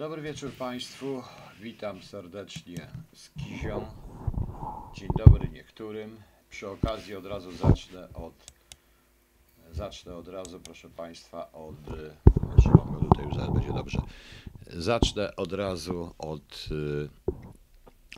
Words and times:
Dobry 0.00 0.22
wieczór 0.22 0.52
Państwu. 0.52 1.22
Witam 1.60 2.02
serdecznie 2.02 2.90
z 3.14 3.30
Kizią. 3.30 3.86
Dzień 4.94 5.08
dobry 5.18 5.48
niektórym. 5.48 6.16
Przy 6.50 6.68
okazji 6.68 7.16
od 7.16 7.26
razu 7.26 7.52
zacznę 7.52 8.08
od 8.14 8.34
zacznę 9.72 10.16
od 10.16 10.28
razu, 10.28 10.60
proszę 10.60 10.90
Państwa, 10.90 11.52
od 11.52 11.74
tutaj 13.08 13.24
już 13.24 13.34
zaraz 13.34 13.54
będzie 13.54 13.72
dobrze. 13.72 13.98
Zacznę 14.66 15.36
od 15.36 15.52
razu 15.52 16.14
od 16.18 16.68
y, 16.70 17.08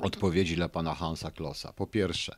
odpowiedzi 0.02 0.56
dla 0.56 0.68
pana 0.68 0.94
Hansa 0.94 1.30
Klossa. 1.30 1.72
Po 1.72 1.86
pierwsze, 1.86 2.36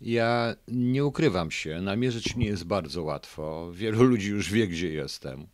ja 0.00 0.54
nie 0.68 1.04
ukrywam 1.04 1.50
się, 1.50 1.80
namierzyć 1.80 2.36
mnie 2.36 2.46
jest 2.46 2.64
bardzo 2.64 3.02
łatwo. 3.02 3.72
Wielu 3.72 4.02
ludzi 4.02 4.30
już 4.30 4.52
wie, 4.52 4.68
gdzie 4.68 4.88
jestem. 4.88 5.46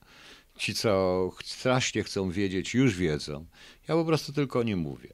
Ci, 0.63 0.75
co 0.75 1.31
strasznie 1.45 2.03
chcą 2.03 2.31
wiedzieć, 2.31 2.75
już 2.75 2.97
wiedzą. 2.97 3.47
Ja 3.89 3.95
po 3.95 4.05
prostu 4.05 4.33
tylko 4.33 4.63
nie 4.63 4.77
mówię. 4.77 5.13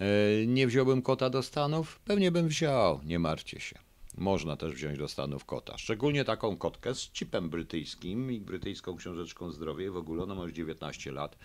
E, 0.00 0.46
Nie 0.46 0.66
wziąłbym 0.66 1.02
kota 1.02 1.30
do 1.30 1.42
Stanów? 1.42 2.00
Pewnie 2.04 2.30
bym 2.32 2.48
wziął, 2.48 3.00
nie 3.04 3.18
martwcie 3.18 3.60
się. 3.60 3.78
Można 4.16 4.56
też 4.56 4.74
wziąć 4.74 4.98
do 4.98 5.08
Stanów 5.08 5.44
kota. 5.44 5.78
Szczególnie 5.78 6.24
taką 6.24 6.56
kotkę 6.56 6.94
z 6.94 7.10
chipem 7.12 7.50
brytyjskim 7.50 8.32
i 8.32 8.40
brytyjską 8.40 8.96
książeczką 8.96 9.52
zdrowia. 9.52 9.92
W 9.92 9.96
ogóle 9.96 10.22
ona 10.22 10.34
ma 10.34 10.42
już 10.42 10.52
19 10.52 11.12
lat 11.12 11.38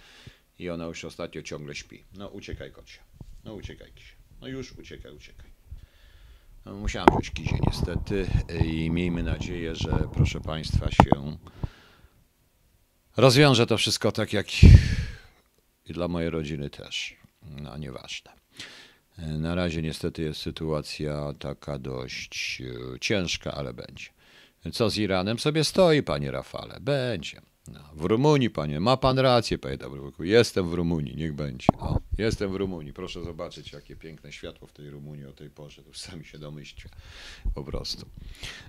i 0.60 0.70
ona 0.70 0.86
już 0.86 1.06
ostatnio 1.06 1.42
ciągle 1.42 1.76
śpi. 1.76 2.04
No 2.18 2.28
uciekaj 2.28 2.72
kocie. 2.72 3.00
No 3.44 3.54
uciekaj 3.54 3.92
kisie. 3.92 4.16
No 4.42 4.48
już 4.48 4.72
uciekaj, 4.72 5.16
uciekaj. 5.16 5.50
No, 6.66 6.74
musiałem 6.76 7.08
wziąć 7.10 7.32
kizie 7.32 7.58
niestety 7.68 8.28
i 8.66 8.90
miejmy 8.92 9.24
nadzieję, 9.24 9.76
że 9.76 10.10
proszę 10.14 10.42
Państwa 10.42 10.92
się 10.92 11.38
rozwiąże 13.18 13.68
to 13.68 13.78
wszystko 13.78 14.12
tak 14.12 14.34
jak 14.34 14.64
i 15.86 15.94
dla 15.94 16.08
mojej 16.08 16.30
rodziny 16.30 16.70
też. 16.70 17.16
No 17.42 17.78
nieważne. 17.78 18.32
Na 19.18 19.56
razie 19.56 19.82
niestety 19.82 20.22
jest 20.22 20.42
sytuacja 20.42 21.34
taka 21.40 21.80
dość 21.80 22.62
e, 22.62 23.00
ciężka, 23.00 23.52
ale 23.52 23.74
będzie. 23.74 24.06
Co 24.74 24.90
z 24.90 24.98
Iranem 24.98 25.40
sobie 25.40 25.64
stoi, 25.64 26.04
panie 26.04 26.32
Rafale? 26.32 26.80
Będzie. 26.82 27.42
No, 27.68 27.80
w 27.94 28.06
Rumunii, 28.06 28.50
panie, 28.50 28.80
ma 28.80 28.98
pan 28.98 29.20
rację, 29.20 29.58
panie 29.58 29.78
Dobrowyku. 29.78 30.24
Jestem 30.24 30.70
w 30.70 30.74
Rumunii, 30.74 31.16
niech 31.16 31.34
będzie. 31.34 31.68
O, 31.80 32.00
jestem 32.18 32.52
w 32.52 32.56
Rumunii. 32.56 32.94
Proszę 32.94 33.24
zobaczyć, 33.24 33.74
jakie 33.74 33.96
piękne 33.96 34.32
światło 34.32 34.68
w 34.68 34.72
tej 34.72 34.90
Rumunii 34.90 35.26
o 35.26 35.34
tej 35.34 35.50
porze. 35.50 35.84
To 35.84 35.94
sami 35.94 36.26
się 36.26 36.40
domyślcie. 36.40 36.90
Po 37.56 37.64
prostu. 37.64 38.06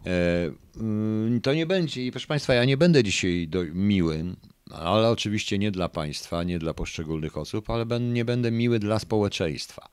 E, 0.06 0.51
mm, 0.77 1.41
to 1.41 1.55
nie 1.55 1.67
będzie, 1.67 2.06
i 2.06 2.11
proszę 2.11 2.27
państwa, 2.27 2.55
ja 2.55 2.64
nie 2.64 2.77
będę 2.77 3.05
dzisiaj 3.05 3.48
do, 3.48 3.64
miłym, 3.73 4.36
ale 4.70 5.11
oczywiście 5.11 5.58
nie 5.58 5.70
dla 5.70 5.89
państwa, 5.89 6.42
nie 6.42 6.58
dla 6.58 6.75
poszczególnych 6.75 7.36
osób, 7.36 7.70
ale 7.70 7.86
ben, 7.86 8.12
nie 8.12 8.25
będę 8.25 8.51
miły 8.51 8.79
dla 8.79 8.98
społeczeństwa. 8.98 9.89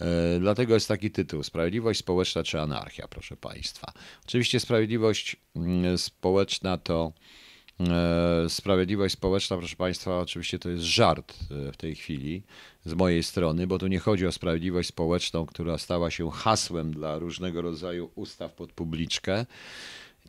E, 0.00 0.40
Dlatego 0.40 0.74
jest 0.74 0.88
taki 0.88 1.10
tytuł: 1.10 1.42
Sprawiedliwość 1.42 2.00
społeczna 2.00 2.42
czy 2.42 2.60
anarchia, 2.60 3.08
proszę 3.08 3.36
Państwa. 3.36 3.92
Oczywiście 4.24 4.60
sprawiedliwość 4.60 5.36
mm, 5.56 5.98
społeczna 5.98 6.78
to. 6.78 7.12
E, 7.80 8.48
Sprawiedliwość 8.48 9.14
społeczna, 9.14 9.56
proszę 9.56 9.76
Państwa, 9.76 10.18
oczywiście 10.18 10.58
to 10.58 10.68
jest 10.68 10.84
żart 10.84 11.34
e, 11.50 11.72
w 11.72 11.76
tej 11.76 11.94
chwili 11.94 12.42
z 12.84 12.94
mojej 12.94 13.22
strony, 13.22 13.66
bo 13.66 13.78
tu 13.78 13.86
nie 13.86 13.98
chodzi 13.98 14.26
o 14.26 14.32
sprawiedliwość 14.32 14.88
społeczną, 14.88 15.46
która 15.46 15.78
stała 15.78 16.10
się 16.10 16.30
hasłem 16.30 16.92
dla 16.92 17.18
różnego 17.18 17.62
rodzaju 17.62 18.10
ustaw 18.14 18.52
pod 18.52 18.72
publiczkę 18.72 19.46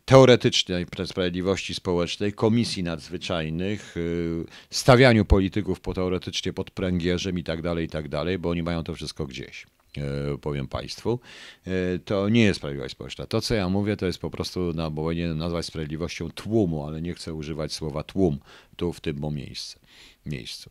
teoretycznej 0.08 0.86
sprawiedliwości 1.06 1.74
społecznej, 1.74 2.32
komisji 2.32 2.82
nadzwyczajnych, 2.82 3.96
y, 3.96 4.44
stawianiu 4.70 5.24
polityków 5.24 5.80
po 5.80 5.94
teoretycznie 5.94 6.52
pod 6.52 6.70
pręgierzem 6.70 7.38
i 7.38 7.44
tak 7.44 7.62
dalej, 7.62 7.86
i 7.86 7.88
tak 7.88 8.08
dalej, 8.08 8.38
bo 8.38 8.50
oni 8.50 8.62
mają 8.62 8.84
to 8.84 8.94
wszystko 8.94 9.26
gdzieś. 9.26 9.66
Y, 9.98 10.38
Powiem 10.38 10.68
Państwu, 10.68 11.20
Y, 11.66 12.00
to 12.04 12.28
nie 12.28 12.42
jest 12.42 12.56
sprawiedliwość 12.58 12.92
społeczna. 12.92 13.26
To, 13.26 13.40
co 13.40 13.54
ja 13.54 13.68
mówię, 13.68 13.96
to 13.96 14.06
jest 14.06 14.18
po 14.18 14.30
prostu, 14.30 14.72
no, 14.74 14.90
bo 14.90 15.02
powinienem 15.02 15.38
nazwać 15.38 15.66
sprawiedliwością 15.66 16.30
tłumu, 16.30 16.86
ale 16.86 17.02
nie 17.02 17.14
chcę 17.14 17.34
używać 17.34 17.72
słowa 17.72 18.02
tłum 18.02 18.38
tu, 18.76 18.92
w 18.92 19.00
tym 19.00 19.34
miejscu. 19.34 19.78
miejscu. 20.26 20.70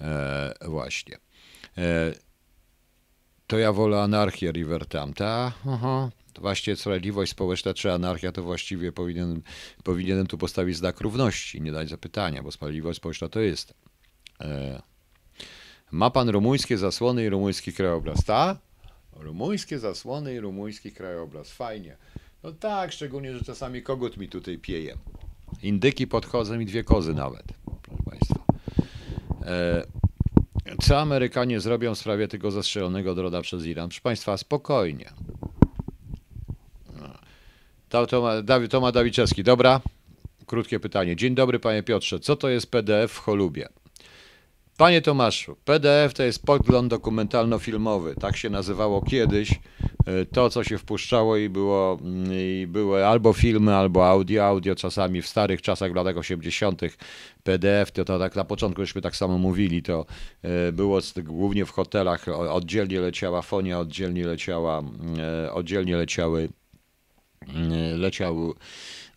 E, 0.00 0.54
właśnie. 0.66 1.18
E, 1.78 2.14
to 3.46 3.58
ja 3.58 3.72
wolę 3.72 4.02
anarchię 4.02 4.52
River 4.52 4.86
Tamta. 4.86 5.52
Aha. 5.66 6.10
To 6.32 6.42
właśnie 6.42 6.76
sprawiedliwość 6.76 7.32
społeczna 7.32 7.74
czy 7.74 7.92
anarchia, 7.92 8.32
to 8.32 8.42
właściwie 8.42 8.92
powinien, 8.92 9.42
powinienem 9.84 10.26
tu 10.26 10.38
postawić 10.38 10.76
znak 10.76 11.00
równości, 11.00 11.60
nie 11.60 11.72
dać 11.72 11.88
zapytania, 11.88 12.42
bo 12.42 12.52
sprawiedliwość 12.52 12.96
społeczna 12.96 13.28
to 13.28 13.40
jest. 13.40 13.74
E, 14.40 14.82
ma 15.94 16.10
pan 16.10 16.28
rumuńskie 16.28 16.78
zasłony 16.78 17.24
i 17.24 17.28
rumuński 17.28 17.72
krajobraz, 17.72 18.24
tak? 18.24 18.58
Rumuńskie 19.12 19.78
zasłony 19.78 20.34
i 20.34 20.40
rumuński 20.40 20.92
krajobraz, 20.92 21.50
fajnie. 21.50 21.96
No 22.42 22.52
tak, 22.52 22.92
szczególnie, 22.92 23.32
że 23.32 23.44
czasami 23.44 23.82
kogut 23.82 24.16
mi 24.16 24.28
tutaj 24.28 24.58
pieje. 24.58 24.96
Indyki 25.62 26.06
podchodzą 26.06 26.60
i 26.60 26.66
dwie 26.66 26.84
kozy 26.84 27.14
nawet, 27.14 27.44
proszę 27.82 28.02
państwa. 28.10 28.44
E, 29.46 29.84
co 30.82 31.00
Amerykanie 31.00 31.60
zrobią 31.60 31.94
w 31.94 31.98
sprawie 31.98 32.28
tego 32.28 32.50
zastrzelonego 32.50 33.14
drona 33.14 33.42
przez 33.42 33.66
Iran? 33.66 33.88
Proszę 33.88 34.02
Państwa, 34.02 34.36
spokojnie. 34.36 35.10
To, 37.88 38.06
to, 38.06 38.42
Dawiczewski, 38.92 39.44
dobra? 39.44 39.80
Krótkie 40.46 40.80
pytanie. 40.80 41.16
Dzień 41.16 41.34
dobry, 41.34 41.58
panie 41.58 41.82
Piotrze. 41.82 42.20
Co 42.20 42.36
to 42.36 42.48
jest 42.48 42.70
PDF 42.70 43.12
w 43.12 43.18
Cholubie? 43.18 43.68
Panie 44.76 45.02
Tomaszu, 45.02 45.56
PDF 45.64 46.14
to 46.14 46.22
jest 46.22 46.46
podgląd 46.46 46.90
dokumentalno-filmowy. 46.90 48.14
Tak 48.14 48.36
się 48.36 48.50
nazywało 48.50 49.02
kiedyś. 49.02 49.50
E, 50.06 50.24
To, 50.24 50.50
co 50.50 50.64
się 50.64 50.78
wpuszczało 50.78 51.36
i 51.36 51.48
było, 51.48 51.98
mm, 52.00 52.26
i 52.32 52.66
były 52.68 53.06
albo 53.06 53.32
filmy, 53.32 53.74
albo 53.74 54.08
audio. 54.08 54.44
Audio 54.44 54.74
czasami 54.74 55.22
w 55.22 55.26
starych 55.26 55.62
czasach, 55.62 55.92
w 55.92 55.94
latach 55.94 56.16
80. 56.16 56.80
PDF 57.42 57.92
to, 57.92 58.04
to 58.04 58.18
tak 58.18 58.36
na 58.36 58.44
początku 58.44 58.82
żeśmy 58.82 59.02
tak 59.02 59.16
samo 59.16 59.38
mówili, 59.38 59.82
to 59.82 60.06
e, 60.42 60.72
było 60.72 61.00
głównie 61.16 61.64
w 61.64 61.70
hotelach. 61.70 62.28
Oddzielnie 62.28 63.00
leciała 63.00 63.42
fonia, 63.42 63.78
oddzielnie 63.78 64.26
leciała, 64.26 64.82
e, 65.18 65.52
oddzielnie 65.52 65.96
leciały 65.96 66.48
leciał 67.96 68.54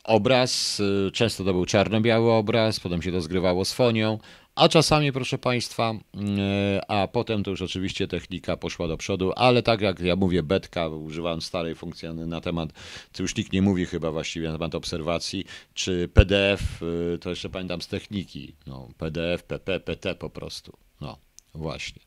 obraz. 0.04 0.82
Często 1.14 1.44
to 1.44 1.54
był 1.54 1.66
czarno-biały 1.66 2.32
obraz, 2.32 2.80
potem 2.80 3.02
się 3.02 3.12
to 3.12 3.22
zgrywało 3.22 3.66
z 3.66 3.74
fonią, 3.74 4.20
a 4.58 4.70
czasami, 4.70 5.12
proszę 5.12 5.38
Państwa, 5.38 5.94
y, 5.94 6.82
a 6.88 7.08
potem 7.08 7.44
to 7.44 7.52
już 7.52 7.62
oczywiście 7.62 8.08
technika 8.08 8.58
poszła 8.58 8.88
do 8.88 8.98
przodu, 8.98 9.34
ale 9.36 9.64
tak 9.64 9.82
jak 9.82 10.00
ja 10.00 10.16
mówię, 10.16 10.44
betka, 10.44 10.88
używałem 10.88 11.42
starej 11.42 11.76
funkcji 11.76 12.10
na 12.10 12.42
temat, 12.42 12.70
co 13.14 13.24
już 13.24 13.36
nikt 13.36 13.54
nie 13.54 13.62
mówi 13.62 13.86
chyba 13.86 14.12
właściwie 14.12 14.48
na 14.48 14.54
temat 14.54 14.76
obserwacji, 14.76 15.46
czy 15.74 16.10
PDF, 16.14 16.84
y, 16.84 17.18
to 17.20 17.30
jeszcze 17.30 17.50
pamiętam 17.50 17.82
z 17.82 17.88
techniki, 17.88 18.56
no, 18.68 18.90
PDF, 18.98 19.44
PP, 19.44 19.80
PT 19.80 20.16
po 20.16 20.30
prostu, 20.30 20.78
no, 21.02 21.18
właśnie. 21.54 22.02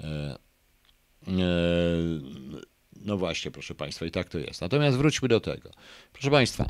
E, 0.00 0.06
e, 0.06 0.38
no 2.96 3.16
właśnie, 3.16 3.50
proszę 3.50 3.74
Państwa, 3.74 4.06
i 4.06 4.10
tak 4.10 4.28
to 4.28 4.38
jest. 4.38 4.60
Natomiast 4.60 4.96
wróćmy 4.96 5.28
do 5.28 5.40
tego. 5.40 5.70
Proszę 6.12 6.30
Państwa, 6.30 6.66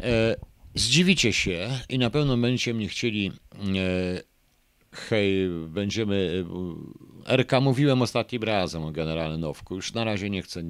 e, 0.00 0.49
zdziwicie 0.74 1.32
się 1.32 1.70
i 1.88 1.98
na 1.98 2.10
pewno 2.10 2.36
będziecie 2.36 2.74
mnie 2.74 2.88
chcieli. 2.88 3.32
E, 3.54 4.22
hej, 4.92 5.48
będziemy. 5.68 6.44
E, 7.26 7.36
RK 7.36 7.60
mówiłem 7.60 8.02
ostatnim 8.02 8.42
razem 8.42 8.84
o 8.84 8.90
generale 8.90 9.38
Nowku. 9.38 9.74
Już 9.74 9.92
na 9.92 10.04
razie 10.04 10.30
nie 10.30 10.42
chcę 10.42 10.62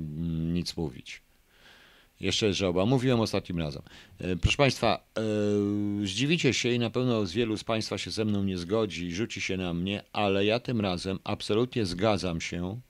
nic 0.53 0.77
mówić. 0.77 1.23
Jeszcze 2.21 2.55
żoba. 2.55 2.87
Mówiłem 2.87 3.21
ostatnim 3.21 3.59
razem. 3.59 3.83
E, 4.19 4.37
Proszę 4.37 4.57
Państwa, 4.57 5.05
e, 5.17 6.07
zdziwicie 6.07 6.55
się 6.55 6.69
i 6.73 6.79
na 6.79 6.91
pewno 6.91 7.27
z 7.27 7.33
wielu 7.33 7.57
z 7.57 7.65
Państwa 7.65 7.99
się 7.99 8.11
ze 8.11 8.25
mną 8.25 8.45
nie 8.45 8.59
zgodzi 8.59 9.07
i 9.07 9.15
rzuci 9.15 9.41
się 9.41 9.57
na 9.57 9.75
mnie, 9.75 10.03
ale 10.13 10.45
ja 10.45 10.61
tym 10.61 10.81
razem 10.81 11.19
absolutnie 11.25 11.87
zgadzam 11.87 12.41
się 12.41 12.81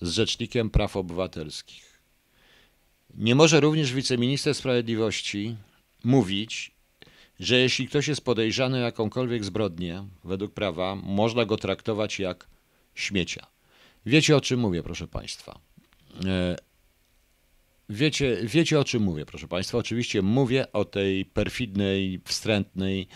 z 0.00 0.12
Rzecznikiem 0.12 0.70
Praw 0.70 0.96
Obywatelskich. 0.96 1.92
Nie 3.14 3.34
może 3.34 3.60
również 3.60 3.92
wiceminister 3.92 4.54
sprawiedliwości 4.54 5.56
mówić, 6.04 6.72
że 7.40 7.58
jeśli 7.58 7.88
ktoś 7.88 8.08
jest 8.08 8.24
podejrzany 8.24 8.78
o 8.78 8.80
jakąkolwiek 8.80 9.44
zbrodnię 9.44 10.04
według 10.24 10.54
prawa, 10.54 10.94
można 10.96 11.44
go 11.44 11.56
traktować 11.56 12.18
jak 12.18 12.48
śmiecia. 12.94 13.46
Wiecie 14.06 14.36
o 14.36 14.40
czym 14.40 14.60
mówię, 14.60 14.82
proszę 14.82 15.08
Państwa. 15.08 15.58
E, 16.26 16.56
Wiecie, 17.88 18.36
wiecie 18.44 18.80
o 18.80 18.84
czym 18.84 19.02
mówię, 19.02 19.26
proszę 19.26 19.48
Państwa. 19.48 19.78
Oczywiście 19.78 20.22
mówię 20.22 20.72
o 20.72 20.84
tej 20.84 21.24
perfidnej, 21.24 22.20
wstrętnej, 22.24 23.08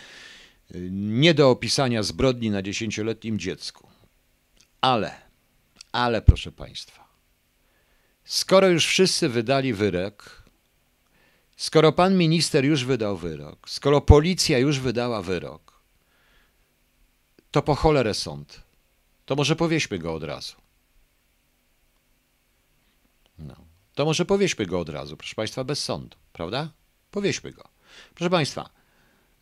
y, 0.75 0.89
nie 0.91 1.33
do 1.33 1.49
opisania 1.49 2.03
zbrodni 2.03 2.49
na 2.49 2.61
dziesięcioletnim 2.61 3.39
dziecku. 3.39 3.87
Ale, 4.81 5.15
ale 5.91 6.21
proszę 6.21 6.51
Państwa, 6.51 7.07
skoro 8.25 8.67
już 8.67 8.85
wszyscy 8.85 9.29
wydali 9.29 9.73
wyrok, 9.73 10.43
skoro 11.57 11.91
pan 11.91 12.17
minister 12.17 12.65
już 12.65 12.85
wydał 12.85 13.17
wyrok, 13.17 13.69
skoro 13.69 14.01
policja 14.01 14.57
już 14.57 14.79
wydała 14.79 15.21
wyrok, 15.21 15.81
to 17.51 17.61
po 17.61 17.75
cholerę 17.75 18.13
sąd. 18.13 18.63
To 19.25 19.35
może 19.35 19.55
powieśmy 19.55 19.99
go 19.99 20.13
od 20.13 20.23
razu. 20.23 20.55
No. 23.37 23.55
To 23.95 24.05
może 24.05 24.25
powieśmy 24.25 24.65
go 24.65 24.79
od 24.79 24.89
razu, 24.89 25.17
proszę 25.17 25.35
Państwa, 25.35 25.63
bez 25.63 25.83
sądu, 25.83 26.17
prawda? 26.33 26.69
Powieśmy 27.11 27.51
go. 27.51 27.63
Proszę 28.15 28.29
Państwa, 28.29 28.69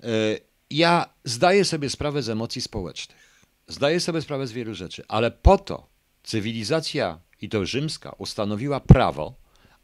y, 0.03 0.39
ja 0.69 1.09
zdaję 1.23 1.65
sobie 1.65 1.89
sprawę 1.89 2.23
z 2.23 2.29
emocji 2.29 2.61
społecznych. 2.61 3.45
Zdaję 3.67 3.99
sobie 3.99 4.21
sprawę 4.21 4.47
z 4.47 4.51
wielu 4.51 4.75
rzeczy, 4.75 5.03
ale 5.07 5.31
po 5.31 5.57
to 5.57 5.87
cywilizacja 6.23 7.19
i 7.41 7.49
to 7.49 7.65
rzymska 7.65 8.15
ustanowiła 8.17 8.79
prawo, 8.79 9.33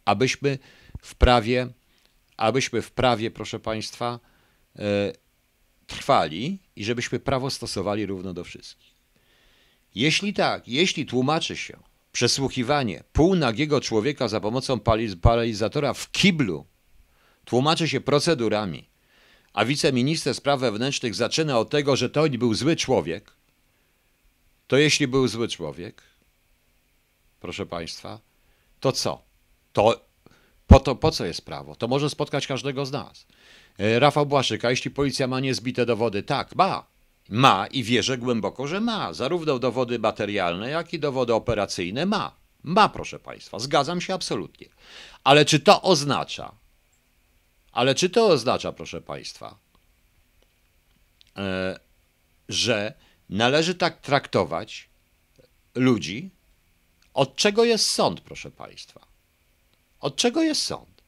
abyśmy 0.06 0.60
w 1.02 1.16
prawie, 1.16 1.68
abyśmy 2.42 2.82
w 2.82 2.92
prawie, 2.92 3.32
proszę 3.32 3.60
Państwa, 3.60 4.20
y, 4.76 4.82
trwali 5.88 6.60
i 6.76 6.86
żebyśmy 6.86 7.20
prawo 7.20 7.50
stosowali 7.50 8.06
równo 8.06 8.34
do 8.34 8.44
wszystkich. 8.44 8.94
Jeśli 9.96 10.34
tak, 10.34 10.68
jeśli 10.68 11.06
tłumaczy 11.06 11.58
się 11.58 11.80
przesłuchiwanie 12.12 13.04
półnagiego 13.14 13.82
człowieka 13.82 14.28
za 14.28 14.40
pomocą 14.40 14.80
paralizatora 15.22 15.94
w 15.94 16.12
kiblu, 16.12 16.66
tłumaczy 17.46 17.88
się 17.88 18.02
procedurami, 18.02 18.90
a 19.54 19.66
wiceminister 19.66 20.36
spraw 20.36 20.60
wewnętrznych 20.60 21.16
zaczyna 21.16 21.60
od 21.60 21.70
tego, 21.70 21.96
że 21.96 22.10
to 22.10 22.30
był 22.30 22.54
zły 22.54 22.76
człowiek, 22.76 23.32
to 24.68 24.78
jeśli 24.78 25.08
był 25.08 25.28
zły 25.28 25.48
człowiek, 25.48 26.02
proszę 27.40 27.66
Państwa, 27.66 28.20
to 28.80 28.92
co? 28.92 29.22
To 29.74 30.11
po, 30.72 30.80
to, 30.80 30.96
po 30.96 31.12
co 31.12 31.26
jest 31.26 31.46
prawo? 31.46 31.76
To 31.76 31.88
może 31.88 32.10
spotkać 32.10 32.48
każdego 32.48 32.86
z 32.86 32.92
nas. 32.92 33.26
E, 33.80 34.00
Rafał 34.00 34.26
Błaszczyk, 34.26 34.66
a 34.66 34.70
jeśli 34.70 34.92
policja 34.92 35.28
ma 35.28 35.40
niezbite 35.40 35.86
dowody? 35.86 36.24
Tak, 36.24 36.56
ma. 36.56 36.86
Ma 37.30 37.68
i 37.68 37.84
wierzę 37.84 38.18
głęboko, 38.18 38.68
że 38.68 38.82
ma. 38.82 39.14
Zarówno 39.14 39.60
dowody 39.60 40.00
materialne, 40.00 40.70
jak 40.70 40.94
i 40.94 41.00
dowody 41.00 41.34
operacyjne 41.34 42.06
ma. 42.06 42.36
Ma, 42.64 42.90
proszę 42.90 43.20
Państwa, 43.20 43.60
zgadzam 43.60 44.02
się 44.02 44.14
absolutnie. 44.14 44.68
Ale 45.24 45.46
czy 45.46 45.60
to 45.60 45.82
oznacza, 45.82 46.56
ale 47.72 47.96
czy 47.96 48.10
to 48.10 48.28
oznacza, 48.28 48.72
proszę 48.72 49.02
Państwa, 49.02 49.58
e, 51.38 51.80
że 52.50 52.94
należy 53.30 53.76
tak 53.76 54.02
traktować 54.02 54.90
ludzi? 55.76 56.30
Od 57.14 57.36
czego 57.36 57.64
jest 57.64 57.92
sąd, 57.92 58.22
proszę 58.22 58.52
Państwa? 58.52 59.11
Od 60.02 60.16
czego 60.16 60.44
jest 60.44 60.62
sąd? 60.62 61.04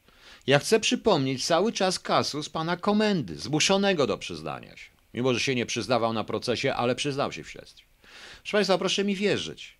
Ja 0.46 0.58
chcę 0.58 0.80
przypomnieć 0.80 1.46
cały 1.46 1.72
czas 1.72 1.98
kasus 1.98 2.48
pana 2.48 2.76
komendy, 2.76 3.38
zmuszonego 3.38 4.06
do 4.06 4.18
przyznania 4.18 4.76
się. 4.76 4.90
Mimo, 5.14 5.34
że 5.34 5.40
się 5.40 5.54
nie 5.54 5.66
przyznawał 5.66 6.12
na 6.12 6.24
procesie, 6.24 6.74
ale 6.74 6.94
przyznał 6.94 7.32
się 7.32 7.44
w 7.44 7.50
śledztwie. 7.50 7.84
Proszę 8.42 8.56
Państwa, 8.56 8.78
proszę 8.78 9.04
mi 9.04 9.16
wierzyć. 9.16 9.76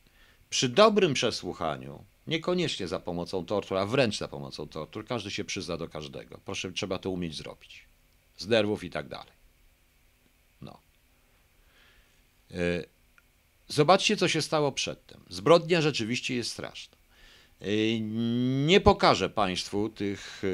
Przy 0.50 0.68
dobrym 0.68 1.14
przesłuchaniu, 1.14 2.04
niekoniecznie 2.26 2.88
za 2.88 3.00
pomocą 3.00 3.46
tortur, 3.46 3.78
a 3.78 3.86
wręcz 3.86 4.18
za 4.18 4.28
pomocą 4.28 4.68
tortur, 4.68 5.06
każdy 5.06 5.30
się 5.30 5.44
przyzna 5.44 5.76
do 5.76 5.88
każdego. 5.88 6.40
Proszę, 6.44 6.72
trzeba 6.72 6.98
to 6.98 7.10
umieć 7.10 7.36
zrobić. 7.36 7.84
Z 8.36 8.46
nerwów 8.46 8.84
i 8.84 8.90
tak 8.90 9.08
dalej. 9.08 9.32
No. 10.60 10.78
E, 12.50 12.56
zobaczcie, 13.68 14.16
co 14.16 14.28
się 14.28 14.42
stało 14.42 14.72
przedtem. 14.72 15.20
Zbrodnia 15.28 15.82
rzeczywiście 15.82 16.34
jest 16.34 16.50
straszna. 16.50 16.96
E, 17.60 18.00
nie 18.66 18.80
pokażę 18.80 19.30
Państwu 19.30 19.88
tych 19.88 20.42
e, 20.44 20.48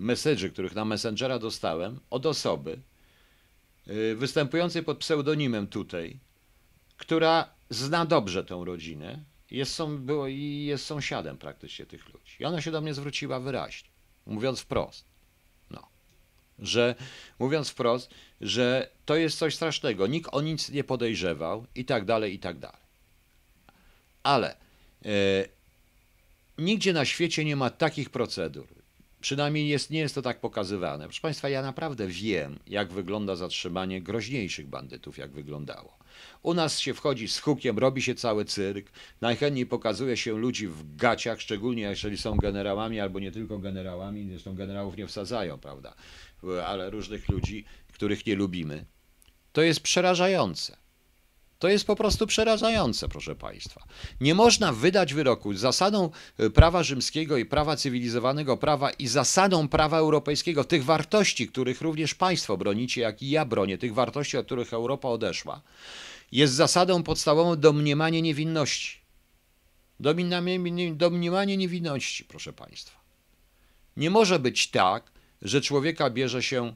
message'y, 0.00 0.50
których 0.52 0.74
na 0.74 0.84
Messengera 0.84 1.38
dostałem 1.38 2.00
od 2.10 2.26
osoby 2.26 2.78
występującej 4.16 4.82
pod 4.82 4.98
pseudonimem 4.98 5.66
tutaj, 5.66 6.18
która 6.96 7.48
zna 7.70 8.06
dobrze 8.06 8.44
tę 8.44 8.62
rodzinę 8.64 9.18
jest, 9.50 9.74
są, 9.74 9.98
było, 9.98 10.28
i 10.28 10.64
jest 10.64 10.86
sąsiadem 10.86 11.38
praktycznie 11.38 11.86
tych 11.86 12.08
ludzi. 12.08 12.36
I 12.40 12.44
ona 12.44 12.60
się 12.60 12.70
do 12.70 12.80
mnie 12.80 12.94
zwróciła 12.94 13.40
wyraźnie, 13.40 13.88
mówiąc 14.26 14.60
wprost, 14.60 15.04
no, 15.70 15.88
że 16.58 16.94
mówiąc 17.38 17.68
wprost, 17.68 18.10
że 18.40 18.90
to 19.04 19.16
jest 19.16 19.38
coś 19.38 19.54
strasznego, 19.54 20.06
nikt 20.06 20.34
o 20.34 20.40
nic 20.40 20.70
nie 20.70 20.84
podejrzewał 20.84 21.66
i 21.74 21.84
tak 21.84 22.04
dalej, 22.04 22.34
i 22.34 22.38
tak 22.38 22.58
dalej. 22.58 22.80
Ale 24.22 24.56
nigdzie 26.58 26.92
na 26.92 27.04
świecie 27.04 27.44
nie 27.44 27.56
ma 27.56 27.70
takich 27.70 28.10
procedur. 28.10 28.66
Przynajmniej 29.20 29.68
jest, 29.68 29.90
nie 29.90 29.98
jest 29.98 30.14
to 30.14 30.22
tak 30.22 30.40
pokazywane. 30.40 31.04
Proszę 31.04 31.20
Państwa, 31.20 31.48
ja 31.48 31.62
naprawdę 31.62 32.06
wiem, 32.06 32.58
jak 32.66 32.92
wygląda 32.92 33.36
zatrzymanie 33.36 34.02
groźniejszych 34.02 34.66
bandytów, 34.66 35.18
jak 35.18 35.30
wyglądało. 35.30 35.98
U 36.42 36.54
nas 36.54 36.80
się 36.80 36.94
wchodzi 36.94 37.28
z 37.28 37.38
hukiem, 37.38 37.78
robi 37.78 38.02
się 38.02 38.14
cały 38.14 38.44
cyrk. 38.44 38.90
Najchętniej 39.20 39.66
pokazuje 39.66 40.16
się 40.16 40.38
ludzi 40.38 40.68
w 40.68 40.96
gaciach, 40.96 41.40
szczególnie 41.40 41.82
jeżeli 41.82 42.18
są 42.18 42.36
generałami 42.36 43.00
albo 43.00 43.20
nie 43.20 43.32
tylko 43.32 43.58
generałami, 43.58 44.28
zresztą 44.30 44.54
generałów 44.54 44.96
nie 44.96 45.06
wsadzają, 45.06 45.58
prawda? 45.58 45.94
Ale 46.66 46.90
różnych 46.90 47.28
ludzi, 47.28 47.64
których 47.92 48.26
nie 48.26 48.34
lubimy. 48.34 48.84
To 49.52 49.62
jest 49.62 49.80
przerażające. 49.80 50.76
To 51.58 51.68
jest 51.68 51.86
po 51.86 51.96
prostu 51.96 52.26
przerażające, 52.26 53.08
proszę 53.08 53.34
Państwa. 53.34 53.84
Nie 54.20 54.34
można 54.34 54.72
wydać 54.72 55.14
wyroku. 55.14 55.54
Zasadą 55.54 56.10
e, 56.38 56.50
prawa 56.50 56.82
rzymskiego 56.82 57.36
i 57.36 57.44
prawa 57.44 57.76
cywilizowanego 57.76 58.56
prawa 58.56 58.90
i 58.90 59.06
zasadą 59.06 59.68
prawa 59.68 59.98
europejskiego, 59.98 60.64
tych 60.64 60.84
wartości, 60.84 61.48
których 61.48 61.80
również 61.80 62.14
Państwo 62.14 62.56
bronicie, 62.56 63.00
jak 63.00 63.22
i 63.22 63.30
ja 63.30 63.44
bronię, 63.44 63.78
tych 63.78 63.94
wartości, 63.94 64.36
od 64.36 64.46
których 64.46 64.72
Europa 64.72 65.08
odeszła, 65.08 65.62
jest 66.32 66.54
zasadą 66.54 67.02
podstawową 67.02 67.56
domniemanie 67.56 68.22
niewinności. 68.22 68.98
Domniemanie 70.96 71.56
niewinności, 71.56 72.24
proszę 72.24 72.52
Państwa. 72.52 72.98
Nie 73.96 74.10
może 74.10 74.38
być 74.38 74.70
tak, 74.70 75.10
że 75.42 75.60
człowieka 75.60 76.10
bierze 76.10 76.42
się 76.42 76.66
e, 76.66 76.74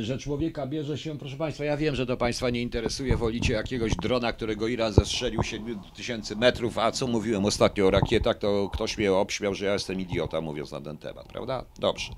że 0.00 0.18
człowieka 0.18 0.66
bierze 0.66 0.98
się, 0.98 1.18
proszę 1.18 1.36
Państwa, 1.36 1.64
ja 1.64 1.76
wiem, 1.76 1.94
że 1.94 2.06
to 2.06 2.16
Państwa 2.16 2.50
nie 2.50 2.62
interesuje, 2.62 3.16
wolicie 3.16 3.52
jakiegoś 3.52 3.96
drona, 3.96 4.32
którego 4.32 4.68
Iran 4.68 4.92
zestrzelił 4.92 5.42
7 5.42 5.80
tysięcy 5.96 6.36
metrów, 6.36 6.78
a 6.78 6.92
co 6.92 7.06
mówiłem 7.06 7.44
ostatnio 7.44 7.86
o 7.86 7.90
rakietach, 7.90 8.38
to 8.38 8.70
ktoś 8.72 8.98
mnie 8.98 9.12
obśmiał, 9.12 9.54
że 9.54 9.66
ja 9.66 9.72
jestem 9.72 10.00
idiota, 10.00 10.40
mówiąc 10.40 10.72
na 10.72 10.80
ten 10.80 10.98
temat, 10.98 11.28
prawda? 11.28 11.64
Dobrze, 11.78 12.12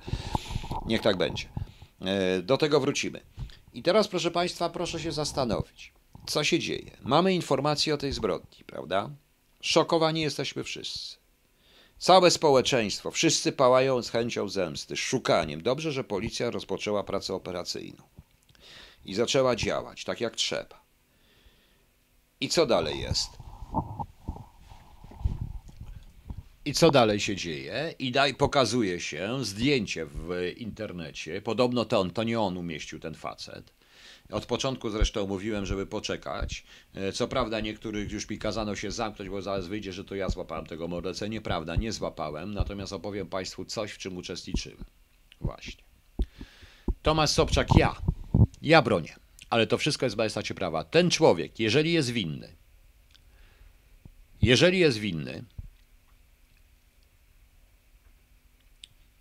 niech 0.87 1.03
tak 1.03 1.17
będzie. 1.17 1.45
E, 2.01 2.43
do 2.43 2.57
tego 2.57 2.81
wrócimy. 2.81 3.21
I 3.75 3.83
teraz, 3.83 4.09
proszę 4.09 4.31
Państwa, 4.31 4.71
proszę 4.71 5.01
się 5.01 5.13
zastanowić, 5.13 5.93
co 6.27 6.45
się 6.45 6.59
dzieje. 6.59 6.91
Mamy 7.03 7.35
informacje 7.35 7.95
o 7.95 7.97
tej 7.97 8.13
zbrodni, 8.13 8.65
prawda? 8.67 9.11
Szokowani 9.61 10.21
jesteśmy 10.21 10.65
wszyscy. 10.65 11.18
Całe 11.99 12.31
społeczeństwo, 12.31 13.11
wszyscy 13.11 13.53
pałają 13.53 14.03
z 14.03 14.11
chęcią 14.11 14.49
zemsty, 14.49 14.97
szukaniem. 14.97 15.63
Dobrze, 15.63 15.93
że 15.93 16.05
policja 16.05 16.51
rozpoczęła 16.51 17.05
pracę 17.05 17.35
operacyjną 17.35 18.03
i 19.05 19.15
zaczęła 19.15 19.57
działać 19.57 20.05
tak 20.05 20.21
jak 20.21 20.37
trzeba. 20.37 20.83
I 22.41 22.49
co 22.49 22.67
dalej 22.67 23.01
jest? 23.01 23.31
I 26.65 26.73
co 26.75 26.91
dalej 26.91 27.21
się 27.21 27.37
dzieje? 27.37 27.95
I 27.99 28.13
daj, 28.13 28.35
pokazuje 28.35 29.01
się 29.01 29.45
zdjęcie 29.45 30.07
w 30.07 30.53
internecie. 30.57 31.43
Podobno 31.43 31.85
to, 31.85 32.01
on, 32.01 32.11
to 32.11 32.23
nie 32.23 32.41
on 32.41 32.57
umieścił 32.57 33.01
ten 33.01 33.15
facet. 33.15 33.78
Od 34.31 34.47
początku 34.47 34.91
zresztą 34.91 35.27
mówiłem, 35.27 35.67
żeby 35.67 35.87
poczekać. 35.87 36.65
E, 36.95 37.13
co 37.13 37.29
prawda 37.29 37.61
niektórych 37.61 38.13
już 38.13 38.31
mi 38.31 38.39
kazano 38.39 38.77
się 38.77 38.91
zamknąć, 38.91 39.31
bo 39.31 39.43
zaraz 39.43 39.67
wyjdzie, 39.67 39.93
że 39.93 40.05
to 40.05 40.15
ja 40.15 40.29
złapałem 40.29 40.67
tego 40.67 40.89
mordercę. 40.89 41.29
Nieprawda, 41.29 41.77
nie 41.77 41.93
złapałem, 41.93 42.55
natomiast 42.55 42.93
opowiem 42.93 43.27
Państwu 43.27 43.65
coś, 43.65 43.93
w 43.93 43.99
czym 43.99 44.17
uczestniczyłem. 44.17 44.85
Właśnie. 45.41 45.85
Tomasz 47.03 47.31
Sobczak, 47.31 47.69
ja. 47.77 47.97
Ja 48.63 48.83
bronię. 48.83 49.17
Ale 49.51 49.67
to 49.67 49.79
wszystko 49.79 50.07
jest 50.07 50.17
w 50.17 50.19
majestacie 50.19 50.55
prawa. 50.55 50.85
Ten 50.85 51.11
człowiek, 51.11 51.61
jeżeli 51.61 51.93
jest 51.93 52.11
winny, 52.11 52.57
jeżeli 54.43 54.79
jest 54.79 54.99
winny, 54.99 55.45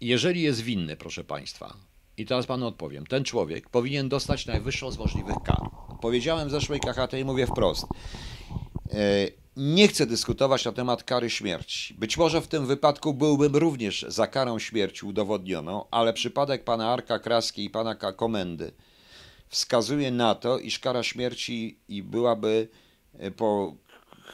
jeżeli 0.02 0.42
jest 0.42 0.62
winny, 0.62 0.98
proszę 0.98 1.24
Państwa, 1.24 1.78
i 2.18 2.26
teraz 2.26 2.46
Panu 2.46 2.68
odpowiem, 2.68 3.08
ten 3.08 3.24
człowiek 3.24 3.70
powinien 3.70 4.10
dostać 4.10 4.46
najwyższą 4.46 4.92
z 4.92 4.98
możliwych 4.98 5.36
kar. 5.46 5.70
Powiedziałem 6.02 6.48
w 6.48 6.52
zeszłej 6.52 6.80
KHT 6.80 7.14
i 7.20 7.26
mówię 7.26 7.48
wprost. 7.48 7.86
E, 8.92 9.28
nie 9.58 9.88
chcę 9.88 10.06
dyskutować 10.06 10.66
na 10.66 10.72
temat 10.72 11.04
kary 11.04 11.30
śmierci. 11.30 11.94
Być 11.94 12.18
może 12.18 12.42
w 12.42 12.48
tym 12.48 12.66
wypadku 12.66 13.14
byłbym 13.14 13.56
również 13.56 14.06
za 14.08 14.28
karą 14.28 14.60
śmierci 14.60 15.06
udowodnioną, 15.06 15.86
ale 15.92 16.14
przypadek 16.14 16.64
pana 16.64 16.94
Arka 16.94 17.20
Kraski 17.20 17.66
i 17.66 17.70
pana 17.70 17.96
Komendy 17.96 18.72
wskazuje 19.48 20.12
na 20.12 20.36
to, 20.36 20.60
iż 20.60 20.80
kara 20.80 21.04
śmierci 21.04 21.80
i 21.88 22.04
byłaby 22.04 22.68
e, 23.14 23.32
po, 23.32 23.76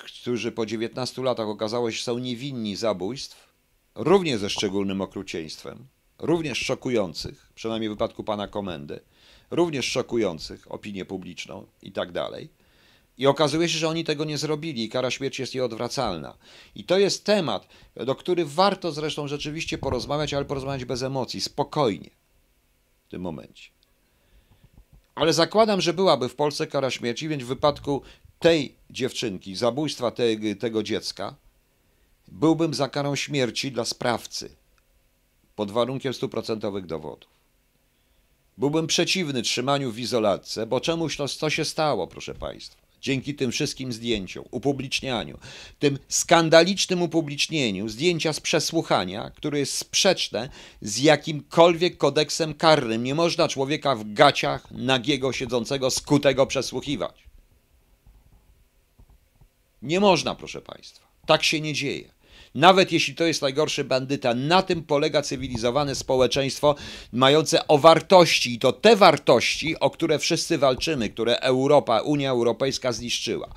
którzy 0.05 0.51
po 0.51 0.65
19 0.65 1.21
latach 1.21 1.47
okazało 1.47 1.91
się, 1.91 2.03
są 2.03 2.17
niewinni 2.17 2.75
zabójstw, 2.75 3.53
również 3.95 4.39
ze 4.39 4.49
szczególnym 4.49 5.01
okrucieństwem, 5.01 5.87
również 6.23 6.57
szokujących, 6.57 7.51
przynajmniej 7.55 7.89
w 7.89 7.93
wypadku 7.93 8.23
pana 8.23 8.47
komendy, 8.47 8.99
również 9.51 9.85
szokujących 9.85 10.71
opinię 10.71 11.05
publiczną 11.05 11.65
i 11.81 11.91
tak 11.91 12.11
dalej. 12.11 12.49
I 13.17 13.27
okazuje 13.27 13.69
się, 13.69 13.77
że 13.77 13.89
oni 13.89 14.03
tego 14.03 14.25
nie 14.25 14.37
zrobili 14.37 14.83
i 14.83 14.89
kara 14.89 15.11
śmierci 15.11 15.41
jest 15.41 15.55
nieodwracalna. 15.55 16.37
I 16.75 16.83
to 16.83 16.99
jest 16.99 17.25
temat, 17.25 17.67
do 17.95 18.15
który 18.15 18.45
warto 18.45 18.91
zresztą 18.91 19.27
rzeczywiście 19.27 19.77
porozmawiać, 19.77 20.33
ale 20.33 20.45
porozmawiać 20.45 20.85
bez 20.85 21.03
emocji, 21.03 21.41
spokojnie 21.41 22.09
w 23.07 23.11
tym 23.11 23.21
momencie. 23.21 23.69
Ale 25.15 25.33
zakładam, 25.33 25.81
że 25.81 25.93
byłaby 25.93 26.29
w 26.29 26.35
Polsce 26.35 26.67
kara 26.67 26.91
śmierci, 26.91 27.27
więc 27.27 27.43
w 27.43 27.47
wypadku 27.47 28.01
tej 28.39 28.75
dziewczynki, 28.89 29.55
zabójstwa 29.55 30.11
te, 30.11 30.23
tego 30.59 30.83
dziecka, 30.83 31.35
byłbym 32.27 32.73
za 32.73 32.89
karą 32.89 33.15
śmierci 33.15 33.71
dla 33.71 33.85
sprawcy 33.85 34.62
pod 35.55 35.71
warunkiem 35.71 36.13
stuprocentowych 36.13 36.85
dowodów. 36.85 37.29
Byłbym 38.57 38.87
przeciwny 38.87 39.41
trzymaniu 39.41 39.91
w 39.91 39.99
izolatce, 39.99 40.65
bo 40.65 40.81
czemuś 40.81 41.17
to, 41.17 41.27
to 41.27 41.49
się 41.49 41.65
stało, 41.65 42.07
proszę 42.07 42.35
Państwa. 42.35 42.83
Dzięki 43.01 43.35
tym 43.35 43.51
wszystkim 43.51 43.93
zdjęciom, 43.93 44.45
upublicznianiu, 44.51 45.37
tym 45.79 45.99
skandalicznym 46.07 47.01
upublicznieniu 47.01 47.89
zdjęcia 47.89 48.33
z 48.33 48.39
przesłuchania, 48.39 49.31
które 49.35 49.59
jest 49.59 49.77
sprzeczne 49.77 50.49
z 50.81 50.99
jakimkolwiek 50.99 51.97
kodeksem 51.97 52.53
karnym. 52.53 53.03
Nie 53.03 53.15
można 53.15 53.47
człowieka 53.47 53.95
w 53.95 54.13
gaciach 54.13 54.71
nagiego, 54.71 55.33
siedzącego, 55.33 55.91
skutego 55.91 56.45
przesłuchiwać. 56.47 57.23
Nie 59.81 59.99
można, 59.99 60.35
proszę 60.35 60.61
Państwa. 60.61 61.07
Tak 61.25 61.43
się 61.43 61.61
nie 61.61 61.73
dzieje. 61.73 62.11
Nawet 62.55 62.91
jeśli 62.91 63.15
to 63.15 63.23
jest 63.23 63.41
najgorszy 63.41 63.83
bandyta, 63.83 64.33
na 64.33 64.61
tym 64.61 64.83
polega 64.83 65.21
cywilizowane 65.21 65.95
społeczeństwo 65.95 66.75
mające 67.11 67.67
o 67.67 67.77
wartości 67.77 68.53
i 68.53 68.59
to 68.59 68.71
te 68.71 68.95
wartości, 68.95 69.79
o 69.79 69.89
które 69.89 70.19
wszyscy 70.19 70.57
walczymy, 70.57 71.09
które 71.09 71.39
Europa, 71.39 72.01
Unia 72.01 72.29
Europejska 72.29 72.91
zniszczyła. 72.91 73.49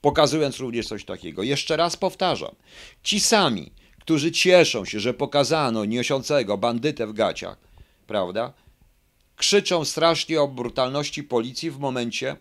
Pokazując 0.00 0.58
również 0.58 0.86
coś 0.86 1.04
takiego. 1.04 1.42
Jeszcze 1.42 1.76
raz 1.76 1.96
powtarzam. 1.96 2.54
Ci 3.02 3.20
sami, 3.20 3.72
którzy 4.00 4.32
cieszą 4.32 4.84
się, 4.84 5.00
że 5.00 5.14
pokazano 5.14 5.84
niosącego 5.84 6.58
bandytę 6.58 7.06
w 7.06 7.12
gaciach, 7.12 7.58
prawda? 8.06 8.52
Krzyczą 9.36 9.84
strasznie 9.84 10.40
o 10.40 10.48
brutalności 10.48 11.22
policji 11.22 11.70
w 11.70 11.78
momencie 11.78 12.36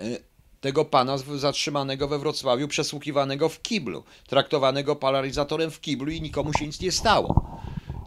y, 0.00 0.22
tego 0.60 0.84
pana 0.84 1.18
zatrzymanego 1.18 2.08
we 2.08 2.18
Wrocławiu, 2.18 2.68
przesłuchiwanego 2.68 3.48
w 3.48 3.62
kiblu, 3.62 4.04
traktowanego 4.26 4.96
paralizatorem 4.96 5.70
w 5.70 5.80
kiblu 5.80 6.12
i 6.12 6.20
nikomu 6.22 6.52
się 6.52 6.66
nic 6.66 6.80
nie 6.80 6.92
stało. 6.92 7.58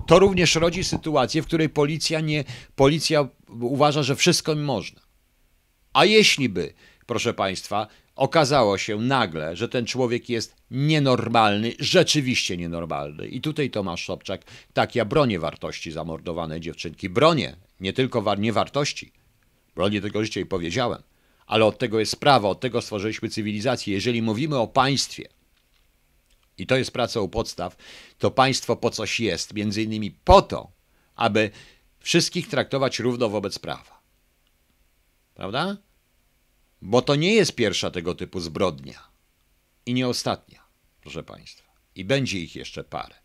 To 0.08 0.20
również 0.20 0.56
rodzi 0.56 0.84
sytuację, 0.84 1.42
w 1.42 1.46
której 1.46 1.70
policja 1.70 2.20
nie, 2.20 2.44
policja 2.76 3.28
uważa, 3.62 4.04
że 4.04 4.16
wszystko 4.16 4.56
można. 4.56 5.02
A 5.94 6.06
jeśli 6.06 6.50
by, 6.50 6.74
proszę 7.06 7.34
państwa, 7.34 7.88
okazało 8.16 8.78
się 8.78 8.98
nagle, 8.98 9.56
że 9.56 9.70
ten 9.70 9.86
człowiek 9.86 10.30
jest 10.30 10.56
nienormalny, 10.72 11.74
rzeczywiście 11.80 12.58
nienormalny. 12.58 13.28
I 13.28 13.42
tutaj 13.42 13.70
Tomasz 13.70 14.06
Sobczak, 14.06 14.42
tak 14.74 14.96
ja 14.96 15.06
bronię 15.06 15.40
wartości 15.40 15.92
zamordowanej 15.92 16.62
dziewczynki. 16.62 17.10
Bronię, 17.10 17.56
nie 17.80 17.94
tylko 17.94 18.36
nie 18.36 18.54
wartości. 18.54 19.12
Bronię 19.76 20.02
tego 20.02 20.24
życia 20.24 20.40
i 20.42 20.46
powiedziałem 20.46 21.09
ale 21.50 21.66
od 21.66 21.78
tego 21.78 22.00
jest 22.00 22.12
sprawa, 22.12 22.50
od 22.50 22.60
tego 22.60 22.82
stworzyliśmy 22.82 23.30
cywilizację. 23.30 23.94
Jeżeli 23.94 24.22
mówimy 24.22 24.58
o 24.58 24.68
państwie, 24.68 25.30
i 26.58 26.68
to 26.68 26.76
jest 26.76 26.92
praca 26.92 27.22
u 27.22 27.30
podstaw, 27.30 27.76
to 28.18 28.32
państwo 28.32 28.76
po 28.76 28.90
coś 28.90 29.20
jest, 29.20 29.54
między 29.54 29.84
innymi 29.84 30.12
po 30.12 30.42
to, 30.42 30.72
aby 31.16 31.52
wszystkich 32.00 32.48
traktować 32.48 33.00
równo 33.00 33.30
wobec 33.30 33.60
prawa. 33.60 34.02
Prawda? 35.36 35.78
Bo 36.82 37.02
to 37.02 37.16
nie 37.16 37.34
jest 37.34 37.56
pierwsza 37.56 37.92
tego 37.92 38.16
typu 38.16 38.40
zbrodnia 38.40 39.10
i 39.86 39.94
nie 39.94 40.08
ostatnia, 40.08 40.64
proszę 41.02 41.24
Państwa. 41.24 41.74
I 41.96 42.06
będzie 42.06 42.40
ich 42.40 42.56
jeszcze 42.56 42.84
parę. 42.84 43.16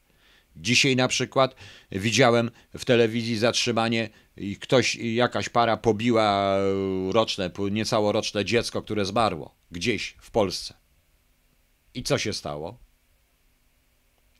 Dzisiaj 0.56 0.96
na 0.96 1.08
przykład 1.08 1.54
widziałem 1.92 2.50
w 2.78 2.84
telewizji 2.84 3.38
zatrzymanie 3.38 4.11
i 4.37 4.56
ktoś, 4.56 4.94
jakaś 4.96 5.49
para 5.49 5.76
pobiła 5.76 6.56
roczne, 7.11 7.50
niecałoroczne 7.70 8.44
dziecko, 8.44 8.82
które 8.82 9.04
zmarło 9.04 9.54
gdzieś 9.70 10.16
w 10.20 10.30
Polsce. 10.30 10.75
I 11.94 12.02
co 12.02 12.18
się 12.18 12.32
stało? 12.32 12.78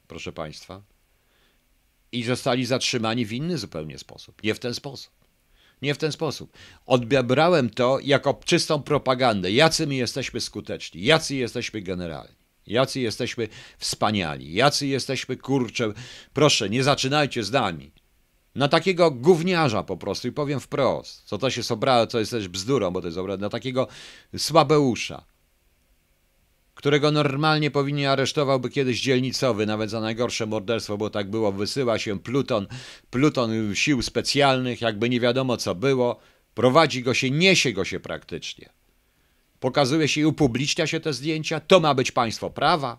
Proszę 0.09 0.33
Państwa. 0.33 0.83
I 2.13 2.23
zostali 2.23 2.67
zatrzymani 2.67 3.27
w 3.27 3.33
inny 3.33 3.59
zupełnie 3.59 3.99
sposób. 3.99 4.43
Nie 4.43 4.55
w 4.55 4.59
ten 4.59 4.75
sposób. 4.75 5.13
Nie 5.83 5.95
w 5.95 5.99
ten 5.99 6.13
sposób. 6.13 6.53
Odbrałem 6.87 7.71
to 7.71 7.99
jako 8.03 8.41
czystą 8.45 8.83
propagandę. 8.83 9.53
Jacy 9.53 9.87
my 9.87 9.95
jesteśmy 9.95 10.41
skuteczni, 10.41 11.03
jacy 11.03 11.35
jesteśmy 11.35 11.83
generalni. 11.83 12.44
Jacy 12.67 13.01
jesteśmy 13.01 13.49
wspaniali, 13.79 14.55
jacy 14.55 14.87
jesteśmy 14.87 15.37
kurcze. 15.37 15.93
Proszę, 16.33 16.71
nie 16.71 16.85
zaczynajcie 16.85 17.45
z 17.45 17.53
nami. 17.53 17.93
Na 18.55 18.69
takiego 18.69 19.11
gówniarza 19.11 19.83
po 19.83 19.97
prostu, 19.97 20.29
i 20.29 20.33
powiem 20.33 20.61
wprost, 20.61 21.23
co 21.25 21.39
to 21.39 21.51
się 21.51 21.63
sobrało, 21.63 22.07
co 22.07 22.19
jest 22.19 22.31
też 22.31 22.49
bzdurą, 22.49 22.91
bo 22.91 23.01
to 23.01 23.07
jest 23.07 23.19
obrad, 23.19 23.41
na 23.41 23.49
takiego 23.49 23.89
słabeusza, 24.37 25.25
którego 26.75 27.11
normalnie 27.11 27.71
powinien 27.71 28.11
aresztowałby 28.11 28.71
kiedyś 28.71 29.01
dzielnicowy, 29.01 29.67
nawet 29.67 29.91
za 29.91 30.01
najgorsze 30.01 30.47
morderstwo, 30.47 30.97
bo 30.97 31.11
tak 31.11 31.31
było, 31.31 31.53
wysyła 31.53 31.99
się 31.99 32.19
pluton, 32.21 32.67
pluton 33.11 33.75
sił 33.75 34.03
specjalnych, 34.03 34.81
jakby 34.81 35.09
nie 35.09 35.21
wiadomo 35.21 35.57
co 35.57 35.75
było, 35.75 36.21
prowadzi 36.55 37.03
go 37.03 37.15
się, 37.15 37.31
niesie 37.31 37.73
go 37.73 37.85
się 37.85 38.01
praktycznie 38.01 38.74
pokazuje 39.65 40.09
się 40.09 40.21
i 40.21 40.25
upublicznia 40.25 40.87
się 40.87 41.01
te 41.01 41.13
zdjęcia, 41.13 41.61
to 41.61 41.81
ma 41.81 41.95
być 41.95 42.13
państwo 42.13 42.51
prawa. 42.51 42.99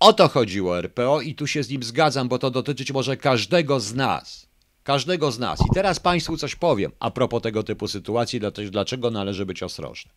O 0.00 0.12
to 0.12 0.28
chodziło 0.28 0.78
RPO 0.78 1.20
i 1.20 1.34
tu 1.34 1.46
się 1.46 1.62
z 1.62 1.68
nim 1.68 1.82
zgadzam, 1.82 2.28
bo 2.28 2.38
to 2.38 2.50
dotyczyć 2.50 2.92
może 2.92 3.16
każdego 3.16 3.80
z 3.80 3.94
nas. 3.94 4.48
Każdego 4.82 5.32
z 5.32 5.38
nas. 5.38 5.60
I 5.60 5.74
teraz 5.74 6.00
Państwu 6.00 6.36
coś 6.36 6.54
powiem 6.54 6.92
a 7.00 7.10
propos 7.10 7.42
tego 7.42 7.62
typu 7.62 7.88
sytuacji, 7.88 8.40
dlaczego 8.70 9.10
należy 9.10 9.46
być 9.46 9.62
ostrożnym. 9.62 10.14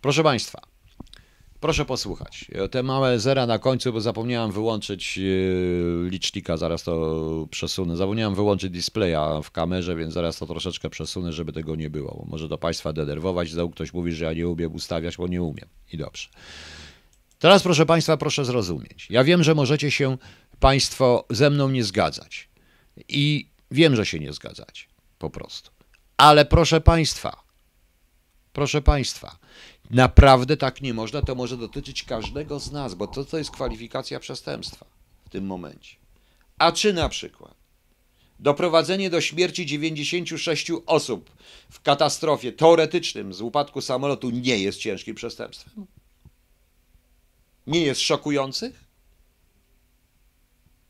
Proszę 0.00 0.22
Państwa, 0.22 0.60
Proszę 1.66 1.84
posłuchać. 1.84 2.44
Te 2.70 2.82
małe 2.82 3.20
zera 3.20 3.46
na 3.46 3.58
końcu, 3.58 3.92
bo 3.92 4.00
zapomniałem 4.00 4.52
wyłączyć 4.52 5.18
e, 5.18 6.10
licznika, 6.10 6.56
zaraz 6.56 6.82
to 6.82 7.46
przesunę. 7.50 7.96
Zapomniałem 7.96 8.34
wyłączyć 8.34 8.70
displaya 8.70 9.42
w 9.42 9.50
kamerze, 9.50 9.96
więc 9.96 10.14
zaraz 10.14 10.38
to 10.38 10.46
troszeczkę 10.46 10.90
przesunę, 10.90 11.32
żeby 11.32 11.52
tego 11.52 11.76
nie 11.76 11.90
było. 11.90 12.24
Może 12.28 12.48
do 12.48 12.58
Państwa 12.58 12.92
denerwować, 12.92 13.50
znowu 13.50 13.70
ktoś 13.70 13.92
mówi, 13.92 14.12
że 14.12 14.24
ja 14.24 14.32
nie 14.32 14.48
umiem 14.48 14.74
ustawiać, 14.74 15.16
bo 15.16 15.26
nie 15.26 15.42
umiem. 15.42 15.68
I 15.92 15.96
dobrze. 15.96 16.28
Teraz, 17.38 17.62
proszę 17.62 17.86
Państwa, 17.86 18.16
proszę 18.16 18.44
zrozumieć. 18.44 19.06
Ja 19.10 19.24
wiem, 19.24 19.42
że 19.42 19.54
możecie 19.54 19.90
się 19.90 20.18
Państwo 20.60 21.24
ze 21.30 21.50
mną 21.50 21.68
nie 21.68 21.84
zgadzać. 21.84 22.48
I 23.08 23.48
wiem, 23.70 23.96
że 23.96 24.06
się 24.06 24.18
nie 24.18 24.32
zgadzać. 24.32 24.88
Po 25.18 25.30
prostu. 25.30 25.70
Ale 26.16 26.44
proszę 26.44 26.80
Państwa, 26.80 27.42
proszę 28.52 28.82
Państwa, 28.82 29.38
Naprawdę 29.90 30.56
tak 30.56 30.82
nie 30.82 30.94
można, 30.94 31.22
to 31.22 31.34
może 31.34 31.56
dotyczyć 31.56 32.02
każdego 32.02 32.60
z 32.60 32.72
nas, 32.72 32.94
bo 32.94 33.06
to, 33.06 33.24
to 33.24 33.38
jest 33.38 33.50
kwalifikacja 33.50 34.20
przestępstwa 34.20 34.86
w 35.24 35.28
tym 35.28 35.46
momencie. 35.46 35.96
A 36.58 36.72
czy 36.72 36.92
na 36.92 37.08
przykład 37.08 37.54
doprowadzenie 38.40 39.10
do 39.10 39.20
śmierci 39.20 39.66
96 39.66 40.70
osób 40.86 41.30
w 41.70 41.80
katastrofie 41.80 42.52
teoretycznym 42.52 43.34
z 43.34 43.40
upadku 43.40 43.80
samolotu 43.80 44.30
nie 44.30 44.58
jest 44.58 44.78
ciężkim 44.78 45.14
przestępstwem? 45.14 45.86
Nie 47.66 47.80
jest 47.80 48.00
szokujących? 48.00 48.84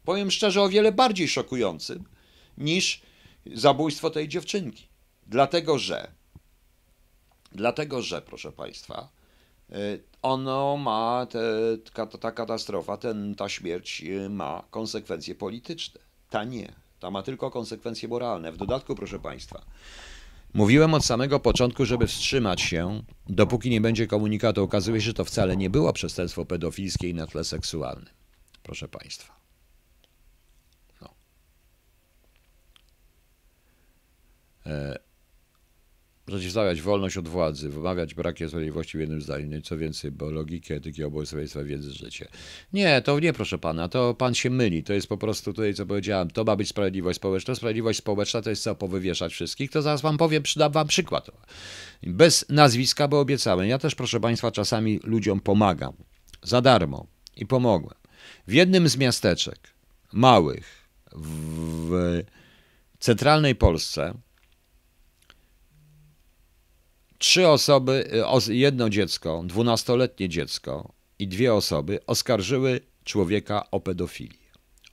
Powiem 0.04 0.30
szczerze, 0.30 0.62
o 0.62 0.68
wiele 0.68 0.92
bardziej 0.92 1.28
szokującym 1.28 2.04
niż 2.58 3.02
zabójstwo 3.54 4.10
tej 4.10 4.28
dziewczynki. 4.28 4.86
Dlatego, 5.26 5.78
że 5.78 6.15
Dlatego, 7.56 8.02
że, 8.02 8.22
proszę 8.22 8.52
Państwa, 8.52 9.08
y, 9.70 10.02
ono 10.22 10.76
ma, 10.76 11.26
te, 11.30 11.40
ta 12.20 12.32
katastrofa, 12.32 12.96
ten, 12.96 13.34
ta 13.34 13.48
śmierć 13.48 14.02
y, 14.02 14.28
ma 14.28 14.62
konsekwencje 14.70 15.34
polityczne. 15.34 16.00
Ta 16.30 16.44
nie. 16.44 16.72
Ta 17.00 17.10
ma 17.10 17.22
tylko 17.22 17.50
konsekwencje 17.50 18.08
moralne. 18.08 18.52
W 18.52 18.56
dodatku, 18.56 18.94
proszę 18.94 19.18
Państwa, 19.18 19.62
mówiłem 20.54 20.94
od 20.94 21.04
samego 21.04 21.40
początku, 21.40 21.84
żeby 21.84 22.06
wstrzymać 22.06 22.60
się, 22.60 23.02
dopóki 23.28 23.70
nie 23.70 23.80
będzie 23.80 24.06
komunikatu. 24.06 24.62
Okazuje 24.62 25.00
się, 25.00 25.06
że 25.06 25.14
to 25.14 25.24
wcale 25.24 25.56
nie 25.56 25.70
było 25.70 25.92
przestępstwo 25.92 26.44
pedofilskie 26.44 27.08
i 27.08 27.14
na 27.14 27.26
tle 27.26 27.44
seksualnym. 27.44 28.14
Proszę 28.62 28.88
Państwa. 28.88 29.36
No. 31.00 31.14
E 34.66 35.05
przeciwstawiać 36.26 36.82
wolność 36.82 37.16
od 37.16 37.28
władzy, 37.28 37.68
wymawiać 37.68 38.14
brakiem 38.14 38.48
sprawiedliwości 38.48 38.98
w 38.98 39.00
jednym 39.00 39.20
zdaniu, 39.20 39.46
no 39.50 39.56
i 39.56 39.62
co 39.62 39.78
więcej, 39.78 40.10
bo 40.10 40.30
logiki, 40.30 40.72
etyki, 40.72 41.04
obywatelstwa, 41.04 41.64
wiedzy, 41.64 41.92
życie. 41.92 42.28
Nie, 42.72 43.02
to 43.02 43.20
nie, 43.20 43.32
proszę 43.32 43.58
pana, 43.58 43.88
to 43.88 44.14
pan 44.14 44.34
się 44.34 44.50
myli, 44.50 44.84
to 44.84 44.92
jest 44.92 45.06
po 45.06 45.18
prostu 45.18 45.52
tutaj, 45.52 45.74
co 45.74 45.86
powiedziałem, 45.86 46.30
to 46.30 46.44
ma 46.44 46.56
być 46.56 46.68
sprawiedliwość 46.68 47.16
społeczna, 47.16 47.54
sprawiedliwość 47.54 47.98
społeczna 47.98 48.42
to 48.42 48.50
jest 48.50 48.62
co, 48.62 48.74
powywieszać 48.74 49.32
wszystkich, 49.32 49.70
to 49.70 49.82
zaraz 49.82 50.02
wam 50.02 50.18
powiem, 50.18 50.42
przydam 50.42 50.72
wam 50.72 50.86
przykład. 50.86 51.30
Bez 52.02 52.48
nazwiska, 52.48 53.08
bo 53.08 53.20
obiecałem. 53.20 53.68
Ja 53.68 53.78
też, 53.78 53.94
proszę 53.94 54.20
państwa, 54.20 54.50
czasami 54.50 55.00
ludziom 55.04 55.40
pomagam, 55.40 55.92
za 56.42 56.60
darmo 56.60 57.06
i 57.36 57.46
pomogłem. 57.46 57.98
W 58.46 58.52
jednym 58.52 58.88
z 58.88 58.96
miasteczek, 58.96 59.58
małych, 60.12 60.88
w 61.12 62.22
centralnej 62.98 63.54
Polsce, 63.54 64.14
trzy 67.18 67.48
osoby, 67.48 68.10
y, 68.48 68.54
jedno 68.54 68.90
dziecko, 68.90 69.42
dwunastoletnie 69.46 70.28
dziecko 70.28 70.92
i 71.18 71.28
dwie 71.28 71.54
osoby 71.54 72.00
oskarżyły 72.06 72.80
człowieka 73.04 73.70
o 73.70 73.80
pedofilię, 73.80 74.46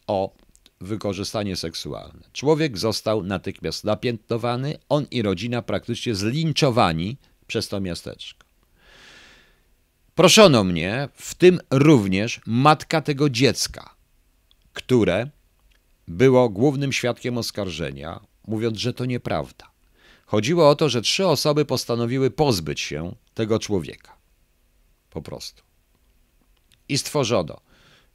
o 0.07 0.35
wykorzystanie 0.81 1.55
seksualne. 1.55 2.23
Człowiek 2.33 2.77
został 2.77 3.23
natychmiast 3.23 3.83
napiętnowany, 3.83 4.77
on 4.89 5.05
i 5.11 5.21
rodzina 5.21 5.61
praktycznie 5.61 6.15
zlinczowani 6.15 7.17
przez 7.47 7.67
to 7.67 7.81
miasteczko. 7.81 8.47
Proszono 10.15 10.63
mnie, 10.63 11.09
w 11.13 11.35
tym 11.35 11.59
również 11.71 12.41
matka 12.45 13.01
tego 13.01 13.29
dziecka, 13.29 13.95
które 14.73 15.29
było 16.07 16.49
głównym 16.49 16.93
świadkiem 16.93 17.37
oskarżenia, 17.37 18.19
mówiąc, 18.47 18.77
że 18.77 18.93
to 18.93 19.05
nieprawda. 19.05 19.72
Chodziło 20.33 20.69
o 20.69 20.75
to, 20.75 20.89
że 20.89 21.01
trzy 21.01 21.27
osoby 21.27 21.65
postanowiły 21.65 22.31
pozbyć 22.31 22.79
się 22.79 23.15
tego 23.33 23.59
człowieka. 23.59 24.17
Po 25.09 25.21
prostu. 25.21 25.63
I 26.89 26.97
stworzono. 26.97 27.59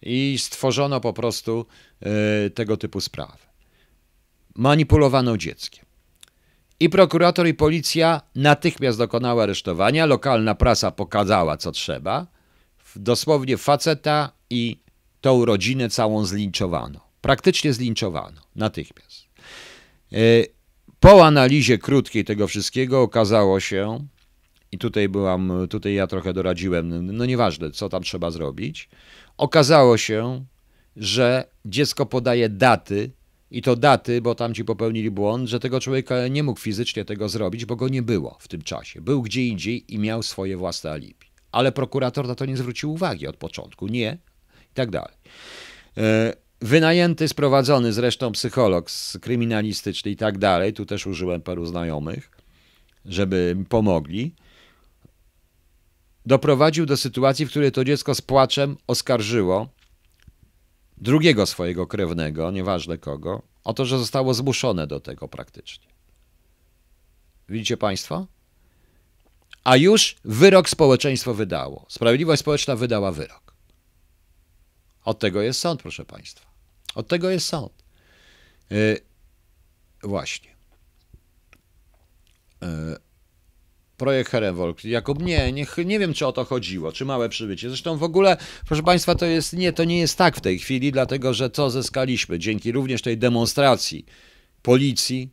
I 0.03 0.37
stworzono 0.39 1.01
po 1.01 1.13
prostu 1.13 1.67
y, 2.47 2.51
tego 2.51 2.77
typu 2.77 3.01
sprawy. 3.01 3.39
Manipulowano 4.55 5.37
dzieckiem. 5.37 5.85
I 6.81 6.89
prokurator 6.89 7.47
i 7.47 7.55
policja 7.55 8.21
natychmiast 8.35 8.99
dokonały 8.99 9.43
aresztowania. 9.43 10.07
Lokalna 10.07 10.55
prasa 10.55 10.91
pokazała, 10.91 11.57
co 11.57 11.73
trzeba. 11.73 12.27
Dosłownie 12.97 13.57
faceta 13.57 14.33
i 14.51 14.83
tą 15.21 15.45
rodzinę 15.45 15.91
całą 15.91 16.25
zlinczowano. 16.25 17.01
Praktycznie 17.21 17.73
zlinczowano. 17.73 18.41
Natychmiast. 18.57 19.27
Y, 20.13 20.58
po 21.01 21.27
analizie 21.27 21.79
krótkiej 21.79 22.25
tego 22.25 22.47
wszystkiego 22.47 23.03
okazało 23.03 23.61
się, 23.61 24.07
i 24.73 24.79
tutaj 24.79 25.09
byłam, 25.09 25.53
tutaj 25.71 25.95
ja 25.95 26.07
trochę 26.07 26.33
doradziłem, 26.33 27.17
no 27.17 27.27
nieważne, 27.27 27.71
co 27.71 27.89
tam 27.89 28.03
trzeba 28.03 28.31
zrobić, 28.31 28.89
okazało 29.37 29.97
się, 29.97 30.45
że 30.97 31.45
dziecko 31.65 32.07
podaje 32.07 32.49
daty, 32.49 33.11
i 33.51 33.63
to 33.63 33.77
daty, 33.77 34.21
bo 34.21 34.35
tam 34.35 34.55
ci 34.55 34.65
popełnili 34.65 35.11
błąd, 35.11 35.49
że 35.49 35.61
tego 35.61 35.81
człowieka 35.81 36.29
nie 36.29 36.43
mógł 36.43 36.61
fizycznie 36.61 37.05
tego 37.05 37.29
zrobić, 37.29 37.65
bo 37.65 37.77
go 37.77 37.89
nie 37.89 38.03
było 38.03 38.37
w 38.41 38.49
tym 38.49 38.63
czasie. 38.63 39.01
Był 39.01 39.23
gdzie 39.23 39.47
indziej 39.47 39.95
i 39.95 39.99
miał 39.99 40.23
swoje 40.23 40.57
własne 40.57 40.91
alibi. 40.91 41.27
Ale 41.53 41.73
prokurator 41.73 42.29
na 42.29 42.35
to 42.35 42.47
nie 42.47 42.57
zwrócił 42.57 42.93
uwagi 42.93 43.27
od 43.27 43.37
początku. 43.37 43.87
Nie, 43.87 44.19
i 44.71 44.75
tak 44.75 44.91
dalej. 44.91 45.15
Wynajęty, 46.61 47.29
sprowadzony 47.29 47.93
zresztą 47.93 48.33
psycholog 48.33 48.91
kryminalistyczny 49.21 50.11
i 50.11 50.17
tak 50.17 50.39
dalej, 50.39 50.73
tu 50.73 50.87
też 50.87 51.07
użyłem 51.07 51.41
paru 51.41 51.67
znajomych, 51.67 52.31
żeby 53.05 53.57
pomogli, 53.69 54.35
doprowadził 56.27 56.87
do 56.87 56.97
sytuacji, 56.97 57.47
w 57.47 57.51
której 57.51 57.73
to 57.73 57.85
dziecko 57.85 58.15
z 58.15 58.21
płaczem 58.21 58.77
oskarżyło 58.87 59.69
drugiego 60.97 61.47
swojego 61.47 61.87
krewnego, 61.87 62.51
nieważne 62.51 62.99
kogo, 62.99 63.43
o 63.65 63.75
to, 63.75 63.85
że 63.85 63.99
zostało 63.99 64.35
zmuszone 64.35 64.87
do 64.87 65.01
tego 65.01 65.29
praktycznie. 65.29 65.87
Widzicie 67.49 67.77
Państwo? 67.77 68.27
A 69.65 69.77
już 69.77 70.17
wyrok 70.25 70.69
społeczeństwo 70.69 71.35
wydało. 71.35 71.87
Sprawiedliwość 71.89 72.41
społeczna 72.41 72.77
wydała 72.77 73.13
wyrok. 73.13 73.55
Od 75.05 75.19
tego 75.19 75.43
jest 75.43 75.61
sąd, 75.61 75.83
proszę 75.83 76.05
Państwa. 76.05 76.48
Od 76.99 77.09
tego 77.09 77.31
jest 77.31 77.47
sąd. 77.47 77.73
Yy, 78.71 79.01
właśnie. 80.03 80.51
Yy, 82.63 82.69
projekt 83.97 84.31
Herewolk. 84.31 84.85
Jakub, 84.85 85.23
nie, 85.23 85.53
nie, 85.53 85.67
nie 85.85 85.99
wiem, 85.99 86.15
czy 86.15 86.27
o 86.27 86.33
to 86.33 86.45
chodziło, 86.45 86.93
czy 86.93 87.05
małe 87.05 87.29
przybycie. 87.29 87.69
Zresztą 87.69 87.97
w 87.97 88.03
ogóle, 88.03 88.37
proszę 88.67 88.83
Państwa, 88.83 89.15
to 89.15 89.27
jest, 89.27 89.53
nie, 89.53 89.73
to 89.73 89.85
nie 89.85 89.99
jest 89.99 90.19
tak 90.19 90.37
w 90.37 90.41
tej 90.41 90.59
chwili, 90.59 90.93
dlatego 90.93 91.35
że 91.35 91.51
co 91.51 91.71
zyskaliśmy 91.71 92.39
dzięki 92.39 92.73
również 92.73 93.03
tej 93.03 93.19
demonstracji 93.19 94.05
policji, 94.63 95.31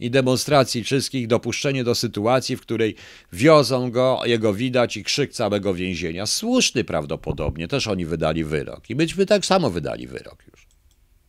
i 0.00 0.10
demonstracji 0.10 0.84
wszystkich 0.84 1.26
dopuszczenie 1.26 1.84
do 1.84 1.94
sytuacji, 1.94 2.56
w 2.56 2.60
której 2.60 2.94
wiozą 3.32 3.90
go, 3.90 4.20
jego 4.24 4.54
widać 4.54 4.96
i 4.96 5.04
krzyk 5.04 5.32
całego 5.32 5.74
więzienia. 5.74 6.26
Słuszny 6.26 6.84
prawdopodobnie, 6.84 7.68
też 7.68 7.86
oni 7.86 8.06
wydali 8.06 8.44
wyrok. 8.44 8.90
I 8.90 8.94
myśmy 8.94 9.26
tak 9.26 9.46
samo 9.46 9.70
wydali 9.70 10.06
wyrok 10.06 10.44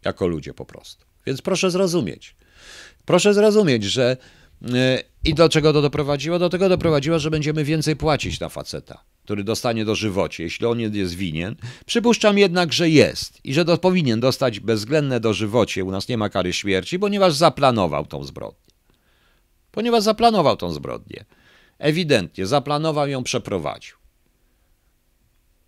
jako 0.05 0.27
ludzie 0.27 0.53
po 0.53 0.65
prostu. 0.65 1.05
Więc 1.25 1.41
proszę 1.41 1.71
zrozumieć. 1.71 2.35
Proszę 3.05 3.33
zrozumieć, 3.33 3.83
że 3.83 4.17
e, 4.73 5.03
i 5.23 5.33
do 5.33 5.49
czego 5.49 5.73
to 5.73 5.81
doprowadziło? 5.81 6.39
Do 6.39 6.49
tego 6.49 6.69
doprowadziło, 6.69 7.19
że 7.19 7.31
będziemy 7.31 7.63
więcej 7.63 7.95
płacić 7.95 8.39
na 8.39 8.49
faceta, 8.49 9.03
który 9.23 9.43
dostanie 9.43 9.85
dożywocie, 9.85 10.43
jeśli 10.43 10.65
on 10.65 10.79
jest 10.79 11.13
winien. 11.13 11.55
Przypuszczam 11.85 12.37
jednak, 12.37 12.73
że 12.73 12.89
jest 12.89 13.45
i 13.45 13.53
że 13.53 13.65
do, 13.65 13.77
powinien 13.77 14.19
dostać 14.19 14.59
bezwzględne 14.59 15.19
dożywocie. 15.19 15.83
U 15.83 15.91
nas 15.91 16.07
nie 16.07 16.17
ma 16.17 16.29
kary 16.29 16.53
śmierci, 16.53 16.99
ponieważ 16.99 17.33
zaplanował 17.33 18.05
tą 18.05 18.23
zbrodnię. 18.23 18.65
Ponieważ 19.71 20.03
zaplanował 20.03 20.57
tą 20.57 20.71
zbrodnię. 20.71 21.25
Ewidentnie 21.79 22.45
zaplanował 22.45 23.07
ją, 23.07 23.23
przeprowadził. 23.23 23.95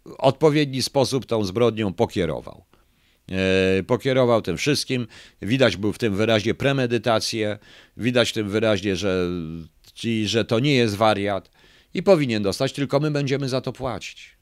W 0.06 0.16
odpowiedni 0.18 0.82
sposób 0.82 1.26
tą 1.26 1.44
zbrodnią 1.44 1.94
pokierował. 1.94 2.67
E, 3.32 3.84
pokierował 3.84 4.42
tym 4.42 4.58
wszystkim. 4.58 5.08
Widać 5.42 5.78
był 5.78 5.94
w 5.94 5.98
tym 5.98 6.16
wyraźnie 6.16 6.54
premedytację, 6.54 7.60
widać 7.98 8.30
w 8.30 8.34
tym 8.34 8.50
wyraźnie, 8.50 8.96
że, 8.96 9.30
że 10.26 10.46
to 10.46 10.60
nie 10.60 10.76
jest 10.76 10.96
wariat 10.96 11.52
i 11.94 12.04
powinien 12.04 12.44
dostać, 12.44 12.74
tylko 12.74 13.00
my 13.00 13.12
będziemy 13.12 13.50
za 13.50 13.62
to 13.62 13.74
płacić. 13.74 14.38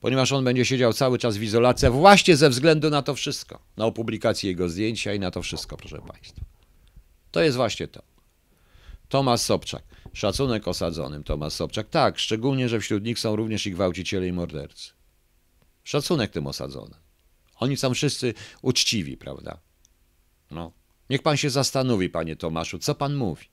Ponieważ 0.00 0.32
on 0.32 0.44
będzie 0.44 0.64
siedział 0.64 0.92
cały 0.92 1.18
czas 1.18 1.36
w 1.36 1.42
izolacji, 1.42 1.88
właśnie 1.88 2.36
ze 2.36 2.50
względu 2.50 2.90
na 2.90 3.02
to 3.02 3.14
wszystko, 3.14 3.62
na 3.76 3.86
opublikację 3.86 4.50
jego 4.50 4.68
zdjęcia 4.68 5.14
i 5.14 5.20
na 5.20 5.30
to 5.30 5.42
wszystko, 5.42 5.76
proszę 5.76 5.98
Państwa. 6.08 6.40
To 7.30 7.42
jest 7.42 7.56
właśnie 7.56 7.88
to. 7.88 8.02
Tomasz 9.08 9.40
Sobczak. 9.40 9.82
Szacunek 10.12 10.68
osadzonym, 10.68 11.24
Tomasz 11.24 11.52
Sobczak. 11.52 11.88
Tak, 11.88 12.18
szczególnie, 12.18 12.68
że 12.68 12.80
wśród 12.80 13.04
nich 13.04 13.18
są 13.18 13.36
również 13.36 13.66
i 13.66 13.72
gwałciciele 13.72 14.26
i 14.26 14.32
mordercy. 14.32 14.90
Szacunek 15.84 16.30
tym 16.30 16.46
osadzonym. 16.46 17.09
Oni 17.60 17.76
są 17.76 17.94
wszyscy 17.94 18.34
uczciwi, 18.62 19.16
prawda? 19.16 19.58
No. 20.50 20.72
Niech 21.10 21.22
pan 21.22 21.36
się 21.36 21.50
zastanowi, 21.50 22.08
panie 22.08 22.36
Tomaszu, 22.36 22.78
co 22.78 22.94
pan 22.94 23.14
mówi. 23.14 23.46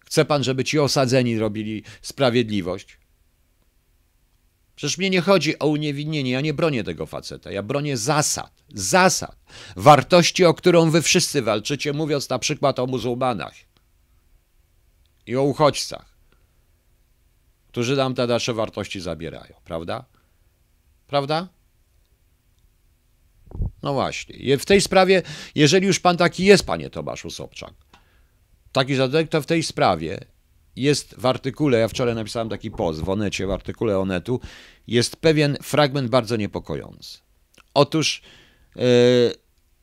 Chce 0.00 0.24
pan, 0.24 0.44
żeby 0.44 0.64
ci 0.64 0.78
osadzeni 0.78 1.38
robili 1.38 1.82
sprawiedliwość? 2.02 2.98
Przecież 4.76 4.98
mnie 4.98 5.10
nie 5.10 5.20
chodzi 5.20 5.58
o 5.58 5.66
uniewinnienie, 5.66 6.30
ja 6.30 6.40
nie 6.40 6.54
bronię 6.54 6.84
tego 6.84 7.06
faceta, 7.06 7.52
ja 7.52 7.62
bronię 7.62 7.96
zasad, 7.96 8.62
zasad, 8.74 9.36
wartości, 9.76 10.44
o 10.44 10.54
którą 10.54 10.90
wy 10.90 11.02
wszyscy 11.02 11.42
walczycie, 11.42 11.92
mówiąc 11.92 12.28
na 12.28 12.38
przykład 12.38 12.78
o 12.78 12.86
muzułmanach 12.86 13.54
i 15.26 15.36
o 15.36 15.42
uchodźcach, 15.42 16.18
którzy 17.68 17.96
nam 17.96 18.14
te 18.14 18.26
nasze 18.26 18.54
wartości 18.54 19.00
zabierają, 19.00 19.54
prawda? 19.64 20.04
Prawda? 21.06 21.48
No 23.82 23.92
właśnie. 23.92 24.58
W 24.58 24.64
tej 24.64 24.80
sprawie, 24.80 25.22
jeżeli 25.54 25.86
już 25.86 26.00
pan 26.00 26.16
taki 26.16 26.44
jest, 26.44 26.66
panie 26.66 26.90
Tomaszu 26.90 27.30
Sobczak, 27.30 27.74
taki 28.72 28.94
zadek, 28.94 29.28
to 29.28 29.42
w 29.42 29.46
tej 29.46 29.62
sprawie 29.62 30.18
jest 30.76 31.14
w 31.18 31.26
artykule, 31.26 31.78
ja 31.78 31.88
wczoraj 31.88 32.14
napisałem 32.14 32.48
taki 32.48 32.70
post 32.70 33.00
w 33.00 33.08
Onecie, 33.08 33.46
w 33.46 33.50
artykule 33.50 33.98
Onetu, 33.98 34.40
jest 34.86 35.16
pewien 35.16 35.56
fragment 35.62 36.10
bardzo 36.10 36.36
niepokojący. 36.36 37.18
Otóż, 37.74 38.22
yy, 38.76 38.82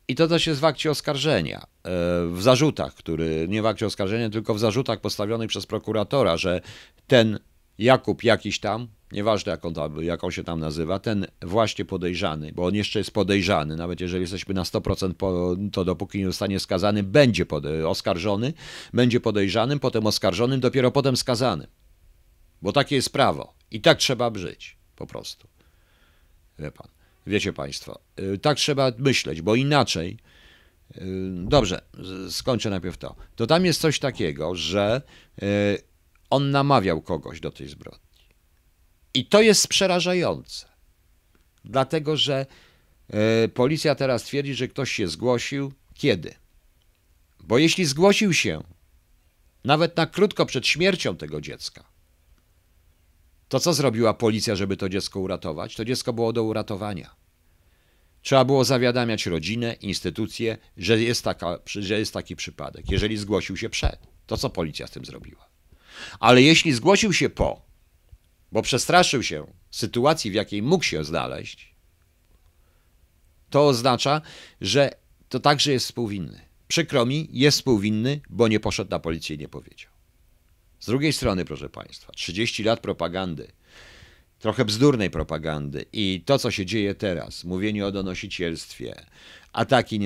i 0.08 0.16
to 0.16 0.28
też 0.28 0.48
jest 0.48 0.62
w 0.62 0.66
akcie 0.66 0.92
oskarżenia, 0.92 1.68
yy, 1.86 1.92
w 2.32 2.42
zarzutach, 2.42 2.94
który, 2.94 3.46
nie 3.50 3.62
w 3.62 3.66
akcie 3.66 3.86
oskarżenia, 3.86 4.30
tylko 4.30 4.54
w 4.54 4.60
zarzutach 4.60 5.02
postawionych 5.02 5.50
przez 5.50 5.66
prokuratora, 5.66 6.38
że 6.38 6.62
ten 7.08 7.40
Jakub 7.78 8.24
jakiś 8.24 8.60
tam, 8.60 8.88
nieważne 9.12 9.52
jak 9.52 9.66
on, 9.66 9.74
tam, 9.74 10.04
jak 10.04 10.24
on 10.24 10.32
się 10.32 10.44
tam 10.44 10.60
nazywa, 10.60 11.00
ten 11.00 11.28
właśnie 11.42 11.86
podejrzany, 11.86 12.52
bo 12.52 12.66
on 12.66 12.76
jeszcze 12.76 13.00
jest 13.00 13.12
podejrzany, 13.12 13.76
nawet 13.76 14.02
jeżeli 14.02 14.22
jesteśmy 14.22 14.54
na 14.54 14.64
100%, 14.64 15.14
po, 15.14 15.56
to 15.72 15.86
dopóki 15.86 16.20
nie 16.20 16.26
zostanie 16.26 16.60
skazany, 16.60 17.04
będzie 17.04 17.46
pode, 17.46 17.90
oskarżony, 17.90 18.54
będzie 18.94 19.20
podejrzanym, 19.20 19.80
potem 19.80 20.08
oskarżonym, 20.08 20.60
dopiero 20.60 20.92
potem 20.92 21.18
skazanym. 21.18 21.68
Bo 22.62 22.72
takie 22.72 22.96
jest 22.96 23.14
prawo 23.14 23.54
i 23.72 23.82
tak 23.82 23.98
trzeba 23.98 24.32
żyć, 24.36 24.78
po 24.96 25.08
prostu. 25.08 25.48
Wie 26.60 26.72
pan, 26.72 26.88
wiecie 27.28 27.54
państwo, 27.54 28.00
y, 28.20 28.38
tak 28.38 28.58
trzeba 28.58 28.92
myśleć, 28.98 29.42
bo 29.42 29.56
inaczej, 29.56 30.18
y, 30.98 31.02
dobrze, 31.38 31.82
skończę 32.30 32.70
najpierw 32.70 32.98
to, 32.98 33.16
to 33.36 33.48
tam 33.48 33.66
jest 33.66 33.82
coś 33.82 34.00
takiego, 34.00 34.56
że 34.56 35.02
y, 35.44 35.95
on 36.30 36.52
namawiał 36.52 37.02
kogoś 37.02 37.40
do 37.40 37.52
tej 37.52 37.68
zbrodni. 37.68 38.00
I 39.14 39.26
to 39.26 39.42
jest 39.42 39.68
przerażające, 39.68 40.68
dlatego 41.66 42.18
że 42.18 42.46
e, 43.10 43.48
policja 43.48 43.96
teraz 43.96 44.24
twierdzi, 44.24 44.56
że 44.56 44.68
ktoś 44.68 44.92
się 44.92 45.08
zgłosił. 45.08 45.74
Kiedy? 45.94 46.36
Bo 47.40 47.58
jeśli 47.58 47.86
zgłosił 47.86 48.34
się 48.34 48.64
nawet 49.64 49.98
na 49.98 50.08
krótko 50.08 50.46
przed 50.46 50.68
śmiercią 50.68 51.18
tego 51.18 51.42
dziecka, 51.42 51.84
to 53.48 53.60
co 53.60 53.74
zrobiła 53.74 54.14
policja, 54.14 54.56
żeby 54.56 54.78
to 54.78 54.90
dziecko 54.90 55.20
uratować? 55.20 55.76
To 55.76 55.86
dziecko 55.86 56.14
było 56.14 56.34
do 56.34 56.44
uratowania. 56.44 57.16
Trzeba 58.22 58.46
było 58.46 58.64
zawiadamiać 58.64 59.26
rodzinę, 59.26 59.74
instytucje, 59.74 60.58
że 60.78 61.02
jest, 61.02 61.24
taka, 61.24 61.60
że 61.66 62.00
jest 62.00 62.14
taki 62.14 62.36
przypadek. 62.36 62.92
Jeżeli 62.92 63.18
zgłosił 63.18 63.58
się 63.58 63.70
przed, 63.70 64.00
to 64.26 64.38
co 64.38 64.50
policja 64.50 64.88
z 64.88 64.92
tym 64.92 65.06
zrobiła? 65.06 65.55
Ale 66.20 66.42
jeśli 66.42 66.74
zgłosił 66.74 67.14
się 67.14 67.30
po, 67.30 67.62
bo 68.52 68.62
przestraszył 68.62 69.24
się 69.24 69.48
sytuacji, 69.72 70.32
w 70.32 70.34
jakiej 70.34 70.62
mógł 70.62 70.84
się 70.84 71.04
znaleźć, 71.04 71.76
to 73.50 73.68
oznacza, 73.68 74.22
że 74.62 74.92
to 75.30 75.40
także 75.40 75.72
jest 75.72 75.86
współwinny. 75.86 76.42
Przykro 76.68 77.06
mi, 77.06 77.30
jest 77.32 77.58
współwinny, 77.58 78.22
bo 78.30 78.48
nie 78.48 78.60
poszedł 78.60 78.92
na 78.92 79.00
policję 79.00 79.36
i 79.36 79.40
nie 79.40 79.48
powiedział. 79.48 79.92
Z 80.80 80.86
drugiej 80.86 81.14
strony, 81.14 81.46
proszę 81.46 81.70
Państwa, 81.70 82.12
30 82.14 82.64
lat 82.64 82.80
propagandy, 82.80 83.52
trochę 84.40 84.66
bzdurnej 84.66 85.10
propagandy 85.10 85.86
i 85.94 86.24
to, 86.26 86.40
co 86.40 86.52
się 86.52 86.66
dzieje 86.66 86.96
teraz, 86.96 87.44
mówienie 87.44 87.86
o 87.86 87.92
donosicielstwie, 87.92 89.06
ataki, 89.56 90.00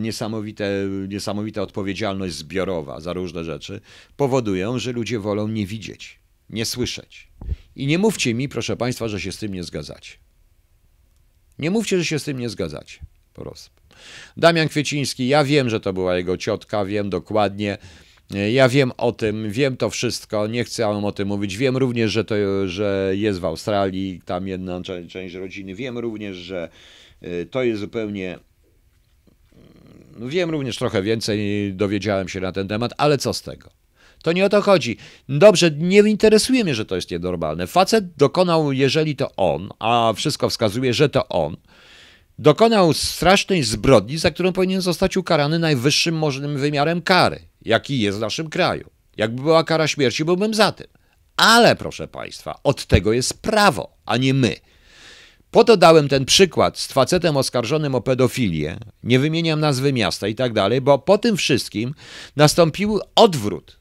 niesamowite, 0.00 0.88
niesamowita 1.08 1.62
odpowiedzialność 1.62 2.34
zbiorowa 2.34 3.00
za 3.00 3.12
różne 3.12 3.44
rzeczy, 3.44 3.80
powodują, 4.16 4.78
że 4.78 4.92
ludzie 4.92 5.18
wolą 5.18 5.48
nie 5.48 5.66
widzieć, 5.66 6.18
nie 6.50 6.64
słyszeć. 6.64 7.28
I 7.76 7.86
nie 7.86 7.98
mówcie 7.98 8.34
mi, 8.34 8.48
proszę 8.48 8.76
Państwa, 8.76 9.08
że 9.08 9.20
się 9.20 9.32
z 9.32 9.38
tym 9.38 9.54
nie 9.54 9.64
zgadzacie. 9.64 10.12
Nie 11.58 11.70
mówcie, 11.70 11.98
że 11.98 12.04
się 12.04 12.18
z 12.18 12.24
tym 12.24 12.38
nie 12.38 12.48
zgadzacie. 12.48 12.98
Po 13.34 13.42
prostu. 13.42 13.70
Damian 14.36 14.68
Kwieciński, 14.68 15.28
ja 15.28 15.44
wiem, 15.44 15.70
że 15.70 15.80
to 15.80 15.92
była 15.92 16.16
jego 16.16 16.36
ciotka, 16.36 16.84
wiem 16.84 17.10
dokładnie. 17.10 17.78
Ja 18.52 18.68
wiem 18.68 18.92
o 18.96 19.12
tym, 19.12 19.50
wiem 19.50 19.76
to 19.76 19.90
wszystko, 19.90 20.46
nie 20.46 20.64
chcę 20.64 20.88
o 20.88 21.12
tym 21.12 21.28
mówić. 21.28 21.56
Wiem 21.56 21.76
również, 21.76 22.12
że, 22.12 22.24
to, 22.24 22.34
że 22.68 23.12
jest 23.14 23.40
w 23.40 23.44
Australii, 23.44 24.20
tam 24.24 24.48
jedna 24.48 24.82
część 25.08 25.34
rodziny. 25.34 25.74
Wiem 25.74 25.98
również, 25.98 26.36
że 26.36 26.68
y, 27.22 27.46
to 27.50 27.62
jest 27.62 27.80
zupełnie. 27.80 28.38
Mm, 30.16 30.28
wiem 30.28 30.50
również 30.50 30.76
trochę 30.76 31.02
więcej, 31.02 31.72
dowiedziałem 31.74 32.28
się 32.28 32.40
na 32.40 32.52
ten 32.52 32.68
temat, 32.68 32.92
ale 32.96 33.18
co 33.18 33.32
z 33.32 33.42
tego? 33.42 33.70
To 34.22 34.32
nie 34.32 34.44
o 34.44 34.48
to 34.48 34.62
chodzi. 34.62 34.96
Dobrze, 35.28 35.70
nie 35.70 35.98
interesuje 35.98 36.64
mnie, 36.64 36.74
że 36.74 36.84
to 36.84 36.96
jest 36.96 37.10
nienormalne. 37.10 37.66
Facet 37.66 38.04
dokonał, 38.16 38.72
jeżeli 38.72 39.16
to 39.16 39.36
on, 39.36 39.68
a 39.78 40.12
wszystko 40.16 40.50
wskazuje, 40.50 40.94
że 40.94 41.08
to 41.08 41.28
on, 41.28 41.56
dokonał 42.38 42.92
strasznej 42.92 43.62
zbrodni, 43.62 44.18
za 44.18 44.30
którą 44.30 44.52
powinien 44.52 44.80
zostać 44.80 45.16
ukarany 45.16 45.58
najwyższym 45.58 46.18
możliwym 46.18 46.58
wymiarem 46.58 47.02
kary, 47.02 47.40
jaki 47.62 48.00
jest 48.00 48.18
w 48.18 48.20
naszym 48.20 48.50
kraju. 48.50 48.90
Jakby 49.16 49.42
była 49.42 49.64
kara 49.64 49.88
śmierci, 49.88 50.24
byłbym 50.24 50.54
za 50.54 50.72
tym. 50.72 50.86
Ale, 51.36 51.76
proszę 51.76 52.08
Państwa, 52.08 52.60
od 52.64 52.86
tego 52.86 53.12
jest 53.12 53.42
prawo, 53.42 53.96
a 54.06 54.16
nie 54.16 54.34
my. 54.34 54.56
Po 55.56 55.64
to 55.64 55.76
dałem 55.76 56.08
ten 56.08 56.24
przykład 56.24 56.78
z 56.78 56.92
facetem 56.92 57.36
oskarżonym 57.36 57.94
o 57.94 58.00
pedofilię, 58.00 58.78
nie 59.02 59.18
wymieniam 59.18 59.60
nazwy 59.60 59.92
miasta 59.92 60.28
i 60.28 60.34
tak 60.34 60.52
dalej, 60.52 60.80
bo 60.80 60.98
po 60.98 61.18
tym 61.18 61.36
wszystkim 61.36 61.94
nastąpił 62.36 63.00
odwrót 63.14 63.78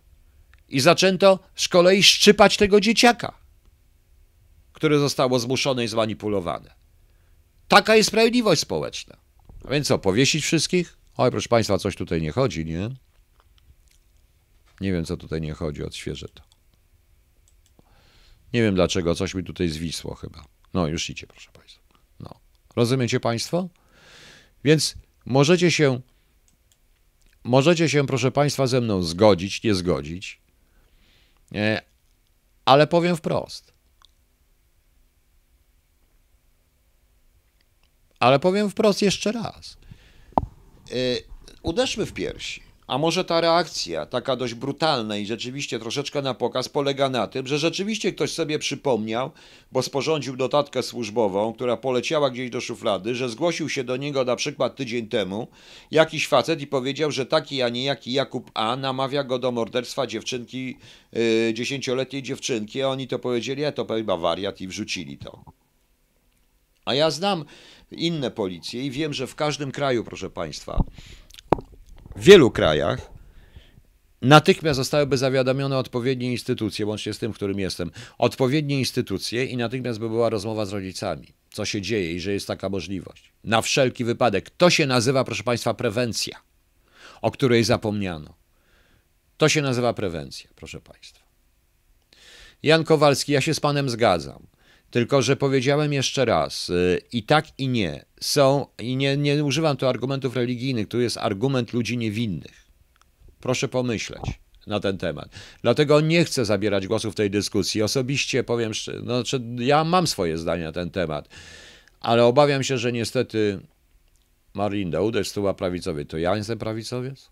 i 0.70 0.80
zaczęto 0.80 1.40
z 1.56 1.68
kolei 1.68 2.04
szczypać 2.04 2.58
tego 2.58 2.82
dzieciaka, 2.82 3.38
które 4.74 5.00
zostało 5.00 5.40
zmuszone 5.40 5.84
i 5.84 5.88
zmanipulowane. 5.88 6.74
Taka 7.68 7.96
jest 7.96 8.10
sprawiedliwość 8.10 8.62
społeczna. 8.62 9.18
A 9.66 9.72
więc 9.72 9.88
co, 9.88 10.00
powiesić 10.00 10.44
wszystkich? 10.44 10.98
Oj, 11.18 11.32
proszę 11.32 11.50
Państwa, 11.50 11.78
coś 11.78 11.96
tutaj 11.96 12.22
nie 12.22 12.32
chodzi, 12.32 12.66
nie? 12.66 12.90
Nie 14.82 14.92
wiem, 14.92 15.06
co 15.06 15.18
tutaj 15.18 15.42
nie 15.42 15.54
chodzi, 15.54 15.84
odświeżę 15.84 16.28
to. 16.34 16.44
Nie 18.54 18.62
wiem 18.62 18.76
dlaczego, 18.76 19.16
coś 19.16 19.34
mi 19.34 19.44
tutaj 19.44 19.70
zwisło 19.70 20.16
chyba. 20.16 20.55
No, 20.76 20.88
już 20.88 21.10
idzie, 21.10 21.28
proszę 21.28 21.52
Państwa. 21.52 21.82
No. 22.20 22.40
Rozumiecie 22.76 23.20
Państwo? 23.20 23.70
Więc 24.64 24.96
możecie 25.26 25.72
się, 25.72 26.02
możecie 27.44 27.90
się, 27.90 28.08
proszę 28.08 28.32
Państwa, 28.32 28.68
ze 28.68 28.82
mną 28.82 29.04
zgodzić, 29.04 29.64
nie 29.64 29.76
zgodzić, 29.76 30.42
E, 31.56 31.82
ale 32.66 32.88
powiem 32.88 33.16
wprost. 33.16 33.74
Ale 38.20 38.40
powiem 38.40 38.70
wprost 38.70 39.02
jeszcze 39.02 39.32
raz. 39.32 39.78
E, 40.92 40.96
uderzmy 41.64 42.06
w 42.06 42.14
piersi. 42.14 42.65
A 42.88 42.98
może 42.98 43.26
ta 43.26 43.42
reakcja, 43.42 44.06
taka 44.06 44.36
dość 44.36 44.54
brutalna 44.54 45.18
i 45.18 45.26
rzeczywiście 45.26 45.80
troszeczkę 45.80 46.22
na 46.22 46.34
pokaz, 46.34 46.70
polega 46.70 47.10
na 47.10 47.28
tym, 47.28 47.48
że 47.48 47.60
rzeczywiście 47.60 48.12
ktoś 48.12 48.32
sobie 48.32 48.60
przypomniał, 48.60 49.32
bo 49.72 49.82
sporządził 49.82 50.36
notatkę 50.36 50.84
służbową, 50.84 51.54
która 51.54 51.78
poleciała 51.78 52.30
gdzieś 52.30 52.50
do 52.50 52.62
szuflady, 52.62 53.16
że 53.16 53.30
zgłosił 53.30 53.70
się 53.70 53.84
do 53.84 53.98
niego 53.98 54.26
na 54.26 54.36
przykład 54.36 54.76
tydzień 54.76 55.08
temu 55.08 55.48
jakiś 55.92 56.28
facet 56.28 56.62
i 56.62 56.68
powiedział, 56.68 57.12
że 57.12 57.26
taki, 57.26 57.62
a 57.62 57.70
nie 57.70 57.84
jaki 57.84 58.14
Jakub 58.14 58.52
A 58.54 58.76
namawia 58.76 59.24
go 59.24 59.40
do 59.40 59.52
morderstwa 59.52 60.08
dziewczynki, 60.08 60.78
yy, 61.14 61.54
dziesięcioletniej 61.54 62.24
dziewczynki, 62.24 62.82
a 62.82 62.90
oni 62.90 63.08
to 63.08 63.20
powiedzieli, 63.20 63.66
a 63.66 63.72
to 63.72 63.86
chyba 63.86 64.18
wariat 64.18 64.62
i 64.62 64.68
wrzucili 64.68 65.18
to. 65.18 65.44
A 66.86 66.94
ja 66.94 67.12
znam 67.12 67.46
inne 67.92 68.32
policje 68.32 68.86
i 68.86 68.92
wiem, 68.92 69.14
że 69.14 69.28
w 69.28 69.36
każdym 69.36 69.72
kraju, 69.72 70.04
proszę 70.04 70.30
Państwa, 70.30 70.84
w 72.16 72.24
wielu 72.24 72.52
krajach 72.52 73.16
natychmiast 74.22 74.78
zostałyby 74.78 75.18
zawiadomione 75.18 75.78
odpowiednie 75.78 76.32
instytucje, 76.32 76.86
łącznie 76.86 77.14
z 77.14 77.20
tym, 77.20 77.34
w 77.34 77.36
którym 77.36 77.60
jestem, 77.60 77.92
odpowiednie 78.18 78.80
instytucje 78.80 79.46
i 79.46 79.58
natychmiast 79.58 80.00
by 80.00 80.10
była 80.10 80.30
rozmowa 80.30 80.66
z 80.66 80.74
rodzicami, 80.74 81.28
co 81.52 81.66
się 81.66 81.82
dzieje 81.82 82.14
i 82.14 82.20
że 82.20 82.34
jest 82.34 82.48
taka 82.48 82.70
możliwość. 82.70 83.32
Na 83.44 83.62
wszelki 83.62 84.04
wypadek. 84.04 84.50
To 84.50 84.70
się 84.70 84.86
nazywa, 84.86 85.24
proszę 85.24 85.44
Państwa, 85.44 85.74
prewencja, 85.74 86.38
o 87.22 87.32
której 87.32 87.64
zapomniano. 87.64 88.34
To 89.38 89.50
się 89.50 89.62
nazywa 89.62 89.94
prewencja, 89.94 90.50
proszę 90.56 90.82
Państwa. 90.82 91.26
Jan 92.64 92.84
Kowalski, 92.84 93.32
ja 93.32 93.42
się 93.42 93.54
z 93.54 93.60
Panem 93.60 93.90
zgadzam. 93.90 94.48
Tylko, 94.96 95.22
że 95.22 95.36
powiedziałem 95.36 95.94
jeszcze 95.94 96.26
raz, 96.26 96.70
y, 96.70 97.02
i 97.12 97.24
tak, 97.24 97.46
i 97.58 97.68
nie. 97.68 98.06
Są, 98.22 98.68
i 98.80 98.96
nie, 98.96 99.18
nie 99.18 99.44
używam 99.44 99.78
tu 99.78 99.88
argumentów 99.88 100.36
religijnych, 100.36 100.88
tu 100.88 101.02
jest 101.02 101.18
argument 101.18 101.74
ludzi 101.74 101.98
niewinnych. 101.98 102.68
Proszę 103.40 103.68
pomyśleć 103.68 104.22
na 104.68 104.80
ten 104.80 104.98
temat. 104.98 105.30
Dlatego 105.62 106.02
nie 106.02 106.26
chcę 106.26 106.46
zabierać 106.46 106.88
głosu 106.88 107.12
w 107.12 107.16
tej 107.16 107.30
dyskusji. 107.30 107.82
Osobiście 107.82 108.44
powiem, 108.44 108.72
no, 109.04 109.24
ja 109.58 109.84
mam 109.84 110.08
swoje 110.08 110.38
zdanie 110.38 110.64
na 110.64 110.72
ten 110.72 110.90
temat, 110.90 111.30
ale 112.00 112.26
obawiam 112.26 112.64
się, 112.64 112.78
że 112.78 112.92
niestety 112.92 113.60
Marlinda 114.54 115.02
uderz 115.02 115.30
stuła 115.30 115.54
prawicowie. 115.54 116.06
To 116.06 116.18
ja 116.18 116.38
jestem 116.38 116.60
prawicowiec? 116.60 117.30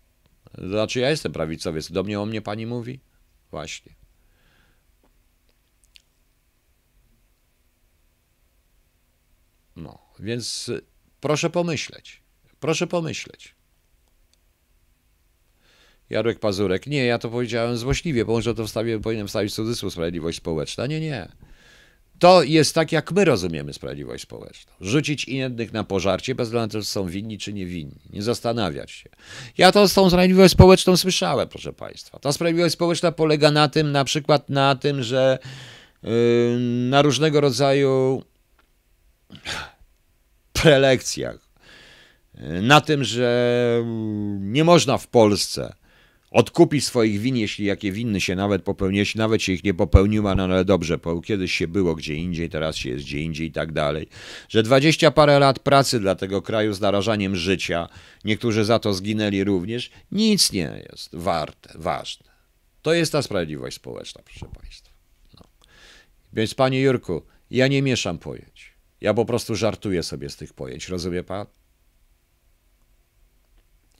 Znaczy 0.58 1.00
ja 1.00 1.10
jestem 1.10 1.32
prawicowiec. 1.32 1.92
Do 1.92 2.02
mnie 2.02 2.20
o 2.20 2.26
mnie 2.26 2.42
pani 2.42 2.66
mówi? 2.66 3.00
Właśnie. 3.50 4.03
No, 9.76 9.98
więc 10.18 10.68
y, 10.68 10.80
proszę 11.20 11.50
pomyśleć. 11.50 12.22
Proszę 12.60 12.86
pomyśleć. 12.86 13.54
Jarek 16.10 16.38
Pazurek. 16.38 16.86
Nie, 16.86 17.04
ja 17.04 17.18
to 17.18 17.30
powiedziałem 17.30 17.76
złośliwie, 17.76 18.24
bo 18.24 18.32
może 18.32 18.54
to 18.54 18.66
wstawię, 18.66 19.00
powinienem 19.00 19.28
wstawić 19.28 19.54
cudzysłów 19.54 19.92
sprawiedliwość 19.92 20.38
społeczna. 20.38 20.86
Nie, 20.86 21.00
nie. 21.00 21.28
To 22.18 22.42
jest 22.42 22.74
tak, 22.74 22.92
jak 22.92 23.12
my 23.12 23.24
rozumiemy 23.24 23.72
sprawiedliwość 23.72 24.22
społeczną. 24.22 24.72
Rzucić 24.80 25.24
innych 25.24 25.72
na 25.72 25.84
pożarcie, 25.84 26.34
bez 26.34 26.48
względu 26.48 26.66
na 26.66 26.80
to, 26.80 26.84
czy 26.86 26.90
są 26.90 27.06
winni, 27.06 27.38
czy 27.38 27.52
nie 27.52 27.66
winni. 27.66 28.00
Nie 28.10 28.22
zastanawiać 28.22 28.90
się. 28.90 29.10
Ja 29.58 29.72
to 29.72 29.88
z 29.88 29.94
tą 29.94 30.10
sprawiedliwość 30.10 30.52
społeczną 30.52 30.96
słyszałem, 30.96 31.48
proszę 31.48 31.72
Państwa. 31.72 32.18
Ta 32.18 32.32
sprawiedliwość 32.32 32.74
społeczna 32.74 33.12
polega 33.12 33.50
na 33.50 33.68
tym, 33.68 33.92
na 33.92 34.04
przykład 34.04 34.50
na 34.50 34.76
tym, 34.76 35.02
że 35.02 35.38
na 36.90 37.02
różnego 37.02 37.40
rodzaju 37.40 38.22
prelekcjach, 40.52 41.48
na 42.62 42.80
tym, 42.80 43.04
że 43.04 43.82
nie 44.40 44.64
można 44.64 44.98
w 44.98 45.06
Polsce 45.06 45.74
odkupić 46.34 46.84
swoich 46.84 47.20
win, 47.20 47.36
jeśli 47.36 47.64
jakie 47.64 47.92
winny 47.92 48.20
się 48.20 48.36
nawet 48.36 48.62
popełni, 48.62 48.98
jeśli 48.98 49.18
nawet 49.18 49.42
się 49.42 49.52
ich 49.52 49.64
nie 49.64 49.74
popełniła, 49.74 50.34
no 50.34 50.44
ale 50.44 50.64
dobrze, 50.64 50.98
bo 50.98 51.20
kiedyś 51.20 51.52
się 51.52 51.68
było 51.68 51.94
gdzie 51.94 52.14
indziej, 52.14 52.50
teraz 52.50 52.76
się 52.76 52.90
jest 52.90 53.04
gdzie 53.04 53.20
indziej 53.20 53.46
i 53.46 53.52
tak 53.52 53.72
dalej. 53.72 54.08
Że 54.48 54.62
dwadzieścia 54.62 55.10
parę 55.10 55.38
lat 55.38 55.58
pracy 55.58 56.00
dla 56.00 56.14
tego 56.14 56.42
kraju 56.42 56.72
z 56.72 56.80
narażaniem 56.80 57.36
życia, 57.36 57.88
niektórzy 58.24 58.64
za 58.64 58.78
to 58.78 58.94
zginęli 58.94 59.44
również, 59.44 59.90
nic 60.12 60.52
nie 60.52 60.84
jest 60.90 61.10
warte, 61.12 61.72
ważne. 61.74 62.26
To 62.82 62.94
jest 62.94 63.12
ta 63.12 63.22
sprawiedliwość 63.22 63.76
społeczna, 63.76 64.22
proszę 64.24 64.46
Państwa. 64.60 64.90
No. 65.34 65.46
Więc 66.32 66.54
Panie 66.54 66.80
Jurku, 66.80 67.22
ja 67.50 67.68
nie 67.68 67.82
mieszam 67.82 68.18
pojęć. 68.18 68.53
Ja 69.00 69.14
po 69.14 69.24
prostu 69.24 69.54
żartuję 69.54 70.02
sobie 70.02 70.30
z 70.30 70.36
tych 70.36 70.52
pojęć, 70.52 70.88
rozumie 70.88 71.22
Pan? 71.22 71.46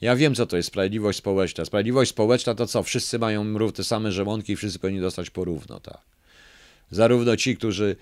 Ja 0.01 0.17
wiem, 0.17 0.35
co 0.35 0.47
to 0.47 0.57
jest 0.57 0.69
sprawiedliwość 0.69 1.19
społeczna. 1.19 1.65
Sprawiedliwość 1.65 2.11
społeczna 2.11 2.55
to 2.55 2.67
co? 2.67 2.83
Wszyscy 2.83 3.19
mają 3.19 3.73
te 3.73 3.85
same 3.85 4.13
żołądki 4.13 4.53
i 4.53 4.57
wszyscy 4.57 4.79
powinni 4.79 5.01
dostać 5.01 5.31
porówno, 5.31 5.81
tak. 5.81 6.01
Zarówno 6.91 7.37
ci, 7.37 7.57
którzy 7.57 7.97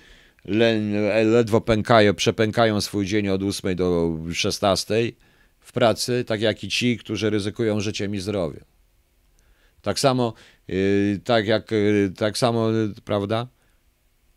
ledwo 1.24 1.60
pękają, 1.60 2.14
przepękają 2.14 2.80
swój 2.80 3.06
dzień 3.06 3.28
od 3.28 3.42
8 3.42 3.76
do 3.76 4.18
16 4.32 4.94
w 5.60 5.72
pracy, 5.72 6.24
tak 6.26 6.40
jak 6.40 6.64
i 6.64 6.68
ci, 6.68 6.98
którzy 6.98 7.30
ryzykują 7.30 7.80
życiem 7.80 8.14
i 8.14 8.20
zdrowiem. 8.20 8.64
Tak 9.82 10.00
samo, 10.00 10.34
yy, 10.68 11.20
tak 11.24 11.46
jak, 11.46 11.70
yy, 11.70 12.12
tak 12.16 12.38
samo, 12.38 12.68
prawda? 13.04 13.46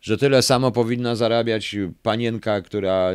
Że 0.06 0.16
tyle 0.16 0.42
samo 0.42 0.72
powinna 0.72 1.16
zarabiać 1.16 1.76
panienka, 2.02 2.60
która 2.60 3.10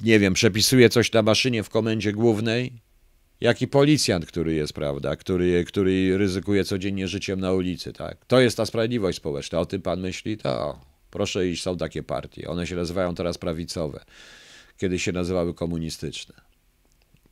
nie 0.00 0.18
wiem, 0.18 0.34
przepisuje 0.34 0.88
coś 0.88 1.12
na 1.12 1.22
maszynie 1.22 1.62
w 1.62 1.70
komendzie 1.70 2.12
głównej, 2.12 2.72
jak 3.40 3.62
i 3.62 3.68
policjant, 3.68 4.26
który 4.26 4.54
jest, 4.54 4.72
prawda, 4.72 5.16
który, 5.16 5.64
który 5.64 6.18
ryzykuje 6.18 6.64
codziennie 6.64 7.08
życiem 7.08 7.40
na 7.40 7.52
ulicy, 7.52 7.92
tak. 7.92 8.26
To 8.26 8.40
jest 8.40 8.56
ta 8.56 8.66
sprawiedliwość 8.66 9.18
społeczna. 9.18 9.60
O 9.60 9.66
tym 9.66 9.82
pan 9.82 10.00
myśli? 10.00 10.36
To 10.36 10.80
proszę 11.10 11.48
iść, 11.48 11.62
są 11.62 11.76
takie 11.76 12.02
partie. 12.02 12.48
One 12.48 12.66
się 12.66 12.76
nazywają 12.76 13.14
teraz 13.14 13.38
prawicowe. 13.38 14.04
Kiedyś 14.76 15.02
się 15.02 15.12
nazywały 15.12 15.54
komunistyczne. 15.54 16.34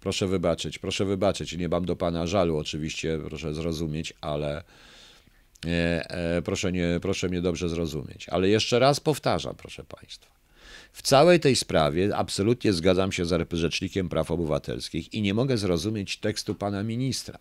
Proszę 0.00 0.26
wybaczyć, 0.26 0.78
proszę 0.78 1.04
wybaczyć. 1.04 1.56
Nie 1.56 1.68
mam 1.68 1.84
do 1.84 1.96
pana 1.96 2.26
żalu, 2.26 2.56
oczywiście, 2.56 3.18
proszę 3.28 3.54
zrozumieć, 3.54 4.14
ale 4.20 4.64
proszę, 6.44 6.72
nie, 6.72 6.98
proszę 7.02 7.28
mnie 7.28 7.42
dobrze 7.42 7.68
zrozumieć. 7.68 8.28
Ale 8.28 8.48
jeszcze 8.48 8.78
raz 8.78 9.00
powtarzam, 9.00 9.54
proszę 9.56 9.84
państwa. 9.84 10.34
W 10.92 11.02
całej 11.02 11.40
tej 11.40 11.56
sprawie 11.56 12.16
absolutnie 12.16 12.72
zgadzam 12.72 13.12
się 13.12 13.24
z 13.24 13.48
Rzecznikiem 13.50 14.08
Praw 14.08 14.30
Obywatelskich 14.30 15.14
i 15.14 15.22
nie 15.22 15.34
mogę 15.34 15.58
zrozumieć 15.58 16.16
tekstu 16.16 16.54
pana 16.54 16.82
ministra. 16.82 17.38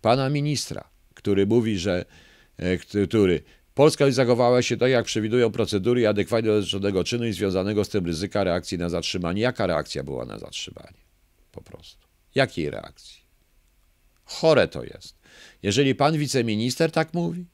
Pana 0.00 0.30
ministra, 0.30 0.90
który 1.14 1.46
mówi, 1.46 1.78
że 1.78 2.04
e, 2.56 2.78
który 3.06 3.42
Polska 3.74 4.10
zachowała 4.10 4.62
się 4.62 4.76
tak, 4.76 4.90
jak 4.90 5.04
przewidują 5.04 5.50
procedury 5.50 6.00
i 6.00 6.06
adekwatnie 6.06 6.50
do 6.50 6.62
żadnego 6.62 7.04
czynu 7.04 7.26
i 7.26 7.32
związanego 7.32 7.84
z 7.84 7.88
tym 7.88 8.06
ryzyka 8.06 8.44
reakcji 8.44 8.78
na 8.78 8.88
zatrzymanie. 8.88 9.42
Jaka 9.42 9.66
reakcja 9.66 10.02
była 10.02 10.24
na 10.24 10.38
zatrzymanie? 10.38 10.98
Po 11.52 11.62
prostu. 11.62 12.06
Jakiej 12.34 12.70
reakcji? 12.70 13.20
Chore 14.24 14.68
to 14.68 14.84
jest. 14.84 15.17
Jeżeli 15.62 15.94
pan 15.94 16.18
wiceminister 16.18 16.92
tak 16.92 17.14
mówi, 17.14 17.44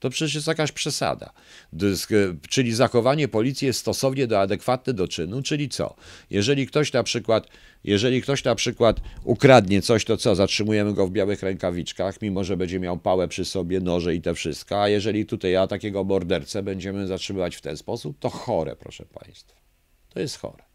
to 0.00 0.10
przecież 0.10 0.34
jest 0.34 0.46
jakaś 0.46 0.72
przesada. 0.72 1.32
Czyli 2.48 2.74
zachowanie 2.74 3.28
policji 3.28 3.66
jest 3.66 3.80
stosownie 3.80 4.26
do 4.26 4.40
adekwatne 4.40 4.94
do 4.94 5.08
czynu, 5.08 5.42
czyli 5.42 5.68
co? 5.68 5.96
Jeżeli 6.30 6.66
ktoś 6.66 6.92
na 6.92 7.02
przykład, 7.02 7.48
jeżeli 7.84 8.22
ktoś 8.22 8.44
na 8.44 8.54
przykład 8.54 9.00
ukradnie 9.24 9.82
coś, 9.82 10.04
to 10.04 10.16
co? 10.16 10.34
Zatrzymujemy 10.34 10.94
go 10.94 11.06
w 11.06 11.10
białych 11.10 11.42
rękawiczkach, 11.42 12.22
mimo 12.22 12.44
że 12.44 12.56
będzie 12.56 12.80
miał 12.80 12.98
pałę 12.98 13.28
przy 13.28 13.44
sobie, 13.44 13.80
noże 13.80 14.14
i 14.14 14.20
te 14.20 14.34
wszystko. 14.34 14.82
A 14.82 14.88
jeżeli 14.88 15.26
tutaj 15.26 15.52
ja 15.52 15.66
takiego 15.66 16.04
mordercę 16.04 16.62
będziemy 16.62 17.06
zatrzymywać 17.06 17.56
w 17.56 17.60
ten 17.60 17.76
sposób, 17.76 18.18
to 18.18 18.30
chore, 18.30 18.76
proszę 18.76 19.04
Państwa. 19.04 19.60
To 20.08 20.20
jest 20.20 20.38
chore. 20.38 20.69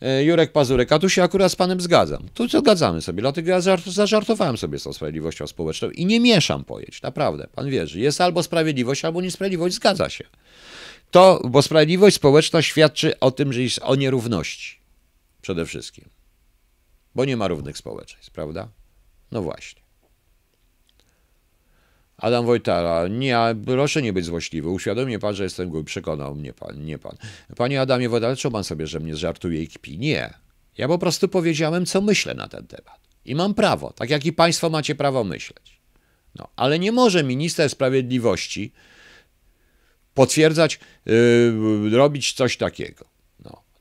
E, 0.00 0.24
Jurek 0.24 0.52
Pazurek, 0.52 0.92
a 0.92 0.98
tu 0.98 1.08
się 1.08 1.22
akurat 1.22 1.52
z 1.52 1.56
panem 1.56 1.80
zgadzam. 1.80 2.28
Tu 2.34 2.48
zgadzamy 2.48 3.02
sobie, 3.02 3.20
dlatego 3.20 3.50
ja 3.50 3.60
zażartowałem 3.86 4.56
sobie 4.56 4.78
z 4.78 4.82
tą 4.82 4.92
sprawiedliwością 4.92 5.46
społeczną 5.46 5.90
i 5.90 6.06
nie 6.06 6.20
mieszam 6.20 6.64
pojęć, 6.64 7.02
naprawdę, 7.02 7.46
pan 7.54 7.70
wierzy. 7.70 8.00
Jest 8.00 8.20
albo 8.20 8.42
sprawiedliwość, 8.42 9.04
albo 9.04 9.20
niesprawiedliwość, 9.20 9.74
zgadza 9.74 10.08
się. 10.08 10.24
To, 11.10 11.40
bo 11.44 11.62
sprawiedliwość 11.62 12.16
społeczna 12.16 12.62
świadczy 12.62 13.20
o 13.20 13.30
tym, 13.30 13.52
że 13.52 13.62
jest 13.62 13.80
o 13.82 13.94
nierówności. 13.94 14.78
Przede 15.42 15.66
wszystkim. 15.66 16.08
Bo 17.14 17.24
nie 17.24 17.36
ma 17.36 17.48
równych 17.48 17.78
społeczeństw, 17.78 18.30
prawda? 18.30 18.68
No 19.32 19.42
właśnie. 19.42 19.87
Adam 22.18 22.46
Wojtara, 22.46 23.08
nie, 23.08 23.38
proszę 23.66 24.02
nie 24.02 24.12
być 24.12 24.24
złośliwy. 24.24 24.68
Uświadomię 24.68 25.18
pan, 25.18 25.34
że 25.34 25.44
jestem 25.44 25.68
głupi. 25.68 25.86
Przekonał 25.86 26.34
mnie 26.34 26.52
pan, 26.52 26.84
nie 26.84 26.98
pan. 26.98 27.16
Panie 27.56 27.80
Adamie 27.80 28.08
Wojtara, 28.08 28.36
czy 28.36 28.50
pan 28.50 28.64
sobie, 28.64 28.86
że 28.86 29.00
mnie 29.00 29.16
żartuje 29.16 29.62
i 29.62 29.68
kpi? 29.68 29.98
Nie. 29.98 30.34
Ja 30.78 30.88
po 30.88 30.98
prostu 30.98 31.28
powiedziałem, 31.28 31.86
co 31.86 32.00
myślę 32.00 32.34
na 32.34 32.48
ten 32.48 32.66
temat. 32.66 33.00
I 33.24 33.34
mam 33.34 33.54
prawo, 33.54 33.92
tak 33.92 34.10
jak 34.10 34.26
i 34.26 34.32
państwo 34.32 34.70
macie 34.70 34.94
prawo 34.94 35.24
myśleć. 35.24 35.80
No, 36.34 36.48
ale 36.56 36.78
nie 36.78 36.92
może 36.92 37.24
minister 37.24 37.70
sprawiedliwości 37.70 38.72
potwierdzać, 40.14 40.80
yy, 41.06 41.90
robić 41.90 42.32
coś 42.32 42.56
takiego. 42.56 43.04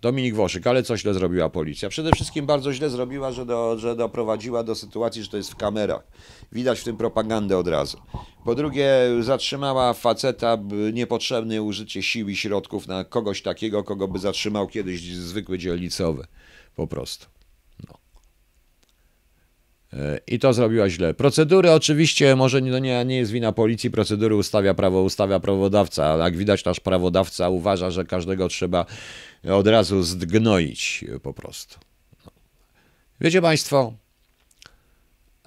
Dominik 0.02 0.36
Woszyk, 0.36 0.68
ale 0.68 0.84
co 0.84 0.98
źle 0.98 1.14
zrobiła 1.14 1.50
policja? 1.50 1.90
Przede 1.90 2.12
wszystkim 2.12 2.46
bardzo 2.46 2.74
źle 2.74 2.90
zrobiła, 2.90 3.32
że, 3.32 3.46
do, 3.46 3.80
że 3.80 3.96
doprowadziła 3.96 4.64
do 4.64 4.76
sytuacji, 4.76 5.24
że 5.24 5.30
to 5.30 5.38
jest 5.38 5.52
w 5.52 5.56
kamerach. 5.56 6.08
Widać 6.52 6.80
w 6.80 6.84
tym 6.84 6.98
propagandę 6.98 7.58
od 7.58 7.68
razu. 7.68 7.98
Po 8.46 8.56
drugie, 8.56 8.90
zatrzymała 9.20 9.94
faceta 9.94 10.58
niepotrzebne 10.94 11.62
użycie 11.62 12.04
sił 12.04 12.30
i 12.30 12.36
środków 12.36 12.88
na 12.88 13.04
kogoś 13.04 13.42
takiego, 13.42 13.84
kogo 13.84 14.08
by 14.08 14.20
zatrzymał 14.20 14.68
kiedyś 14.68 15.02
zwykły 15.02 15.58
dzielnicowy. 15.58 16.26
Po 16.76 16.88
prostu. 16.88 17.26
I 20.28 20.40
to 20.40 20.54
zrobiła 20.54 20.90
źle. 20.90 21.14
Procedury 21.14 21.72
oczywiście, 21.72 22.36
może 22.36 22.62
nie, 22.62 22.82
nie, 22.82 23.06
nie 23.06 23.18
jest 23.18 23.32
wina 23.32 23.52
policji, 23.52 23.92
procedury 23.92 24.36
ustawia 24.36 24.74
prawo, 24.74 25.04
ustawia 25.04 25.40
prawodawca, 25.40 26.18
jak 26.18 26.38
widać 26.38 26.66
nasz 26.66 26.80
prawodawca 26.80 27.50
uważa, 27.50 27.92
że 27.92 28.06
każdego 28.06 28.48
trzeba 28.48 28.86
od 29.44 29.68
razu 29.68 30.04
zdgnoić 30.04 31.06
po 31.24 31.34
prostu. 31.34 31.80
Wiecie 33.22 33.42
Państwo, 33.42 33.94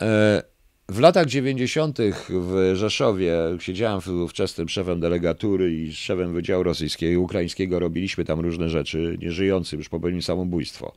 e, 0.00 0.42
w 0.88 0.98
latach 0.98 1.26
90. 1.26 1.98
w 2.30 2.72
Rzeszowie 2.74 3.34
siedziałem 3.60 4.00
wczesnym 4.28 4.68
szefem 4.68 5.00
delegatury 5.00 5.74
i 5.74 5.92
szefem 5.92 6.34
Wydziału 6.34 6.62
Rosyjskiego 6.62 7.12
i 7.12 7.16
Ukraińskiego. 7.16 7.78
Robiliśmy 7.78 8.24
tam 8.24 8.40
różne 8.40 8.68
rzeczy. 8.68 9.18
Nieżyjący 9.20 9.76
już 9.76 9.88
popełnił 9.88 10.22
samobójstwo 10.22 10.92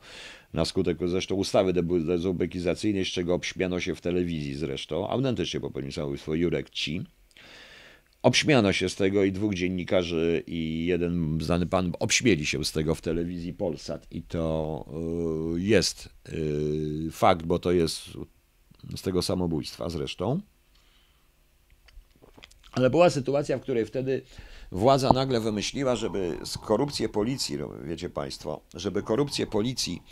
na 0.54 0.64
skutek 0.64 0.98
zresztą 1.06 1.34
ustawy 1.34 1.72
dezubekizacyjnej, 2.06 3.04
z 3.04 3.08
czego 3.08 3.34
obśmiano 3.34 3.80
się 3.80 3.94
w 3.94 4.00
telewizji 4.00 4.54
zresztą, 4.54 5.08
autentycznie 5.08 5.60
popełnił 5.60 5.92
samobójstwo 5.92 6.34
Jurek 6.34 6.70
Ci. 6.70 7.02
Obśmiano 8.24 8.72
się 8.72 8.88
z 8.88 8.94
tego 8.94 9.24
i 9.24 9.32
dwóch 9.32 9.54
dziennikarzy 9.54 10.42
i 10.46 10.86
jeden 10.86 11.38
znany 11.40 11.66
pan 11.66 11.92
obśmieli 12.00 12.46
się 12.46 12.64
z 12.64 12.72
tego 12.72 12.94
w 12.94 13.00
telewizji 13.00 13.54
Polsat 13.54 14.06
i 14.10 14.22
to 14.22 14.84
y, 15.56 15.60
jest 15.60 16.08
y, 16.28 17.08
fakt, 17.12 17.46
bo 17.46 17.58
to 17.58 17.72
jest 17.72 17.98
z 18.96 19.02
tego 19.02 19.22
samobójstwa 19.22 19.90
zresztą. 19.90 20.40
Ale 22.72 22.90
była 22.90 23.10
sytuacja, 23.10 23.58
w 23.58 23.60
której 23.60 23.86
wtedy 23.86 24.22
władza 24.72 25.12
nagle 25.12 25.40
wymyśliła, 25.40 25.96
żeby 25.96 26.38
z 26.44 26.58
korupcję 26.58 27.08
policji, 27.08 27.56
no, 27.56 27.70
wiecie 27.84 28.10
Państwo, 28.10 28.60
żeby 28.74 29.02
korupcję 29.02 29.46
policji 29.46 30.02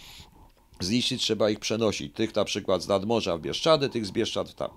zniszczyć, 0.81 1.23
trzeba 1.23 1.51
ich 1.51 1.59
przenosić. 1.59 2.15
Tych 2.15 2.35
na 2.35 2.45
przykład 2.45 2.83
z 2.83 2.89
nadmorza 2.89 3.37
w 3.37 3.41
Bieszczady, 3.41 3.89
tych 3.89 4.07
z 4.07 4.11
Bieszczad 4.11 4.55
tam. 4.55 4.71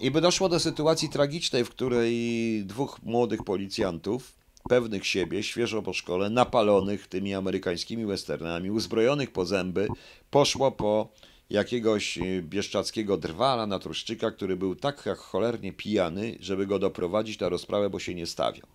I 0.00 0.10
by 0.10 0.20
doszło 0.20 0.48
do 0.48 0.60
sytuacji 0.60 1.08
tragicznej, 1.08 1.64
w 1.64 1.70
której 1.70 2.64
dwóch 2.64 3.02
młodych 3.02 3.44
policjantów, 3.44 4.32
pewnych 4.68 5.06
siebie, 5.06 5.42
świeżo 5.42 5.82
po 5.82 5.92
szkole, 5.92 6.30
napalonych 6.30 7.06
tymi 7.06 7.34
amerykańskimi 7.34 8.06
westernami, 8.06 8.70
uzbrojonych 8.70 9.32
po 9.32 9.44
zęby, 9.44 9.88
poszło 10.30 10.72
po 10.72 11.08
jakiegoś 11.50 12.18
bieszczackiego 12.42 13.16
drwala, 13.16 13.66
natruszczyka, 13.66 14.30
który 14.30 14.56
był 14.56 14.76
tak 14.76 15.06
jak 15.06 15.18
cholernie 15.18 15.72
pijany, 15.72 16.36
żeby 16.40 16.66
go 16.66 16.78
doprowadzić 16.78 17.40
na 17.40 17.48
rozprawę, 17.48 17.90
bo 17.90 17.98
się 17.98 18.14
nie 18.14 18.26
stawiał. 18.26 18.66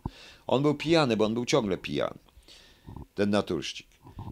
On 0.47 0.61
był 0.61 0.73
pijany, 0.73 1.17
bo 1.17 1.25
on 1.25 1.33
był 1.33 1.45
ciągle 1.45 1.77
pijany. 1.77 2.17
ten 3.15 3.29
naturszczyk. 3.29 3.87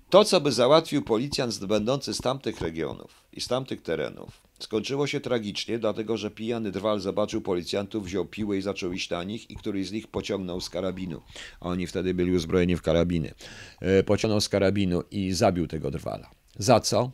To, 0.09 0.25
co 0.25 0.41
by 0.41 0.51
załatwił 0.51 1.01
policjant 1.01 1.65
będący 1.65 2.13
z 2.13 2.17
tamtych 2.17 2.61
regionów 2.61 3.23
i 3.33 3.41
z 3.41 3.47
tamtych 3.47 3.81
terenów, 3.81 4.46
skończyło 4.59 5.07
się 5.07 5.19
tragicznie, 5.19 5.79
dlatego 5.79 6.17
że 6.17 6.31
pijany 6.31 6.71
drwal 6.71 6.99
zobaczył 6.99 7.41
policjantów, 7.41 8.05
wziął 8.05 8.25
piłę 8.25 8.57
i 8.57 8.61
zaczął 8.61 8.93
iść 8.93 9.09
na 9.09 9.23
nich 9.23 9.51
i 9.51 9.55
któryś 9.55 9.87
z 9.87 9.91
nich 9.91 10.07
pociągnął 10.07 10.61
z 10.61 10.69
karabinu. 10.69 11.21
A 11.59 11.69
oni 11.69 11.87
wtedy 11.87 12.13
byli 12.13 12.31
uzbrojeni 12.31 12.75
w 12.75 12.81
karabiny. 12.81 13.33
E, 13.79 14.03
pociągnął 14.03 14.41
z 14.41 14.49
karabinu 14.49 15.03
i 15.11 15.33
zabił 15.33 15.67
tego 15.67 15.91
drwala. 15.91 16.29
Za 16.57 16.79
co? 16.79 17.11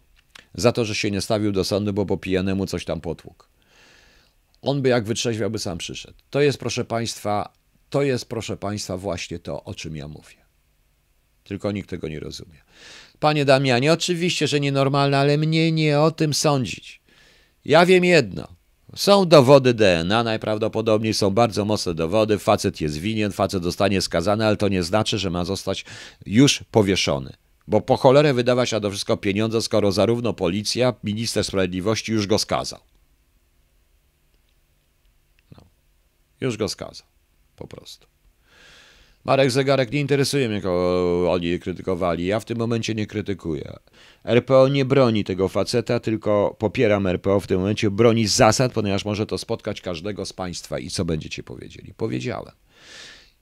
Za 0.53 0.71
to, 0.71 0.85
że 0.85 0.95
się 0.95 1.11
nie 1.11 1.21
stawił 1.21 1.51
do 1.51 1.63
sądu, 1.63 1.93
bo 1.93 2.05
po 2.05 2.17
pijanemu 2.17 2.65
coś 2.65 2.85
tam 2.85 3.01
potłukł. 3.01 3.45
On 4.61 4.81
by 4.81 4.89
jak 4.89 5.05
wytrzeźwiał, 5.05 5.51
by 5.51 5.59
sam 5.59 5.77
przyszedł. 5.77 6.17
To 6.29 6.41
jest, 6.41 6.57
proszę 6.57 6.85
Państwa, 6.85 7.53
to 7.89 8.01
jest, 8.01 8.25
proszę 8.25 8.57
Państwa, 8.57 8.97
właśnie 8.97 9.39
to, 9.39 9.63
o 9.63 9.73
czym 9.73 9.95
ja 9.95 10.07
mówię. 10.07 10.35
Tylko 11.43 11.71
nikt 11.71 11.89
tego 11.89 12.07
nie 12.07 12.19
rozumie. 12.19 12.63
Panie 13.19 13.45
Damianie, 13.45 13.93
oczywiście, 13.93 14.47
że 14.47 14.59
nienormalne, 14.59 15.17
ale 15.17 15.37
mnie 15.37 15.71
nie 15.71 15.99
o 15.99 16.11
tym 16.11 16.33
sądzić. 16.33 17.02
Ja 17.65 17.85
wiem 17.85 18.03
jedno. 18.03 18.47
Są 18.95 19.25
dowody 19.25 19.73
DNA, 19.73 20.23
najprawdopodobniej 20.23 21.13
są 21.13 21.29
bardzo 21.29 21.65
mocne 21.65 21.93
dowody. 21.93 22.39
Facet 22.39 22.81
jest 22.81 22.97
winien, 22.97 23.31
facet 23.31 23.63
zostanie 23.63 24.01
skazany, 24.01 24.45
ale 24.45 24.57
to 24.57 24.67
nie 24.67 24.83
znaczy, 24.83 25.19
że 25.19 25.29
ma 25.29 25.45
zostać 25.45 25.85
już 26.25 26.63
powieszony. 26.71 27.33
Bo 27.67 27.81
po 27.81 27.97
cholerę 27.97 28.33
wydawać 28.33 28.71
na 28.71 28.79
to 28.79 28.89
wszystko 28.89 29.17
pieniądze, 29.17 29.61
skoro 29.61 29.91
zarówno 29.91 30.33
policja, 30.33 30.93
minister 31.03 31.43
sprawiedliwości 31.43 32.11
już 32.11 32.27
go 32.27 32.39
skazał. 32.39 32.79
No. 35.51 35.63
Już 36.41 36.57
go 36.57 36.69
skazał. 36.69 37.07
Po 37.55 37.67
prostu. 37.67 38.12
Marek 39.25 39.51
Zegarek 39.51 39.91
nie 39.91 39.99
interesuje 39.99 40.49
mnie, 40.49 40.61
kogo 40.61 41.31
oni 41.31 41.59
krytykowali. 41.59 42.25
Ja 42.25 42.39
w 42.39 42.45
tym 42.45 42.57
momencie 42.57 42.95
nie 42.95 43.07
krytykuję. 43.07 43.73
RPO 44.23 44.67
nie 44.67 44.85
broni 44.85 45.23
tego 45.23 45.49
faceta, 45.49 45.99
tylko 45.99 46.55
popieram 46.59 47.07
RPO 47.07 47.39
w 47.39 47.47
tym 47.47 47.59
momencie, 47.59 47.91
broni 47.91 48.27
zasad, 48.27 48.73
ponieważ 48.73 49.05
może 49.05 49.25
to 49.25 49.37
spotkać 49.37 49.81
każdego 49.81 50.25
z 50.25 50.33
Państwa. 50.33 50.79
I 50.79 50.89
co 50.89 51.05
będziecie 51.05 51.43
powiedzieli? 51.43 51.93
Powiedziałem. 51.93 52.53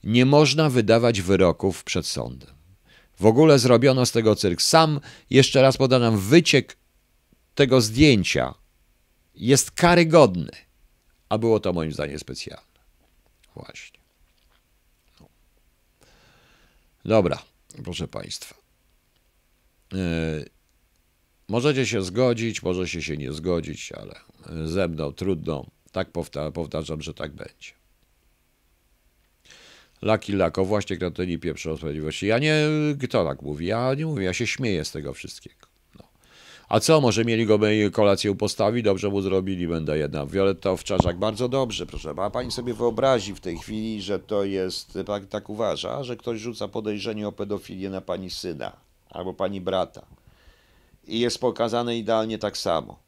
Nie 0.03 0.25
można 0.25 0.69
wydawać 0.69 1.21
wyroków 1.21 1.83
przed 1.83 2.05
sądem. 2.05 2.49
W 3.19 3.25
ogóle 3.25 3.59
zrobiono 3.59 4.05
z 4.05 4.11
tego 4.11 4.35
cyrk. 4.35 4.61
Sam, 4.61 4.99
jeszcze 5.29 5.61
raz 5.61 5.77
podam, 5.77 6.17
wyciek 6.17 6.77
tego 7.55 7.81
zdjęcia 7.81 8.53
jest 9.35 9.71
karygodny, 9.71 10.51
a 11.29 11.37
było 11.37 11.59
to 11.59 11.73
moim 11.73 11.91
zdaniem 11.91 12.19
specjalne. 12.19 12.79
Właśnie. 13.55 14.00
Dobra, 17.05 17.43
proszę 17.83 18.07
Państwa. 18.07 18.55
Yy, 19.93 19.99
możecie 21.47 21.85
się 21.85 22.01
zgodzić, 22.01 22.63
możecie 22.63 23.01
się 23.01 23.17
nie 23.17 23.33
zgodzić, 23.33 23.91
ale 23.91 24.15
ze 24.67 24.87
mną 24.87 25.11
trudno. 25.11 25.65
Tak 25.91 26.11
powtarzam, 26.11 26.53
powtarzam 26.53 27.01
że 27.01 27.13
tak 27.13 27.31
będzie. 27.31 27.71
Laki 30.01 30.33
Lako, 30.33 30.65
właśnie 30.65 30.97
kretyni 30.97 31.39
pieprzą 31.39 31.77
sprawiedliwości. 31.77 32.27
Ja 32.27 32.39
nie, 32.39 32.55
kto 33.03 33.25
tak 33.25 33.41
mówi? 33.41 33.65
Ja 33.65 33.93
nie 33.93 34.05
mówię, 34.05 34.25
ja 34.25 34.33
się 34.33 34.47
śmieję 34.47 34.85
z 34.85 34.91
tego 34.91 35.13
wszystkiego. 35.13 35.70
No. 36.71 36.75
A 36.75 36.79
co, 36.79 37.01
może 37.01 37.25
mieli 37.25 37.45
go 37.45 37.59
kolację 37.91 38.35
postawić? 38.35 38.83
Dobrze 38.83 39.09
mu 39.09 39.21
zrobili, 39.21 39.67
będę 39.67 39.97
jedna. 39.97 40.25
Violetta 40.25 40.71
Owczarzak, 40.71 41.17
bardzo 41.17 41.49
dobrze, 41.49 41.85
proszę. 41.85 42.13
A 42.17 42.29
pani 42.29 42.51
sobie 42.51 42.73
wyobrazi 42.73 43.33
w 43.33 43.39
tej 43.39 43.57
chwili, 43.57 44.01
że 44.01 44.19
to 44.19 44.43
jest, 44.43 44.97
tak, 45.05 45.25
tak 45.25 45.49
uważa, 45.49 46.03
że 46.03 46.15
ktoś 46.15 46.39
rzuca 46.39 46.67
podejrzenie 46.67 47.27
o 47.27 47.31
pedofilię 47.31 47.89
na 47.89 48.01
pani 48.01 48.29
syna 48.29 48.71
albo 49.09 49.33
pani 49.33 49.61
brata 49.61 50.05
i 51.07 51.19
jest 51.19 51.39
pokazane 51.39 51.97
idealnie 51.97 52.37
tak 52.37 52.57
samo. 52.57 52.99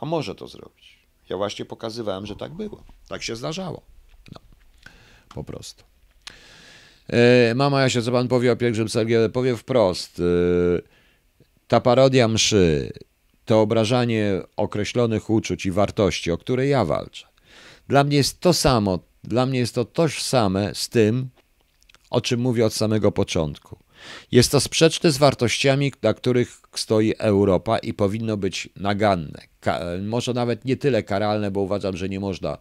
A 0.00 0.06
może 0.06 0.34
to 0.34 0.48
zrobić. 0.48 0.98
Ja 1.28 1.36
właśnie 1.36 1.64
pokazywałem, 1.64 2.26
że 2.26 2.36
tak 2.36 2.52
było. 2.52 2.84
Tak 3.08 3.22
się 3.22 3.36
zdarzało 3.36 3.82
po 5.34 5.44
prostu. 5.44 5.84
E, 7.08 7.54
mama 7.54 7.82
Jasia, 7.82 8.02
co 8.02 8.12
pan 8.12 8.28
powie 8.28 8.52
o 8.52 8.56
pielgrzym 8.56 8.88
Sergiele? 8.88 9.28
Powie 9.28 9.56
wprost. 9.56 10.20
E, 10.20 10.93
ta 11.68 11.80
parodia 11.80 12.28
mszy, 12.28 12.92
to 13.44 13.60
obrażanie 13.60 14.42
określonych 14.56 15.30
uczuć 15.30 15.66
i 15.66 15.70
wartości, 15.70 16.30
o 16.30 16.38
które 16.38 16.66
ja 16.66 16.84
walczę, 16.84 17.26
dla 17.88 18.04
mnie 18.04 18.16
jest 18.16 18.40
to 18.40 18.52
samo, 18.52 18.98
dla 19.24 19.46
mnie 19.46 19.58
jest 19.58 19.74
to 19.74 19.84
tożsame 19.84 20.74
z 20.74 20.88
tym, 20.88 21.28
o 22.10 22.20
czym 22.20 22.40
mówię 22.40 22.66
od 22.66 22.74
samego 22.74 23.12
początku. 23.12 23.78
Jest 24.32 24.52
to 24.52 24.60
sprzeczne 24.60 25.12
z 25.12 25.18
wartościami, 25.18 25.92
na 26.02 26.14
których 26.14 26.60
stoi 26.74 27.14
Europa 27.18 27.78
i 27.78 27.94
powinno 27.94 28.36
być 28.36 28.68
naganne. 28.76 29.40
może 30.02 30.34
nawet 30.34 30.64
nie 30.64 30.76
tyle 30.76 31.02
karalne, 31.02 31.50
bo 31.50 31.60
uważam, 31.60 31.96
że 31.96 32.08
nie 32.08 32.20
można 32.20 32.58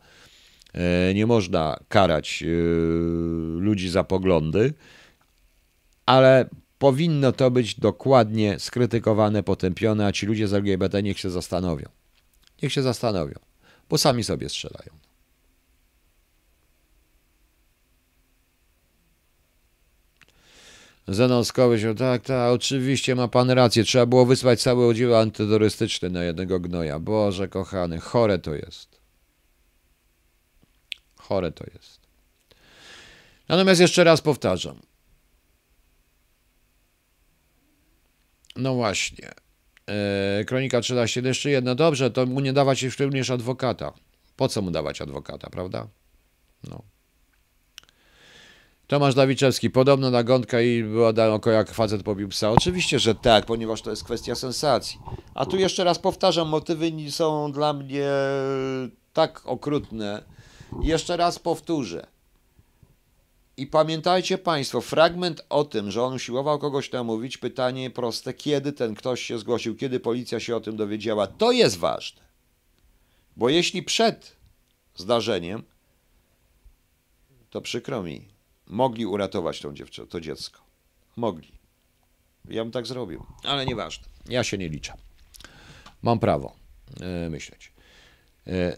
E, 0.73 1.13
nie 1.13 1.25
można 1.25 1.79
karać 1.87 2.43
e, 2.43 2.47
ludzi 3.59 3.89
za 3.89 4.03
poglądy, 4.03 4.73
ale 6.05 6.49
powinno 6.83 7.31
to 7.31 7.51
być 7.51 7.75
dokładnie 7.79 8.59
skrytykowane, 8.59 9.43
potępione, 9.43 10.05
a 10.05 10.11
ci 10.11 10.25
ludzie 10.25 10.47
z 10.47 10.53
LGBT 10.53 11.03
niech 11.03 11.19
się 11.19 11.29
zastanowią. 11.29 11.89
Niech 12.63 12.73
się 12.73 12.81
zastanowią, 12.81 13.39
bo 13.89 13.97
sami 13.97 14.23
sobie 14.23 14.49
strzelają. 14.49 14.89
Zenon 21.07 21.43
się, 21.77 21.95
tak, 21.95 22.21
tak, 22.21 22.51
oczywiście 22.51 23.15
ma 23.15 23.27
pan 23.27 23.51
rację. 23.51 23.83
Trzeba 23.83 24.05
było 24.05 24.25
wysłać 24.25 24.61
cały 24.61 24.87
oddział 24.87 25.15
antyterrorystyczny 25.15 26.09
na 26.09 26.23
jednego 26.23 26.59
gnoja. 26.59 26.99
Boże 26.99 27.47
kochany, 27.47 27.99
chore 27.99 28.39
to 28.39 28.55
jest. 28.55 28.99
Chore 31.15 31.51
to 31.51 31.65
jest. 31.73 31.99
Natomiast 33.47 33.81
jeszcze 33.81 34.03
raz 34.03 34.21
powtarzam. 34.21 34.92
No 38.55 38.73
właśnie. 38.73 39.31
E, 39.89 40.45
Kronika 40.45 40.81
13. 40.81 41.21
Jeszcze 41.21 41.49
jedno. 41.49 41.75
Dobrze, 41.75 42.11
to 42.11 42.25
mu 42.25 42.39
nie 42.39 42.53
dawać 42.53 42.83
już 42.83 42.99
również 42.99 43.29
adwokata. 43.29 43.93
Po 44.35 44.47
co 44.47 44.61
mu 44.61 44.71
dawać 44.71 45.01
adwokata, 45.01 45.49
prawda? 45.49 45.87
No. 46.69 46.81
Tomasz 48.87 49.15
Dawiczewski, 49.15 49.69
podobno 49.69 50.11
nagonka 50.11 50.61
i 50.61 50.83
była 50.83 51.33
oko 51.33 51.51
jak 51.51 51.73
facet 51.73 52.03
pobił 52.03 52.29
psa. 52.29 52.51
Oczywiście, 52.51 52.99
że 52.99 53.15
tak, 53.15 53.45
ponieważ 53.45 53.81
to 53.81 53.89
jest 53.89 54.03
kwestia 54.03 54.35
sensacji. 54.35 54.99
A 55.35 55.45
tu 55.45 55.57
jeszcze 55.57 55.83
raz 55.83 55.99
powtarzam, 55.99 56.47
motywy 56.49 56.91
są 57.11 57.51
dla 57.51 57.73
mnie 57.73 58.07
tak 59.13 59.41
okrutne, 59.45 60.23
jeszcze 60.81 61.17
raz 61.17 61.39
powtórzę. 61.39 62.12
I 63.57 63.67
pamiętajcie 63.67 64.37
Państwo, 64.37 64.81
fragment 64.81 65.45
o 65.49 65.63
tym, 65.63 65.91
że 65.91 66.03
on 66.03 66.13
usiłował 66.13 66.59
kogoś 66.59 66.91
namówić, 66.91 67.37
pytanie 67.37 67.89
proste, 67.89 68.33
kiedy 68.33 68.73
ten 68.73 68.95
ktoś 68.95 69.21
się 69.21 69.39
zgłosił, 69.39 69.75
kiedy 69.75 69.99
policja 69.99 70.39
się 70.39 70.55
o 70.55 70.61
tym 70.61 70.75
dowiedziała, 70.75 71.27
to 71.27 71.51
jest 71.51 71.77
ważne. 71.77 72.21
Bo 73.35 73.49
jeśli 73.49 73.83
przed 73.83 74.35
zdarzeniem, 74.95 75.63
to 77.49 77.61
przykro 77.61 78.03
mi, 78.03 78.27
mogli 78.67 79.05
uratować 79.05 79.59
tą 79.59 79.73
dziewczę, 79.73 80.07
to 80.07 80.21
dziecko. 80.21 80.61
Mogli. 81.15 81.51
Ja 82.49 82.63
bym 82.63 82.71
tak 82.71 82.87
zrobił, 82.87 83.25
ale 83.43 83.65
nieważne. 83.65 84.07
Ja 84.29 84.43
się 84.43 84.57
nie 84.57 84.69
liczę. 84.69 84.93
Mam 86.01 86.19
prawo 86.19 86.55
yy, 86.99 87.29
myśleć. 87.29 87.71
Yy, 88.45 88.77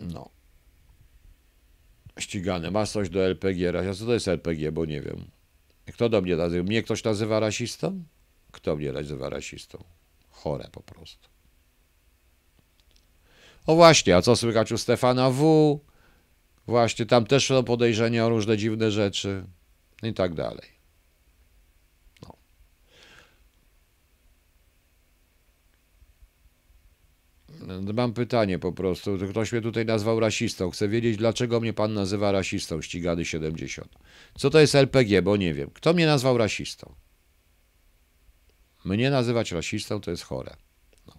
no. 0.00 0.41
Ścigany. 2.18 2.70
Masz 2.70 2.90
coś 2.90 3.10
do 3.10 3.20
LPG. 3.20 3.78
A 3.90 3.94
co 3.94 4.06
to 4.06 4.14
jest 4.14 4.28
LPG, 4.28 4.72
bo 4.72 4.84
nie 4.84 5.00
wiem. 5.00 5.24
Kto 5.86 6.08
do 6.08 6.20
mnie 6.20 6.36
nazywa? 6.36 6.64
Mnie 6.64 6.82
ktoś 6.82 7.04
nazywa 7.04 7.40
rasistą? 7.40 8.04
Kto 8.52 8.76
mnie 8.76 8.92
nazywa 8.92 9.30
rasistą? 9.30 9.84
Chore 10.30 10.68
po 10.72 10.82
prostu. 10.82 11.28
O 13.66 13.74
właśnie, 13.74 14.16
a 14.16 14.22
co 14.22 14.36
słychać 14.36 14.72
u 14.72 14.78
Stefana 14.78 15.30
W? 15.30 15.78
Właśnie, 16.66 17.06
tam 17.06 17.26
też 17.26 17.46
są 17.46 17.64
podejrzenia 17.64 18.26
o 18.26 18.28
różne 18.28 18.56
dziwne 18.56 18.90
rzeczy 18.90 19.44
i 20.02 20.14
tak 20.14 20.34
dalej. 20.34 20.81
Mam 27.94 28.12
pytanie 28.12 28.58
po 28.58 28.72
prostu. 28.72 29.18
Ktoś 29.30 29.52
mnie 29.52 29.60
tutaj 29.60 29.86
nazwał 29.86 30.20
rasistą. 30.20 30.70
Chcę 30.70 30.88
wiedzieć, 30.88 31.16
dlaczego 31.16 31.60
mnie 31.60 31.72
pan 31.72 31.94
nazywa 31.94 32.32
rasistą, 32.32 32.82
ścigany 32.82 33.24
70. 33.24 33.94
Co 34.38 34.50
to 34.50 34.60
jest 34.60 34.74
LPG, 34.74 35.22
bo 35.22 35.36
nie 35.36 35.54
wiem. 35.54 35.70
Kto 35.74 35.94
mnie 35.94 36.06
nazwał 36.06 36.38
rasistą? 36.38 36.94
Mnie 38.84 39.10
nazywać 39.10 39.52
rasistą 39.52 40.00
to 40.00 40.10
jest 40.10 40.22
chore. 40.22 40.56
No. 41.06 41.14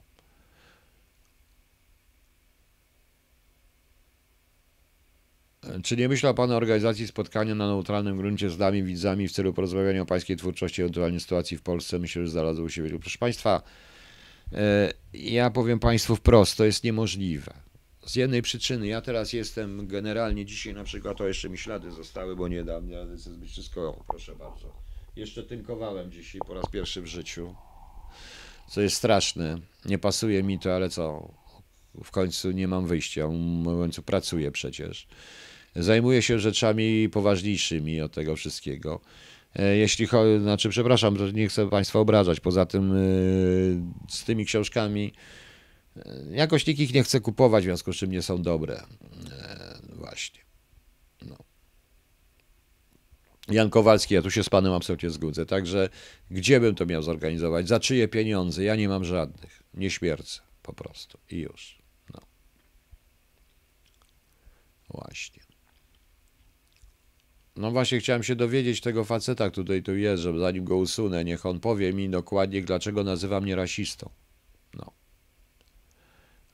Czy 5.83 5.97
nie 5.97 6.09
myślał 6.09 6.33
Pan 6.33 6.51
o 6.51 6.55
organizacji 6.55 7.07
spotkania 7.07 7.55
na 7.55 7.67
neutralnym 7.67 8.17
gruncie 8.17 8.49
z 8.49 8.57
nami, 8.57 8.83
widzami 8.83 9.27
w 9.27 9.31
celu 9.31 9.53
porozmawiania 9.53 10.01
o 10.01 10.05
pańskiej 10.05 10.37
twórczości 10.37 10.81
ewentualnie 10.81 11.19
sytuacji 11.19 11.57
w 11.57 11.61
Polsce? 11.61 11.99
Myślę, 11.99 12.25
że 12.25 12.31
znalazło 12.31 12.69
się 12.69 12.83
wielu. 12.83 12.99
Proszę 12.99 13.17
Państwa, 13.17 13.61
ja 15.13 15.49
powiem 15.49 15.79
Państwu 15.79 16.15
wprost, 16.15 16.57
to 16.57 16.65
jest 16.65 16.83
niemożliwe. 16.83 17.53
Z 18.05 18.15
jednej 18.15 18.41
przyczyny, 18.41 18.87
ja 18.87 19.01
teraz 19.01 19.33
jestem 19.33 19.87
generalnie 19.87 20.45
dzisiaj 20.45 20.73
na 20.73 20.83
przykład, 20.83 21.17
to 21.17 21.27
jeszcze 21.27 21.49
mi 21.49 21.57
ślady 21.57 21.91
zostały, 21.91 22.35
bo 22.35 22.47
nie 22.47 22.63
dam, 22.63 22.89
ja 22.89 23.05
zbyt 23.15 23.49
wszystko, 23.49 24.03
proszę 24.07 24.35
bardzo. 24.35 24.73
Jeszcze 25.15 25.43
tynkowałem 25.43 26.11
dzisiaj 26.11 26.41
po 26.47 26.53
raz 26.53 26.65
pierwszy 26.71 27.01
w 27.01 27.07
życiu, 27.07 27.55
co 28.69 28.81
jest 28.81 28.95
straszne. 28.95 29.59
Nie 29.85 29.97
pasuje 29.97 30.43
mi 30.43 30.59
to, 30.59 30.75
ale 30.75 30.89
co? 30.89 31.33
W 32.03 32.11
końcu 32.11 32.51
nie 32.51 32.67
mam 32.67 32.87
wyjścia, 32.87 33.27
w 33.27 33.65
końcu 33.65 34.03
pracuję 34.03 34.51
przecież. 34.51 35.07
Zajmuję 35.75 36.21
się 36.21 36.39
rzeczami 36.39 37.09
poważniejszymi 37.09 38.01
od 38.01 38.11
tego 38.11 38.35
wszystkiego. 38.35 39.01
E, 39.55 39.77
jeśli 39.77 40.07
chodzi, 40.07 40.43
znaczy, 40.43 40.69
przepraszam, 40.69 41.33
nie 41.33 41.47
chcę 41.47 41.69
Państwa 41.69 41.99
obrażać. 41.99 42.39
Poza 42.39 42.65
tym 42.65 42.91
e, 42.91 42.95
z 44.09 44.23
tymi 44.23 44.45
książkami 44.45 45.13
e, 45.95 46.23
jakoś 46.31 46.67
nikt 46.67 46.79
ich 46.79 46.93
nie 46.93 47.03
chce 47.03 47.19
kupować, 47.19 47.63
w 47.63 47.67
związku 47.67 47.93
z 47.93 47.95
czym 47.95 48.11
nie 48.11 48.21
są 48.21 48.41
dobre. 48.41 48.83
Właśnie. 49.89 50.41
No. 51.21 51.37
Jan 53.49 53.69
Kowalski, 53.69 54.13
ja 54.13 54.21
tu 54.21 54.31
się 54.31 54.43
z 54.43 54.49
Panem 54.49 54.73
absolutnie 54.73 55.09
zgodzę. 55.09 55.45
Także 55.45 55.89
gdzie 56.31 56.59
bym 56.59 56.75
to 56.75 56.85
miał 56.85 57.01
zorganizować? 57.01 57.67
Za 57.67 57.79
czyje 57.79 58.07
pieniądze? 58.07 58.63
Ja 58.63 58.75
nie 58.75 58.89
mam 58.89 59.03
żadnych. 59.03 59.63
Nie 59.73 59.89
śmiercę 59.89 60.41
po 60.61 60.73
prostu. 60.73 61.17
I 61.29 61.37
już. 61.37 61.81
No. 62.13 62.19
Właśnie. 64.89 65.52
No 67.55 67.71
właśnie 67.71 67.99
chciałem 67.99 68.23
się 68.23 68.35
dowiedzieć 68.35 68.81
tego 68.81 69.03
faceta, 69.03 69.49
który 69.49 69.65
tutaj 69.65 69.83
tu 69.83 69.95
jest, 69.95 70.23
żeby 70.23 70.39
zanim 70.39 70.65
go 70.65 70.77
usunę, 70.77 71.25
niech 71.25 71.45
on 71.45 71.59
powie 71.59 71.93
mi 71.93 72.09
dokładnie, 72.09 72.61
dlaczego 72.61 73.03
nazywa 73.03 73.41
mnie 73.41 73.55
rasistą. 73.55 74.09
No. 74.73 74.91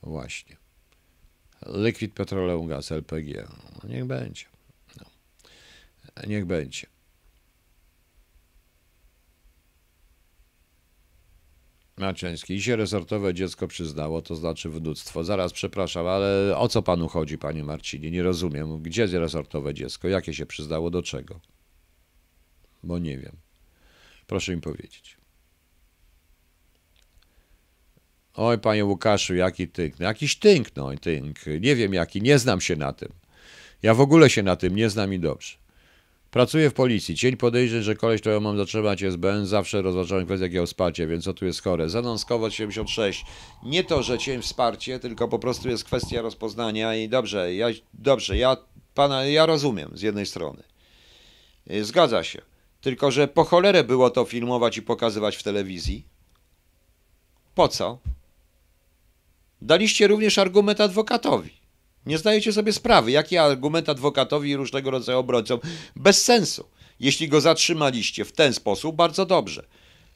Właśnie. 0.02 0.58
Liquid 1.66 2.14
Petroleum 2.14 2.68
Gas, 2.68 2.92
LPG. 2.92 3.48
No, 3.84 3.90
niech 3.90 4.06
będzie. 4.06 4.46
No. 4.98 5.06
Niech 6.28 6.46
będzie. 6.46 6.88
Maciański. 12.00 12.54
I 12.54 12.62
się 12.62 12.76
resortowe 12.76 13.34
dziecko 13.34 13.68
przyznało, 13.68 14.22
to 14.22 14.36
znaczy 14.36 14.70
wnuctwo. 14.70 15.24
Zaraz, 15.24 15.54
przepraszam, 15.54 16.08
ale 16.08 16.58
o 16.58 16.68
co 16.68 16.82
panu 16.82 17.08
chodzi, 17.08 17.38
panie 17.38 17.64
Marcinie? 17.64 18.12
Nie 18.12 18.24
rozumiem. 18.24 18.82
Gdzie 18.82 19.02
jest 19.02 19.14
resortowe 19.14 19.74
dziecko? 19.74 20.08
Jakie 20.08 20.34
się 20.34 20.46
przyznało? 20.46 20.90
Do 20.90 21.04
czego? 21.04 21.40
Bo 22.84 23.00
nie 23.00 23.18
wiem. 23.18 23.36
Proszę 24.28 24.56
mi 24.56 24.62
powiedzieć. 24.62 25.18
Oj, 28.34 28.60
panie 28.60 28.86
Łukaszu, 28.86 29.36
jaki 29.36 29.68
tynk. 29.68 30.00
No, 30.00 30.06
jakiś 30.06 30.40
tynk, 30.40 30.76
no 30.76 30.90
tynk. 31.02 31.40
Nie 31.60 31.76
wiem 31.76 31.94
jaki, 31.94 32.22
nie 32.22 32.40
znam 32.40 32.62
się 32.62 32.76
na 32.76 32.94
tym. 32.94 33.10
Ja 33.84 33.94
w 33.94 34.02
ogóle 34.02 34.30
się 34.30 34.44
na 34.44 34.56
tym 34.56 34.76
nie 34.76 34.90
znam 34.90 35.14
i 35.14 35.20
dobrze. 35.20 35.59
Pracuję 36.32 36.70
w 36.70 36.74
policji. 36.74 37.16
Cień 37.16 37.38
podejrzeń, 37.38 37.82
że 37.82 37.96
koleś, 37.96 38.22
którego 38.22 38.42
mam 38.42 38.58
zatrzymać 38.58 39.04
SBN, 39.04 39.46
zawsze 39.46 39.82
rozważałem 39.82 40.26
kwestię 40.26 40.44
jakiego 40.44 40.66
wsparcia, 40.66 41.08
więc 41.08 41.24
co 41.24 41.34
tu 41.34 41.46
jest 41.46 41.64
chore? 41.64 41.90
Zanonskować 41.90 42.56
76. 42.56 43.26
Nie 43.64 43.84
to, 43.84 44.04
że 44.04 44.18
cień 44.18 44.42
wsparcie, 44.42 45.00
tylko 45.00 45.28
po 45.28 45.40
prostu 45.40 45.70
jest 45.70 45.84
kwestia 45.84 46.22
rozpoznania 46.22 46.96
i 46.96 47.10
dobrze, 47.10 47.56
ja, 47.56 47.68
dobrze, 47.94 48.38
ja 48.38 48.58
pana, 48.94 49.26
ja 49.26 49.46
rozumiem 49.46 49.92
z 49.94 50.02
jednej 50.02 50.26
strony. 50.26 50.64
Y, 51.72 51.86
zgadza 51.86 52.24
się. 52.24 52.42
Tylko, 52.82 53.12
że 53.12 53.28
po 53.28 53.44
cholerę 53.44 53.84
było 53.84 54.10
to 54.10 54.26
filmować 54.26 54.78
i 54.78 54.82
pokazywać 54.82 55.36
w 55.36 55.44
telewizji. 55.44 56.06
Po 57.56 57.68
co? 57.68 58.00
Daliście 59.62 60.08
również 60.08 60.38
argument 60.38 60.82
adwokatowi. 60.82 61.59
Nie 62.06 62.18
zdajecie 62.18 62.54
sobie 62.54 62.74
sprawy, 62.74 63.12
jaki 63.12 63.38
argument 63.38 63.90
adwokatowi 63.90 64.50
i 64.50 64.56
różnego 64.56 64.92
rodzaju 64.92 65.20
obrońcom. 65.20 65.60
Bez 65.96 66.24
sensu. 66.24 66.66
Jeśli 67.00 67.30
go 67.30 67.42
zatrzymaliście 67.42 68.26
w 68.26 68.32
ten 68.32 68.54
sposób, 68.54 68.96
bardzo 68.96 69.26
dobrze. 69.26 69.66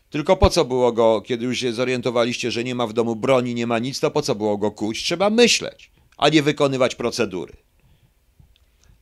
Tylko 0.10 0.38
po 0.38 0.50
co 0.50 0.66
było 0.66 0.92
go, 0.92 1.22
kiedy 1.22 1.46
już 1.46 1.60
się 1.60 1.74
zorientowaliście, 1.74 2.52
że 2.52 2.64
nie 2.64 2.76
ma 2.76 2.88
w 2.88 2.94
domu 2.94 3.16
broni, 3.16 3.56
nie 3.56 3.68
ma 3.68 3.80
nic, 3.80 4.00
to 4.00 4.12
po 4.12 4.22
co 4.22 4.36
było 4.36 4.58
go 4.58 4.72
kuć? 4.72 5.04
Trzeba 5.04 5.30
myśleć, 5.30 5.92
a 6.18 6.30
nie 6.30 6.44
wykonywać 6.44 6.96
procedury. 6.96 7.54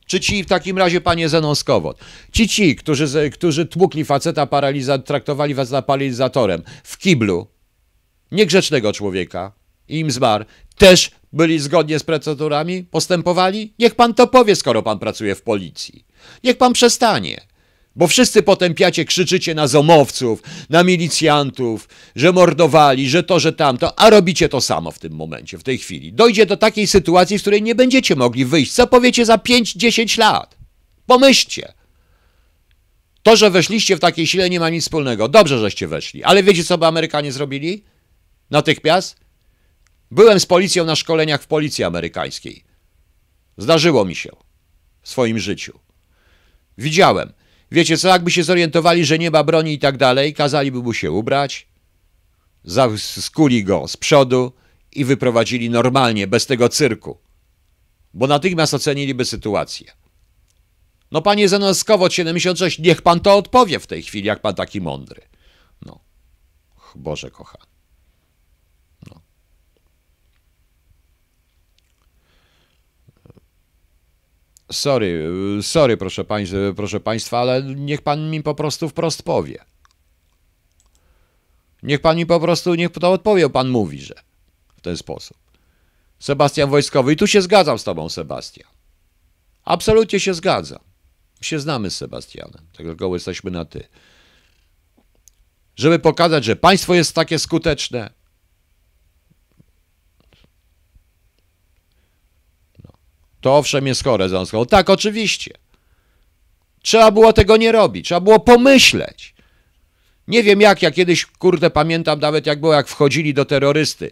Czy 0.06 0.20
ci 0.20 0.44
w 0.44 0.46
takim 0.46 0.78
razie, 0.78 1.00
panie 1.00 1.28
Zenon 1.28 1.54
ci 2.32 2.48
ci, 2.48 2.76
którzy, 2.76 3.30
którzy 3.30 3.66
tłukli 3.66 4.04
faceta 4.04 4.46
paraliza, 4.46 4.98
traktowali 4.98 5.54
faceta 5.54 5.82
paralizatorem 5.82 6.62
w 6.84 6.98
kiblu, 6.98 7.46
niegrzecznego 8.32 8.92
człowieka, 8.92 9.52
im 9.88 10.10
zmarł, 10.10 10.44
też 10.76 11.10
byli 11.32 11.58
zgodnie 11.58 11.98
z 11.98 12.02
procedurami, 12.02 12.84
postępowali? 12.84 13.72
Niech 13.78 13.94
pan 13.94 14.14
to 14.14 14.26
powie, 14.26 14.56
skoro 14.56 14.82
pan 14.82 14.98
pracuje 14.98 15.34
w 15.34 15.42
policji. 15.42 16.04
Niech 16.44 16.58
pan 16.58 16.72
przestanie. 16.72 17.40
Bo 17.96 18.06
wszyscy 18.06 18.42
potępiacie, 18.42 19.04
krzyczycie 19.04 19.54
na 19.54 19.66
zomowców, 19.66 20.42
na 20.70 20.84
milicjantów, 20.84 21.88
że 22.16 22.32
mordowali, 22.32 23.10
że 23.10 23.22
to, 23.22 23.40
że 23.40 23.52
tamto, 23.52 23.98
a 23.98 24.10
robicie 24.10 24.48
to 24.48 24.60
samo 24.60 24.90
w 24.90 24.98
tym 24.98 25.12
momencie, 25.12 25.58
w 25.58 25.62
tej 25.62 25.78
chwili. 25.78 26.12
Dojdzie 26.12 26.46
do 26.46 26.56
takiej 26.56 26.86
sytuacji, 26.86 27.38
z 27.38 27.40
której 27.42 27.62
nie 27.62 27.74
będziecie 27.74 28.16
mogli 28.16 28.44
wyjść. 28.44 28.72
Co 28.72 28.86
powiecie 28.86 29.24
za 29.24 29.36
5-10 29.36 30.18
lat? 30.18 30.56
Pomyślcie. 31.06 31.72
To, 33.22 33.36
że 33.36 33.50
weszliście 33.50 33.96
w 33.96 34.00
takiej 34.00 34.26
sile 34.26 34.50
nie 34.50 34.60
ma 34.60 34.70
nic 34.70 34.84
wspólnego. 34.84 35.28
Dobrze, 35.28 35.58
żeście 35.58 35.88
weszli. 35.88 36.24
Ale 36.24 36.42
wiecie, 36.42 36.64
co 36.64 36.78
by 36.78 36.86
Amerykanie 36.86 37.32
zrobili? 37.32 37.84
Natychmiast 38.50 39.21
Byłem 40.12 40.40
z 40.40 40.46
policją 40.46 40.84
na 40.84 40.96
szkoleniach 40.96 41.42
w 41.42 41.46
policji 41.46 41.84
amerykańskiej. 41.84 42.64
Zdarzyło 43.58 44.04
mi 44.04 44.14
się 44.14 44.30
w 45.02 45.08
swoim 45.08 45.38
życiu. 45.38 45.78
Widziałem. 46.78 47.32
Wiecie 47.70 47.96
co, 47.96 48.08
jakby 48.08 48.30
się 48.30 48.44
zorientowali, 48.44 49.04
że 49.04 49.18
nie 49.18 49.30
ma 49.30 49.44
broni 49.44 49.72
i 49.72 49.78
tak 49.78 49.96
dalej, 49.96 50.34
kazaliby 50.34 50.82
mu 50.82 50.92
się 50.92 51.10
ubrać, 51.10 51.68
skuli 52.96 53.64
go 53.64 53.88
z 53.88 53.96
przodu 53.96 54.52
i 54.92 55.04
wyprowadzili 55.04 55.70
normalnie, 55.70 56.26
bez 56.26 56.46
tego 56.46 56.68
cyrku. 56.68 57.18
Bo 58.14 58.26
natychmiast 58.26 58.74
oceniliby 58.74 59.24
sytuację. 59.24 59.92
No 61.10 61.22
panie 61.22 61.48
Zenoskowot 61.48 62.14
76, 62.14 62.78
niech 62.78 63.02
pan 63.02 63.20
to 63.20 63.36
odpowie 63.36 63.78
w 63.78 63.86
tej 63.86 64.02
chwili, 64.02 64.26
jak 64.26 64.40
pan 64.40 64.54
taki 64.54 64.80
mądry. 64.80 65.22
No, 65.86 66.00
Boże 66.94 67.30
kochany. 67.30 67.71
Sorry, 74.72 75.28
sorry, 75.62 75.96
proszę, 75.96 76.24
pań, 76.24 76.46
proszę 76.76 77.00
Państwa, 77.00 77.40
ale 77.40 77.62
niech 77.62 78.02
Pan 78.02 78.30
mi 78.30 78.42
po 78.42 78.54
prostu 78.54 78.88
wprost 78.88 79.22
powie. 79.22 79.64
Niech 81.82 82.00
Pan 82.00 82.16
mi 82.16 82.26
po 82.26 82.40
prostu, 82.40 82.74
niech 82.74 82.90
to 82.92 83.12
odpowie, 83.12 83.50
Pan 83.50 83.68
mówi, 83.68 84.00
że 84.00 84.14
w 84.76 84.80
ten 84.80 84.96
sposób. 84.96 85.36
Sebastian 86.18 86.70
Wojskowy. 86.70 87.12
I 87.12 87.16
tu 87.16 87.26
się 87.26 87.42
zgadzam 87.42 87.78
z 87.78 87.84
Tobą, 87.84 88.08
Sebastian. 88.08 88.68
Absolutnie 89.64 90.20
się 90.20 90.34
zgadzam. 90.34 90.78
My 91.40 91.44
się 91.46 91.60
znamy 91.60 91.90
z 91.90 91.96
Sebastianem, 91.96 92.66
tylko 92.72 93.14
jesteśmy 93.14 93.50
na 93.50 93.64
ty. 93.64 93.84
Żeby 95.76 95.98
pokazać, 95.98 96.44
że 96.44 96.56
państwo 96.56 96.94
jest 96.94 97.14
takie 97.14 97.38
skuteczne, 97.38 98.10
To 103.42 103.56
owszem 103.56 103.86
jest 103.86 104.04
chore, 104.04 104.28
ząską. 104.28 104.66
Tak, 104.66 104.90
oczywiście. 104.90 105.54
Trzeba 106.82 107.10
było 107.10 107.32
tego 107.32 107.56
nie 107.56 107.72
robić, 107.72 108.06
trzeba 108.06 108.20
było 108.20 108.40
pomyśleć. 108.40 109.34
Nie 110.28 110.42
wiem 110.42 110.60
jak, 110.60 110.82
ja 110.82 110.90
kiedyś, 110.90 111.26
kurde, 111.26 111.70
pamiętam 111.70 112.20
nawet 112.20 112.46
jak 112.46 112.60
było, 112.60 112.72
jak 112.72 112.88
wchodzili 112.88 113.34
do 113.34 113.44
terrorysty. 113.44 114.10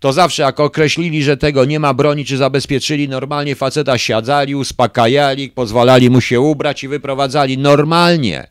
To 0.00 0.12
zawsze 0.12 0.42
jak 0.42 0.60
określili, 0.60 1.22
że 1.22 1.36
tego 1.36 1.64
nie 1.64 1.80
ma 1.80 1.94
broni, 1.94 2.24
czy 2.24 2.36
zabezpieczyli, 2.36 3.08
normalnie 3.08 3.54
faceta 3.54 3.98
siadzali, 3.98 4.54
uspokajali, 4.54 5.48
pozwalali 5.48 6.10
mu 6.10 6.20
się 6.20 6.40
ubrać 6.40 6.84
i 6.84 6.88
wyprowadzali 6.88 7.58
normalnie. 7.58 8.46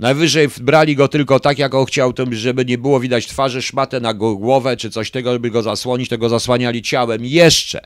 Najwyżej 0.00 0.48
brali 0.60 0.96
go 0.96 1.08
tylko 1.08 1.40
tak, 1.40 1.58
jak 1.58 1.74
on 1.74 1.86
chciał, 1.86 2.12
żeby 2.30 2.64
nie 2.64 2.78
było 2.78 3.00
widać 3.00 3.26
twarzy, 3.26 3.62
szmatę 3.62 4.00
na 4.00 4.14
głowę, 4.14 4.76
czy 4.76 4.90
coś 4.90 5.10
tego, 5.10 5.32
żeby 5.32 5.50
go 5.50 5.62
zasłonić, 5.62 6.08
tego 6.08 6.28
zasłaniali 6.28 6.82
ciałem. 6.82 7.24
Jeszcze. 7.24 7.80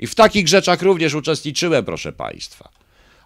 I 0.00 0.06
w 0.06 0.14
takich 0.14 0.48
rzeczach 0.48 0.82
również 0.82 1.14
uczestniczyłem, 1.14 1.84
proszę 1.84 2.12
Państwa. 2.12 2.68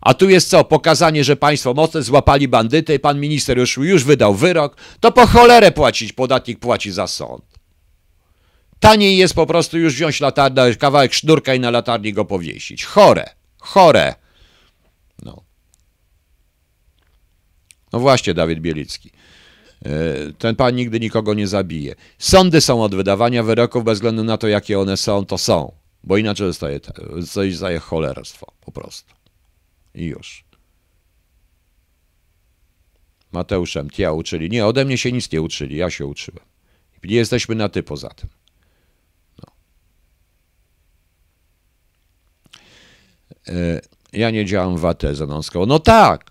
A 0.00 0.14
tu 0.14 0.30
jest 0.30 0.48
co? 0.48 0.64
Pokazanie, 0.64 1.24
że 1.24 1.36
państwo 1.36 1.74
mocne 1.74 2.02
złapali 2.02 2.48
bandyty, 2.48 2.98
pan 2.98 3.20
minister 3.20 3.58
już, 3.58 3.76
już 3.76 4.04
wydał 4.04 4.34
wyrok, 4.34 4.76
to 5.00 5.12
po 5.12 5.26
cholerę 5.26 5.72
płacić, 5.72 6.12
podatnik 6.12 6.58
płaci 6.58 6.92
za 6.92 7.06
sąd. 7.06 7.44
Taniej 8.80 9.16
jest 9.16 9.34
po 9.34 9.46
prostu 9.46 9.78
już 9.78 9.94
wziąć 9.94 10.20
latarnię, 10.20 10.76
kawałek 10.76 11.14
sznurka 11.14 11.54
i 11.54 11.60
na 11.60 11.70
latarni 11.70 12.12
go 12.12 12.24
powiesić. 12.24 12.84
Chore, 12.84 13.24
chore. 13.58 14.14
No. 15.22 15.42
No 17.92 18.00
właśnie, 18.00 18.34
Dawid 18.34 18.60
Bielicki. 18.60 19.10
E, 19.84 19.90
ten 20.38 20.56
pan 20.56 20.74
nigdy 20.74 21.00
nikogo 21.00 21.34
nie 21.34 21.46
zabije. 21.46 21.94
Sądy 22.18 22.60
są 22.60 22.82
od 22.82 22.94
wydawania 22.94 23.42
wyroków 23.42 23.84
bez 23.84 23.98
względu 23.98 24.24
na 24.24 24.38
to, 24.38 24.48
jakie 24.48 24.80
one 24.80 24.96
są, 24.96 25.26
to 25.26 25.38
są. 25.38 25.83
Bo 26.04 26.16
inaczej 26.16 26.46
zostaje, 26.46 26.80
zostaje 27.18 27.78
cholerstwo 27.78 28.52
po 28.60 28.72
prostu. 28.72 29.14
I 29.94 30.04
już. 30.04 30.44
Mateuszem, 33.32 33.88
ja 33.98 34.12
uczyli. 34.12 34.50
Nie, 34.50 34.66
ode 34.66 34.84
mnie 34.84 34.98
się 34.98 35.12
nic 35.12 35.32
nie 35.32 35.42
uczyli, 35.42 35.76
ja 35.76 35.90
się 35.90 36.06
uczyłem. 36.06 36.44
Nie 37.04 37.16
jesteśmy 37.16 37.54
na 37.54 37.68
ty 37.68 37.82
poza 37.82 38.08
tym. 38.08 38.28
No. 39.38 39.52
E, 43.48 43.80
ja 44.12 44.30
nie 44.30 44.44
działam 44.44 44.76
w 44.76 44.84
AT 44.84 45.02
Zanąską. 45.12 45.66
No 45.66 45.78
tak. 45.78 46.30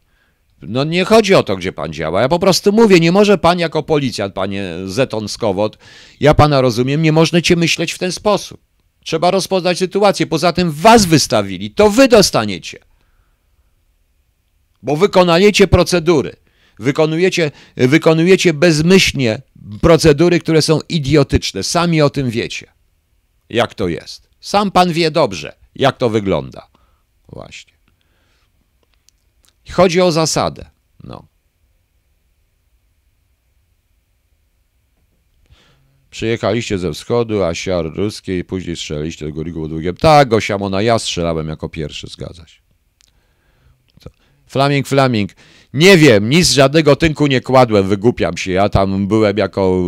No 0.61 0.83
nie 0.83 1.05
chodzi 1.05 1.35
o 1.35 1.43
to, 1.43 1.55
gdzie 1.55 1.71
pan 1.71 1.93
działa. 1.93 2.21
Ja 2.21 2.29
po 2.29 2.39
prostu 2.39 2.71
mówię, 2.71 2.99
nie 2.99 3.11
może 3.11 3.37
pan 3.37 3.59
jako 3.59 3.83
policjant, 3.83 4.33
panie 4.33 4.73
Zeton 4.85 5.27
Skowot, 5.27 5.77
ja 6.19 6.33
pana 6.33 6.61
rozumiem, 6.61 7.01
nie 7.01 7.11
możecie 7.11 7.55
myśleć 7.55 7.93
w 7.93 7.97
ten 7.97 8.11
sposób. 8.11 8.72
Trzeba 9.03 9.31
rozpoznać 9.31 9.77
sytuację. 9.77 10.27
Poza 10.27 10.53
tym 10.53 10.71
was 10.71 11.05
wystawili, 11.05 11.71
to 11.71 11.89
wy 11.89 12.07
dostaniecie. 12.07 12.79
Bo 14.83 14.95
wykonajecie 14.95 15.67
procedury. 15.67 16.35
Wykonujecie, 16.79 17.51
wykonujecie 17.75 18.53
bezmyślnie 18.53 19.41
procedury, 19.81 20.39
które 20.39 20.61
są 20.61 20.79
idiotyczne. 20.89 21.63
Sami 21.63 22.01
o 22.01 22.09
tym 22.09 22.29
wiecie. 22.29 22.73
Jak 23.49 23.73
to 23.73 23.87
jest. 23.87 24.29
Sam 24.39 24.71
pan 24.71 24.93
wie 24.93 25.11
dobrze, 25.11 25.55
jak 25.75 25.97
to 25.97 26.09
wygląda. 26.09 26.67
Właśnie. 27.29 27.73
Chodzi 29.71 30.01
o 30.01 30.11
zasadę. 30.11 30.69
No. 31.03 31.32
Przyjechaliście 36.13 36.77
ze 36.77 36.93
wschodu, 36.93 37.43
a 37.43 37.53
siar 37.53 37.85
ruskiej, 37.95 38.43
później 38.43 38.75
strzeliliście 38.75 39.25
do 39.25 39.33
Gorigu 39.33 39.67
długiem. 39.67 39.95
Tak, 39.95 40.29
Gosiamona, 40.29 40.81
ja 40.81 40.99
strzelałem 40.99 41.47
jako 41.47 41.69
pierwszy, 41.69 42.07
zgadza 42.07 42.47
się. 42.47 42.59
Flaming, 44.47 44.87
Flaming. 44.87 45.31
Nie 45.73 45.97
wiem, 45.97 46.29
nic 46.29 46.51
żadnego 46.51 46.95
tynku 46.95 47.27
nie 47.27 47.41
kładłem, 47.41 47.87
wygłupiam 47.87 48.37
się. 48.37 48.51
Ja 48.51 48.69
tam 48.69 49.07
byłem 49.07 49.37
jako. 49.37 49.83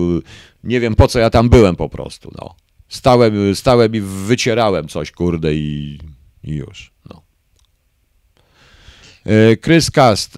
Nie 0.64 0.80
wiem 0.80 0.96
po 0.96 1.08
co 1.08 1.20
ja 1.20 1.30
tam 1.30 1.50
byłem 1.50 1.76
po 1.76 1.90
prostu. 1.90 2.32
No. 2.38 2.56
Stałem, 2.90 3.56
stałem 3.56 3.96
i 3.96 4.02
wycierałem 4.02 4.88
coś, 4.88 5.12
kurde, 5.12 5.54
i, 5.54 6.00
i 6.44 6.56
już. 6.56 6.92
No. 7.10 7.22
E, 9.26 9.58
Chris 9.58 9.92
Cast, 9.92 10.38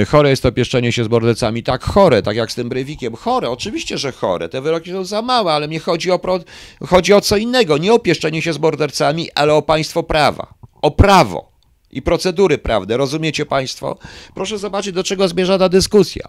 e, 0.00 0.04
chore 0.04 0.30
jest 0.30 0.42
to 0.42 0.52
pieszczenie 0.52 0.92
się 0.92 1.04
z 1.04 1.08
mordercami. 1.08 1.62
Tak, 1.62 1.84
chore, 1.84 2.22
tak 2.22 2.36
jak 2.36 2.52
z 2.52 2.54
tym 2.54 2.68
Brewikiem. 2.68 3.16
Chore, 3.16 3.50
oczywiście, 3.50 3.98
że 3.98 4.12
chore. 4.12 4.48
Te 4.48 4.60
wyroki 4.60 4.90
są 4.90 5.04
za 5.04 5.22
małe, 5.22 5.52
ale 5.52 5.68
mnie 5.68 5.80
chodzi 5.80 6.10
o, 6.10 6.18
pro, 6.18 6.40
chodzi 6.86 7.12
o 7.12 7.20
co 7.20 7.36
innego. 7.36 7.78
Nie 7.78 7.92
o 7.92 7.98
pieszczenie 7.98 8.42
się 8.42 8.52
z 8.52 8.58
mordercami, 8.58 9.28
ale 9.34 9.54
o 9.54 9.62
państwo 9.62 10.02
prawa. 10.02 10.54
O 10.82 10.90
prawo 10.90 11.52
i 11.90 12.02
procedury 12.02 12.58
prawne. 12.58 12.96
Rozumiecie 12.96 13.46
Państwo? 13.46 13.98
Proszę 14.34 14.58
zobaczyć, 14.58 14.92
do 14.92 15.04
czego 15.04 15.28
zmierza 15.28 15.58
ta 15.58 15.68
dyskusja. 15.68 16.28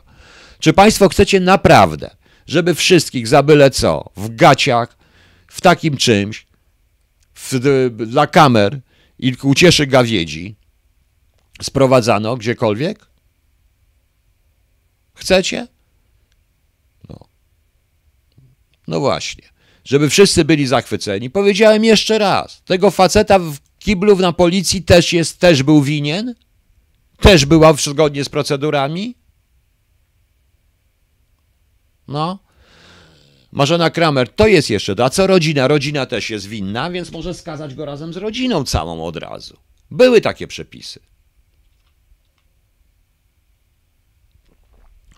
Czy 0.59 0.73
Państwo 0.73 1.09
chcecie 1.09 1.39
naprawdę, 1.39 2.09
żeby 2.47 2.75
wszystkich 2.75 3.27
za 3.27 3.43
byle 3.43 3.71
co, 3.71 4.09
w 4.17 4.35
gaciach, 4.35 4.97
w 5.47 5.61
takim 5.61 5.97
czymś, 5.97 6.47
w, 7.33 7.59
dla 7.89 8.27
kamer 8.27 8.79
i 9.19 9.33
ucieszy 9.43 9.87
gawiedzi 9.87 10.58
sprowadzano 11.61 12.37
gdziekolwiek? 12.37 13.07
Chcecie? 15.13 15.67
No. 17.09 17.27
No 18.87 18.99
właśnie. 18.99 19.49
Żeby 19.83 20.09
wszyscy 20.09 20.45
byli 20.45 20.67
zachwyceni. 20.67 21.29
Powiedziałem 21.29 21.83
jeszcze 21.83 22.17
raz. 22.17 22.61
Tego 22.65 22.91
faceta 22.91 23.39
w 23.39 23.57
Kiblów 23.79 24.19
na 24.19 24.33
policji 24.33 24.83
też 24.83 25.13
jest, 25.13 25.39
też 25.39 25.63
był 25.63 25.81
winien? 25.81 26.35
Też 27.19 27.45
była 27.45 27.73
zgodnie 27.73 28.23
z 28.23 28.29
procedurami? 28.29 29.15
No. 32.07 32.39
Marzena 33.51 33.89
Kramer, 33.89 34.29
to 34.29 34.47
jest 34.47 34.69
jeszcze 34.69 34.95
to. 34.95 35.05
A 35.05 35.09
co 35.09 35.27
rodzina? 35.27 35.67
Rodzina 35.67 36.05
też 36.05 36.29
jest 36.29 36.47
winna, 36.47 36.91
więc 36.91 37.11
może 37.11 37.33
skazać 37.33 37.75
go 37.75 37.85
razem 37.85 38.13
z 38.13 38.17
rodziną 38.17 38.63
całą 38.63 39.03
od 39.05 39.15
razu. 39.15 39.57
Były 39.91 40.21
takie 40.21 40.47
przepisy. 40.47 40.99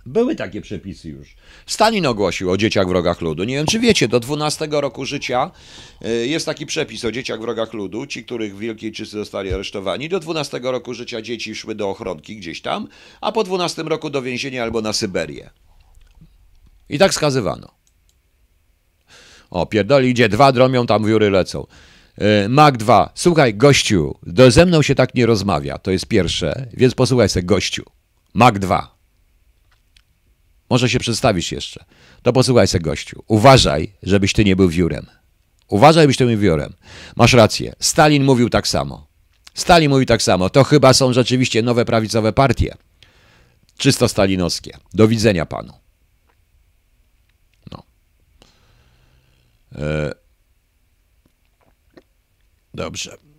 Były 0.06 0.36
takie 0.36 0.62
przepisy 0.62 1.10
już. 1.10 1.36
Stalin 1.66 2.06
ogłosił 2.06 2.52
o 2.52 2.58
dzieciach 2.58 2.88
wrogach 2.88 3.22
ludu. 3.22 3.44
Nie 3.44 3.56
wiem, 3.56 3.66
czy 3.66 3.80
wiecie, 3.80 4.08
do 4.08 4.20
12 4.20 4.68
roku 4.72 5.06
życia 5.06 5.52
y, 6.06 6.28
jest 6.28 6.46
taki 6.46 6.66
przepis 6.66 7.06
o 7.06 7.12
dzieciach 7.12 7.40
wrogach 7.40 7.74
ludu. 7.74 8.06
Ci, 8.06 8.24
których 8.24 8.56
w 8.56 8.60
Wielkiej 8.60 8.92
Czysty 8.92 9.18
zostali 9.18 9.54
aresztowani, 9.54 10.10
do 10.10 10.20
12 10.20 10.60
roku 10.64 10.94
życia 10.94 11.22
dzieci 11.22 11.56
szły 11.56 11.76
do 11.76 11.90
ochronki 11.90 12.38
gdzieś 12.38 12.62
tam, 12.62 12.88
a 13.22 13.32
po 13.32 13.44
12 13.44 13.84
roku 13.84 14.10
do 14.10 14.22
więzienia 14.22 14.64
albo 14.64 14.82
na 14.82 14.94
Syberię. 14.94 15.50
I 16.90 16.98
tak 17.00 17.14
skazywano. 17.14 17.68
O, 19.50 19.66
pierdoli 19.66 20.10
idzie, 20.10 20.30
dwa 20.30 20.52
dromią, 20.52 20.86
tam 20.86 21.06
wióry 21.06 21.30
lecą. 21.30 21.68
Y, 22.46 22.50
Mag 22.50 22.78
2. 22.78 23.12
Słuchaj, 23.16 23.54
gościu, 23.54 24.16
do, 24.24 24.52
ze 24.52 24.66
mną 24.66 24.82
się 24.82 24.96
tak 24.96 25.16
nie 25.16 25.26
rozmawia, 25.26 25.78
to 25.78 25.92
jest 25.92 26.06
pierwsze, 26.06 26.68
więc 26.74 26.96
posłuchaj 26.96 27.30
sobie, 27.30 27.44
gościu. 27.44 27.84
Mag 28.34 28.60
2. 28.60 29.01
Może 30.72 30.90
się 30.90 31.00
przedstawisz 31.00 31.52
jeszcze. 31.52 31.86
To 32.24 32.34
posłuchaj 32.34 32.68
se 32.68 32.80
gościu. 32.80 33.24
Uważaj, 33.28 33.94
żebyś 34.04 34.34
ty 34.34 34.46
nie 34.46 34.56
był 34.56 34.70
wiórem. 34.70 35.06
Uważaj, 35.68 36.04
żebyś 36.04 36.18
ty 36.18 36.26
był 36.26 36.38
wiórem. 36.38 36.74
Masz 37.16 37.34
rację. 37.34 37.74
Stalin 37.80 38.24
mówił 38.24 38.50
tak 38.50 38.68
samo. 38.68 39.08
Stalin 39.54 39.92
mówi 39.92 40.06
tak 40.06 40.22
samo. 40.22 40.50
To 40.50 40.64
chyba 40.64 40.94
są 40.94 41.14
rzeczywiście 41.14 41.62
nowe 41.62 41.86
prawicowe 41.86 42.34
partie. 42.34 42.76
Czysto 43.78 44.08
stalinowskie. 44.08 44.78
Do 44.94 45.08
widzenia 45.08 45.46
panu. 45.46 45.74
No. 47.72 47.84
E... 49.76 50.12
Dobrze. 52.74 53.31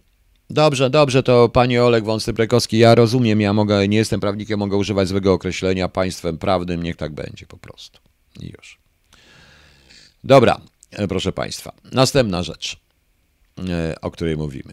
Dobrze, 0.53 0.91
dobrze, 0.91 1.23
to 1.23 1.49
panie 1.49 1.85
Oleg 1.85 2.05
Wąsy-Brekowski, 2.05 2.79
ja 2.79 2.95
rozumiem, 2.95 3.41
ja 3.41 3.53
mogę, 3.53 3.89
nie 3.89 3.97
jestem 3.97 4.21
prawnikiem, 4.21 4.59
mogę 4.59 4.77
używać 4.77 5.09
złego 5.09 5.33
określenia 5.33 5.89
państwem 5.89 6.39
prawnym, 6.39 6.83
niech 6.83 6.97
tak 6.97 7.13
będzie 7.13 7.47
po 7.47 7.57
prostu. 7.57 8.01
I 8.41 8.47
już. 8.47 8.79
Dobra, 10.25 10.61
e, 10.91 11.09
proszę 11.09 11.33
państwa. 11.33 11.73
Następna 11.93 12.43
rzecz, 12.43 12.77
e, 13.69 14.01
o 14.01 14.11
której 14.11 14.37
mówimy. 14.37 14.73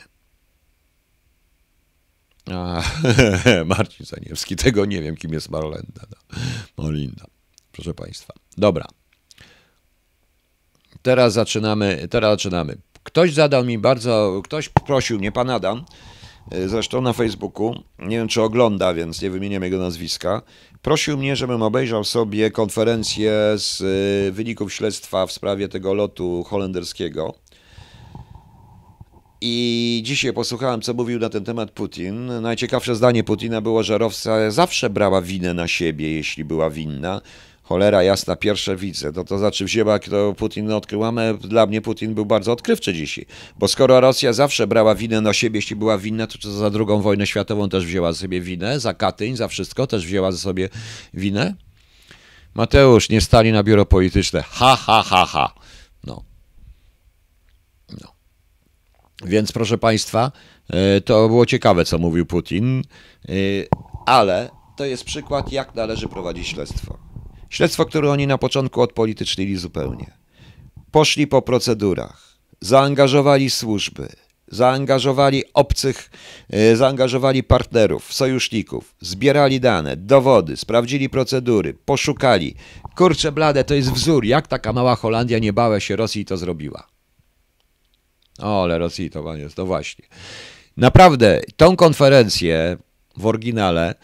A, 2.52 2.84
Marcin 3.76 4.06
Zaniewski, 4.06 4.56
tego 4.56 4.86
nie 4.86 5.02
wiem, 5.02 5.16
kim 5.16 5.34
jest 5.34 5.50
Marlenda. 5.50 6.02
No. 6.12 6.40
Molinda, 6.84 7.26
proszę 7.72 7.94
państwa. 7.94 8.34
Dobra. 8.58 8.86
Teraz 11.02 11.34
zaczynamy, 11.34 12.08
teraz 12.10 12.32
zaczynamy. 12.32 12.78
Ktoś 13.04 13.34
zadał 13.34 13.66
mi 13.66 13.78
bardzo, 13.78 14.42
ktoś 14.44 14.70
prosił 14.70 15.20
mnie, 15.20 15.32
pan 15.32 15.50
Adam, 15.50 15.86
e, 16.52 16.70
zresztą 16.70 17.02
na 17.02 17.14
Facebooku, 17.14 17.84
nie 18.00 18.18
wiem 18.18 18.28
czy 18.28 18.42
ogląda, 18.42 18.94
więc 18.94 19.22
nie 19.22 19.30
wymieniam 19.30 19.64
jego 19.64 19.78
nazwiska, 19.78 20.42
prosił 20.82 21.18
mnie, 21.18 21.36
żebym 21.36 21.62
obejrzał 21.62 22.04
sobie 22.04 22.52
konferencję 22.52 23.32
z 23.56 23.82
e, 23.82 24.32
wyników 24.32 24.74
śledztwa 24.74 25.26
w 25.26 25.32
sprawie 25.32 25.70
tego 25.70 25.94
lotu 25.94 26.44
holenderskiego. 26.44 27.34
I 29.42 30.02
dzisiaj 30.06 30.34
posłuchałem, 30.34 30.82
co 30.82 30.94
mówił 30.94 31.20
na 31.20 31.30
ten 31.30 31.44
temat 31.44 31.72
Putin. 31.72 32.42
Najciekawsze 32.42 32.96
zdanie 32.96 33.24
Putina 33.24 33.62
było, 33.62 33.84
że 33.84 33.98
Rosja 33.98 34.52
zawsze 34.52 34.90
brała 34.90 35.22
winę 35.22 35.54
na 35.54 35.68
siebie, 35.68 36.12
jeśli 36.12 36.46
była 36.46 36.70
winna. 36.70 37.22
Cholera 37.70 38.04
jasna, 38.04 38.36
pierwsze 38.36 38.76
widzę. 38.76 39.14
To, 39.14 39.24
to 39.24 39.40
znaczy 39.40 39.66
wzięła, 39.66 40.00
kto 40.00 40.34
Putin 40.34 40.72
odkrył, 40.72 41.02
dla 41.42 41.66
mnie 41.66 41.82
Putin 41.82 42.14
był 42.14 42.26
bardzo 42.26 42.52
odkrywczy 42.52 42.94
dzisiaj. 42.94 43.26
Bo 43.60 43.68
skoro 43.68 44.00
Rosja 44.00 44.34
zawsze 44.34 44.68
brała 44.68 44.96
winę 44.96 45.22
na 45.22 45.34
siebie, 45.34 45.58
jeśli 45.58 45.76
była 45.76 45.98
winna, 45.98 46.28
to 46.28 46.52
za 46.52 46.70
drugą 46.70 47.02
wojnę 47.02 47.28
światową 47.28 47.70
też 47.70 47.86
wzięła 47.86 48.14
sobie 48.14 48.42
winę, 48.42 48.80
za 48.80 48.94
Katyń, 48.94 49.36
za 49.36 49.48
wszystko 49.48 49.88
też 49.88 50.06
wzięła 50.06 50.32
ze 50.32 50.38
sobie 50.38 50.70
winę? 51.14 51.56
Mateusz, 52.54 53.10
nie 53.10 53.22
stali 53.22 53.52
na 53.52 53.64
biuro 53.64 53.86
polityczne. 53.86 54.44
Ha, 54.50 54.76
ha, 54.76 55.04
ha, 55.04 55.26
ha. 55.26 55.54
No. 56.04 56.24
no. 58.02 58.08
Więc 59.26 59.52
proszę 59.52 59.78
Państwa, 59.78 60.32
e, 60.70 61.02
to 61.02 61.28
było 61.28 61.46
ciekawe, 61.46 61.86
co 61.86 61.98
mówił 61.98 62.26
Putin, 62.26 62.84
e, 63.30 63.32
ale 64.06 64.50
to 64.76 64.86
jest 64.86 65.04
przykład, 65.04 65.52
jak 65.52 65.76
należy 65.76 66.08
prowadzić 66.08 66.48
śledztwo. 66.48 67.09
Śledztwo, 67.50 67.86
które 67.86 68.12
oni 68.12 68.28
na 68.28 68.38
początku 68.38 68.82
odpolitycznili 68.82 69.58
zupełnie. 69.58 70.12
poszli 70.92 71.28
po 71.28 71.42
procedurach, 71.42 72.38
zaangażowali 72.62 73.50
służby, 73.50 74.10
zaangażowali 74.48 75.44
obcych, 75.54 76.10
e, 76.50 76.76
zaangażowali 76.76 77.44
partnerów, 77.44 78.14
sojuszników, 78.14 78.96
zbierali 79.02 79.60
dane, 79.60 79.98
dowody, 79.98 80.58
sprawdzili 80.58 81.10
procedury, 81.10 81.74
poszukali. 81.86 82.56
Kurczę 82.96 83.32
blade, 83.32 83.64
to 83.64 83.74
jest 83.74 83.92
wzór, 83.92 84.26
jak 84.26 84.48
taka 84.48 84.74
mała 84.74 84.96
Holandia 84.96 85.40
nie 85.40 85.54
bała 85.54 85.80
się 85.80 85.96
Rosji 85.96 86.22
i 86.22 86.26
to 86.26 86.38
zrobiła. 86.38 86.88
O, 88.40 88.64
ale 88.64 88.78
Rosji 88.78 89.10
to 89.10 89.36
jest, 89.36 89.58
no 89.58 89.66
właśnie. 89.66 90.06
Naprawdę, 90.78 91.42
tą 91.58 91.76
konferencję 91.76 92.78
w 93.18 93.26
oryginale 93.26 93.96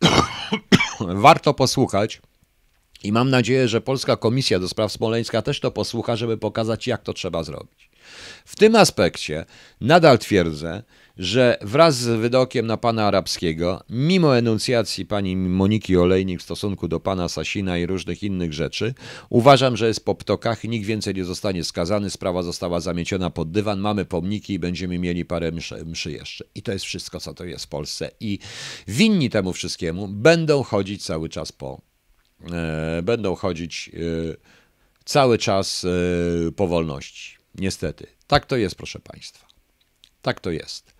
warto 1.00 1.54
posłuchać. 1.54 2.20
I 3.04 3.12
mam 3.12 3.30
nadzieję, 3.30 3.68
że 3.68 3.80
Polska 3.80 4.16
Komisja 4.16 4.58
do 4.58 4.68
Spraw 4.68 4.92
Smoleńska 4.92 5.42
też 5.42 5.60
to 5.60 5.70
posłucha, 5.70 6.16
żeby 6.16 6.38
pokazać, 6.38 6.86
jak 6.86 7.02
to 7.02 7.12
trzeba 7.12 7.42
zrobić. 7.42 7.90
W 8.44 8.56
tym 8.56 8.76
aspekcie 8.76 9.44
nadal 9.80 10.18
twierdzę, 10.18 10.82
że 11.16 11.58
wraz 11.62 11.96
z 11.96 12.20
wydokiem 12.20 12.66
na 12.66 12.76
pana 12.76 13.06
arabskiego, 13.06 13.82
mimo 13.90 14.38
enuncjacji 14.38 15.06
pani 15.06 15.36
Moniki 15.36 15.96
Olejnik 15.96 16.40
w 16.40 16.42
stosunku 16.42 16.88
do 16.88 17.00
pana 17.00 17.28
Sasina 17.28 17.78
i 17.78 17.86
różnych 17.86 18.22
innych 18.22 18.52
rzeczy, 18.52 18.94
uważam, 19.30 19.76
że 19.76 19.88
jest 19.88 20.04
po 20.04 20.14
ptokach 20.14 20.64
nikt 20.64 20.86
więcej 20.86 21.14
nie 21.14 21.24
zostanie 21.24 21.64
skazany. 21.64 22.10
Sprawa 22.10 22.42
została 22.42 22.80
zamieciona 22.80 23.30
pod 23.30 23.50
dywan, 23.50 23.80
mamy 23.80 24.04
pomniki 24.04 24.52
i 24.52 24.58
będziemy 24.58 24.98
mieli 24.98 25.24
parę 25.24 25.52
mszy, 25.52 25.84
mszy 25.84 26.12
jeszcze. 26.12 26.44
I 26.54 26.62
to 26.62 26.72
jest 26.72 26.84
wszystko, 26.84 27.20
co 27.20 27.34
to 27.34 27.44
jest 27.44 27.64
w 27.64 27.68
Polsce. 27.68 28.10
I 28.20 28.38
winni 28.88 29.30
temu 29.30 29.52
wszystkiemu 29.52 30.08
będą 30.08 30.62
chodzić 30.62 31.04
cały 31.04 31.28
czas 31.28 31.52
po. 31.52 31.95
E, 32.52 33.02
będą 33.02 33.34
chodzić 33.34 33.90
e, 33.94 33.98
cały 35.04 35.38
czas 35.38 35.84
e, 35.84 36.52
po 36.52 36.66
wolności. 36.66 37.36
Niestety. 37.54 38.06
Tak 38.26 38.46
to 38.46 38.56
jest, 38.56 38.74
proszę 38.74 39.00
Państwa. 39.00 39.46
Tak 40.22 40.40
to 40.40 40.50
jest. 40.50 40.96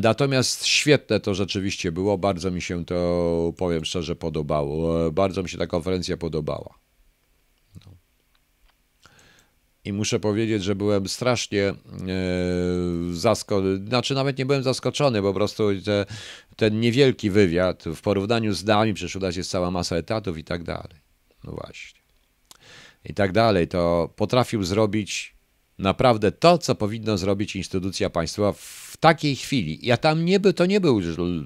Natomiast 0.00 0.66
świetne 0.66 1.20
to 1.20 1.34
rzeczywiście 1.34 1.92
było, 1.92 2.18
bardzo 2.18 2.50
mi 2.50 2.62
się 2.62 2.84
to, 2.84 3.52
powiem 3.56 3.84
szczerze, 3.84 4.16
podobało. 4.16 5.12
Bardzo 5.12 5.42
mi 5.42 5.48
się 5.48 5.58
ta 5.58 5.66
konferencja 5.66 6.16
podobała. 6.16 6.78
No. 7.86 7.92
I 9.86 9.92
muszę 9.92 10.20
powiedzieć, 10.20 10.64
że 10.64 10.74
byłem 10.74 11.08
strasznie 11.08 11.62
e, 11.62 11.74
zaskoczony, 13.12 13.86
znaczy 13.88 14.14
nawet 14.14 14.38
nie 14.38 14.46
byłem 14.46 14.62
zaskoczony, 14.62 15.22
po 15.22 15.34
prostu 15.34 15.64
te, 15.84 16.06
ten 16.56 16.80
niewielki 16.80 17.30
wywiad 17.30 17.84
w 17.84 18.00
porównaniu 18.00 18.52
z 18.52 18.64
nami, 18.64 18.94
przecież 18.94 19.16
udać 19.16 19.36
jest 19.36 19.50
cała 19.50 19.70
masa 19.70 19.96
etatów 19.96 20.38
i 20.38 20.44
tak 20.44 20.62
dalej. 20.62 20.96
No 21.44 21.52
właśnie. 21.52 22.00
I 23.04 23.14
tak 23.14 23.32
dalej, 23.32 23.68
to 23.68 24.12
potrafił 24.16 24.64
zrobić 24.64 25.34
naprawdę 25.78 26.32
to, 26.32 26.58
co 26.58 26.74
powinno 26.74 27.18
zrobić 27.18 27.56
instytucja 27.56 28.10
państwowa 28.10 28.52
w 28.52 28.96
takiej 29.00 29.36
chwili. 29.36 29.78
Ja 29.82 29.96
tam 29.96 30.24
nie 30.24 30.40
był, 30.40 30.52
to 30.52 30.66
nie 30.66 30.80
był, 30.80 31.00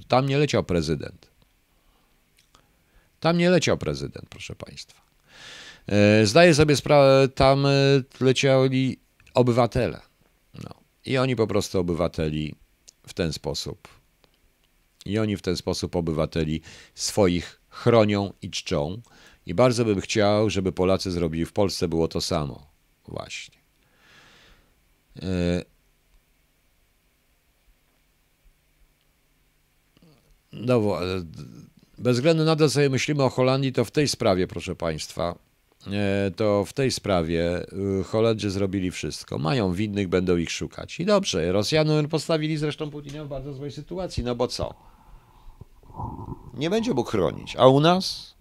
tam 0.09 0.29
nie 0.29 0.39
leciał 0.39 0.65
prezydent. 0.65 1.31
Tam 3.21 3.39
nie 3.39 3.51
leciał 3.51 3.79
prezydent, 3.79 4.29
proszę 4.29 4.55
państwa. 4.55 5.10
E, 5.87 6.27
zdaję 6.27 6.55
sobie 6.55 6.77
sprawę, 6.77 7.29
tam 7.35 7.67
e, 7.67 7.71
lecieli 8.21 8.99
obywatele. 9.35 10.01
No. 10.65 10.71
I 11.07 11.19
oni 11.19 11.37
po 11.37 11.47
prostu 11.47 11.79
obywateli 11.79 12.55
w 13.07 13.15
ten 13.15 13.33
sposób. 13.33 13.89
I 15.07 15.19
oni 15.19 15.37
w 15.37 15.43
ten 15.43 15.57
sposób 15.57 15.97
obywateli 15.97 16.61
swoich 16.95 17.61
chronią 17.69 18.33
i 18.43 18.51
czczą. 18.51 19.01
I 19.47 19.55
bardzo 19.55 19.85
bym 19.85 20.01
chciał, 20.01 20.51
żeby 20.51 20.73
Polacy 20.73 21.11
zrobili 21.11 21.45
w 21.45 21.53
Polsce 21.53 21.89
było 21.89 22.09
to 22.09 22.21
samo. 22.21 22.67
Właśnie. 23.09 23.59
E, 25.23 25.65
no, 30.53 30.99
bez 31.99 32.17
względu 32.17 32.45
na 32.45 32.57
to, 32.57 32.69
co 32.69 32.81
myślimy 32.91 33.23
o 33.23 33.31
Holandii, 33.31 33.73
to 33.73 33.85
w 33.85 33.91
tej 33.91 34.09
sprawie, 34.09 34.47
proszę 34.47 34.77
Państwa, 34.77 35.39
to 36.37 36.65
w 36.65 36.73
tej 36.73 36.91
sprawie 36.91 37.67
y, 38.01 38.05
Holendrzy 38.05 38.51
zrobili 38.51 38.91
wszystko. 38.91 39.39
Mają 39.39 39.73
winnych, 39.73 40.09
będą 40.09 40.37
ich 40.37 40.51
szukać. 40.51 41.01
I 41.01 41.05
dobrze, 41.05 41.53
Rosjanie 41.53 42.09
postawili 42.09 42.57
zresztą 42.57 42.91
Putina 42.91 43.25
w 43.25 43.29
bardzo 43.29 43.55
złej 43.55 43.73
sytuacji, 43.73 44.25
no 44.25 44.35
bo 44.35 44.49
co? 44.49 44.75
Nie 46.55 46.71
będzie 46.71 46.95
mógł 46.95 47.11
chronić. 47.11 47.57
A 47.57 47.69
u 47.69 47.81
nas? 47.81 48.35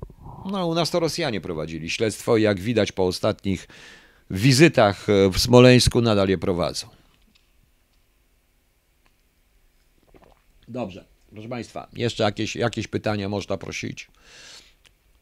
No, 0.52 0.68
u 0.68 0.74
nas 0.74 0.92
to 0.92 1.00
Rosjanie 1.00 1.42
prowadzili 1.42 1.90
śledztwo 1.90 2.38
i 2.38 2.42
jak 2.42 2.60
widać 2.60 2.92
po 2.92 3.06
ostatnich 3.06 3.68
wizytach 4.30 5.10
e, 5.10 5.30
w 5.30 5.40
Smoleńsku 5.40 6.02
nadal 6.02 6.30
je 6.30 6.38
prowadzą. 6.38 6.88
Dobrze, 10.68 11.06
proszę 11.32 11.50
Państwa, 11.50 11.88
jeszcze 11.94 12.24
jakieś, 12.24 12.56
jakieś 12.56 12.88
pytania 12.88 13.30
można 13.30 13.58
prosić. 13.58 14.08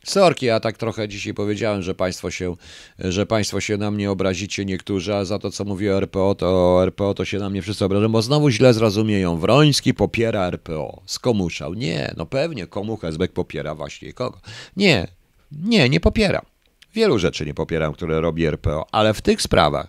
Sorki, 0.08 0.45
ja 0.45 0.60
tak 0.60 0.78
trochę 0.78 1.08
dzisiaj 1.08 1.34
powiedziałem, 1.34 1.82
że 1.82 1.95
państwo, 1.95 2.32
się, 2.32 2.55
że 2.99 3.26
państwo 3.26 3.62
się 3.62 3.78
na 3.78 3.91
mnie 3.91 4.12
obrazicie 4.12 4.66
niektórzy, 4.66 5.16
a 5.16 5.26
za 5.26 5.39
to, 5.39 5.51
co 5.51 5.66
mówi 5.66 5.89
o 5.89 5.97
RPO, 5.97 6.36
to 6.36 6.84
RPO 6.86 7.14
to 7.14 7.26
się 7.26 7.39
na 7.39 7.49
mnie 7.49 7.62
wszyscy 7.62 7.86
obrażą, 7.86 8.10
bo 8.10 8.22
znowu 8.22 8.49
źle 8.49 8.74
zrozumieją. 8.74 9.38
Wroński 9.38 9.93
popiera 9.93 10.47
RPO. 10.47 11.01
Skomuszał. 11.05 11.74
Nie, 11.74 12.14
no 12.18 12.26
pewnie, 12.26 12.68
komu 12.68 12.97
Hezbek 12.97 13.32
popiera 13.32 13.76
właśnie 13.76 14.14
kogo. 14.14 14.39
Nie, 14.78 15.08
nie, 15.51 15.89
nie 15.89 15.99
popieram. 15.99 16.45
Wielu 16.93 17.20
rzeczy 17.20 17.45
nie 17.45 17.53
popieram, 17.53 17.93
które 17.93 18.22
robi 18.22 18.45
RPO, 18.45 18.86
ale 18.91 19.14
w 19.14 19.22
tych 19.22 19.41
sprawach, 19.41 19.88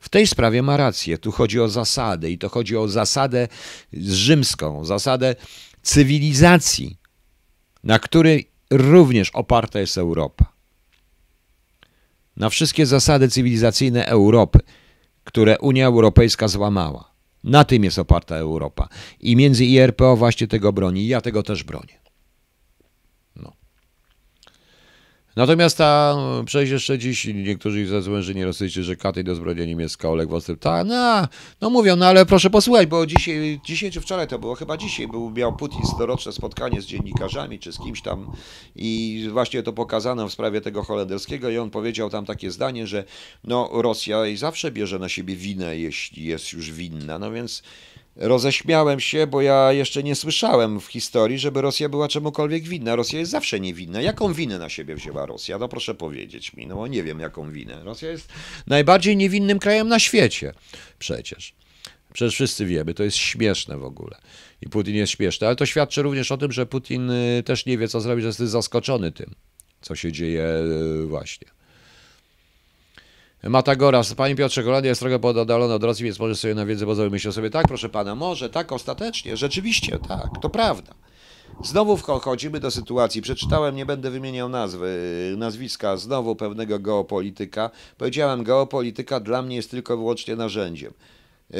w 0.00 0.08
tej 0.08 0.26
sprawie 0.26 0.62
ma 0.62 0.76
rację. 0.76 1.18
Tu 1.18 1.32
chodzi 1.32 1.60
o 1.60 1.68
zasadę 1.68 2.30
i 2.30 2.38
to 2.38 2.48
chodzi 2.48 2.76
o 2.76 2.88
zasadę 2.88 3.48
rzymską, 3.92 4.84
zasadę 4.84 5.34
cywilizacji, 5.82 6.96
na 7.84 7.98
której 7.98 8.51
również 8.72 9.30
oparta 9.30 9.80
jest 9.80 9.98
Europa. 9.98 10.52
Na 12.36 12.50
wszystkie 12.50 12.86
zasady 12.86 13.28
cywilizacyjne 13.28 14.06
Europy, 14.06 14.58
które 15.24 15.58
Unia 15.58 15.86
Europejska 15.86 16.48
złamała. 16.48 17.12
Na 17.44 17.64
tym 17.64 17.84
jest 17.84 17.98
oparta 17.98 18.36
Europa. 18.36 18.88
I 19.20 19.36
między 19.36 19.64
IRPO 19.64 20.16
właśnie 20.16 20.48
tego 20.48 20.72
broni. 20.72 21.06
Ja 21.06 21.20
tego 21.20 21.42
też 21.42 21.64
bronię. 21.64 22.01
Natomiast 25.36 25.78
ta, 25.78 26.16
przejść 26.46 26.72
jeszcze 26.72 26.98
dziś, 26.98 27.24
niektórzy 27.24 27.86
zezłężeni 27.86 28.44
Rosyjczycy, 28.44 28.84
że 28.84 28.96
Katyń 28.96 29.24
do 29.24 29.34
zbrojenia 29.34 29.64
niemiecka, 29.64 30.08
Oleg 30.08 30.28
Wostyp, 30.28 30.60
ta, 30.60 30.84
no, 30.84 31.28
no 31.60 31.70
mówią, 31.70 31.96
no 31.96 32.06
ale 32.06 32.26
proszę 32.26 32.50
posłuchać, 32.50 32.86
bo 32.86 33.06
dzisiaj, 33.06 33.60
dzisiaj 33.64 33.90
czy 33.90 34.00
wczoraj 34.00 34.28
to 34.28 34.38
było, 34.38 34.54
chyba 34.54 34.76
dzisiaj, 34.76 35.08
był, 35.08 35.30
miał 35.30 35.56
Putin 35.56 35.80
doroczne 35.98 36.32
spotkanie 36.32 36.82
z 36.82 36.86
dziennikarzami, 36.86 37.58
czy 37.58 37.72
z 37.72 37.78
kimś 37.78 38.02
tam 38.02 38.32
i 38.76 39.28
właśnie 39.32 39.62
to 39.62 39.72
pokazano 39.72 40.28
w 40.28 40.32
sprawie 40.32 40.60
tego 40.60 40.82
holenderskiego 40.82 41.50
i 41.50 41.58
on 41.58 41.70
powiedział 41.70 42.10
tam 42.10 42.26
takie 42.26 42.50
zdanie, 42.50 42.86
że 42.86 43.04
no 43.44 43.70
Rosja 43.72 44.26
i 44.26 44.36
zawsze 44.36 44.70
bierze 44.70 44.98
na 44.98 45.08
siebie 45.08 45.36
winę, 45.36 45.78
jeśli 45.78 46.24
jest 46.24 46.52
już 46.52 46.72
winna, 46.72 47.18
no 47.18 47.32
więc 47.32 47.62
Roześmiałem 48.16 49.00
się, 49.00 49.26
bo 49.26 49.42
ja 49.42 49.72
jeszcze 49.72 50.02
nie 50.02 50.14
słyszałem 50.14 50.80
w 50.80 50.86
historii, 50.86 51.38
żeby 51.38 51.62
Rosja 51.62 51.88
była 51.88 52.08
czemukolwiek 52.08 52.62
winna. 52.62 52.96
Rosja 52.96 53.18
jest 53.18 53.30
zawsze 53.30 53.60
niewinna. 53.60 54.00
Jaką 54.00 54.32
winę 54.32 54.58
na 54.58 54.68
siebie 54.68 54.94
wzięła 54.94 55.26
Rosja? 55.26 55.58
No 55.58 55.68
proszę 55.68 55.94
powiedzieć 55.94 56.52
mi, 56.52 56.66
no 56.66 56.74
bo 56.74 56.86
nie 56.86 57.02
wiem 57.02 57.20
jaką 57.20 57.50
winę. 57.50 57.84
Rosja 57.84 58.10
jest 58.10 58.28
najbardziej 58.66 59.16
niewinnym 59.16 59.58
krajem 59.58 59.88
na 59.88 59.98
świecie. 59.98 60.52
Przecież. 60.98 61.54
Przecież 62.12 62.34
wszyscy 62.34 62.66
wiemy, 62.66 62.94
to 62.94 63.02
jest 63.02 63.16
śmieszne 63.16 63.78
w 63.78 63.84
ogóle. 63.84 64.18
I 64.62 64.68
Putin 64.68 64.94
jest 64.94 65.12
śmieszny, 65.12 65.46
ale 65.46 65.56
to 65.56 65.66
świadczy 65.66 66.02
również 66.02 66.32
o 66.32 66.38
tym, 66.38 66.52
że 66.52 66.66
Putin 66.66 67.10
y, 67.10 67.42
też 67.46 67.66
nie 67.66 67.78
wie, 67.78 67.88
co 67.88 68.00
zrobić, 68.00 68.22
że 68.22 68.28
jest 68.28 68.38
zaskoczony 68.38 69.12
tym, 69.12 69.34
co 69.80 69.96
się 69.96 70.12
dzieje 70.12 70.44
y, 71.02 71.06
właśnie. 71.06 71.48
Matagoras, 73.48 74.14
panie 74.14 74.36
Piotrze, 74.36 74.62
Holandia 74.62 74.88
jest 74.88 75.00
trochę 75.00 75.18
poddalona 75.18 75.74
od 75.74 75.84
Rosji, 75.84 76.04
więc 76.04 76.18
może 76.18 76.36
sobie 76.36 76.54
na 76.54 76.66
wiedzę 76.66 76.86
bazowej 76.86 77.10
myślę 77.10 77.32
sobie, 77.32 77.50
tak 77.50 77.68
proszę 77.68 77.88
pana, 77.88 78.14
może, 78.14 78.50
tak, 78.50 78.72
ostatecznie, 78.72 79.36
rzeczywiście, 79.36 79.98
tak, 80.08 80.28
to 80.42 80.50
prawda. 80.50 80.94
Znowu 81.64 81.96
wchodzimy 81.96 82.60
do 82.60 82.70
sytuacji, 82.70 83.22
przeczytałem, 83.22 83.76
nie 83.76 83.86
będę 83.86 84.10
wymieniał 84.10 84.48
nazwy, 84.48 85.34
nazwiska, 85.38 85.96
znowu 85.96 86.36
pewnego 86.36 86.78
geopolityka. 86.78 87.70
Powiedziałem, 87.98 88.44
geopolityka 88.44 89.20
dla 89.20 89.42
mnie 89.42 89.56
jest 89.56 89.70
tylko 89.70 89.96
wyłącznie 89.96 90.36
narzędziem. 90.36 90.92
E, 91.52 91.56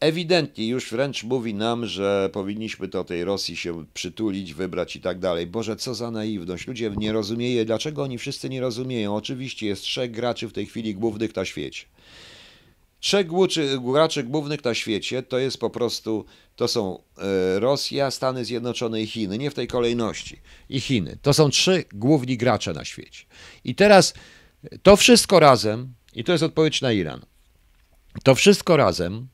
ewidentnie 0.00 0.68
już 0.68 0.90
wręcz 0.90 1.24
mówi 1.24 1.54
nam, 1.54 1.86
że 1.86 2.30
powinniśmy 2.32 2.88
do 2.88 3.04
tej 3.04 3.24
Rosji 3.24 3.56
się 3.56 3.84
przytulić, 3.94 4.54
wybrać 4.54 4.96
i 4.96 5.00
tak 5.00 5.18
dalej. 5.18 5.46
Boże, 5.46 5.76
co 5.76 5.94
za 5.94 6.10
naiwność. 6.10 6.66
Ludzie 6.66 6.92
nie 6.96 7.12
rozumieją. 7.12 7.64
Dlaczego 7.64 8.02
oni 8.02 8.18
wszyscy 8.18 8.48
nie 8.48 8.60
rozumieją? 8.60 9.16
Oczywiście 9.16 9.66
jest 9.66 9.82
trzech 9.82 10.10
graczy 10.10 10.48
w 10.48 10.52
tej 10.52 10.66
chwili 10.66 10.94
głównych 10.94 11.36
na 11.36 11.44
świecie. 11.44 11.84
Trzech 13.00 13.26
graczy 13.92 14.22
głównych 14.22 14.64
na 14.64 14.74
świecie 14.74 15.22
to 15.22 15.38
jest 15.38 15.58
po 15.58 15.70
prostu, 15.70 16.24
to 16.56 16.68
są 16.68 16.98
e, 17.18 17.60
Rosja, 17.60 18.10
Stany 18.10 18.44
Zjednoczone 18.44 19.02
i 19.02 19.06
Chiny, 19.06 19.38
nie 19.38 19.50
w 19.50 19.54
tej 19.54 19.66
kolejności, 19.66 20.40
i 20.68 20.80
Chiny. 20.80 21.18
To 21.22 21.32
są 21.32 21.50
trzy 21.50 21.84
główni 21.92 22.36
gracze 22.36 22.72
na 22.72 22.84
świecie. 22.84 23.24
I 23.64 23.74
teraz 23.74 24.14
to 24.82 24.96
wszystko 24.96 25.40
razem 25.40 25.94
I 26.14 26.24
to 26.24 26.32
jest 26.32 26.44
odpowiedź 26.44 26.80
na 26.80 26.92
Iran. 26.92 27.20
To 28.24 28.34
wszystko 28.34 28.76
razem 28.76 29.28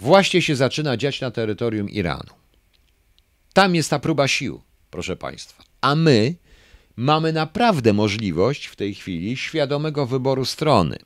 właśnie 0.00 0.42
się 0.42 0.56
zaczyna 0.56 0.96
dziać 0.96 1.20
na 1.20 1.30
terytorium 1.30 1.90
Iranu. 1.90 2.32
Tam 3.52 3.74
jest 3.74 3.90
ta 3.90 3.98
próba 3.98 4.28
sił, 4.28 4.60
proszę 4.90 5.16
Państwa. 5.16 5.64
A 5.80 5.94
my 5.94 6.34
mamy 6.96 7.32
naprawdę 7.32 7.92
możliwość 7.92 8.66
w 8.66 8.76
tej 8.76 8.94
chwili 8.94 9.36
świadomego 9.36 10.06
wyboru 10.06 10.44
strony. 10.44 10.96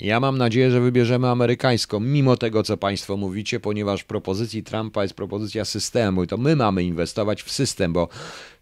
Ja 0.00 0.20
mam 0.20 0.38
nadzieję, 0.38 0.70
że 0.70 0.80
wybierzemy 0.80 1.28
amerykańską, 1.28 2.00
mimo 2.00 2.36
tego, 2.36 2.62
co 2.62 2.76
Państwo 2.76 3.16
mówicie, 3.16 3.60
ponieważ 3.60 4.00
w 4.00 4.04
propozycji 4.04 4.62
Trumpa 4.62 5.02
jest 5.02 5.14
propozycja 5.14 5.64
systemu 5.64 6.24
i 6.24 6.26
to 6.26 6.36
my 6.36 6.56
mamy 6.56 6.84
inwestować 6.84 7.42
w 7.42 7.52
system, 7.52 7.92
bo 7.92 8.08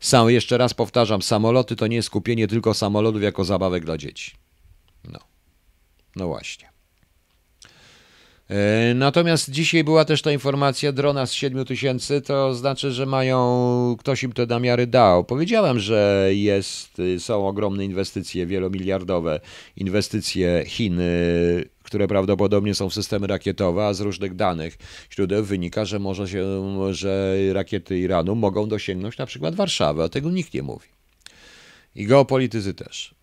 sam, 0.00 0.30
jeszcze 0.30 0.58
raz 0.58 0.74
powtarzam, 0.74 1.22
samoloty 1.22 1.76
to 1.76 1.86
nie 1.86 1.96
jest 1.96 2.10
kupienie 2.10 2.48
tylko 2.48 2.74
samolotów 2.74 3.22
jako 3.22 3.44
zabawek 3.44 3.84
dla 3.84 3.98
dzieci. 3.98 4.32
No, 5.04 5.18
no 6.16 6.26
właśnie. 6.26 6.71
E, 8.52 8.94
natomiast 8.94 9.50
dzisiaj 9.50 9.84
była 9.84 10.04
też 10.04 10.22
ta 10.22 10.32
informacja 10.32 10.92
drona 10.92 11.26
z 11.26 11.32
7 11.32 11.64
tysięcy, 11.64 12.20
to 12.20 12.54
znaczy, 12.54 12.92
że 12.92 13.06
mają, 13.06 13.96
ktoś 13.98 14.22
im 14.22 14.32
te 14.32 14.46
namiary 14.46 14.86
dał. 14.86 15.24
Powiedziałem, 15.24 15.80
że 15.80 16.28
jest, 16.30 17.02
są 17.18 17.48
ogromne 17.48 17.84
inwestycje, 17.84 18.46
wielomiliardowe 18.46 19.40
inwestycje 19.76 20.64
Chin, 20.66 21.00
które 21.82 22.08
prawdopodobnie 22.08 22.74
są 22.74 22.90
w 22.90 22.94
systemy 22.94 23.26
rakietowe, 23.26 23.86
a 23.86 23.94
z 23.94 24.00
różnych 24.00 24.36
danych 24.36 24.78
źródeł 25.12 25.44
wynika, 25.44 25.84
że 25.84 25.98
może 25.98 26.28
się, 26.28 26.44
że 26.90 27.36
rakiety 27.52 27.98
Iranu 27.98 28.34
mogą 28.34 28.68
dosięgnąć 28.68 29.18
na 29.18 29.26
przykład 29.26 29.54
Warszawy, 29.54 30.02
a 30.02 30.08
tego 30.08 30.30
nikt 30.30 30.54
nie 30.54 30.62
mówi. 30.62 30.88
I 31.94 32.06
geopolitycy 32.06 32.74
też. 32.74 33.21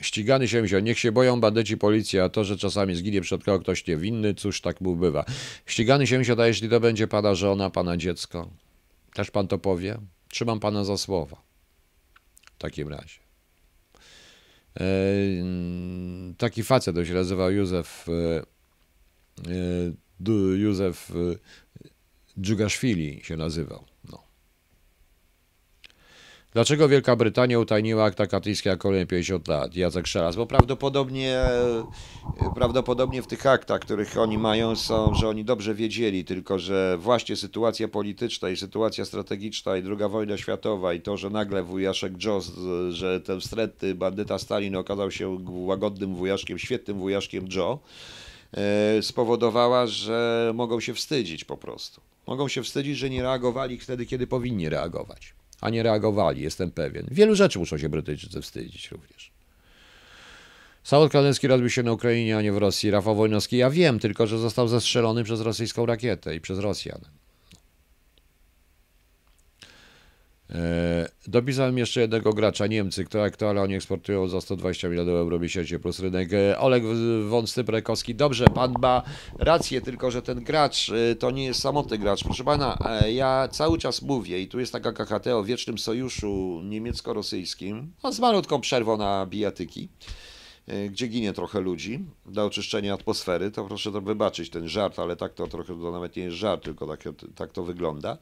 Ścigany 0.00 0.48
się 0.48 0.62
wziął. 0.62 0.80
Niech 0.80 0.98
się 0.98 1.12
boją 1.12 1.40
bandyci 1.40 1.76
policji, 1.76 2.18
a 2.18 2.28
to, 2.28 2.44
że 2.44 2.56
czasami 2.56 2.94
zginie 2.96 3.20
przed 3.20 3.44
kogo 3.44 3.60
ktoś 3.60 3.86
niewinny, 3.86 4.34
cóż, 4.34 4.60
tak 4.60 4.80
mu 4.80 4.96
bywa. 4.96 5.24
Ścigany 5.66 6.06
się 6.06 6.18
wziął, 6.18 6.40
a 6.40 6.46
jeśli 6.46 6.68
to 6.68 6.80
będzie 6.80 7.08
pana 7.08 7.34
żona, 7.34 7.70
pana 7.70 7.96
dziecko, 7.96 8.50
też 9.14 9.30
pan 9.30 9.48
to 9.48 9.58
powie? 9.58 9.98
Trzymam 10.28 10.60
pana 10.60 10.84
za 10.84 10.96
słowa. 10.96 11.42
W 12.56 12.58
takim 12.58 12.88
razie. 12.88 13.18
E, 14.80 14.86
taki 16.38 16.62
facet, 16.62 16.96
to 16.96 17.04
się 17.04 17.14
nazywał 17.14 17.50
Józef 17.50 18.06
e, 18.08 18.42
e, 20.30 20.56
Józef 20.56 21.12
Dżugaszwili 22.40 23.20
się 23.24 23.36
nazywał. 23.36 23.84
Dlaczego 26.56 26.88
Wielka 26.88 27.16
Brytania 27.16 27.58
utajniła 27.58 28.04
akta 28.04 28.26
katyńskie 28.26 28.76
kolejne 28.76 29.06
50 29.06 29.48
lat? 29.48 29.76
Jacek 29.76 30.06
Szaras, 30.06 30.36
bo 30.36 30.46
prawdopodobnie, 30.46 31.40
prawdopodobnie 32.54 33.22
w 33.22 33.26
tych 33.26 33.46
aktach, 33.46 33.80
których 33.80 34.18
oni 34.18 34.38
mają, 34.38 34.76
są, 34.76 35.14
że 35.14 35.28
oni 35.28 35.44
dobrze 35.44 35.74
wiedzieli, 35.74 36.24
tylko 36.24 36.58
że 36.58 36.98
właśnie 37.00 37.36
sytuacja 37.36 37.88
polityczna 37.88 38.50
i 38.50 38.56
sytuacja 38.56 39.04
strategiczna 39.04 39.76
i 39.76 39.82
druga 39.82 40.08
wojna 40.08 40.36
światowa 40.36 40.94
i 40.94 41.00
to, 41.00 41.16
że 41.16 41.30
nagle 41.30 41.62
wujaszek 41.62 42.24
Joss, 42.24 42.52
że 42.90 43.20
ten 43.20 43.40
wstrętny 43.40 43.94
bandyta 43.94 44.38
Stalin 44.38 44.76
okazał 44.76 45.10
się 45.10 45.38
łagodnym 45.48 46.14
wujaszkiem, 46.14 46.58
świetnym 46.58 46.98
wujaszkiem 46.98 47.48
Joe, 47.54 47.78
e, 48.52 49.02
spowodowała, 49.02 49.86
że 49.86 50.52
mogą 50.54 50.80
się 50.80 50.94
wstydzić 50.94 51.44
po 51.44 51.56
prostu. 51.56 52.00
Mogą 52.26 52.48
się 52.48 52.62
wstydzić, 52.62 52.98
że 52.98 53.10
nie 53.10 53.22
reagowali 53.22 53.78
wtedy, 53.78 54.06
kiedy 54.06 54.26
powinni 54.26 54.68
reagować 54.68 55.35
a 55.60 55.70
nie 55.70 55.82
reagowali, 55.82 56.42
jestem 56.42 56.70
pewien. 56.70 57.06
Wielu 57.10 57.34
rzeczy 57.34 57.58
muszą 57.58 57.78
się 57.78 57.88
Brytyjczycy 57.88 58.42
wstydzić 58.42 58.90
również. 58.90 59.30
Samolot 60.82 61.12
kanadyjski 61.12 61.46
rozbił 61.46 61.70
się 61.70 61.82
na 61.82 61.92
Ukrainie, 61.92 62.36
a 62.36 62.42
nie 62.42 62.52
w 62.52 62.56
Rosji. 62.56 62.90
Rafał 62.90 63.14
Wojnowski, 63.14 63.56
ja 63.56 63.70
wiem, 63.70 63.98
tylko 63.98 64.26
że 64.26 64.38
został 64.38 64.68
zestrzelony 64.68 65.24
przez 65.24 65.40
rosyjską 65.40 65.86
rakietę 65.86 66.36
i 66.36 66.40
przez 66.40 66.58
Rosjan. 66.58 67.00
E, 67.00 67.06
dopisałem 71.26 71.78
jeszcze 71.78 72.00
jednego 72.00 72.32
gracza, 72.32 72.66
Niemcy, 72.66 73.04
to, 73.38 73.48
ale 73.50 73.62
oni 73.62 73.74
eksportują 73.74 74.28
za 74.28 74.40
120 74.40 74.88
milionów 74.88 75.14
euro 75.14 75.38
miesięcznie 75.38 75.78
plus 75.78 76.00
rynek. 76.00 76.32
E, 76.32 76.58
Oleg 76.58 76.82
von 77.28 77.46
Styprekowski, 77.46 78.14
dobrze, 78.14 78.44
pan 78.44 78.74
ma 78.80 79.02
rację, 79.38 79.80
tylko 79.80 80.10
że 80.10 80.22
ten 80.22 80.44
gracz 80.44 80.88
e, 80.88 81.16
to 81.16 81.30
nie 81.30 81.44
jest 81.44 81.60
samotny 81.60 81.98
gracz. 81.98 82.24
Proszę 82.24 82.44
pana, 82.44 82.78
ja 83.12 83.48
cały 83.48 83.78
czas 83.78 84.02
mówię 84.02 84.40
i 84.40 84.48
tu 84.48 84.60
jest 84.60 84.72
taka 84.72 84.92
KHT 84.92 85.26
o 85.26 85.44
wiecznym 85.44 85.78
sojuszu 85.78 86.60
niemiecko-rosyjskim, 86.64 87.92
no, 88.04 88.12
z 88.12 88.20
malutką 88.20 88.60
przerwą 88.60 88.96
na 88.96 89.26
bijatyki 89.26 89.88
gdzie 90.90 91.06
ginie 91.06 91.32
trochę 91.32 91.60
ludzi 91.60 92.04
dla 92.26 92.44
oczyszczenia 92.44 92.94
atmosfery, 92.94 93.50
to 93.50 93.64
proszę 93.64 93.92
to 93.92 94.00
wybaczyć 94.00 94.50
ten 94.50 94.68
żart, 94.68 94.98
ale 94.98 95.16
tak 95.16 95.34
to 95.34 95.46
trochę 95.46 95.80
to 95.80 95.92
nawet 95.92 96.16
nie 96.16 96.22
jest 96.22 96.36
żart, 96.36 96.64
tylko 96.64 96.86
tak, 96.86 97.04
tak 97.34 97.52
to 97.52 97.64
wygląda 97.64 98.18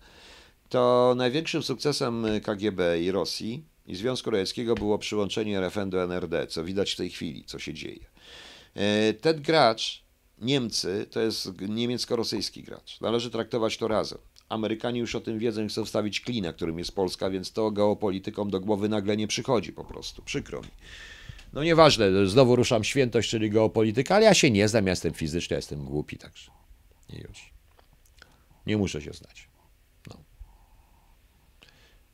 to 0.74 1.14
największym 1.16 1.62
sukcesem 1.62 2.26
KGB 2.42 3.00
i 3.00 3.10
Rosji 3.10 3.64
i 3.86 3.94
Związku 3.96 4.30
Radzieckiego 4.30 4.74
było 4.74 4.98
przyłączenie 4.98 5.58
RFN 5.58 5.90
do 5.90 6.02
NRD, 6.02 6.46
co 6.46 6.64
widać 6.64 6.92
w 6.92 6.96
tej 6.96 7.10
chwili, 7.10 7.44
co 7.44 7.58
się 7.58 7.74
dzieje. 7.74 8.06
E, 8.74 9.12
ten 9.12 9.42
gracz, 9.42 10.04
Niemcy, 10.38 11.06
to 11.10 11.20
jest 11.20 11.60
niemiecko-rosyjski 11.68 12.62
gracz. 12.62 13.00
Należy 13.00 13.30
traktować 13.30 13.76
to 13.76 13.88
razem. 13.88 14.18
Amerykanie 14.48 15.00
już 15.00 15.14
o 15.14 15.20
tym 15.20 15.38
wiedzą 15.38 15.64
i 15.64 15.68
chcą 15.68 15.84
wstawić 15.84 16.20
klina, 16.20 16.52
którym 16.52 16.78
jest 16.78 16.92
Polska, 16.92 17.30
więc 17.30 17.52
to 17.52 17.70
geopolitykom 17.70 18.50
do 18.50 18.60
głowy 18.60 18.88
nagle 18.88 19.16
nie 19.16 19.28
przychodzi 19.28 19.72
po 19.72 19.84
prostu. 19.84 20.22
Przykro 20.22 20.60
mi. 20.60 20.68
No 21.52 21.64
nieważne, 21.64 22.26
znowu 22.26 22.56
ruszam 22.56 22.84
świętość, 22.84 23.30
czyli 23.30 23.50
geopolityka, 23.50 24.14
ale 24.14 24.24
ja 24.24 24.34
się 24.34 24.50
nie 24.50 24.68
znam, 24.68 24.86
ja 24.86 24.92
jestem 24.92 25.14
fizyczny, 25.14 25.54
ja 25.54 25.58
jestem 25.58 25.84
głupi, 25.84 26.18
także 26.18 26.50
I 27.08 27.16
już. 27.16 27.52
Nie 28.66 28.76
muszę 28.76 29.02
się 29.02 29.12
znać. 29.12 29.53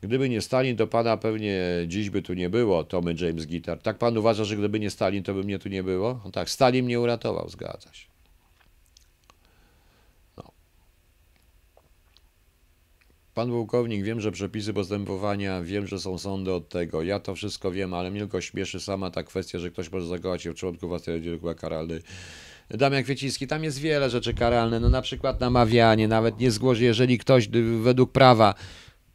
Gdyby 0.01 0.29
nie 0.29 0.41
Stalin, 0.41 0.77
to 0.77 0.87
pana 0.87 1.17
pewnie 1.17 1.61
dziś 1.87 2.09
by 2.09 2.21
tu 2.21 2.33
nie 2.33 2.49
było, 2.49 2.83
Tomy 2.83 3.15
James 3.19 3.45
Guitar. 3.45 3.79
Tak 3.79 3.97
pan 3.97 4.17
uważa, 4.17 4.43
że 4.43 4.57
gdyby 4.57 4.79
nie 4.79 4.89
Stalin, 4.89 5.23
to 5.23 5.33
by 5.33 5.43
mnie 5.43 5.59
tu 5.59 5.69
nie 5.69 5.83
było? 5.83 6.21
No 6.25 6.31
tak, 6.31 6.49
Stalin 6.49 6.85
mnie 6.85 6.99
uratował, 6.99 7.49
zgadza 7.49 7.93
się. 7.93 8.07
No. 10.37 10.51
Pan 13.33 13.49
pułkownik, 13.49 14.03
wiem, 14.03 14.21
że 14.21 14.31
przepisy 14.31 14.73
postępowania, 14.73 15.61
wiem, 15.61 15.87
że 15.87 15.99
są 15.99 16.17
sądy 16.17 16.53
od 16.53 16.69
tego. 16.69 17.03
Ja 17.03 17.19
to 17.19 17.35
wszystko 17.35 17.71
wiem, 17.71 17.93
ale 17.93 18.11
mnie 18.11 18.19
tylko 18.19 18.41
śmieszy 18.41 18.79
sama 18.79 19.11
ta 19.11 19.23
kwestia, 19.23 19.59
że 19.59 19.71
ktoś 19.71 19.91
może 19.91 20.07
zakołać 20.07 20.41
się 20.43 20.51
w 20.51 20.55
członku 20.55 20.87
własnej 20.87 21.15
rodziny 21.15 21.55
karalny. 21.55 22.01
Damian 22.69 23.03
Kwieciński, 23.03 23.47
tam 23.47 23.63
jest 23.63 23.79
wiele 23.79 24.09
rzeczy 24.09 24.33
karalne, 24.33 24.79
no 24.79 24.89
na 24.89 25.01
przykład 25.01 25.39
namawianie, 25.39 26.07
nawet 26.07 26.39
nie 26.39 26.51
zgłosi, 26.51 26.83
jeżeli 26.83 27.17
ktoś 27.17 27.47
według 27.81 28.11
prawa 28.11 28.55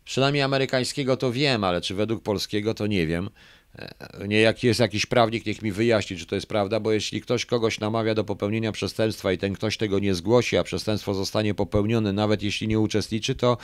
Przynajmniej 0.06 0.42
amerykańskiego 0.42 1.16
to 1.16 1.32
wiem, 1.32 1.64
ale 1.64 1.80
czy 1.80 1.94
według 1.94 2.22
polskiego 2.22 2.74
to 2.74 2.86
nie 2.86 3.06
wiem. 3.06 3.30
E, 3.78 4.28
nie, 4.28 4.40
jak 4.40 4.62
jest 4.62 4.80
jakiś 4.80 5.06
prawnik, 5.06 5.46
niech 5.46 5.62
mi 5.62 5.72
wyjaśni, 5.72 6.16
czy 6.16 6.26
to 6.26 6.34
jest 6.34 6.46
prawda, 6.46 6.80
bo 6.80 6.92
jeśli 6.92 7.20
ktoś 7.20 7.46
kogoś 7.46 7.80
namawia 7.80 8.14
do 8.14 8.24
popełnienia 8.24 8.72
przestępstwa 8.72 9.32
i 9.32 9.38
ten 9.38 9.54
ktoś 9.54 9.76
tego 9.76 9.98
nie 9.98 10.14
zgłosi, 10.14 10.56
a 10.56 10.62
przestępstwo 10.62 11.14
zostanie 11.14 11.54
popełnione, 11.54 12.12
nawet 12.12 12.42
jeśli 12.42 12.68
nie 12.68 12.80
uczestniczy, 12.80 13.34
to 13.34 13.56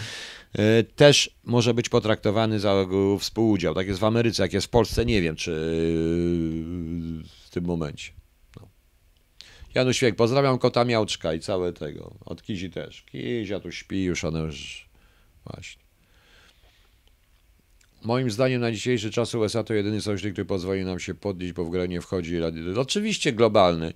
y, 0.58 0.84
też 0.84 1.30
może 1.44 1.74
być 1.74 1.88
potraktowany 1.88 2.60
za 2.60 2.86
współudział. 3.18 3.74
Tak 3.74 3.86
jest 3.86 4.00
w 4.00 4.04
Ameryce, 4.04 4.42
jak 4.42 4.52
jest 4.52 4.66
w 4.66 4.70
Polsce, 4.70 5.04
nie 5.04 5.22
wiem, 5.22 5.36
czy 5.36 5.50
y, 5.50 5.54
w 7.46 7.50
tym 7.50 7.64
momencie. 7.64 8.12
No. 8.60 8.68
Janusz 9.74 9.96
Świek, 9.96 10.16
pozdrawiam 10.16 10.58
kota 10.58 10.84
Miałczka 10.84 11.34
i 11.34 11.40
całe 11.40 11.72
tego. 11.72 12.14
Od 12.24 12.42
Kizi 12.42 12.70
też. 12.70 13.02
Kizia 13.02 13.60
tu 13.60 13.72
śpi, 13.72 14.04
już 14.04 14.24
ona 14.24 14.40
już... 14.40 14.88
Właśnie. 15.44 15.81
Moim 18.04 18.30
zdaniem 18.30 18.60
na 18.60 18.72
dzisiejszy 18.72 19.10
czas 19.10 19.34
USA 19.34 19.64
to 19.64 19.74
jedyny 19.74 20.00
sojusznik, 20.00 20.32
który 20.32 20.44
pozwoli 20.44 20.84
nam 20.84 21.00
się 21.00 21.14
podnieść, 21.14 21.52
bo 21.52 21.64
w 21.64 21.70
grę 21.70 21.88
nie 21.88 22.00
wchodzi 22.00 22.36
Oczywiście 22.76 23.32
globalny. 23.32 23.92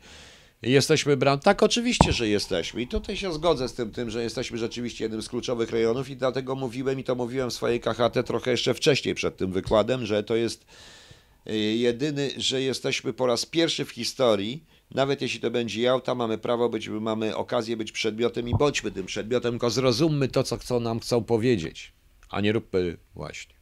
Jesteśmy 0.63 1.17
bram. 1.17 1.39
Tak, 1.39 1.63
oczywiście, 1.63 2.13
że 2.13 2.29
jesteśmy. 2.29 2.83
I 2.83 2.89
tutaj 2.89 3.17
się 3.17 3.33
zgodzę 3.33 3.69
z 3.69 3.75
tym, 3.75 3.91
tym, 3.91 4.11
że 4.11 4.23
jesteśmy 4.23 4.59
rzeczywiście 4.59 5.05
jednym 5.05 5.23
z 5.23 5.29
kluczowych 5.29 5.71
rejonów 5.71 6.11
i 6.11 6.17
dlatego 6.17 6.55
mówiłem 6.55 7.01
i 7.01 7.05
to 7.05 7.15
mówiłem 7.15 7.51
w 7.51 7.53
swojej 7.53 7.81
KHT 7.81 8.27
trochę 8.27 8.51
jeszcze 8.51 8.75
wcześniej 8.75 9.15
przed 9.15 9.37
tym 9.37 9.53
wykładem, 9.53 10.07
że 10.07 10.23
to 10.23 10.37
jest 10.37 10.67
y, 11.51 11.57
jedyny, 11.57 12.31
że 12.37 12.63
jesteśmy 12.63 13.13
po 13.13 13.27
raz 13.27 13.47
pierwszy 13.47 13.85
w 13.85 13.91
historii, 13.91 14.65
nawet 14.95 15.23
jeśli 15.23 15.41
to 15.41 15.51
będzie 15.51 15.83
jałta, 15.83 16.15
mamy 16.15 16.39
prawo 16.39 16.69
być, 16.69 16.89
mamy 16.89 17.37
okazję 17.37 17.77
być 17.77 17.93
przedmiotem 17.93 18.49
i 18.49 18.55
bądźmy 18.59 18.91
tym 18.91 19.07
przedmiotem, 19.07 19.53
tylko 19.53 19.71
zrozummy 19.71 20.29
to, 20.29 20.43
co 20.43 20.57
chcą 20.57 20.81
nam 20.81 21.01
chcą 21.01 21.25
powiedzieć, 21.25 21.93
a 22.31 22.41
nie 22.41 22.53
róbmy 22.53 22.97
właśnie. 23.15 23.56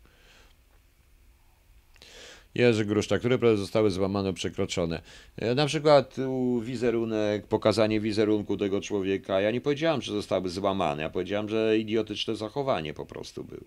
Jerzy 2.54 2.84
Gruszczak, 2.84 3.18
które 3.20 3.56
zostały 3.56 3.90
złamane, 3.90 4.32
przekroczone. 4.32 5.02
E, 5.36 5.54
na 5.54 5.66
przykład 5.66 6.16
wizerunek, 6.62 7.46
pokazanie 7.46 8.00
wizerunku 8.00 8.56
tego 8.56 8.80
człowieka. 8.80 9.40
Ja 9.40 9.50
nie 9.50 9.60
powiedziałem, 9.60 10.02
że 10.02 10.12
zostały 10.12 10.48
złamane, 10.48 11.02
ja 11.02 11.10
powiedziałem, 11.10 11.48
że 11.48 11.78
idiotyczne 11.78 12.36
zachowanie 12.36 12.94
po 12.94 13.06
prostu 13.06 13.44
było. 13.44 13.66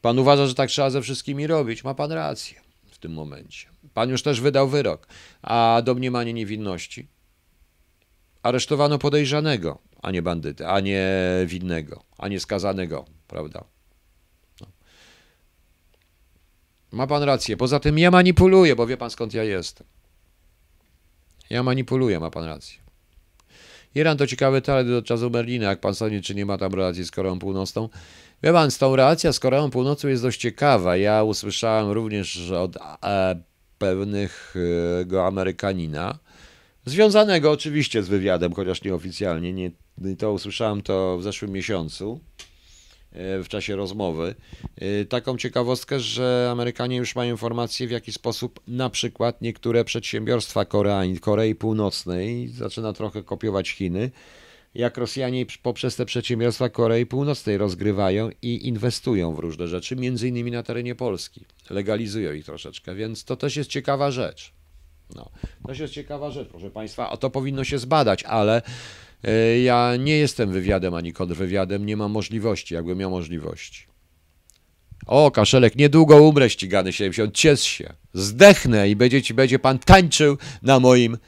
Pan 0.00 0.18
uważa, 0.18 0.46
że 0.46 0.54
tak 0.54 0.70
trzeba 0.70 0.90
ze 0.90 1.02
wszystkimi 1.02 1.46
robić. 1.46 1.84
Ma 1.84 1.94
pan 1.94 2.12
rację 2.12 2.60
w 2.90 2.98
tym 2.98 3.12
momencie. 3.12 3.68
Pan 3.94 4.10
już 4.10 4.22
też 4.22 4.40
wydał 4.40 4.68
wyrok, 4.68 5.06
a 5.42 5.82
domniemanie 5.84 6.32
niewinności. 6.32 7.08
Aresztowano 8.42 8.98
podejrzanego, 8.98 9.78
a 10.02 10.10
nie 10.10 10.22
bandyty, 10.22 10.66
a 10.66 10.80
nie 10.80 11.08
winnego, 11.46 12.04
a 12.18 12.28
nie 12.28 12.40
skazanego, 12.40 13.04
prawda? 13.28 13.64
No. 14.60 14.66
Ma 16.92 17.06
pan 17.06 17.22
rację. 17.22 17.56
Poza 17.56 17.80
tym 17.80 17.98
ja 17.98 18.10
manipuluję, 18.10 18.76
bo 18.76 18.86
wie 18.86 18.96
pan 18.96 19.10
skąd 19.10 19.34
ja 19.34 19.44
jestem. 19.44 19.86
Ja 21.50 21.62
manipuluję, 21.62 22.20
ma 22.20 22.30
pan 22.30 22.44
rację. 22.44 22.80
Iran 23.94 24.16
to 24.16 24.26
ciekawy 24.26 24.62
temat 24.62 24.88
do 24.88 25.02
czasu 25.02 25.30
Berlina, 25.30 25.68
jak 25.68 25.80
pan 25.80 25.94
sądzi, 25.94 26.22
czy 26.22 26.34
nie 26.34 26.46
ma 26.46 26.58
tam 26.58 26.74
relacji 26.74 27.04
z 27.04 27.10
Koreą 27.10 27.38
Północną. 27.38 27.88
Wie 28.42 28.52
pan, 28.52 28.70
z 28.70 28.78
tą 28.78 28.96
relacja 28.96 29.32
z 29.32 29.40
Koreą 29.40 29.70
Północną 29.70 30.10
jest 30.10 30.22
dość 30.22 30.40
ciekawa. 30.40 30.96
Ja 30.96 31.22
usłyszałem 31.22 31.90
również 31.90 32.50
od 32.50 32.76
e, 32.76 33.42
pewnego 33.78 35.26
Amerykanina, 35.26 36.18
związanego 36.86 37.50
oczywiście 37.50 38.02
z 38.02 38.08
wywiadem, 38.08 38.52
chociaż 38.52 38.82
nieoficjalnie, 38.82 39.52
nie, 39.52 39.70
to 40.18 40.32
usłyszałem 40.32 40.82
to 40.82 41.18
w 41.18 41.22
zeszłym 41.22 41.50
miesiącu 41.50 42.20
w 43.12 43.46
czasie 43.48 43.76
rozmowy. 43.76 44.34
E, 44.76 45.04
taką 45.04 45.36
ciekawostkę, 45.36 46.00
że 46.00 46.48
Amerykanie 46.52 46.96
już 46.96 47.16
mają 47.16 47.30
informacje, 47.30 47.86
w 47.86 47.90
jaki 47.90 48.12
sposób 48.12 48.60
na 48.68 48.90
przykład 48.90 49.42
niektóre 49.42 49.84
przedsiębiorstwa 49.84 50.64
Korei, 50.64 51.18
Korei 51.18 51.54
Północnej 51.54 52.48
zaczyna 52.48 52.92
trochę 52.92 53.22
kopiować 53.22 53.70
Chiny, 53.70 54.10
jak 54.74 54.98
Rosjanie 54.98 55.46
poprzez 55.62 55.96
te 55.96 56.06
przedsiębiorstwa 56.06 56.68
Korei 56.68 57.06
Północnej 57.06 57.58
rozgrywają 57.58 58.30
i 58.42 58.68
inwestują 58.68 59.34
w 59.34 59.38
różne 59.38 59.68
rzeczy, 59.68 59.96
między 59.96 60.28
innymi 60.28 60.50
na 60.50 60.62
terenie 60.62 60.94
Polski. 60.94 61.44
Legalizują 61.70 62.32
ich 62.32 62.44
troszeczkę, 62.44 62.94
więc 62.94 63.24
to 63.24 63.36
też 63.36 63.56
jest 63.56 63.70
ciekawa 63.70 64.10
rzecz. 64.10 64.52
No, 65.14 65.30
to 65.66 65.72
jest 65.72 65.94
ciekawa 65.94 66.30
rzecz, 66.30 66.48
proszę 66.48 66.70
Państwa, 66.70 67.10
a 67.10 67.16
to 67.16 67.30
powinno 67.30 67.64
się 67.64 67.78
zbadać, 67.78 68.24
ale 68.24 68.62
y, 68.62 68.62
ja 69.64 69.96
nie 69.96 70.16
jestem 70.16 70.52
wywiadem 70.52 70.94
ani 70.94 71.12
kontrwywiadem, 71.12 71.86
nie 71.86 71.96
mam 71.96 72.10
możliwości, 72.10 72.74
jakbym 72.74 72.98
miał 72.98 73.10
możliwości. 73.10 73.86
O, 75.06 75.30
Kaszelek, 75.30 75.76
niedługo 75.76 76.22
umrę 76.22 76.50
ścigany 76.50 76.92
70, 76.92 77.34
ciesz 77.34 77.62
się, 77.62 77.92
zdechnę 78.14 78.88
i 78.88 78.96
będzie, 78.96 79.22
ci, 79.22 79.34
będzie 79.34 79.58
pan 79.58 79.78
tańczył 79.78 80.38
na 80.62 80.80
moim 80.80 81.18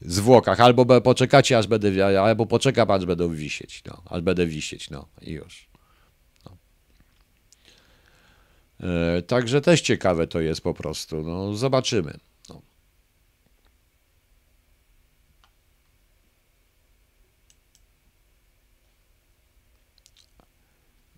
zwłokach, 0.00 0.60
albo 0.60 1.00
poczekacie, 1.00 1.58
aż 1.58 1.66
będę, 1.66 2.20
albo 2.20 2.46
poczeka 2.46 2.86
pan, 2.86 3.00
aż 3.00 3.06
będę 3.06 3.34
wisieć, 3.34 3.82
no, 3.86 4.02
aż 4.04 4.22
będę 4.22 4.46
wisieć, 4.46 4.90
no 4.90 5.08
i 5.22 5.30
już. 5.30 5.68
No. 6.44 6.56
E, 8.88 9.22
także 9.22 9.60
też 9.60 9.80
ciekawe 9.80 10.26
to 10.26 10.40
jest 10.40 10.60
po 10.60 10.74
prostu, 10.74 11.22
no 11.22 11.54
zobaczymy. 11.54 12.18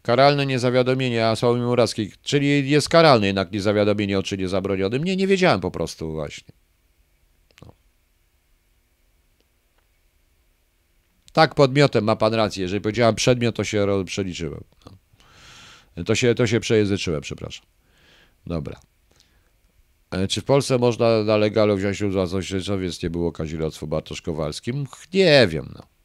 Karalne 0.08 0.46
niezawiadomienie, 0.46 1.26
Sławomir 1.36 1.64
Murawski, 1.66 2.12
czyli 2.22 2.70
jest 2.70 2.88
karalne 2.88 3.26
jednak 3.26 3.52
niezawiadomienie 3.52 4.18
o 4.18 4.22
czynie 4.22 4.48
zabronionym. 4.48 5.04
Nie, 5.04 5.16
nie 5.16 5.26
wiedziałem 5.26 5.60
po 5.60 5.70
prostu 5.70 6.12
właśnie. 6.12 6.54
Tak, 11.32 11.54
podmiotem 11.54 12.04
ma 12.04 12.16
pan 12.16 12.34
rację. 12.34 12.62
Jeżeli 12.62 12.80
powiedziałem 12.80 13.14
przedmiot, 13.14 13.56
to 13.56 13.64
się 13.64 13.86
przeliczyłem. 14.04 14.64
No. 15.96 16.04
To 16.04 16.14
się, 16.14 16.34
to 16.34 16.46
się 16.46 16.60
przejęzyczyłem, 16.60 17.20
przepraszam. 17.20 17.66
Dobra. 18.46 18.80
E, 20.10 20.28
czy 20.28 20.40
w 20.40 20.44
Polsce 20.44 20.78
można 20.78 21.24
na 21.24 21.36
legalu 21.36 21.76
wziąć 21.76 22.02
udział 22.02 22.26
w 22.26 22.78
więc 22.78 23.02
nie 23.02 23.10
było 23.10 23.32
kazirodztwo 23.32 23.86
Bartosz 23.86 24.22
Kowalskim? 24.22 24.86
Nie 25.14 25.46
wiem, 25.48 25.72
no. 25.74 25.97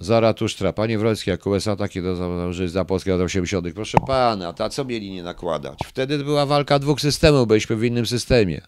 Zaratusztra. 0.00 0.72
Panie 0.72 0.98
Wroński, 0.98 1.30
jak 1.30 1.46
USA 1.46 1.76
takie 1.76 2.02
do 2.02 2.52
że 2.52 2.68
za 2.68 2.84
Polskę 2.84 3.10
lat 3.10 3.20
80. 3.20 3.74
Proszę 3.74 3.98
pana, 4.06 4.52
ta 4.52 4.68
co 4.68 4.84
mieli 4.84 5.10
nie 5.10 5.22
nakładać? 5.22 5.78
Wtedy 5.86 6.18
była 6.18 6.46
walka 6.46 6.78
dwóch 6.78 7.00
systemów, 7.00 7.48
byliśmy 7.48 7.76
w 7.76 7.84
innym 7.84 8.06
systemie. 8.06 8.60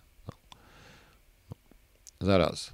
Zaraz. 2.20 2.72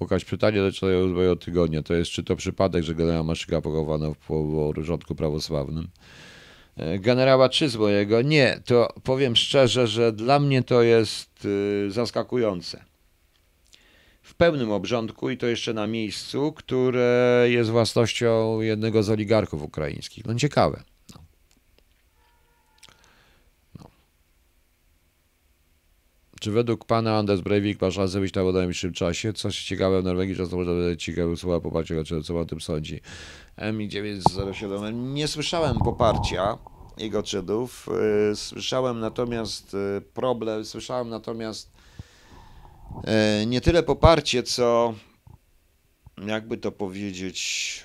Łukasz, 0.00 0.24
pytanie 0.24 0.58
do 0.58 0.86
mojego 1.08 1.36
tygodnia 1.36 1.82
to 1.82 1.94
jest, 1.94 2.10
czy 2.10 2.22
to 2.22 2.36
przypadek, 2.36 2.84
że 2.84 2.94
generała 2.94 3.22
Maszyka 3.22 3.60
pochowano 3.60 4.14
w 4.14 4.18
porządku 4.74 5.14
prawosławnym? 5.14 5.88
E, 6.76 6.98
generała 6.98 7.48
mojego? 7.76 8.22
Nie, 8.22 8.60
to 8.64 8.88
powiem 9.02 9.36
szczerze, 9.36 9.86
że 9.86 10.12
dla 10.12 10.38
mnie 10.38 10.62
to 10.62 10.82
jest 10.82 11.44
y, 11.44 11.90
zaskakujące. 11.90 12.84
W 14.22 14.34
pełnym 14.34 14.72
obrządku 14.72 15.30
i 15.30 15.36
to 15.36 15.46
jeszcze 15.46 15.74
na 15.74 15.86
miejscu, 15.86 16.52
które 16.52 17.46
jest 17.48 17.70
własnością 17.70 18.60
jednego 18.60 19.02
z 19.02 19.10
oligarchów 19.10 19.62
ukraińskich. 19.62 20.24
No 20.24 20.34
ciekawe. 20.34 20.82
Czy 26.44 26.50
według 26.50 26.84
pana 26.84 27.18
Anders 27.18 27.40
Breivik 27.40 27.80
ma 27.80 27.90
szansę 27.90 28.20
wyjść 28.20 28.34
na 28.34 28.52
najbliższym 28.52 28.92
czasie? 28.92 29.32
Coś 29.32 29.64
ciekawe 29.64 30.00
w 30.00 30.04
Norwegii 30.04 30.36
często 30.36 30.56
można 30.56 30.72
wydać 30.72 31.02
ciekawe 31.02 31.36
słowa 31.36 31.60
poparcia, 31.60 31.94
co 32.24 32.38
o 32.38 32.44
tym 32.44 32.60
sądzi. 32.60 33.00
MI907. 33.58 34.94
Nie 34.94 35.28
słyszałem 35.28 35.78
poparcia 35.78 36.58
jego 36.98 37.22
czynów. 37.22 37.88
Y, 38.32 38.36
słyszałem 38.36 39.00
natomiast 39.00 39.74
y, 39.74 40.00
problem, 40.00 40.64
słyszałem 40.64 41.08
natomiast 41.08 41.72
y, 43.42 43.46
nie 43.46 43.60
tyle 43.60 43.82
poparcie, 43.82 44.42
co 44.42 44.94
jakby 46.26 46.56
to 46.56 46.72
powiedzieć 46.72 47.84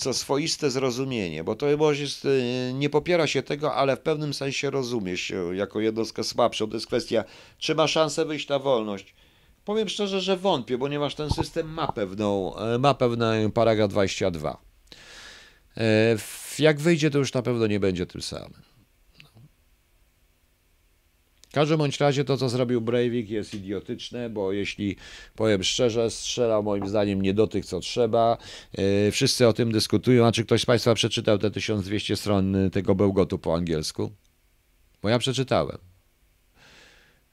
co 0.00 0.14
swoiste 0.14 0.70
zrozumienie, 0.70 1.44
bo 1.44 1.54
to 1.54 1.66
jest, 1.92 2.24
y, 2.24 2.72
nie 2.74 2.90
popiera 2.90 3.26
się 3.26 3.42
tego, 3.42 3.74
ale 3.74 3.96
w 3.96 4.00
pewnym 4.00 4.34
sensie 4.34 4.70
rozumie 4.70 5.16
się 5.16 5.56
jako 5.56 5.80
jednostkę 5.80 6.24
słabszą. 6.24 6.68
To 6.68 6.76
jest 6.76 6.86
kwestia, 6.86 7.24
czy 7.58 7.74
ma 7.74 7.86
szansę 7.86 8.24
wyjść 8.24 8.48
na 8.48 8.58
wolność. 8.58 9.14
Powiem 9.64 9.88
szczerze, 9.88 10.20
że 10.20 10.36
wątpię, 10.36 10.78
ponieważ 10.78 11.14
ten 11.14 11.30
system 11.30 11.72
ma 11.72 11.92
pewną, 11.92 12.56
e, 12.56 12.78
ma 12.78 12.94
pewny 12.94 13.50
paragraf 13.54 13.90
22. 13.90 14.60
E, 15.76 16.16
jak 16.58 16.80
wyjdzie, 16.80 17.10
to 17.10 17.18
już 17.18 17.32
na 17.32 17.42
pewno 17.42 17.66
nie 17.66 17.80
będzie 17.80 18.06
tym 18.06 18.22
samym. 18.22 18.69
W 21.50 21.52
każdym 21.52 21.78
bądź 21.78 22.00
razie 22.00 22.24
to, 22.24 22.36
co 22.36 22.48
zrobił 22.48 22.80
Breivik 22.80 23.30
jest 23.30 23.54
idiotyczne, 23.54 24.30
bo 24.30 24.52
jeśli 24.52 24.96
powiem 25.36 25.64
szczerze, 25.64 26.10
strzelał 26.10 26.62
moim 26.62 26.88
zdaniem 26.88 27.22
nie 27.22 27.34
do 27.34 27.46
tych, 27.46 27.66
co 27.66 27.80
trzeba. 27.80 28.38
Yy, 28.78 29.10
wszyscy 29.10 29.48
o 29.48 29.52
tym 29.52 29.72
dyskutują. 29.72 30.26
A 30.26 30.32
czy 30.32 30.44
ktoś 30.44 30.62
z 30.62 30.66
Państwa 30.66 30.94
przeczytał 30.94 31.38
te 31.38 31.50
1200 31.50 32.16
stron 32.16 32.56
tego 32.72 32.94
bełgotu 32.94 33.38
po 33.38 33.54
angielsku? 33.54 34.10
Bo 35.02 35.08
ja 35.08 35.18
przeczytałem. 35.18 35.78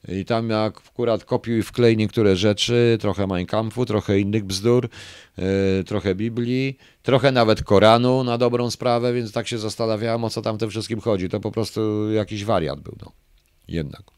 I 0.07 0.25
tam 0.25 0.51
akurat 0.51 1.25
kopiuj 1.25 1.63
wklej 1.63 1.97
niektóre 1.97 2.35
rzeczy, 2.35 2.97
trochę 3.01 3.27
Mein 3.27 3.45
Kampfu, 3.45 3.85
trochę 3.85 4.19
innych 4.19 4.45
bzdur, 4.45 4.89
yy, 5.37 5.45
trochę 5.83 6.15
Biblii, 6.15 6.77
trochę 7.03 7.31
nawet 7.31 7.63
Koranu 7.63 8.23
na 8.23 8.37
dobrą 8.37 8.71
sprawę, 8.71 9.13
więc 9.13 9.31
tak 9.31 9.47
się 9.47 9.57
zastanawiałem, 9.57 10.23
o 10.23 10.29
co 10.29 10.41
tam 10.41 10.57
tym 10.57 10.69
wszystkim 10.69 10.99
chodzi. 10.99 11.29
To 11.29 11.39
po 11.39 11.51
prostu 11.51 12.11
jakiś 12.11 12.45
wariat 12.45 12.79
był. 12.79 12.95
No 13.01 13.26
jednak. 13.67 14.16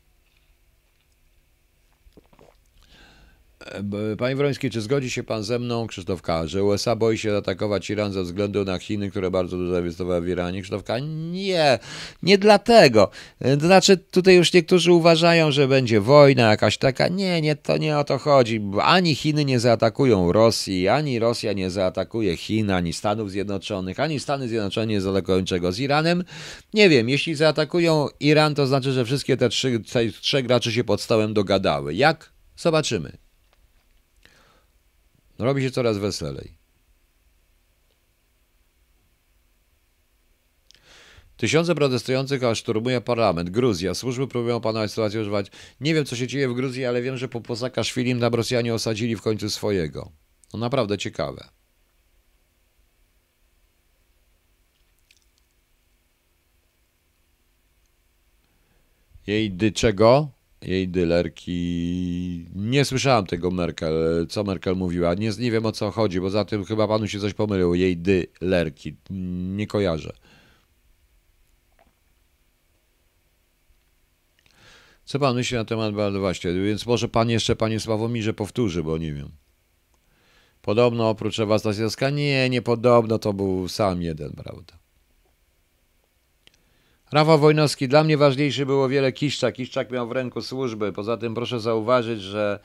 Panie 4.17 4.35
Wroński, 4.35 4.69
czy 4.69 4.81
zgodzi 4.81 5.11
się 5.11 5.23
pan 5.23 5.43
ze 5.43 5.59
mną, 5.59 5.87
Krzysztof 5.87 6.21
K., 6.21 6.47
że 6.47 6.63
USA 6.63 6.95
boi 6.95 7.17
się 7.17 7.37
atakować 7.37 7.89
Iran 7.89 8.13
ze 8.13 8.23
względu 8.23 8.65
na 8.65 8.79
Chiny, 8.79 9.09
które 9.11 9.31
bardzo 9.31 9.57
dużo 9.57 9.71
zainwestowały 9.71 10.21
w 10.21 10.27
Iranie? 10.27 10.61
Krzysztof 10.61 10.83
K., 10.83 10.99
nie, 11.31 11.79
nie 12.23 12.37
dlatego. 12.37 13.09
E, 13.39 13.57
to 13.57 13.65
znaczy, 13.65 13.97
tutaj 13.97 14.35
już 14.35 14.53
niektórzy 14.53 14.91
uważają, 14.91 15.51
że 15.51 15.67
będzie 15.67 16.01
wojna 16.01 16.49
jakaś 16.49 16.77
taka. 16.77 17.07
Nie, 17.07 17.41
nie, 17.41 17.55
to 17.55 17.77
nie 17.77 17.97
o 17.97 18.03
to 18.03 18.17
chodzi. 18.17 18.61
Ani 18.81 19.15
Chiny 19.15 19.45
nie 19.45 19.59
zaatakują 19.59 20.31
Rosji, 20.31 20.87
ani 20.87 21.19
Rosja 21.19 21.53
nie 21.53 21.69
zaatakuje 21.69 22.37
Chin, 22.37 22.71
ani 22.71 22.93
Stanów 22.93 23.31
Zjednoczonych, 23.31 23.99
ani 23.99 24.19
Stany 24.19 24.47
Zjednoczone 24.47 24.87
nie 24.87 25.01
zaatakują 25.01 25.45
czego 25.45 25.71
z 25.71 25.79
Iranem. 25.79 26.23
Nie 26.73 26.89
wiem, 26.89 27.09
jeśli 27.09 27.35
zaatakują 27.35 28.07
Iran, 28.19 28.55
to 28.55 28.67
znaczy, 28.67 28.91
że 28.91 29.05
wszystkie 29.05 29.37
te 29.37 29.49
trzy, 29.49 29.79
te 29.79 30.11
trzech 30.11 30.45
graczy 30.45 30.71
się 30.71 30.83
pod 30.83 31.01
stołem 31.01 31.33
dogadały. 31.33 31.93
Jak? 31.93 32.31
Zobaczymy. 32.57 33.28
No, 35.39 35.45
robi 35.45 35.63
się 35.63 35.71
coraz 35.71 35.97
weselej. 35.97 36.57
Tysiące 41.37 41.75
protestujących 41.75 42.43
aż 42.43 42.59
szturmuje 42.59 43.01
parlament. 43.01 43.49
Gruzja. 43.49 43.93
Służby 43.93 44.27
próbują 44.27 44.55
opanować 44.55 44.89
sytuację, 44.89 45.21
używać. 45.21 45.51
Nie 45.81 45.93
wiem, 45.93 46.05
co 46.05 46.15
się 46.15 46.27
dzieje 46.27 46.49
w 46.49 46.53
Gruzji, 46.53 46.85
ale 46.85 47.01
wiem, 47.01 47.17
że 47.17 47.27
po 47.27 47.41
Posakaszwilim 47.41 48.19
tam 48.19 48.33
Rosjanie 48.33 48.73
osadzili 48.73 49.15
w 49.15 49.21
końcu 49.21 49.49
swojego. 49.49 50.11
No 50.53 50.59
naprawdę 50.59 50.97
ciekawe. 50.97 51.49
Jej 59.27 59.51
dy 59.51 59.71
czego? 59.71 60.38
Jej 60.61 60.87
dylerki. 60.87 62.45
Nie 62.55 62.85
słyszałam 62.85 63.25
tego 63.25 63.51
Merkel, 63.51 64.27
co 64.29 64.43
Merkel 64.43 64.75
mówiła. 64.75 65.13
Nie, 65.13 65.29
nie 65.39 65.51
wiem 65.51 65.65
o 65.65 65.71
co 65.71 65.91
chodzi, 65.91 66.21
bo 66.21 66.29
za 66.29 66.45
tym 66.45 66.65
chyba 66.65 66.87
panu 66.87 67.07
się 67.07 67.19
coś 67.19 67.33
pomyliło. 67.33 67.75
Jej 67.75 67.97
dylerki. 67.97 68.95
Nie 69.55 69.67
kojarzę. 69.67 70.13
Co 75.05 75.19
pan 75.19 75.35
myśli 75.35 75.57
na 75.57 75.65
temat 75.65 75.93
bardzo 75.93 76.19
właśnie? 76.19 76.53
Więc 76.53 76.85
może 76.85 77.07
pan 77.07 77.29
jeszcze, 77.29 77.55
panie 77.55 77.79
Sławomirze, 77.79 78.33
powtórzy, 78.33 78.83
bo 78.83 78.97
nie 78.97 79.13
wiem. 79.13 79.29
Podobno 80.61 81.09
oprócz 81.09 81.39
Ewa 81.39 81.59
Stasiowska? 81.59 82.09
Nie, 82.09 82.49
nie 82.49 82.61
podobno, 82.61 83.19
to 83.19 83.33
był 83.33 83.67
sam 83.67 84.01
jeden, 84.01 84.31
prawda? 84.31 84.79
Rafał 87.11 87.39
Wojnowski, 87.39 87.87
dla 87.87 88.03
mnie 88.03 88.17
ważniejszy 88.17 88.65
było 88.65 88.89
wiele 88.89 89.11
Kiszczak. 89.11 89.55
Kiszczak 89.55 89.91
miał 89.91 90.07
w 90.07 90.11
ręku 90.11 90.41
służby. 90.41 90.93
Poza 90.93 91.17
tym 91.17 91.35
proszę 91.35 91.59
zauważyć, 91.59 92.21
że 92.21 92.59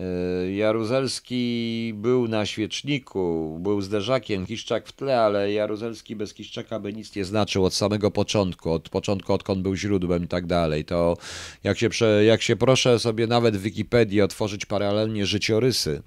y, 0.00 0.52
Jaruzelski 0.52 1.92
był 1.94 2.28
na 2.28 2.46
świeczniku, 2.46 3.56
był 3.60 3.80
zderzakiem, 3.80 4.46
Kiszczak 4.46 4.88
w 4.88 4.92
tle, 4.92 5.20
ale 5.20 5.52
Jaruzelski 5.52 6.16
bez 6.16 6.34
Kiszczaka 6.34 6.80
by 6.80 6.92
nic 6.92 7.16
nie 7.16 7.24
znaczył 7.24 7.64
od 7.64 7.74
samego 7.74 8.10
początku, 8.10 8.72
od 8.72 8.88
początku 8.88 9.32
odkąd 9.32 9.62
był 9.62 9.76
źródłem 9.76 10.24
i 10.24 10.28
tak 10.28 10.46
dalej. 10.46 10.84
To 10.84 11.16
jak 11.64 11.78
się, 11.78 12.06
jak 12.06 12.42
się 12.42 12.56
proszę 12.56 12.98
sobie 12.98 13.26
nawet 13.26 13.56
w 13.56 13.62
Wikipedii 13.62 14.22
otworzyć 14.22 14.66
paralelnie 14.66 15.26
życiorysy 15.26 16.02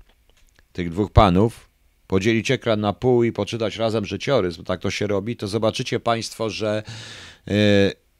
tych 0.73 0.89
dwóch 0.89 1.11
panów, 1.11 1.69
podzielić 2.07 2.51
ekran 2.51 2.81
na 2.81 2.93
pół 2.93 3.23
i 3.23 3.31
poczytać 3.31 3.77
razem 3.77 4.05
życiorys, 4.05 4.57
bo 4.57 4.63
tak 4.63 4.81
to 4.81 4.91
się 4.91 5.07
robi, 5.07 5.35
to 5.35 5.47
zobaczycie 5.47 5.99
Państwo, 5.99 6.49
że 6.49 6.83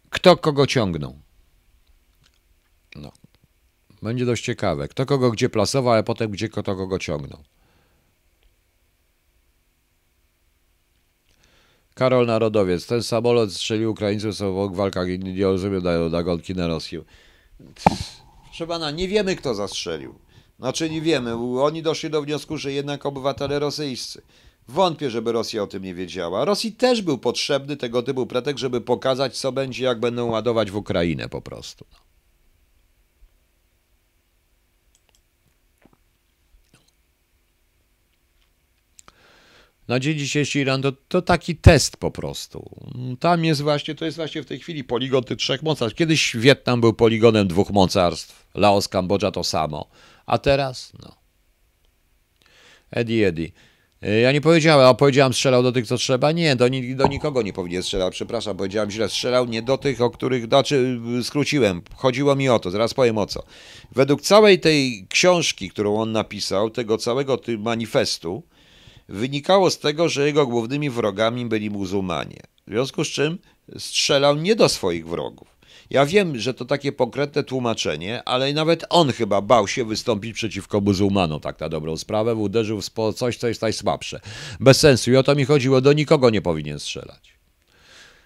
kto 0.10 0.38
kogo 0.38 0.68
ciągnął. 0.68 1.20
No. 2.96 3.12
Będzie 4.02 4.26
dość 4.26 4.44
ciekawe. 4.44 4.88
Kto 4.88 5.06
kogo 5.06 5.32
gdzie 5.32 5.50
plasował, 5.50 5.94
ale 5.94 6.04
potem 6.04 6.32
gdzie 6.32 6.50
kto 6.50 6.64
kogo 6.64 7.00
ciągnął. 7.00 7.44
Karol 11.94 12.26
Narodowiec. 12.26 12.86
Ten 12.86 13.04
samolot 13.04 13.54
strzelił 13.54 13.92
Ukraińców 13.92 14.36
w 14.36 14.76
walkach 14.76 15.10
i 15.10 15.20
nie 15.20 15.44
rozumiem 15.44 15.82
dają 15.82 16.10
nagonki 16.10 16.56
na 16.56 16.68
Rosję. 16.68 17.02
Proszę 18.46 18.68
pana, 18.68 18.92
nie 18.92 19.08
wiemy 19.08 19.36
kto 19.36 19.56
zastrzelił. 19.56 20.16
Znaczy 20.60 20.90
nie 20.90 21.02
wiemy. 21.02 21.36
Oni 21.62 21.84
doszli 21.84 22.10
do 22.10 22.22
wniosku, 22.22 22.58
że 22.58 22.72
jednak 22.72 23.06
obywatele 23.06 23.60
rosyjscy. 23.60 24.22
Wątpię, 24.68 25.09
żeby 25.09 25.32
Rosja 25.32 25.64
o 25.64 25.68
tym 25.68 25.84
nie 25.84 25.95
wiedziała. 25.95 26.45
Rosji 26.45 26.72
też 26.72 27.01
był 27.01 27.18
potrzebny 27.18 27.78
tego 27.78 28.03
typu 28.03 28.28
pretekst, 28.28 28.59
żeby 28.59 28.82
pokazać, 28.82 29.38
co 29.38 29.51
będzie, 29.51 29.84
jak 29.84 29.99
będą 29.99 30.26
ładować 30.26 30.72
w 30.72 30.76
Ukrainę 30.76 31.30
po 31.30 31.41
prostu. 31.41 31.86
Na 39.88 39.99
dzień 39.99 40.18
dzisiejszy 40.18 40.59
Iran 40.59 40.82
to, 40.82 40.91
to 41.07 41.22
taki 41.22 41.55
test 41.55 41.97
po 41.97 42.12
prostu. 42.12 42.70
Tam 43.20 43.45
jest 43.45 43.62
właśnie, 43.62 43.95
to 43.95 44.05
jest 44.05 44.18
właśnie 44.18 44.43
w 44.43 44.45
tej 44.45 44.59
chwili 44.59 44.84
poligon 44.84 45.24
tych 45.24 45.38
trzech 45.38 45.64
mocarstw. 45.64 45.97
Kiedyś 45.97 46.36
Wietnam 46.36 46.82
był 46.82 46.93
poligonem 46.93 47.47
dwóch 47.47 47.70
mocarstw, 47.70 48.47
Laos, 48.55 48.88
Kambodża 48.88 49.32
to 49.32 49.43
samo. 49.43 49.89
A 50.26 50.38
teraz, 50.38 50.93
no. 51.03 51.16
Eddie, 52.91 53.28
Eddie. 53.28 53.51
Ja 54.02 54.32
nie 54.32 54.41
powiedziałem, 54.41 54.88
a 54.88 54.93
powiedziałem 54.93 55.34
strzelał 55.34 55.64
do 55.64 55.72
tych, 55.72 55.88
co 55.88 55.97
trzeba. 55.97 56.32
Nie, 56.32 56.56
do, 56.56 56.66
do 56.95 57.08
nikogo 57.08 57.41
nie 57.41 57.54
powinien 57.54 57.84
strzelał, 57.84 58.12
przepraszam, 58.12 58.58
powiedziałem 58.58 58.91
źle. 58.91 59.10
Strzelał 59.10 59.45
nie 59.45 59.62
do 59.62 59.78
tych, 59.78 60.02
o 60.02 60.10
których, 60.10 60.45
znaczy 60.45 60.99
skróciłem. 61.24 61.82
Chodziło 61.95 62.36
mi 62.36 62.49
o 62.49 62.60
to, 62.60 62.72
zaraz 62.72 62.93
powiem 62.93 63.18
o 63.18 63.26
co. 63.26 63.43
Według 63.91 64.22
całej 64.22 64.60
tej 64.60 65.08
książki, 65.10 65.70
którą 65.70 66.02
on 66.02 66.12
napisał, 66.12 66.70
tego 66.70 66.97
całego 66.97 67.38
tym 67.38 67.62
manifestu, 67.62 68.43
wynikało 69.10 69.70
z 69.70 69.80
tego, 69.80 70.10
że 70.10 70.26
jego 70.26 70.47
głównymi 70.47 70.89
wrogami 70.89 71.45
byli 71.45 71.70
muzułmanie. 71.70 72.41
W 72.68 72.72
związku 72.72 73.04
z 73.04 73.08
czym 73.08 73.38
strzelał 73.78 74.36
nie 74.36 74.56
do 74.56 74.70
swoich 74.70 75.08
wrogów. 75.08 75.51
Ja 75.92 76.06
wiem, 76.06 76.39
że 76.39 76.54
to 76.54 76.66
takie 76.66 76.92
konkretne 76.92 77.44
tłumaczenie, 77.44 78.24
ale 78.24 78.54
nawet 78.54 78.86
on 78.89 79.12
chyba 79.12 79.42
bał 79.42 79.68
się 79.68 79.86
wystąpić 79.86 80.34
przeciwko 80.34 80.82
muzułmanom, 80.82 81.39
tak 81.39 81.60
na 81.60 81.70
dobrą 81.70 81.98
sprawę, 81.98 82.36
uderzył 82.36 82.82
w 82.82 82.89
coś, 83.16 83.38
co 83.38 83.48
jest 83.48 83.62
najsłabsze. 83.62 84.20
Bez 84.60 84.80
sensu 84.80 85.12
i 85.12 85.16
o 85.16 85.24
to 85.24 85.36
mi 85.36 85.46
chodziło, 85.46 85.82
do 85.82 85.94
nikogo 85.94 86.30
nie 86.30 86.42
powinien 86.42 86.80
strzelać. 86.80 87.34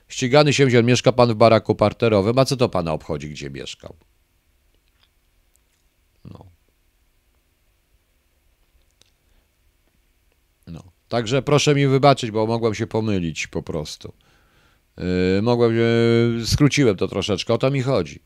Ścigany 0.07 0.53
się 0.53 0.83
mieszka 0.83 1.11
pan 1.11 1.33
w 1.33 1.35
baraku 1.35 1.75
parterowym, 1.75 2.39
a 2.39 2.45
co 2.45 2.57
to 2.57 2.69
pana 2.69 2.93
obchodzi, 2.93 3.29
gdzie 3.29 3.49
mieszkał? 3.49 3.95
No. 6.25 6.45
No. 10.67 10.83
Także 11.07 11.41
proszę 11.41 11.75
mi 11.75 11.87
wybaczyć, 11.87 12.31
bo 12.31 12.47
mogłem 12.47 12.75
się 12.75 12.87
pomylić 12.87 13.47
po 13.47 13.63
prostu. 13.63 14.13
Yy, 14.97 15.41
mogłem, 15.41 15.75
yy, 15.75 16.45
skróciłem 16.45 16.95
to 16.95 17.07
troszeczkę, 17.07 17.53
o 17.53 17.57
to 17.57 17.71
mi 17.71 17.81
chodzi. 17.81 18.19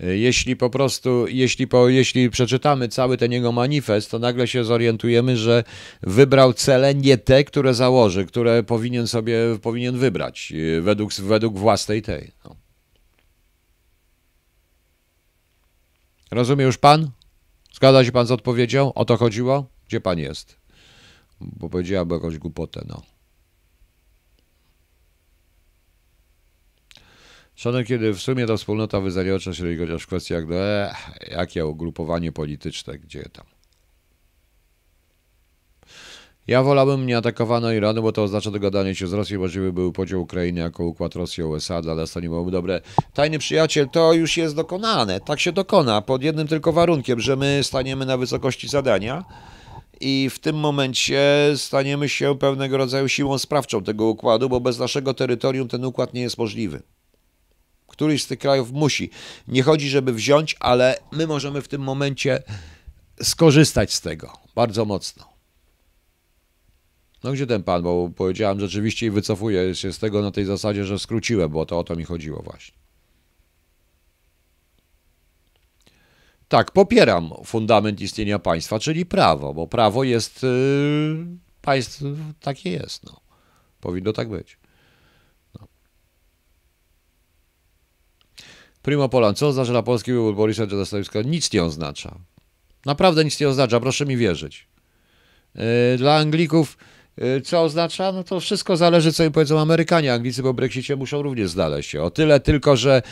Yy, 0.00 0.18
jeśli 0.18 0.56
po 0.56 0.70
prostu, 0.70 1.26
jeśli, 1.28 1.68
po, 1.68 1.88
jeśli 1.88 2.30
przeczytamy 2.30 2.88
cały 2.88 3.16
ten 3.16 3.32
jego 3.32 3.52
manifest, 3.52 4.10
to 4.10 4.18
nagle 4.18 4.48
się 4.48 4.64
zorientujemy, 4.64 5.36
że 5.36 5.64
wybrał 6.02 6.52
cele 6.52 6.94
nie 6.94 7.18
te, 7.18 7.44
które 7.44 7.74
założy, 7.74 8.26
które 8.26 8.62
powinien 8.62 9.06
sobie 9.06 9.38
powinien 9.62 9.98
wybrać 9.98 10.52
według, 10.80 11.14
według 11.14 11.58
własnej 11.58 12.02
tej. 12.02 12.30
No. 12.44 12.56
Rozumie 16.30 16.64
już 16.64 16.78
pan? 16.78 17.10
Zgadza 17.74 18.04
się 18.04 18.12
pan 18.12 18.26
z 18.26 18.30
odpowiedzią? 18.30 18.94
O 18.94 19.04
to 19.04 19.16
chodziło? 19.16 19.66
Gdzie 19.88 20.00
pan 20.00 20.18
jest? 20.18 20.56
Bo 21.40 21.68
powiedziałem 21.68 22.10
jakąś 22.10 22.38
głupotę, 22.38 22.84
no. 22.88 23.02
Szanowny, 27.54 27.84
kiedy 27.84 28.12
w 28.14 28.22
sumie 28.22 28.46
ta 28.46 28.56
wspólnota 28.56 29.00
wyznaje 29.00 29.34
oczy 29.34 29.50
chociaż 29.78 30.02
w 30.02 30.06
kwestiach, 30.06 30.44
no, 30.48 30.56
eh, 30.56 31.30
jakie 31.30 31.66
ugrupowanie 31.66 32.32
polityczne, 32.32 32.98
gdzie 32.98 33.22
tam. 33.22 33.46
Ja 36.46 36.62
wolałbym 36.62 37.06
nie 37.06 37.16
atakowano 37.16 37.72
Iranu, 37.72 38.02
bo 38.02 38.12
to 38.12 38.22
oznacza 38.22 38.50
dogadanie 38.50 38.94
się 38.94 39.06
z 39.06 39.12
Rosją, 39.12 39.38
możliwy 39.40 39.72
był 39.72 39.92
podział 39.92 40.22
Ukrainy 40.22 40.60
jako 40.60 40.84
układ 40.84 41.14
Rosji-USA, 41.14 41.82
dla 41.82 41.94
nas 41.94 42.12
to 42.12 42.20
nie 42.20 42.28
byłoby 42.28 42.50
dobre. 42.50 42.80
Tajny 43.14 43.38
przyjaciel, 43.38 43.88
to 43.88 44.12
już 44.12 44.36
jest 44.36 44.56
dokonane, 44.56 45.20
tak 45.20 45.40
się 45.40 45.52
dokona, 45.52 46.02
pod 46.02 46.22
jednym 46.22 46.48
tylko 46.48 46.72
warunkiem, 46.72 47.20
że 47.20 47.36
my 47.36 47.60
staniemy 47.62 48.06
na 48.06 48.16
wysokości 48.16 48.68
zadania 48.68 49.24
i 50.00 50.30
w 50.30 50.38
tym 50.38 50.56
momencie 50.56 51.22
staniemy 51.56 52.08
się 52.08 52.38
pewnego 52.38 52.76
rodzaju 52.76 53.08
siłą 53.08 53.38
sprawczą 53.38 53.82
tego 53.82 54.06
układu, 54.06 54.48
bo 54.48 54.60
bez 54.60 54.78
naszego 54.78 55.14
terytorium 55.14 55.68
ten 55.68 55.84
układ 55.84 56.14
nie 56.14 56.20
jest 56.20 56.38
możliwy. 56.38 56.82
Któryś 57.92 58.22
z 58.22 58.26
tych 58.26 58.38
krajów 58.38 58.72
musi. 58.72 59.10
Nie 59.48 59.62
chodzi, 59.62 59.88
żeby 59.88 60.12
wziąć, 60.12 60.56
ale 60.60 60.98
my 61.12 61.26
możemy 61.26 61.62
w 61.62 61.68
tym 61.68 61.82
momencie 61.82 62.42
skorzystać 63.22 63.92
z 63.94 64.00
tego 64.00 64.32
bardzo 64.54 64.84
mocno. 64.84 65.32
No 67.24 67.32
gdzie 67.32 67.46
ten 67.46 67.62
pan, 67.62 67.82
bo 67.82 68.10
powiedziałem 68.16 68.60
rzeczywiście 68.60 69.06
i 69.06 69.10
wycofuję 69.10 69.74
się 69.74 69.92
z 69.92 69.98
tego 69.98 70.22
na 70.22 70.30
tej 70.30 70.44
zasadzie, 70.44 70.84
że 70.84 70.98
skróciłem, 70.98 71.50
bo 71.50 71.66
to 71.66 71.78
o 71.78 71.84
to 71.84 71.96
mi 71.96 72.04
chodziło 72.04 72.42
właśnie. 72.42 72.74
Tak, 76.48 76.70
popieram 76.70 77.30
fundament 77.44 78.00
istnienia 78.00 78.38
państwa, 78.38 78.78
czyli 78.78 79.06
prawo, 79.06 79.54
bo 79.54 79.66
prawo 79.66 80.04
jest, 80.04 80.42
yy, 80.42 81.26
państw, 81.62 82.02
takie 82.40 82.70
jest, 82.70 83.04
no. 83.04 83.20
Powinno 83.80 84.12
tak 84.12 84.28
być. 84.28 84.61
Primo 88.82 89.08
Polan, 89.08 89.34
co 89.34 89.48
oznacza 89.48 89.72
dla 89.72 89.82
polski 89.82 90.12
wybór 90.12 90.34
Borisa 90.34 90.62
Johnstona? 90.70 91.24
Nic 91.24 91.52
nie 91.52 91.64
oznacza. 91.64 92.18
Naprawdę 92.86 93.24
nic 93.24 93.40
nie 93.40 93.48
oznacza, 93.48 93.80
proszę 93.80 94.06
mi 94.06 94.16
wierzyć. 94.16 94.66
E, 95.54 95.96
dla 95.96 96.16
Anglików 96.16 96.78
co 97.44 97.62
oznacza? 97.62 98.12
No 98.12 98.24
to 98.24 98.40
wszystko 98.40 98.76
zależy, 98.76 99.12
co 99.12 99.24
im 99.24 99.32
powiedzą 99.32 99.60
Amerykanie. 99.60 100.12
Anglicy 100.12 100.42
po 100.42 100.54
Brexicie 100.54 100.96
muszą 100.96 101.22
również 101.22 101.50
znaleźć 101.50 101.90
się. 101.90 102.02
O 102.02 102.10
tyle 102.10 102.40
tylko, 102.40 102.76
że 102.76 103.02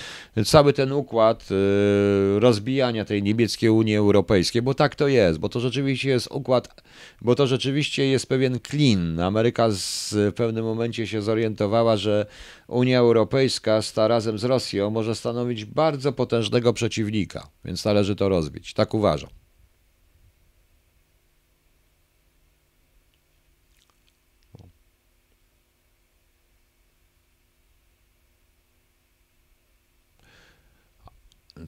cały 0.44 0.72
ten 0.72 0.92
układ 0.92 1.48
y, 1.50 2.40
rozbijania 2.40 3.04
tej 3.04 3.22
niemieckiej 3.22 3.70
Unii 3.70 3.96
Europejskiej, 3.96 4.62
bo 4.62 4.74
tak 4.74 4.94
to 4.94 5.08
jest, 5.08 5.38
bo 5.38 5.48
to 5.48 5.60
rzeczywiście 5.60 6.08
jest 6.08 6.28
układ, 6.30 6.82
bo 7.22 7.34
to 7.34 7.46
rzeczywiście 7.46 8.06
jest 8.06 8.26
pewien 8.26 8.60
klin. 8.60 9.20
Ameryka 9.20 9.68
w 10.12 10.32
pewnym 10.36 10.64
momencie 10.64 11.06
się 11.06 11.22
zorientowała, 11.22 11.96
że 11.96 12.26
Unia 12.68 12.98
Europejska 12.98 13.82
sta 13.82 14.08
razem 14.08 14.38
z 14.38 14.44
Rosją 14.44 14.90
może 14.90 15.14
stanowić 15.14 15.64
bardzo 15.64 16.12
potężnego 16.12 16.72
przeciwnika, 16.72 17.48
więc 17.64 17.84
należy 17.84 18.16
to 18.16 18.28
rozbić. 18.28 18.74
Tak 18.74 18.94
uważam. 18.94 19.39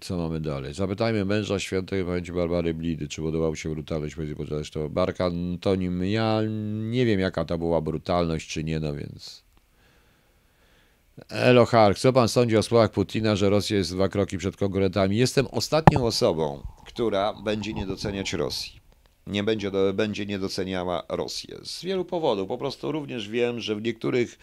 Co 0.02 0.16
mamy 0.16 0.40
dalej? 0.40 0.74
Zapytajmy 0.74 1.24
męża 1.24 1.58
świętej 1.58 2.04
pamięci 2.04 2.32
Barbary 2.32 2.74
Blidy, 2.74 3.08
czy 3.08 3.22
podobał 3.22 3.56
się 3.56 3.68
brutalność 3.68 4.16
między 4.16 4.36
poczynać 4.36 4.70
to 4.70 4.88
Mark 4.88 5.20
Antonim. 5.20 6.04
Ja 6.04 6.40
nie 6.90 7.06
wiem, 7.06 7.20
jaka 7.20 7.44
to 7.44 7.58
była 7.58 7.80
brutalność, 7.80 8.48
czy 8.48 8.64
nie, 8.64 8.80
no 8.80 8.94
więc... 8.94 9.42
Elo 11.28 11.66
Hark, 11.66 11.98
co 11.98 12.12
pan 12.12 12.28
sądzi 12.28 12.56
o 12.56 12.62
słowach 12.62 12.90
Putina, 12.90 13.36
że 13.36 13.50
Rosja 13.50 13.76
jest 13.76 13.92
dwa 13.92 14.08
kroki 14.08 14.38
przed 14.38 14.56
konkurentami? 14.56 15.16
Jestem 15.16 15.46
ostatnią 15.46 16.06
osobą, 16.06 16.66
która 16.86 17.34
będzie 17.44 17.72
nie 17.72 17.86
doceniać 17.86 18.32
Rosji. 18.32 18.80
Nie 19.26 19.44
będzie, 19.44 19.70
będzie 19.94 20.26
nie 20.26 20.38
doceniała 20.38 21.02
Rosję. 21.08 21.58
Z 21.64 21.84
wielu 21.84 22.04
powodów. 22.04 22.48
Po 22.48 22.58
prostu 22.58 22.92
również 22.92 23.28
wiem, 23.28 23.60
że 23.60 23.76
w 23.76 23.82
niektórych 23.82 24.38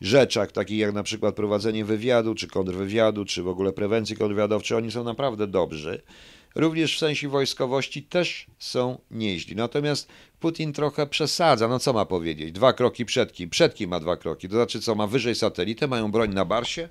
rzeczach, 0.00 0.52
takich 0.52 0.78
jak 0.78 0.94
na 0.94 1.02
przykład 1.02 1.34
prowadzenie 1.34 1.84
wywiadu, 1.84 2.34
czy 2.34 2.48
kontrwywiadu, 2.48 3.24
czy 3.24 3.42
w 3.42 3.48
ogóle 3.48 3.72
prewencji 3.72 4.16
kontrwywiadowczej, 4.16 4.78
oni 4.78 4.90
są 4.90 5.04
naprawdę 5.04 5.46
dobrzy. 5.46 6.02
Również 6.54 6.96
w 6.96 6.98
sensie 6.98 7.28
wojskowości 7.28 8.02
też 8.02 8.46
są 8.58 8.98
nieźli. 9.10 9.56
Natomiast 9.56 10.08
Putin 10.40 10.72
trochę 10.72 11.06
przesadza. 11.06 11.68
No 11.68 11.78
co 11.78 11.92
ma 11.92 12.04
powiedzieć? 12.04 12.52
Dwa 12.52 12.72
kroki 12.72 13.04
przed 13.04 13.32
kim? 13.32 13.50
Przed 13.50 13.74
kim 13.74 13.90
ma 13.90 14.00
dwa 14.00 14.16
kroki? 14.16 14.48
To 14.48 14.54
znaczy 14.54 14.80
co, 14.80 14.94
ma 14.94 15.06
wyżej 15.06 15.34
satelitę, 15.34 15.86
mają 15.86 16.10
broń 16.12 16.34
na 16.34 16.44
Barsie? 16.44 16.88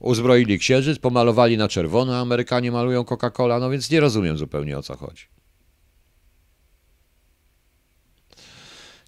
Uzbroili 0.00 0.58
księżyc, 0.58 0.98
pomalowali 0.98 1.56
na 1.56 1.68
czerwono, 1.68 2.16
a 2.16 2.20
Amerykanie 2.20 2.72
malują 2.72 3.02
Coca-Cola, 3.02 3.60
no 3.60 3.70
więc 3.70 3.90
nie 3.90 4.00
rozumiem 4.00 4.38
zupełnie 4.38 4.78
o 4.78 4.82
co 4.82 4.96
chodzi. 4.96 5.33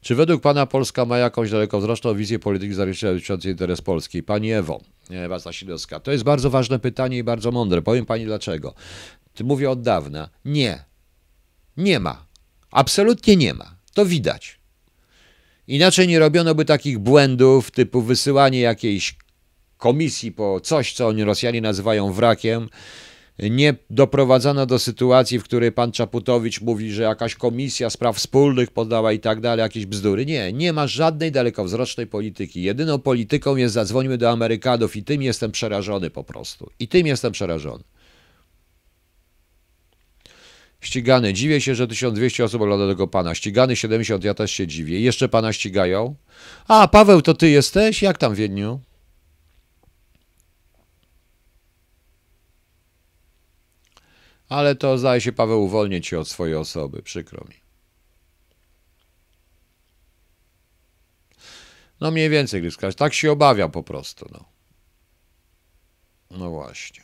Czy 0.07 0.15
według 0.15 0.43
Pana 0.43 0.67
Polska 0.67 1.05
ma 1.05 1.19
jakąś 1.19 1.51
dalekowzroczną 1.51 2.15
wizję 2.15 2.39
polityki 2.39 2.75
zabezpieczającej 2.75 3.53
interes 3.53 3.81
Polski? 3.81 4.23
Pani 4.23 4.53
Ewo 4.53 4.81
Ewa 5.11 5.41
Sasidowska. 5.41 6.01
To 6.01 6.13
jest 6.13 6.25
bardzo 6.25 6.51
ważne 6.51 6.79
pytanie 6.79 7.19
i 7.19 7.25
bardzo 7.25 7.53
mądre. 7.53 7.83
Powiem 7.83 8.07
Pani 8.07 8.25
dlaczego. 8.25 8.75
Mówię 9.45 9.71
od 9.71 9.83
dawna. 9.83 10.29
Nie. 10.45 10.85
Nie 11.77 12.01
ma. 12.01 12.27
Absolutnie 12.71 13.37
nie 13.37 13.55
ma. 13.55 13.77
To 13.95 14.07
widać. 14.07 14.59
Inaczej 15.67 16.09
nie 16.09 16.19
robiono 16.19 16.55
by 16.55 16.65
takich 16.65 16.99
błędów 16.99 17.71
typu 17.71 18.03
wysyłanie 18.03 18.61
jakiejś 18.61 19.17
komisji 19.77 20.33
po 20.33 20.61
coś, 20.61 20.93
co 20.93 21.07
oni 21.07 21.25
Rosjanie 21.25 21.61
nazywają 21.61 22.13
wrakiem, 22.13 22.69
nie 23.39 23.75
doprowadzono 23.91 24.67
do 24.67 24.79
sytuacji, 24.79 25.39
w 25.39 25.45
której 25.45 25.73
pan 25.73 25.93
Czaputowicz 25.93 26.61
mówi, 26.61 26.93
że 26.93 27.03
jakaś 27.03 27.35
komisja 27.35 27.91
spraw 27.91 28.17
wspólnych 28.17 28.71
podała 28.71 29.13
i 29.13 29.19
tak 29.19 29.41
dalej, 29.41 29.63
jakieś 29.63 29.87
bzdury. 29.87 30.27
Nie, 30.27 30.53
nie 30.53 30.73
ma 30.73 30.87
żadnej 30.87 31.33
dalekowzrocznej 31.33 32.07
polityki. 32.07 32.63
Jedyną 32.63 32.99
polityką 32.99 33.57
jest 33.57 33.75
zadzwońmy 33.75 34.19
do 34.19 34.31
Amerykanów 34.31 34.97
i 34.97 35.05
tym 35.05 35.23
jestem 35.23 35.53
przerażony 35.53 36.11
po 36.11 36.25
prostu. 36.25 36.71
I 36.79 36.89
tym 36.89 37.07
jestem 37.07 37.33
przerażony. 37.33 37.85
Ścigany. 40.81 41.33
Dziwię 41.33 41.61
się, 41.61 41.75
że 41.75 41.87
1200 41.87 42.45
osób 42.45 42.63
ogląda 42.63 42.89
tego 42.89 43.09
pana. 43.09 43.35
Ścigany 43.35 43.77
70, 43.77 44.25
ja 44.25 44.35
też 44.35 44.51
się 44.51 44.67
dziwię. 44.67 45.01
Jeszcze 45.01 45.29
pana 45.29 45.53
ścigają? 45.53 46.15
A, 46.69 46.89
Paweł, 46.89 47.23
to 47.23 47.35
ty 47.35 47.51
jesteś? 47.51 48.03
Jak 48.03 48.19
tam 48.19 48.35
w 48.35 48.37
Wiedniu? 48.37 48.81
Ale 54.49 54.75
to 54.75 54.99
zdaje 54.99 55.21
się, 55.21 55.33
Paweł, 55.33 55.65
uwolnię 55.65 56.01
cię 56.01 56.21
od 56.21 56.29
swojej 56.29 56.55
osoby. 56.55 57.03
Przykro 57.03 57.45
mi. 57.49 57.55
No 62.01 62.11
mniej 62.11 62.31
więcej, 62.31 62.63
Gryzka. 62.63 62.93
Tak 62.93 63.15
się 63.15 63.33
obawiam 63.33 63.71
po 63.71 63.83
prostu, 63.83 64.27
no. 64.33 64.45
No 66.31 66.51
właśnie. 66.51 67.03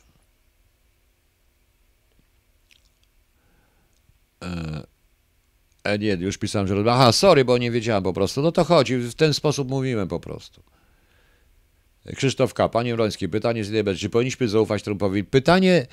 E, 5.83 5.99
nie, 5.99 6.13
już 6.13 6.37
pisałem, 6.37 6.67
że... 6.67 6.75
Aha, 6.91 7.11
sorry, 7.11 7.45
bo 7.45 7.57
nie 7.57 7.71
wiedziałem 7.71 8.03
po 8.03 8.13
prostu. 8.13 8.41
No 8.41 8.51
to 8.51 8.63
chodzi, 8.63 8.97
w 8.97 9.15
ten 9.15 9.33
sposób 9.33 9.69
mówiłem 9.69 10.07
po 10.07 10.19
prostu. 10.19 10.63
Krzysztof 12.15 12.53
K. 12.53 12.69
Panie 12.69 12.93
Mroński, 12.93 13.29
pytanie 13.29 13.63
z 13.63 13.69
Innej 13.69 13.97
Czy 13.97 14.09
powinniśmy 14.09 14.47
zaufać 14.47 14.83
Trumpowi? 14.83 15.23
Pytanie, 15.23 15.87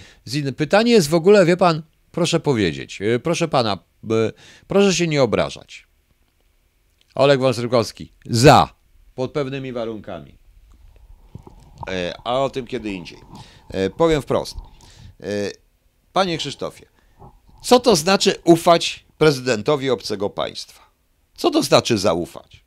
pytanie 0.57 0.93
jest 0.93 1.09
w 1.09 1.15
ogóle, 1.15 1.47
wie 1.47 1.57
pan, 1.57 1.83
proszę 2.13 2.41
powiedzieć, 2.41 3.03
e, 3.03 3.19
proszę 3.19 3.49
pana, 3.49 3.79
e, 4.11 4.33
proszę 4.67 4.95
się 4.95 5.07
nie 5.07 5.23
obrażać. 5.23 5.87
Oleg 7.15 7.41
Wąsrykowski, 7.41 8.13
za, 8.27 8.75
pod 9.15 9.33
pewnymi 9.33 9.73
warunkami. 9.73 10.39
E, 11.91 12.15
a 12.25 12.39
o 12.39 12.51
tym 12.51 12.67
kiedy 12.67 12.93
indziej. 12.93 13.19
Powiem 13.97 14.23
wprost. 14.23 14.57
Panie 16.13 16.39
Krzysztofie, 16.39 16.87
co 17.63 17.81
to 17.81 17.97
znaczy 17.97 18.35
ufać 18.45 19.05
prezydentowi 19.19 19.91
obcego 19.91 20.31
państwa? 20.31 20.91
Co 21.35 21.51
to 21.51 21.63
znaczy 21.63 21.99
zaufać? 21.99 22.65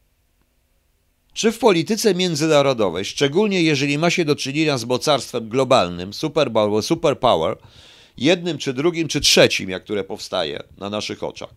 Czy 1.34 1.52
w 1.52 1.60
polityce 1.60 2.16
międzynarodowej, 2.16 3.06
szczególnie 3.06 3.62
jeżeli 3.62 3.98
ma 3.98 4.10
się 4.10 4.26
do 4.26 4.36
czynienia 4.36 4.78
z 4.78 4.86
mocarstwem 4.86 5.50
globalnym, 5.50 6.14
superpower, 6.14 6.84
superpower, 6.84 7.58
jednym 8.18 8.58
czy 8.58 8.74
drugim 8.74 9.08
czy 9.08 9.22
trzecim, 9.22 9.70
jak 9.70 9.84
które 9.84 10.04
powstaje 10.04 10.64
na 10.78 10.90
naszych 10.90 11.24
oczach, 11.24 11.50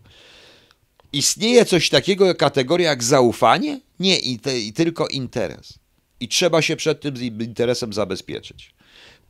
istnieje 1.13 1.65
coś 1.65 1.89
takiego 1.89 2.25
jak 2.25 2.37
kategoria 2.37 2.89
jak 2.89 3.03
zaufanie? 3.03 3.79
Nie, 3.99 4.17
i, 4.17 4.39
te, 4.39 4.59
i 4.59 4.73
tylko 4.73 5.07
interes. 5.07 5.79
I 6.19 6.27
trzeba 6.27 6.61
się 6.61 6.75
przed 6.75 7.01
tym 7.01 7.15
interesem 7.41 7.93
zabezpieczyć. 7.93 8.73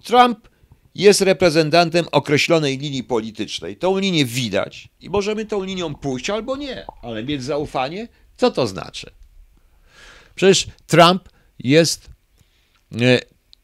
Trump 0.03 0.49
jest 0.95 1.21
reprezentantem 1.21 2.05
określonej 2.11 2.77
linii 2.77 3.03
politycznej. 3.03 3.77
Tą 3.77 3.97
linię 3.97 4.25
widać 4.25 4.89
i 5.01 5.09
możemy 5.09 5.45
tą 5.45 5.63
linią 5.63 5.95
pójść 5.95 6.29
albo 6.29 6.55
nie, 6.55 6.85
ale 7.01 7.23
mieć 7.23 7.43
zaufanie, 7.43 8.07
co 8.37 8.51
to 8.51 8.67
znaczy? 8.67 9.11
Przecież 10.37 10.67
Trump 10.87 11.29
jest, 11.59 12.09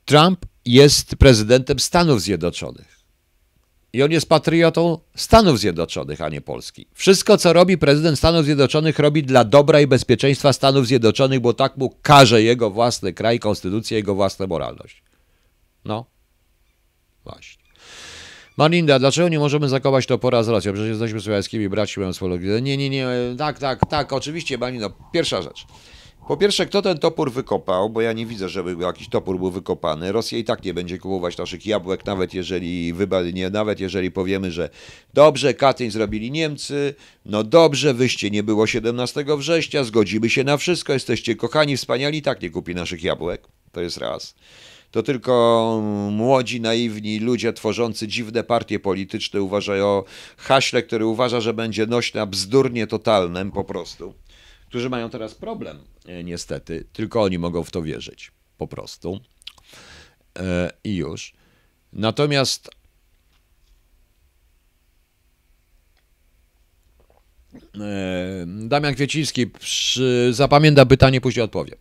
Trump 0.06 0.46
jest 0.66 1.16
prezydentem 1.16 1.80
Stanów 1.80 2.22
Zjednoczonych. 2.22 3.00
I 3.94 4.04
on 4.04 4.12
jest 4.12 4.30
patriotą 4.30 5.00
Stanów 5.16 5.60
Zjednoczonych, 5.60 6.22
a 6.22 6.30
nie 6.30 6.42
Polski. 6.42 6.88
Wszystko, 6.94 7.38
co 7.38 7.54
robi 7.54 7.78
prezydent 7.78 8.18
Stanów 8.18 8.46
Zjednoczonych, 8.46 9.00
robi 9.00 9.24
dla 9.24 9.44
dobra 9.44 9.82
i 9.82 9.88
bezpieczeństwa 9.88 10.54
Stanów 10.54 10.88
Zjednoczonych, 10.88 11.40
bo 11.40 11.54
tak 11.54 11.78
mu 11.78 11.90
każe 12.02 12.42
jego 12.42 12.70
własny 12.70 13.14
kraj, 13.14 13.40
konstytucja, 13.40 13.98
jego 13.98 14.16
własna 14.16 14.48
moralność. 14.48 15.04
No, 15.86 16.06
właśnie. 17.24 17.64
Malinda, 18.58 19.00
dlaczego 19.00 19.30
nie 19.30 19.40
możemy 19.40 19.70
zakować 19.70 20.06
topora 20.06 20.44
z 20.44 20.48
Rosją? 20.48 20.74
Przecież 20.74 20.90
jesteśmy 20.90 21.22
słowiańskimi 21.22 21.70
braćmi, 21.70 22.04
Nie, 22.62 22.78
nie, 22.78 22.90
nie, 22.90 23.08
tak, 23.38 23.60
tak, 23.60 23.80
tak, 23.90 24.14
oczywiście, 24.14 24.58
Malino. 24.58 24.90
Pierwsza 25.14 25.42
rzecz. 25.42 25.66
Po 26.28 26.38
pierwsze, 26.38 26.66
kto 26.66 26.82
ten 26.82 26.98
topór 26.98 27.32
wykopał, 27.32 27.90
bo 27.90 28.02
ja 28.02 28.14
nie 28.14 28.26
widzę, 28.26 28.50
żeby 28.50 28.76
jakiś 28.84 29.10
topór 29.10 29.40
był 29.40 29.52
wykopany. 29.52 30.12
Rosja 30.12 30.38
i 30.38 30.44
tak 30.44 30.64
nie 30.64 30.74
będzie 30.74 30.98
kupować 30.98 31.38
naszych 31.38 31.66
jabłek, 31.66 32.06
nawet 32.06 32.34
jeżeli, 32.34 32.94
nie, 33.34 33.50
nawet 33.50 33.80
jeżeli 33.80 34.12
powiemy, 34.12 34.52
że 34.52 34.70
dobrze, 35.14 35.54
Katyń 35.54 35.92
zrobili 35.92 36.32
Niemcy, 36.32 36.96
no 37.26 37.44
dobrze, 37.44 37.94
wyście 37.94 38.32
nie 38.32 38.44
było 38.44 38.68
17 38.68 39.26
września, 39.38 39.84
zgodzimy 39.84 40.30
się 40.30 40.44
na 40.44 40.58
wszystko, 40.58 40.94
jesteście 40.94 41.36
kochani, 41.36 41.78
wspaniali, 41.78 42.22
tak 42.22 42.41
nie 42.41 42.50
kupi 42.50 42.76
naszych 42.76 43.04
jabłek. 43.04 43.48
To 43.72 43.82
jest 43.82 43.98
raz. 43.98 44.36
To 44.91 45.04
tylko 45.04 45.82
młodzi, 46.12 46.62
naiwni 46.62 47.20
ludzie 47.20 47.54
tworzący 47.54 48.08
dziwne 48.08 48.44
partie 48.44 48.80
polityczne 48.80 49.41
uważają 49.41 50.04
haśle, 50.38 50.84
który 50.84 51.06
uważa, 51.06 51.41
że 51.41 51.54
będzie 51.54 51.88
nośne 51.88 52.28
bzdurnie 52.28 52.88
totalnym 52.88 53.52
po 53.52 53.64
prostu 53.64 54.14
którzy 54.74 54.90
mają 54.90 55.10
teraz 55.10 55.36
problem, 55.36 55.80
e, 56.06 56.24
niestety, 56.24 56.86
tylko 56.94 57.22
oni 57.22 57.40
mogą 57.40 57.64
w 57.64 57.72
to 57.72 57.82
wierzyć, 57.82 58.32
po 58.58 58.68
prostu. 58.68 59.20
E, 60.40 60.72
I 60.84 60.95
już. 60.95 61.34
Natomiast 61.94 62.70
Damian 68.45 68.95
Kwieciński 68.95 69.48
przy, 69.48 70.30
zapamięta 70.32 70.86
pytanie, 70.86 71.22
później 71.22 71.44
odpowiem. 71.44 71.78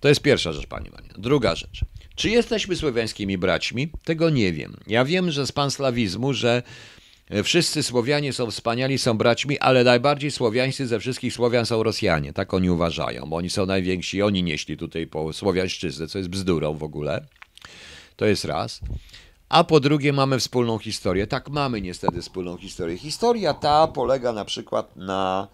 To 0.00 0.08
jest 0.08 0.20
pierwsza 0.20 0.52
rzecz, 0.52 0.66
pani 0.66 0.90
Maria. 0.90 1.12
Druga 1.18 1.54
rzecz. 1.54 1.80
Czy 2.14 2.30
jesteśmy 2.30 2.76
słowiańskimi 2.76 3.38
braćmi? 3.38 3.88
Tego 4.04 4.30
nie 4.30 4.52
wiem. 4.52 4.76
Ja 4.86 5.04
wiem, 5.04 5.30
że 5.30 5.46
z 5.46 5.52
panslawizmu, 5.52 6.32
że 6.32 6.62
wszyscy 7.44 7.82
Słowianie 7.82 8.32
są 8.32 8.50
wspaniali, 8.50 8.98
są 8.98 9.18
braćmi, 9.18 9.58
ale 9.58 9.84
najbardziej 9.84 10.30
słowiańscy 10.30 10.86
ze 10.86 11.00
wszystkich 11.00 11.34
Słowian 11.34 11.66
są 11.66 11.82
Rosjanie. 11.82 12.32
Tak 12.32 12.54
oni 12.54 12.70
uważają, 12.70 13.26
bo 13.26 13.36
oni 13.36 13.50
są 13.50 13.66
najwięksi, 13.66 14.22
oni 14.22 14.42
nieśli 14.42 14.76
tutaj 14.76 15.06
po 15.06 15.32
słowiańszczyznę, 15.32 16.06
co 16.06 16.18
jest 16.18 16.30
bzdurą 16.30 16.74
w 16.74 16.82
ogóle. 16.82 17.26
To 18.16 18.26
jest 18.26 18.44
raz. 18.44 18.80
A 19.48 19.64
po 19.64 19.80
drugie 19.80 20.12
mamy 20.12 20.38
wspólną 20.38 20.78
historię. 20.78 21.26
Tak, 21.26 21.48
mamy 21.48 21.80
niestety 21.80 22.22
wspólną 22.22 22.56
historię. 22.56 22.98
Historia 22.98 23.54
ta 23.54 23.86
polega 23.86 24.32
na 24.32 24.44
przykład 24.44 24.96
na, 24.96 25.48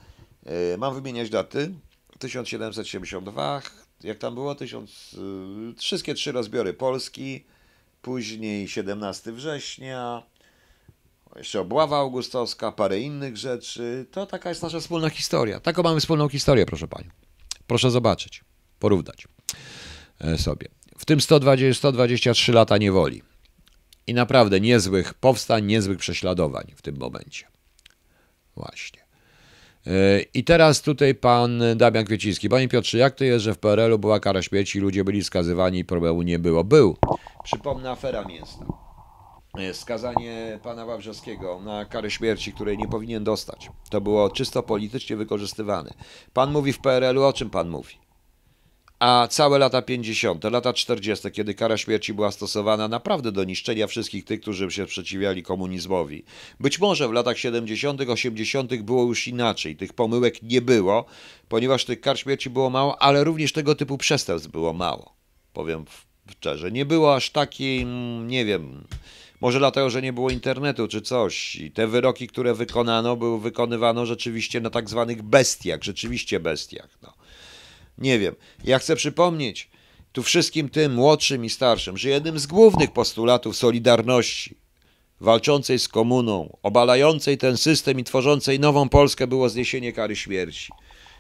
yy, 0.47 0.79
mam 0.79 0.95
wymieniać 0.95 1.31
daty, 1.31 1.75
1772, 2.19 3.63
jak 4.05 4.19
tam 4.19 4.35
było, 4.35 4.55
tysiąc, 4.55 5.13
yy, 5.13 5.75
wszystkie 5.79 6.15
trzy 6.15 6.33
rozbiory 6.33 6.75
Polski, 6.75 7.45
później 8.03 8.69
17 8.69 9.33
września, 9.33 10.23
jeszcze 11.36 11.61
obława 11.61 11.98
augustowska, 11.98 12.73
parę 12.73 13.01
innych 13.01 13.36
rzeczy. 13.36 14.06
To 14.11 14.27
taka 14.27 14.48
jest 14.48 14.62
nasza 14.62 14.81
wspólna 14.81 15.11
historia. 15.11 15.61
Taką 15.61 15.82
mamy 15.82 16.01
wspólną 16.01 16.28
historię, 16.28 16.66
proszę 16.66 16.89
Pani. 16.89 17.11
Proszę 17.66 17.90
zobaczyć, 17.90 18.44
porównać 18.78 19.28
e, 20.20 20.39
sobie. 20.39 20.69
W 20.98 21.05
tym 21.05 21.20
120, 21.20 21.78
123 21.78 22.52
lata 22.52 22.78
niewoli 22.78 23.23
i 24.06 24.15
naprawdę 24.15 24.61
niezłych 24.61 25.15
powstań, 25.15 25.65
niezłych 25.66 25.98
prześladowań 25.98 26.73
w 26.77 26.82
tym 26.82 26.97
momencie. 26.97 27.47
Właśnie. 28.56 29.05
E, 29.86 30.20
I 30.35 30.44
teraz 30.44 30.82
tutaj 30.82 31.15
pan 31.15 31.62
Damian 31.77 32.05
Kwieciński. 32.05 32.48
Panie 32.48 32.69
Piotrze, 32.69 32.98
jak 32.98 33.15
to 33.15 33.24
jest, 33.24 33.44
że 33.44 33.55
w 33.55 33.59
PRL-u 33.59 33.98
była 33.98 34.20
kara 34.20 34.43
śmierci, 34.43 34.81
ludzie 34.81 35.05
byli 35.05 35.24
skazywani 35.24 35.78
i 35.78 35.85
problemu 35.85 36.23
nie 36.23 36.39
było? 36.39 36.65
Był. 36.65 36.97
Przypomnę 37.44 37.90
afera 37.90 38.24
mięsna. 38.24 38.84
E, 39.59 39.75
skazanie 39.75 40.59
pana 40.63 40.87
Wawrzewskiego 40.87 41.61
na 41.65 41.85
karę 41.85 42.11
śmierci, 42.11 42.53
której 42.53 42.79
nie 42.79 42.89
powinien 42.89 43.25
dostać. 43.25 43.71
To 43.91 44.01
było 44.01 44.31
czysto 44.31 44.63
politycznie 44.63 45.17
wykorzystywane. 45.17 45.95
Pan 46.33 46.53
mówi 46.53 46.73
w 46.73 46.79
PRL-u, 46.79 47.23
o 47.23 47.33
czym 47.33 47.51
pan 47.51 47.69
mówi? 47.69 48.05
a 48.99 49.29
całe 49.31 49.59
lata 49.59 49.83
50., 49.83 50.45
lata 50.45 50.73
40., 50.73 51.31
kiedy 51.31 51.55
kara 51.55 51.77
śmierci 51.77 52.15
była 52.15 52.31
stosowana 52.31 52.89
naprawdę 52.89 53.33
do 53.33 53.45
niszczenia 53.45 53.87
wszystkich 53.87 54.25
tych, 54.25 54.41
którzy 54.41 54.71
się 54.71 54.85
sprzeciwiali 54.85 55.43
komunizmowi. 55.43 56.25
Być 56.61 56.79
może 56.79 57.09
w 57.09 57.13
latach 57.13 57.39
70., 57.39 58.01
80. 58.01 58.83
było 58.83 59.03
już 59.03 59.29
inaczej, 59.29 59.77
tych 59.77 59.93
pomyłek 59.93 60.43
nie 60.43 60.63
było, 60.63 61.05
ponieważ 61.49 61.85
tych 61.85 62.01
kar 62.01 62.19
śmierci 62.19 62.51
było 62.51 62.71
mało, 62.71 63.03
ale 63.03 63.25
również 63.25 63.53
tego 63.53 63.75
typu 63.75 63.99
przestępstw 63.99 64.51
było 64.51 64.73
mało. 64.73 65.15
Powiem 65.53 65.85
szczerze, 66.31 66.73
nie 66.73 66.85
było 66.85 67.15
aż 67.15 67.31
takiej, 67.31 67.87
nie 68.27 68.45
wiem, 68.45 68.85
może 69.40 69.59
dlatego, 69.59 69.90
że 69.90 70.02
nie 70.02 70.12
było 70.12 70.31
internetu 70.31 70.89
czy 70.89 71.02
coś. 71.02 71.56
I 71.56 71.70
te 71.70 71.86
wyroki, 71.86 72.28
które 72.28 72.55
wykonano, 72.55 73.16
były 73.16 73.40
wykonywano 73.40 74.06
rzeczywiście 74.06 74.61
na 74.61 74.70
tak 74.70 74.90
zwanych 74.90 75.23
bestiach, 75.23 75.82
rzeczywiście 75.82 76.40
bestiach. 76.40 76.89
No. 77.02 77.12
Nie 77.98 78.19
wiem. 78.19 78.35
Ja 78.65 78.78
chcę 78.78 78.97
przypomnieć 78.97 79.70
tu 80.12 80.23
wszystkim 80.23 80.69
tym 80.69 80.94
młodszym 80.94 81.44
i 81.44 81.51
starszym, 81.51 81.98
że 81.98 82.09
jednym 82.09 82.39
z 82.39 82.47
głównych 82.47 82.93
postulatów 82.93 83.56
Solidarności, 83.56 84.56
walczącej 85.20 85.78
z 85.78 85.89
komuną, 85.89 86.56
obalającej 86.62 87.39
ten 87.39 87.56
system 87.56 88.01
i 88.01 88.05
tworzącej 88.05 88.61
nową 88.61 88.89
Polskę 88.89 89.27
było 89.27 89.48
zniesienie 89.48 89.93
kary 89.93 90.16
śmierci. 90.16 90.73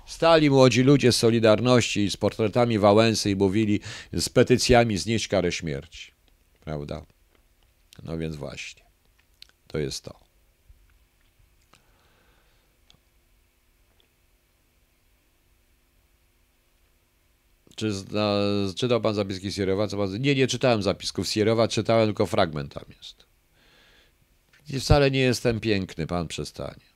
Stali 0.06 0.50
młodzi 0.50 0.82
ludzie 0.82 1.12
z 1.12 1.16
Solidarności 1.16 2.10
z 2.10 2.16
portretami 2.16 2.78
Wałęsy 2.78 3.30
i 3.30 3.36
mówili 3.36 3.80
z 4.12 4.28
petycjami 4.28 4.96
znieść 4.96 5.28
karę 5.28 5.52
śmierci. 5.52 6.12
Prawda? 6.64 7.13
No 8.04 8.18
więc 8.18 8.36
właśnie. 8.36 8.82
To 9.66 9.78
jest 9.78 10.04
to. 10.04 10.20
Czy 17.76 17.92
zna, 17.92 18.34
czytał 18.76 19.00
pan 19.00 19.14
zapiski 19.14 19.52
Sierowa? 19.52 19.88
Co 19.88 19.96
pan, 19.96 20.20
nie, 20.20 20.34
nie 20.34 20.46
czytałem 20.46 20.82
zapisków 20.82 21.28
Sierowa, 21.28 21.68
czytałem 21.68 22.06
tylko 22.06 22.26
fragment 22.26 22.74
tam 22.74 22.84
jest. 22.96 23.26
I 24.68 24.80
wcale 24.80 25.10
nie 25.10 25.20
jestem 25.20 25.60
piękny, 25.60 26.06
pan 26.06 26.28
przestanie 26.28 26.93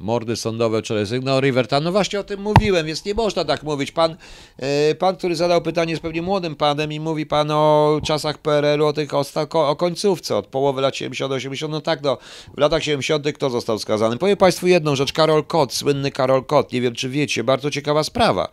mordy 0.00 0.36
sądowe 0.36 0.82
wczoraj 0.82 1.06
sygnał 1.06 1.40
Riverta. 1.40 1.80
No 1.80 1.92
właśnie 1.92 2.20
o 2.20 2.24
tym 2.24 2.40
mówiłem, 2.40 2.86
więc 2.86 3.04
nie 3.04 3.14
można 3.14 3.44
tak 3.44 3.62
mówić. 3.62 3.92
Pan, 3.92 4.16
yy, 4.58 4.94
pan 4.94 5.16
który 5.16 5.36
zadał 5.36 5.62
pytanie, 5.62 5.90
jest 5.90 6.02
pewnie 6.02 6.22
młodym 6.22 6.56
panem 6.56 6.92
i 6.92 7.00
mówi 7.00 7.26
pan 7.26 7.50
o 7.50 8.00
czasach 8.04 8.38
PRL-u, 8.38 8.86
o 8.86 8.92
tych 8.92 9.14
o, 9.14 9.24
o 9.68 9.76
końcówce, 9.76 10.36
od 10.36 10.46
połowy 10.46 10.80
lat 10.80 10.94
70-80. 10.94 11.68
No 11.68 11.80
tak, 11.80 12.02
no, 12.02 12.18
w 12.56 12.60
latach 12.60 12.82
70. 12.82 13.32
kto 13.32 13.50
został 13.50 13.78
skazany? 13.78 14.18
Powiem 14.18 14.36
państwu 14.36 14.66
jedną 14.66 14.96
rzecz. 14.96 15.12
Karol 15.12 15.44
Kot, 15.44 15.72
słynny 15.72 16.10
Karol 16.10 16.44
Kot, 16.44 16.72
nie 16.72 16.80
wiem 16.80 16.94
czy 16.94 17.08
wiecie, 17.08 17.44
bardzo 17.44 17.70
ciekawa 17.70 18.04
sprawa. 18.04 18.48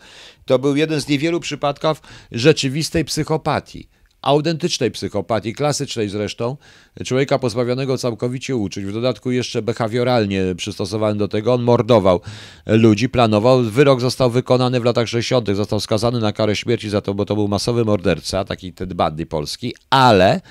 To 0.46 0.60
był 0.60 0.76
jeden 0.76 1.02
z 1.02 1.08
niewielu 1.08 1.40
przypadków 1.40 2.02
rzeczywistej 2.32 3.06
psychopatii 3.06 3.90
autentycznej 4.22 4.92
psychopatii, 4.92 5.54
klasycznej 5.54 6.10
zresztą, 6.10 6.58
człowieka 7.06 7.40
pozbawionego 7.40 7.98
całkowicie 7.98 8.56
uczuć, 8.56 8.86
w 8.86 8.94
dodatku 8.94 9.32
jeszcze 9.32 9.62
behawioralnie 9.62 10.56
przystosowany 10.58 11.20
do 11.20 11.28
tego, 11.28 11.54
on 11.54 11.64
mordował 11.64 12.22
ludzi, 12.66 13.10
planował, 13.10 13.64
wyrok 13.64 14.02
został 14.02 14.30
wykonany 14.30 14.80
w 14.80 14.86
latach 14.86 15.08
60., 15.08 15.56
został 15.56 15.80
skazany 15.80 16.20
na 16.20 16.34
karę 16.34 16.56
śmierci 16.56 16.90
za 16.90 17.02
to, 17.02 17.14
bo 17.14 17.26
to 17.26 17.36
był 17.36 17.48
masowy 17.48 17.86
morderca, 17.86 18.46
taki 18.46 18.74
ten 18.74 18.90
bandy 18.90 19.26
polski, 19.26 19.76
ale 19.90 20.42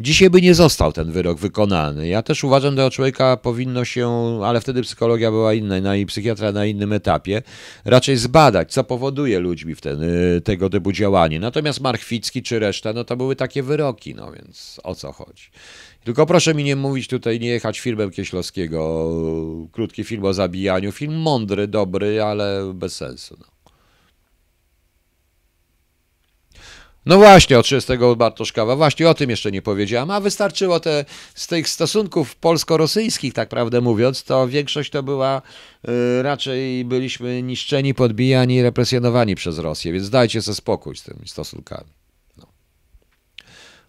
dzisiaj 0.00 0.30
by 0.30 0.42
nie 0.42 0.54
został 0.54 0.92
ten 0.92 1.12
wyrok 1.12 1.38
wykonany. 1.38 2.08
Ja 2.08 2.22
też 2.22 2.44
uważam, 2.44 2.72
że 2.72 2.88
tego 2.88 2.90
człowieka 2.90 3.36
powinno 3.36 3.84
się, 3.84 4.10
ale 4.44 4.60
wtedy 4.60 4.82
psychologia 4.82 5.30
była 5.30 5.54
inna, 5.54 5.80
no 5.80 5.94
i 5.94 6.06
psychiatra 6.06 6.52
na 6.52 6.66
innym 6.66 6.92
etapie, 6.92 7.42
raczej 7.84 8.16
zbadać, 8.16 8.72
co 8.72 8.84
powoduje 8.84 9.38
ludźmi 9.38 9.74
w 9.74 9.80
ten, 9.80 10.02
y, 10.02 10.40
tego 10.44 10.70
typu 10.70 10.92
działanie. 10.92 11.40
Natomiast 11.40 11.80
Marchwicki 11.80 12.42
czy 12.42 12.58
reszta, 12.58 12.92
no 12.92 13.04
to 13.04 13.16
były 13.16 13.36
takie 13.36 13.62
wyroki, 13.62 14.14
no 14.14 14.32
więc 14.32 14.80
o 14.84 14.94
co 14.94 15.12
chodzi. 15.12 15.50
Tylko 16.08 16.26
proszę 16.26 16.54
mi 16.54 16.64
nie 16.64 16.76
mówić 16.76 17.08
tutaj, 17.08 17.40
nie 17.40 17.48
jechać 17.48 17.80
filmem 17.80 18.10
Kieślowskiego, 18.10 19.10
krótki 19.72 20.04
film 20.04 20.24
o 20.24 20.34
zabijaniu, 20.34 20.92
film 20.92 21.14
mądry, 21.14 21.66
dobry, 21.66 22.22
ale 22.22 22.72
bez 22.74 22.96
sensu. 22.96 23.36
No. 23.40 23.46
No 27.06 27.16
właśnie, 27.16 27.58
od 27.58 27.66
30 27.66 27.92
Bartoszkawa, 28.16 28.76
właśnie 28.76 29.08
o 29.08 29.14
tym 29.14 29.30
jeszcze 29.30 29.52
nie 29.52 29.62
powiedziałam, 29.62 30.10
a 30.10 30.20
wystarczyło 30.20 30.80
te, 30.80 31.04
z 31.34 31.46
tych 31.46 31.68
stosunków 31.68 32.36
polsko-rosyjskich, 32.36 33.34
tak 33.34 33.48
prawdę 33.48 33.80
mówiąc, 33.80 34.24
to 34.24 34.48
większość 34.48 34.90
to 34.90 35.02
była, 35.02 35.42
y, 36.18 36.22
raczej 36.22 36.84
byliśmy 36.84 37.42
niszczeni, 37.42 37.94
podbijani, 37.94 38.62
represjonowani 38.62 39.34
przez 39.34 39.58
Rosję, 39.58 39.92
więc 39.92 40.10
dajcie 40.10 40.42
sobie 40.42 40.54
spokój 40.54 40.96
z 40.96 41.02
tymi 41.02 41.28
stosunkami. 41.28 41.97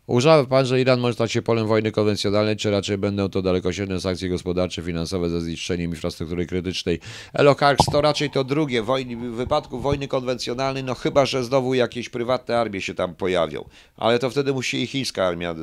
Uważa 0.10 0.44
pan, 0.45 0.65
że 0.65 0.81
Iran 0.81 0.99
może 0.99 1.14
stać 1.14 1.31
się 1.31 1.41
polem 1.41 1.68
wojny 1.68 1.91
konwencjonalnej, 1.91 2.56
czy 2.56 2.72
raczej 2.72 2.98
będą 2.98 3.30
to 3.30 3.41
dalekosiężne 3.41 3.99
sankcje 3.99 4.30
gospodarcze, 4.30 4.81
finansowe 4.81 5.30
ze 5.30 5.41
zniszczeniem 5.41 5.91
infrastruktury 5.91 6.45
krytycznej? 6.45 6.99
Elokarks 7.34 7.86
to 7.91 8.02
raczej 8.02 8.30
to 8.30 8.44
drugie. 8.44 8.84
Wojny, 8.84 9.15
w 9.15 9.36
wypadku 9.36 9.80
wojny 9.80 10.07
konwencjonalnej, 10.07 10.84
no 10.84 10.95
chyba, 10.95 11.26
że 11.26 11.44
znowu 11.44 11.73
jakieś 11.73 12.10
prywatne 12.10 12.57
armie 12.57 12.81
się 12.81 12.94
tam 12.94 13.15
pojawią. 13.15 13.69
Ale 13.98 14.19
to 14.19 14.30
wtedy 14.30 14.53
musi 14.53 14.84
i 14.84 14.88
chińska 14.88 15.26
armia 15.26 15.52
y, 15.52 15.56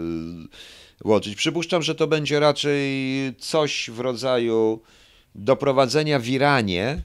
łączyć. 1.04 1.36
Przypuszczam, 1.36 1.82
że 1.82 1.94
to 1.94 2.06
będzie 2.06 2.40
raczej 2.40 2.84
coś 3.38 3.90
w 3.92 4.00
rodzaju 4.00 4.80
doprowadzenia 5.34 6.18
w 6.18 6.28
Iranie 6.28 7.02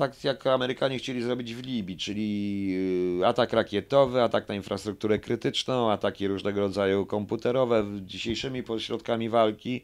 tak 0.00 0.24
jak 0.24 0.46
Amerykanie 0.46 0.98
chcieli 0.98 1.22
zrobić 1.22 1.54
w 1.54 1.66
Libii, 1.66 1.96
czyli 1.96 2.68
y, 3.22 3.26
atak 3.26 3.52
rakietowy, 3.52 4.22
atak 4.22 4.48
na 4.48 4.54
infrastrukturę 4.54 5.18
krytyczną, 5.18 5.90
ataki 5.90 6.28
różnego 6.28 6.60
rodzaju 6.60 7.06
komputerowe 7.06 7.84
dzisiejszymi 8.00 8.62
środkami 8.78 9.28
walki, 9.28 9.82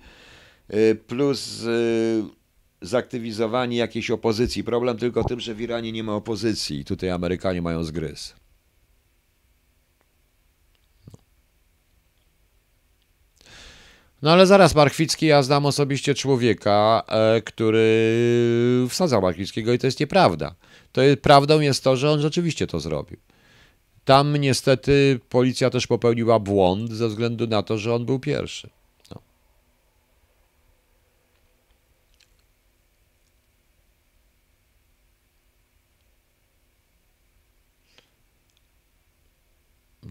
y, 0.74 0.94
plus 1.06 1.62
y, 1.62 2.22
zaktywizowanie 2.82 3.76
jakiejś 3.76 4.10
opozycji. 4.10 4.64
Problem 4.64 4.97
tylko 4.97 5.24
tym, 5.24 5.40
że 5.40 5.55
w 5.55 5.60
Iranie 5.60 5.93
nie 5.93 6.02
ma 6.02 6.14
opozycji. 6.14 6.84
Tutaj 6.84 7.10
Amerykanie 7.10 7.62
mają 7.62 7.84
zgryz. 7.84 8.34
No 14.22 14.32
ale 14.32 14.47
zaraz 14.47 14.74
Marchwicki, 14.74 15.26
ja 15.26 15.43
znam 15.43 15.66
osobiście 15.66 16.14
człowieka, 16.14 17.02
e, 17.09 17.43
który 17.43 18.86
wsadzał 18.88 19.22
Marchwickiego 19.22 19.72
i 19.72 19.78
to 19.78 19.86
jest 19.86 20.01
nieprawda. 20.01 20.55
To 20.93 21.02
jest, 21.02 21.20
prawdą 21.20 21.60
jest 21.60 21.84
to, 21.84 21.97
że 21.97 22.10
on 22.10 22.20
rzeczywiście 22.20 22.66
to 22.66 22.80
zrobił. 22.80 23.18
Tam 24.05 24.36
niestety 24.36 25.20
policja 25.28 25.70
też 25.70 25.86
popełniła 25.86 26.38
błąd 26.38 26.93
ze 26.93 27.09
względu 27.09 27.47
na 27.47 27.62
to, 27.62 27.78
że 27.78 27.94
on 27.94 28.06
był 28.06 28.18
pierwszy. 28.18 28.70
No. 29.10 29.20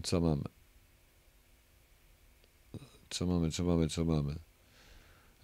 Co 0.02 0.20
mamy? 0.20 0.55
Co 3.18 3.26
mamy, 3.26 3.50
co 3.50 3.64
mamy, 3.64 3.88
co 3.88 4.04
mamy? 4.04 4.34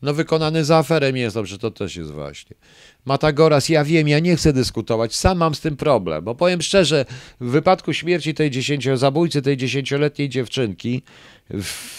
No 0.02 0.14
wykonany 0.14 0.64
za 0.64 0.78
aferę 0.78 1.10
jest, 1.10 1.36
dobrze, 1.36 1.58
to 1.58 1.70
też 1.70 1.96
jest 1.96 2.10
właśnie. 2.10 2.56
Matagoras, 3.04 3.68
ja 3.68 3.84
wiem, 3.84 4.08
ja 4.08 4.18
nie 4.18 4.36
chcę 4.36 4.52
dyskutować, 4.52 5.14
sam 5.14 5.38
mam 5.38 5.54
z 5.54 5.60
tym 5.60 5.76
problem, 5.76 6.24
bo 6.24 6.34
powiem 6.34 6.62
szczerze, 6.62 7.04
w 7.40 7.50
wypadku 7.50 7.92
śmierci 7.92 8.34
tej 8.34 8.50
dziesięcio, 8.50 8.96
zabójcy 8.96 9.42
tej 9.42 9.56
dziesięcioletniej 9.56 10.28
dziewczynki, 10.28 11.02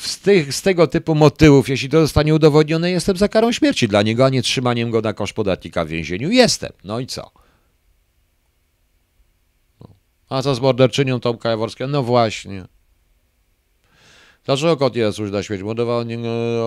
z, 0.02 0.20
tych, 0.20 0.54
z 0.54 0.62
tego 0.62 0.88
typu 0.88 1.16
motywów, 1.16 1.70
jeśli 1.70 1.90
to 1.90 2.02
zostanie 2.02 2.36
udowodnione, 2.36 2.92
jestem 2.92 3.18
za 3.18 3.28
karą 3.28 3.52
śmierci 3.52 3.88
dla 3.88 4.02
niego, 4.02 4.26
a 4.26 4.30
nie 4.30 4.42
trzymaniem 4.42 4.92
go 4.92 5.02
na 5.02 5.14
kosz 5.14 5.34
podatnika 5.34 5.86
w 5.86 5.88
więzieniu. 5.88 6.32
Jestem. 6.32 6.72
No 6.84 7.00
i 7.00 7.08
co? 7.08 7.32
No. 9.82 9.88
A 10.30 10.42
co 10.42 10.56
z 10.56 10.60
morderczynią 10.60 11.20
Tomka 11.20 11.50
Jaworskiego? 11.50 11.88
No 11.88 12.04
właśnie. 12.04 12.66
Dlaczego 14.46 14.78
kot 14.78 14.96
już 14.96 15.32
na 15.32 15.44
śmierć? 15.44 15.64
Mordował 15.64 16.06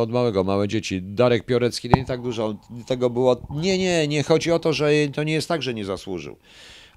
od 0.01 0.11
małego, 0.11 0.44
małe 0.44 0.69
dzieci. 0.69 1.03
Darek 1.03 1.44
Piorecki, 1.44 1.90
nie 1.97 2.05
tak 2.05 2.23
dużo 2.23 2.55
tego 2.86 3.11
było. 3.11 3.47
Nie, 3.51 3.78
nie, 3.78 4.09
nie 4.09 4.23
chodzi 4.23 4.53
o 4.53 4.59
to, 4.59 4.73
że 4.73 4.90
to 5.15 5.23
nie 5.23 5.32
jest 5.32 5.48
tak, 5.48 5.62
że 5.62 5.74
nie 5.74 5.85
zasłużył. 5.85 6.36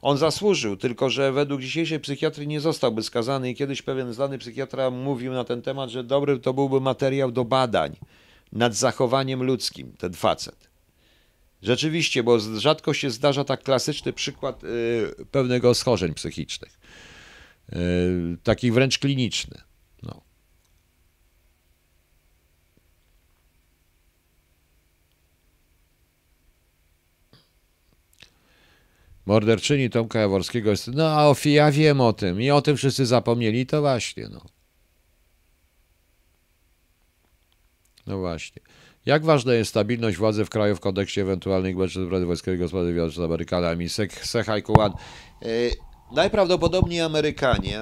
On 0.02 0.18
zasłużył, 0.18 0.78
tylko 0.78 1.10
że 1.10 1.32
według 1.32 1.62
dzisiejszej 1.62 2.00
psychiatrii 2.00 2.48
nie 2.48 2.60
zostałby 2.60 3.04
skazany 3.04 3.50
i 3.50 3.56
kiedyś 3.56 3.82
pewien 3.82 4.14
znany 4.14 4.38
psychiatra 4.38 4.92
mówił 4.92 5.34
na 5.34 5.44
ten 5.44 5.62
temat, 5.62 5.90
że 5.90 6.04
dobry 6.04 6.40
to 6.40 6.54
byłby 6.54 6.82
materiał 6.82 7.32
do 7.32 7.46
badań 7.46 7.96
nad 8.52 8.76
zachowaniem 8.76 9.44
ludzkim, 9.44 9.94
ten 9.98 10.14
facet. 10.14 10.70
Rzeczywiście, 11.62 12.24
bo 12.24 12.40
rzadko 12.40 12.94
się 12.94 13.10
zdarza 13.10 13.44
tak 13.44 13.64
klasyczny 13.64 14.14
przykład 14.14 14.64
y, 14.64 15.26
pewnego 15.32 15.74
schorzeń 15.74 16.14
psychicznych, 16.14 16.80
y, 17.74 17.78
takich 18.44 18.74
wręcz 18.74 19.00
klinicznych. 19.00 19.69
Morderczyni 29.30 29.90
Tomka 29.90 30.20
Jaworskiego 30.20 30.70
jest, 30.70 30.88
no 30.88 31.08
a 31.08 31.28
Ofi, 31.28 31.54
ja 31.54 31.72
wiem 31.72 32.02
o 32.02 32.14
tym 32.14 32.42
i 32.42 32.52
o 32.52 32.62
tym 32.62 32.78
wszyscy 32.78 33.06
zapomnieli, 33.06 33.66
to 33.66 33.82
właśnie, 33.82 34.28
no. 34.32 34.42
No 38.08 38.18
właśnie. 38.18 38.62
Jak 39.06 39.26
ważna 39.26 39.54
jest 39.54 39.70
stabilność 39.70 40.18
władzy 40.18 40.46
w 40.46 40.50
kraju 40.50 40.76
w 40.76 40.80
kontekście 40.80 41.22
ewentualnych 41.22 41.76
głębszych 41.76 42.04
zbrodni 42.04 42.28
wojskowych 42.28 42.60
gospodarki 42.60 42.94
wywiadu 42.94 43.12
z 43.12 43.20
Amerykanami? 43.20 43.90
Sechaj 44.24 44.64
Kuan. 44.64 44.94
Yy, 45.42 45.72
najprawdopodobniej 46.12 47.02
Amerykanie, 47.02 47.82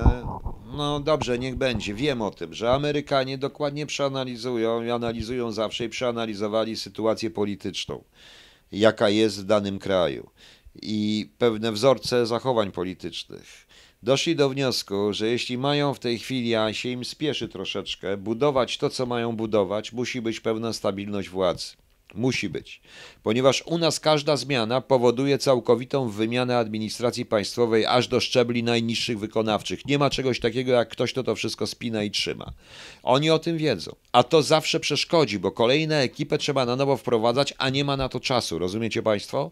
no 0.78 1.00
dobrze, 1.00 1.40
niech 1.40 1.56
będzie, 1.56 1.94
wiem 1.94 2.22
o 2.22 2.32
tym, 2.32 2.54
że 2.54 2.72
Amerykanie 2.72 3.38
dokładnie 3.38 3.86
przeanalizują 3.86 4.84
i 4.84 4.90
analizują 4.90 5.52
zawsze 5.52 5.86
i 5.86 5.90
przeanalizowali 5.90 6.78
sytuację 6.78 7.30
polityczną, 7.30 8.04
jaka 8.72 9.10
jest 9.10 9.42
w 9.42 9.44
danym 9.44 9.80
kraju 9.80 10.30
i 10.82 11.30
pewne 11.38 11.72
wzorce 11.72 12.26
zachowań 12.26 12.72
politycznych. 12.72 13.68
Doszli 14.04 14.36
do 14.36 14.50
wniosku, 14.50 15.14
że 15.14 15.28
jeśli 15.28 15.58
mają 15.58 15.94
w 15.94 16.00
tej 16.00 16.20
chwili, 16.20 16.56
a 16.56 16.74
się 16.74 16.90
im 16.90 17.06
spieszy 17.06 17.48
troszeczkę, 17.48 18.18
budować 18.18 18.78
to, 18.78 18.90
co 18.90 19.06
mają 19.06 19.36
budować, 19.36 19.94
musi 19.94 20.22
być 20.22 20.40
pewna 20.40 20.74
stabilność 20.74 21.30
władzy. 21.30 21.66
Musi 22.16 22.50
być, 22.50 22.82
ponieważ 23.24 23.64
u 23.66 23.78
nas 23.78 24.00
każda 24.00 24.38
zmiana 24.38 24.82
powoduje 24.82 25.38
całkowitą 25.38 26.10
wymianę 26.10 26.58
administracji 26.58 27.26
państwowej 27.26 27.86
aż 27.86 28.08
do 28.08 28.20
szczebli 28.20 28.64
najniższych 28.64 29.20
wykonawczych. 29.20 29.86
Nie 29.86 29.98
ma 29.98 30.10
czegoś 30.10 30.40
takiego 30.40 30.72
jak 30.72 30.90
ktoś, 30.90 31.12
kto 31.12 31.24
to 31.24 31.36
wszystko 31.36 31.68
spina 31.68 32.04
i 32.04 32.12
trzyma. 32.12 32.54
Oni 33.04 33.30
o 33.30 33.40
tym 33.40 33.58
wiedzą, 33.58 33.96
a 34.12 34.24
to 34.24 34.44
zawsze 34.44 34.80
przeszkodzi, 34.80 35.40
bo 35.40 35.52
kolejne 35.52 36.02
ekipę 36.02 36.38
trzeba 36.38 36.66
na 36.66 36.76
nowo 36.76 36.98
wprowadzać, 36.98 37.54
a 37.58 37.70
nie 37.70 37.86
ma 37.86 37.98
na 37.98 38.10
to 38.10 38.20
czasu. 38.20 38.60
Rozumiecie 38.60 39.04
Państwo? 39.04 39.52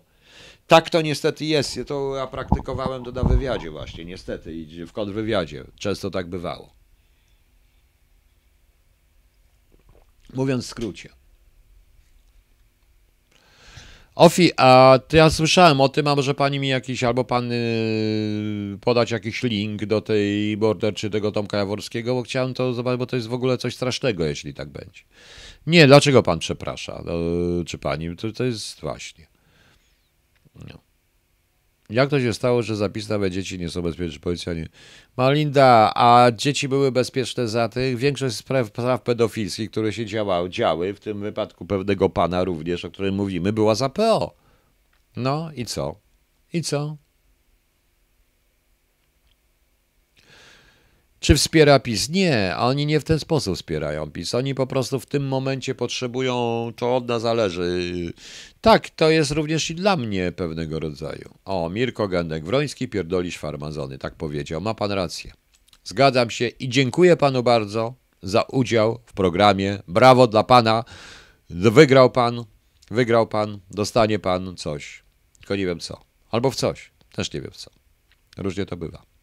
Tak 0.67 0.89
to 0.89 1.01
niestety 1.01 1.45
jest. 1.45 1.79
To 1.87 2.15
ja 2.15 2.27
praktykowałem 2.27 3.03
to 3.03 3.11
na 3.11 3.23
wywiadzie 3.23 3.71
właśnie, 3.71 4.05
niestety, 4.05 4.65
w 4.87 4.91
kontrwywiadzie. 4.91 5.63
Często 5.79 6.11
tak 6.11 6.29
bywało. 6.29 6.73
Mówiąc 10.33 10.65
w 10.65 10.69
skrócie. 10.69 11.09
Ofi, 14.15 14.51
a 14.57 14.99
ja 15.13 15.29
słyszałem 15.29 15.81
o 15.81 15.89
tym, 15.89 16.07
a 16.07 16.15
może 16.15 16.33
pani 16.33 16.59
mi 16.59 16.67
jakiś, 16.67 17.03
albo 17.03 17.23
pan 17.23 17.49
yy, 17.49 18.77
podać 18.81 19.11
jakiś 19.11 19.43
link 19.43 19.85
do 19.85 20.01
tej 20.01 20.57
border 20.57 20.93
czy 20.93 21.09
tego 21.09 21.31
Tomka 21.31 21.57
Jaworskiego, 21.57 22.15
bo 22.15 22.23
chciałem 22.23 22.53
to 22.53 22.73
zobaczyć, 22.73 22.99
bo 22.99 23.05
to 23.05 23.15
jest 23.15 23.27
w 23.27 23.33
ogóle 23.33 23.57
coś 23.57 23.75
strasznego, 23.75 24.25
jeśli 24.25 24.53
tak 24.53 24.69
będzie. 24.69 25.01
Nie, 25.67 25.87
dlaczego 25.87 26.23
pan 26.23 26.39
przeprasza, 26.39 27.03
no, 27.05 27.13
czy 27.65 27.77
pani? 27.77 28.15
To, 28.15 28.31
to 28.31 28.43
jest 28.43 28.81
właśnie. 28.81 29.34
No. 30.55 30.79
Jak 31.89 32.09
to 32.09 32.19
się 32.19 32.33
stało, 32.33 32.61
że 32.61 32.75
zapisane 32.75 33.31
dzieci 33.31 33.59
nie 33.59 33.69
są 33.69 33.81
bezpieczne? 33.81 34.19
Policja 34.19 34.53
nie. 34.53 34.67
Malinda, 35.17 35.91
a 35.95 36.31
dzieci 36.35 36.67
były 36.67 36.91
bezpieczne 36.91 37.47
za 37.47 37.69
tych? 37.69 37.97
Większość 37.97 38.35
spraw, 38.35 38.67
spraw 38.67 39.01
pedofilskich, 39.01 39.71
które 39.71 39.93
się 39.93 40.05
działały, 40.05 40.49
działy, 40.49 40.93
w 40.93 40.99
tym 40.99 41.19
wypadku 41.19 41.65
pewnego 41.65 42.09
pana 42.09 42.43
również, 42.43 42.85
o 42.85 42.91
którym 42.91 43.15
mówimy, 43.15 43.53
była 43.53 43.75
za 43.75 43.89
PO. 43.89 44.35
No 45.15 45.51
i 45.55 45.65
co? 45.65 45.95
I 46.53 46.61
co? 46.61 46.97
Czy 51.25 51.35
wspiera 51.35 51.79
PiS? 51.79 52.09
Nie, 52.09 52.55
oni 52.57 52.85
nie 52.85 52.99
w 52.99 53.03
ten 53.03 53.19
sposób 53.19 53.55
wspierają 53.55 54.11
PiS. 54.11 54.35
Oni 54.35 54.55
po 54.55 54.67
prostu 54.67 54.99
w 54.99 55.05
tym 55.05 55.27
momencie 55.27 55.75
potrzebują, 55.75 56.71
to 56.75 56.95
od 56.95 57.07
nas 57.07 57.21
zależy. 57.21 58.13
Tak, 58.61 58.89
to 58.89 59.09
jest 59.09 59.31
również 59.31 59.69
i 59.69 59.75
dla 59.75 59.97
mnie 59.97 60.31
pewnego 60.31 60.79
rodzaju. 60.79 61.33
O, 61.45 61.69
Mirko 61.69 62.07
Gędek-Wroński, 62.07 62.89
pierdolisz 62.89 63.37
farmazony, 63.37 63.97
tak 63.97 64.15
powiedział. 64.15 64.61
Ma 64.61 64.73
pan 64.73 64.91
rację. 64.91 65.33
Zgadzam 65.83 66.29
się 66.29 66.47
i 66.47 66.69
dziękuję 66.69 67.17
panu 67.17 67.43
bardzo 67.43 67.93
za 68.23 68.41
udział 68.41 68.99
w 69.05 69.13
programie. 69.13 69.79
Brawo 69.87 70.27
dla 70.27 70.43
pana. 70.43 70.83
Wygrał 71.49 72.11
pan, 72.11 72.43
wygrał 72.91 73.27
pan, 73.27 73.59
dostanie 73.71 74.19
pan 74.19 74.57
coś. 74.57 75.03
Tylko 75.37 75.55
nie 75.55 75.65
wiem 75.65 75.79
co. 75.79 76.01
Albo 76.31 76.51
w 76.51 76.55
coś. 76.55 76.91
Też 77.11 77.33
nie 77.33 77.41
wiem 77.41 77.51
co. 77.53 77.71
Różnie 78.37 78.65
to 78.65 78.77
bywa. 78.77 79.14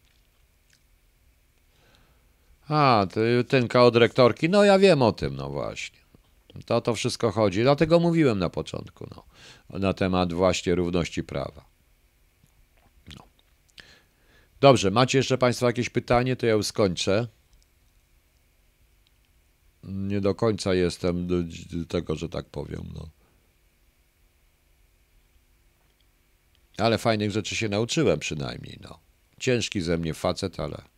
A, 2.67 3.07
ten 3.47 3.67
od 3.73 3.95
rektorki, 3.95 4.49
no 4.49 4.63
ja 4.63 4.79
wiem 4.79 5.01
o 5.01 5.11
tym, 5.11 5.35
no 5.35 5.49
właśnie. 5.49 5.99
To 6.65 6.81
to 6.81 6.95
wszystko 6.95 7.31
chodzi. 7.31 7.61
Dlatego 7.61 7.99
mówiłem 7.99 8.39
na 8.39 8.49
początku, 8.49 9.07
no, 9.15 9.23
na 9.79 9.93
temat 9.93 10.33
właśnie 10.33 10.75
równości 10.75 11.23
prawa. 11.23 11.65
No. 13.15 13.23
Dobrze, 14.59 14.91
macie 14.91 15.17
jeszcze 15.17 15.37
Państwo 15.37 15.65
jakieś 15.65 15.89
pytanie, 15.89 16.35
to 16.35 16.45
ja 16.45 16.53
już 16.53 16.65
skończę. 16.65 17.27
Nie 19.83 20.21
do 20.21 20.35
końca 20.35 20.73
jestem 20.73 21.27
do 21.27 21.35
tego, 21.87 22.15
że 22.15 22.29
tak 22.29 22.45
powiem. 22.45 22.83
No. 22.93 23.09
Ale 26.77 26.97
fajnych 26.97 27.31
rzeczy 27.31 27.55
się 27.55 27.69
nauczyłem 27.69 28.19
przynajmniej. 28.19 28.79
No. 28.81 28.99
Ciężki 29.39 29.81
ze 29.81 29.97
mnie 29.97 30.13
facet, 30.13 30.59
ale 30.59 30.92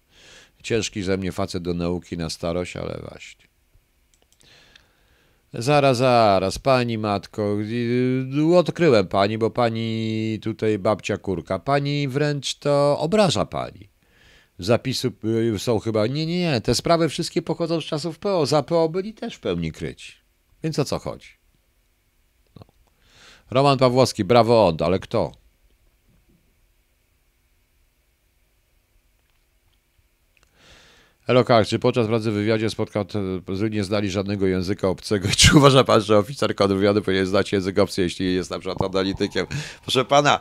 Ciężki 0.65 1.03
ze 1.03 1.17
mnie 1.17 1.31
facet 1.31 1.63
do 1.63 1.73
nauki 1.73 2.17
na 2.17 2.29
starość, 2.29 2.75
ale 2.75 2.99
właśnie. 3.09 3.45
Zaraz, 5.53 5.97
zaraz, 5.97 6.59
pani 6.59 6.97
matko, 6.97 7.57
odkryłem 8.55 9.07
pani, 9.07 9.37
bo 9.37 9.49
pani 9.49 10.39
tutaj 10.41 10.79
babcia 10.79 11.17
kurka, 11.17 11.59
pani 11.59 12.07
wręcz 12.07 12.55
to 12.55 12.99
obraża 12.99 13.45
pani. 13.45 13.89
Zapisy 14.59 15.11
y, 15.55 15.59
są 15.59 15.79
chyba, 15.79 16.07
nie, 16.07 16.25
nie, 16.25 16.39
nie, 16.39 16.61
te 16.61 16.75
sprawy 16.75 17.09
wszystkie 17.09 17.41
pochodzą 17.41 17.81
z 17.81 17.85
czasów 17.85 18.19
PO, 18.19 18.45
za 18.45 18.63
PO 18.63 18.89
byli 18.89 19.13
też 19.13 19.35
w 19.35 19.39
pełni 19.39 19.71
kryci. 19.71 20.13
Więc 20.63 20.79
o 20.79 20.85
co 20.85 20.99
chodzi? 20.99 21.29
No. 22.55 22.65
Roman 23.51 23.77
Pawłowski, 23.77 24.23
brawo 24.23 24.67
on, 24.67 24.77
ale 24.79 24.99
kto? 24.99 25.31
Elokar, 31.27 31.65
czy 31.65 31.79
podczas 31.79 32.07
pracy 32.07 32.31
w 32.31 32.33
wywiadzie 32.33 32.69
spotkał, 32.69 33.05
nie 33.71 33.83
znali 33.83 34.09
żadnego 34.09 34.47
języka 34.47 34.87
obcego? 34.87 35.27
Czy 35.37 35.57
uważa 35.57 35.83
pan, 35.83 36.01
że 36.01 36.17
oficer 36.17 36.55
kontrwywiadu 36.55 37.01
powinien 37.01 37.25
znać 37.25 37.51
język 37.51 37.79
obcy, 37.79 38.01
jeśli 38.01 38.35
jest 38.35 38.49
na 38.49 38.59
przykład 38.59 38.95
analitykiem? 38.95 39.45
Proszę 39.81 40.05
pana, 40.05 40.39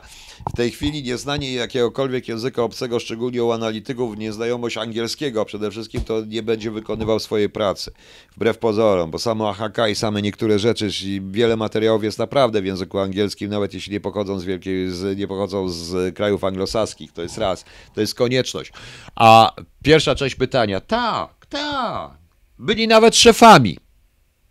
w 0.53 0.57
tej 0.57 0.71
chwili 0.71 1.03
nieznanie 1.03 1.53
jakiegokolwiek 1.53 2.27
języka 2.27 2.63
obcego, 2.63 2.99
szczególnie 2.99 3.43
u 3.43 3.51
analityków, 3.51 4.17
nieznajomość 4.17 4.77
angielskiego 4.77 5.45
przede 5.45 5.71
wszystkim, 5.71 6.01
to 6.01 6.25
nie 6.25 6.43
będzie 6.43 6.71
wykonywał 6.71 7.19
swojej 7.19 7.49
pracy. 7.49 7.91
Wbrew 8.35 8.57
pozorom, 8.57 9.11
bo 9.11 9.19
samo 9.19 9.49
AHK 9.49 9.77
i 9.91 9.95
same 9.95 10.21
niektóre 10.21 10.59
rzeczy, 10.59 10.89
wiele 11.31 11.57
materiałów 11.57 12.03
jest 12.03 12.19
naprawdę 12.19 12.61
w 12.61 12.65
języku 12.65 12.99
angielskim, 12.99 13.49
nawet 13.49 13.73
jeśli 13.73 13.93
nie 13.93 13.99
pochodzą 13.99 14.39
z, 14.39 14.43
wielkiej, 14.43 14.89
z, 14.89 15.17
nie 15.17 15.27
pochodzą 15.27 15.69
z 15.69 16.15
krajów 16.15 16.43
anglosaskich. 16.43 17.11
To 17.11 17.21
jest 17.21 17.37
raz, 17.37 17.65
to 17.93 18.01
jest 18.01 18.15
konieczność. 18.15 18.71
A 19.15 19.53
Pierwsza 19.85 20.15
część 20.15 20.35
pytania. 20.35 20.74
Tak, 20.81 21.45
tak. 21.45 22.17
Byli 22.59 22.87
nawet 22.87 23.15
szefami 23.15 23.77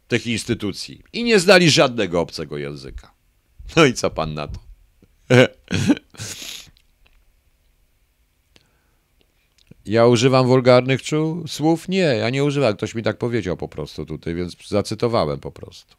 tych 0.08 0.26
instytucji 0.26 1.02
i 1.12 1.24
nie 1.24 1.40
znali 1.40 1.70
żadnego 1.70 2.20
obcego 2.20 2.58
języka. 2.58 3.14
No 3.76 3.84
i 3.84 3.94
co 3.94 4.10
pan 4.10 4.34
na 4.34 4.48
to? 4.48 4.58
Ja 9.86 10.06
używam 10.06 10.46
wulgarnych 10.46 11.02
czu- 11.02 11.48
słów? 11.48 11.88
Nie, 11.88 11.98
ja 11.98 12.30
nie 12.30 12.44
używam. 12.44 12.76
Ktoś 12.76 12.94
mi 12.94 13.02
tak 13.02 13.18
powiedział 13.18 13.56
po 13.56 13.68
prostu 13.68 14.06
tutaj, 14.06 14.34
więc 14.34 14.68
zacytowałem 14.68 15.40
po 15.40 15.52
prostu. 15.52 15.96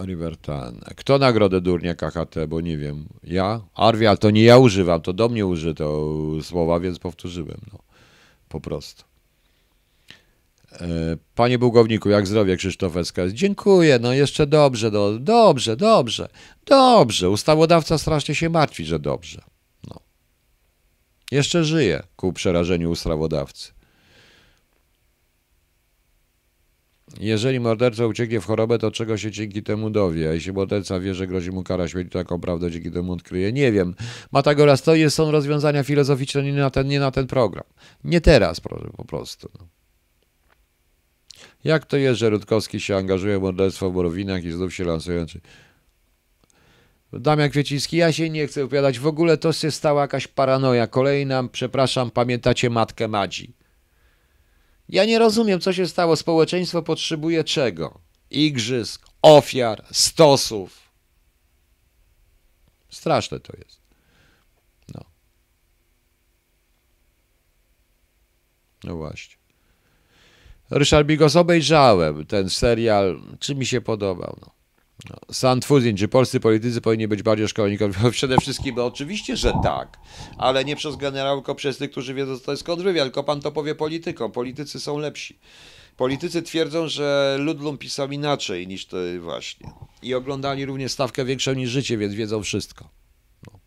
Oliver 0.00 0.36
Tan. 0.36 0.80
Kto 0.96 1.18
nagrodę 1.18 1.60
durnia 1.60 1.94
KHT, 1.94 2.46
bo 2.48 2.60
nie 2.60 2.78
wiem. 2.78 3.06
Ja? 3.24 3.60
Arwi, 3.74 4.06
ale 4.06 4.16
to 4.16 4.30
nie 4.30 4.42
ja 4.42 4.58
używam, 4.58 5.00
to 5.00 5.12
do 5.12 5.28
mnie 5.28 5.46
użyto 5.46 6.12
słowa, 6.42 6.80
więc 6.80 6.98
powtórzyłem. 6.98 7.60
No. 7.72 7.78
Po 8.48 8.60
prostu. 8.60 9.04
E, 10.72 10.86
Panie 11.34 11.58
Bułgowniku, 11.58 12.10
jak 12.10 12.26
zdrowie 12.26 12.56
Krzysztof 12.56 12.96
Eska? 12.96 13.22
Dziękuję, 13.32 13.98
no 13.98 14.12
jeszcze 14.12 14.46
dobrze, 14.46 14.90
no, 14.90 15.18
dobrze, 15.18 15.76
dobrze, 15.76 16.28
dobrze. 16.66 17.30
Ustawodawca 17.30 17.98
strasznie 17.98 18.34
się 18.34 18.50
martwi, 18.50 18.84
że 18.84 18.98
dobrze. 18.98 19.42
No. 19.88 20.00
Jeszcze 21.30 21.64
żyje 21.64 22.02
ku 22.16 22.32
przerażeniu 22.32 22.90
ustawodawcy. 22.90 23.72
Jeżeli 27.20 27.60
morderca 27.60 28.06
ucieknie 28.06 28.40
w 28.40 28.46
chorobę, 28.46 28.78
to 28.78 28.90
czego 28.90 29.18
się 29.18 29.30
dzięki 29.30 29.62
temu 29.62 29.90
dowie? 29.90 30.30
A 30.30 30.32
jeśli 30.32 30.52
morderca 30.52 31.00
wie, 31.00 31.14
że 31.14 31.26
grozi 31.26 31.50
mu 31.50 31.62
kara 31.62 31.88
śmierci, 31.88 32.10
to 32.10 32.18
taką 32.18 32.40
prawdę 32.40 32.70
dzięki 32.70 32.90
temu 32.90 33.12
odkryje? 33.12 33.52
Nie 33.52 33.72
wiem. 33.72 33.94
Matagoras, 34.32 34.82
to 34.82 34.94
jest, 34.94 35.16
są 35.16 35.30
rozwiązania 35.30 35.82
filozoficzne 35.82 36.42
nie 36.42 36.52
na 36.52 36.70
ten, 36.70 36.88
nie 36.88 37.00
na 37.00 37.10
ten 37.10 37.26
program. 37.26 37.64
Nie 38.04 38.20
teraz, 38.20 38.60
proszę, 38.60 38.90
po 38.96 39.04
prostu. 39.04 39.50
No. 39.58 39.66
Jak 41.64 41.86
to 41.86 41.96
jest, 41.96 42.18
że 42.18 42.30
Rutkowski 42.30 42.80
się 42.80 42.96
angażuje 42.96 43.38
w 43.38 43.42
morderstwo 43.42 43.90
w 43.90 43.94
Borowinach 43.94 44.44
i 44.44 44.52
znów 44.52 44.74
się 44.74 44.84
lansuje? 44.84 45.26
Damian 47.12 47.50
Kwieciński, 47.50 47.96
ja 47.96 48.12
się 48.12 48.30
nie 48.30 48.46
chcę 48.46 48.64
opowiadać. 48.64 48.98
W 48.98 49.06
ogóle 49.06 49.36
to 49.36 49.52
się 49.52 49.70
stała 49.70 50.02
jakaś 50.02 50.26
paranoja. 50.26 50.86
Kolejna, 50.86 51.48
przepraszam, 51.52 52.10
pamiętacie 52.10 52.70
matkę 52.70 53.08
Madzi. 53.08 53.59
Ja 54.92 55.04
nie 55.04 55.18
rozumiem, 55.18 55.60
co 55.60 55.72
się 55.72 55.86
stało. 55.86 56.16
Społeczeństwo 56.16 56.82
potrzebuje 56.82 57.44
czego? 57.44 58.00
Igrzysk, 58.30 59.06
ofiar, 59.22 59.84
stosów. 59.92 60.90
Straszne 62.90 63.40
to 63.40 63.52
jest. 63.58 63.80
No. 64.94 65.04
No 68.84 68.96
właśnie. 68.96 69.36
Ryszard 70.70 71.06
Bigos 71.06 71.36
obejrzałem 71.36 72.26
ten 72.26 72.50
serial. 72.50 73.20
Czy 73.40 73.54
mi 73.54 73.66
się 73.66 73.80
podobał? 73.80 74.38
No. 74.40 74.59
No. 75.10 75.16
Sandfuzin, 75.34 75.96
czy 75.96 76.08
polscy 76.08 76.40
politycy 76.40 76.80
powinni 76.80 77.08
być 77.08 77.22
bardziej 77.22 77.48
szkoleni? 77.48 77.78
Przede 78.10 78.38
wszystkim, 78.38 78.74
no 78.74 78.86
oczywiście, 78.86 79.36
że 79.36 79.52
tak, 79.62 79.98
ale 80.38 80.64
nie 80.64 80.76
przez 80.76 80.96
generałów, 80.96 81.40
tylko 81.40 81.54
przez 81.54 81.78
tych, 81.78 81.90
którzy 81.90 82.14
wiedzą, 82.14 82.38
co 82.38 82.44
to 82.44 82.50
jest 82.50 82.64
kontrwywiad, 82.64 83.04
tylko 83.04 83.24
pan 83.24 83.40
to 83.40 83.52
powie 83.52 83.74
politykom. 83.74 84.32
Politycy 84.32 84.80
są 84.80 84.98
lepsi. 84.98 85.38
Politycy 85.96 86.42
twierdzą, 86.42 86.88
że 86.88 87.36
Ludlum 87.40 87.78
pisał 87.78 88.10
inaczej 88.10 88.66
niż 88.66 88.86
to 88.86 88.96
właśnie. 89.20 89.70
I 90.02 90.14
oglądali 90.14 90.66
również 90.66 90.92
stawkę 90.92 91.24
większą 91.24 91.52
niż 91.52 91.70
życie, 91.70 91.98
więc 91.98 92.14
wiedzą 92.14 92.42
wszystko. 92.42 92.88
No. 93.46 93.58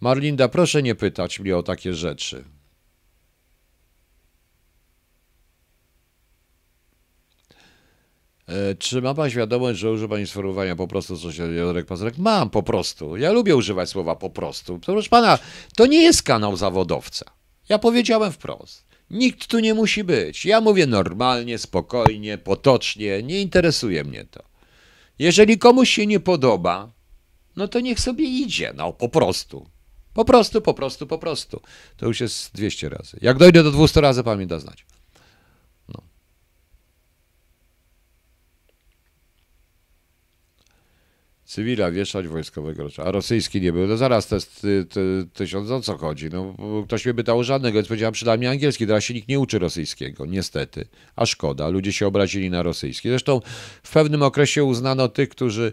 Marlinda, 0.00 0.48
proszę 0.48 0.82
nie 0.82 0.94
pytać 0.94 1.40
mnie 1.40 1.56
o 1.56 1.62
takie 1.62 1.94
rzeczy. 1.94 2.44
Czy 8.78 9.02
ma 9.02 9.14
pan 9.14 9.30
świadomość, 9.30 9.78
że 9.78 9.90
używa 9.90 10.16
pan 10.16 10.26
sformułowania 10.26 10.76
po 10.76 10.88
prostu 10.88 11.18
coś 11.18 11.36
Jodorek 11.38 11.86
Pazurek? 11.86 12.18
Mam 12.18 12.50
po 12.50 12.62
prostu. 12.62 13.16
Ja 13.16 13.32
lubię 13.32 13.56
używać 13.56 13.88
słowa 13.88 14.16
po 14.16 14.30
prostu. 14.30 14.78
Proszę 14.78 15.08
pana, 15.08 15.38
to 15.76 15.86
nie 15.86 16.02
jest 16.02 16.22
kanał 16.22 16.56
zawodowca. 16.56 17.26
Ja 17.68 17.78
powiedziałem 17.78 18.32
wprost. 18.32 18.84
Nikt 19.10 19.46
tu 19.46 19.58
nie 19.58 19.74
musi 19.74 20.04
być. 20.04 20.44
Ja 20.44 20.60
mówię 20.60 20.86
normalnie, 20.86 21.58
spokojnie, 21.58 22.38
potocznie. 22.38 23.22
Nie 23.22 23.40
interesuje 23.40 24.04
mnie 24.04 24.24
to. 24.24 24.42
Jeżeli 25.18 25.58
komuś 25.58 25.90
się 25.90 26.06
nie 26.06 26.20
podoba, 26.20 26.92
no 27.56 27.68
to 27.68 27.80
niech 27.80 28.00
sobie 28.00 28.24
idzie. 28.24 28.72
No 28.76 28.92
po 28.92 29.08
prostu. 29.08 29.66
Po 30.14 30.24
prostu, 30.24 30.60
po 30.60 30.74
prostu, 30.74 31.06
po 31.06 31.18
prostu. 31.18 31.60
To 31.96 32.06
już 32.06 32.20
jest 32.20 32.54
200 32.54 32.88
razy. 32.88 33.18
Jak 33.22 33.38
dojdę 33.38 33.62
do 33.62 33.70
200 33.70 34.00
razy, 34.00 34.24
pan 34.24 34.38
mi 34.38 34.46
da 34.46 34.58
znać. 34.58 34.86
Cywila 41.50 41.90
wieszać 41.90 42.28
wojskowego, 42.28 42.88
a 43.04 43.10
rosyjski 43.10 43.60
nie 43.60 43.72
był. 43.72 43.86
No 43.86 43.96
zaraz 43.96 44.26
to 44.26 44.34
jest 44.34 44.60
ty, 44.60 44.86
ty, 44.90 45.26
tysiąc, 45.32 45.70
o 45.70 45.80
co 45.80 45.96
chodzi? 45.96 46.28
No, 46.32 46.54
ktoś 46.84 47.04
mnie 47.04 47.14
pytał 47.14 47.44
żadnego, 47.44 47.74
więc 47.74 47.88
powiedziałem 47.88 48.12
przynajmniej 48.12 48.50
angielski. 48.50 48.86
Teraz 48.86 49.04
się 49.04 49.14
nikt 49.14 49.28
nie 49.28 49.40
uczy 49.40 49.58
rosyjskiego, 49.58 50.26
niestety. 50.26 50.84
A 51.16 51.26
szkoda, 51.26 51.68
ludzie 51.68 51.92
się 51.92 52.06
obrazili 52.06 52.50
na 52.50 52.62
rosyjski. 52.62 53.08
Zresztą 53.08 53.40
w 53.82 53.92
pewnym 53.92 54.22
okresie 54.22 54.64
uznano 54.64 55.08
tych, 55.08 55.28
którzy 55.28 55.72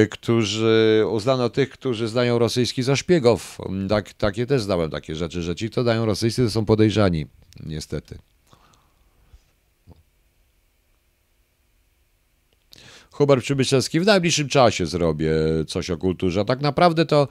Yy, 0.00 0.06
którzy 0.10 1.04
uznano 1.10 1.50
tych, 1.50 1.70
którzy 1.70 2.08
znają 2.08 2.38
rosyjski 2.38 2.82
za 2.82 2.96
szpiegów. 2.96 3.58
Tak, 3.88 4.12
takie 4.12 4.46
też 4.46 4.62
znałem 4.62 4.90
takie 4.90 5.14
rzeczy, 5.14 5.42
że 5.42 5.54
ci, 5.54 5.70
kto 5.70 5.84
dają 5.84 6.06
rosyjscy, 6.06 6.44
to 6.44 6.50
są 6.50 6.64
podejrzani, 6.64 7.26
niestety. 7.66 8.18
Hubert 13.14 13.42
Przybyszewski, 13.44 14.00
w 14.00 14.06
najbliższym 14.06 14.48
czasie 14.48 14.86
zrobię 14.86 15.32
coś 15.68 15.90
o 15.90 15.96
kulturze. 15.98 16.40
A 16.40 16.44
tak 16.44 16.60
naprawdę 16.60 17.06
to 17.06 17.28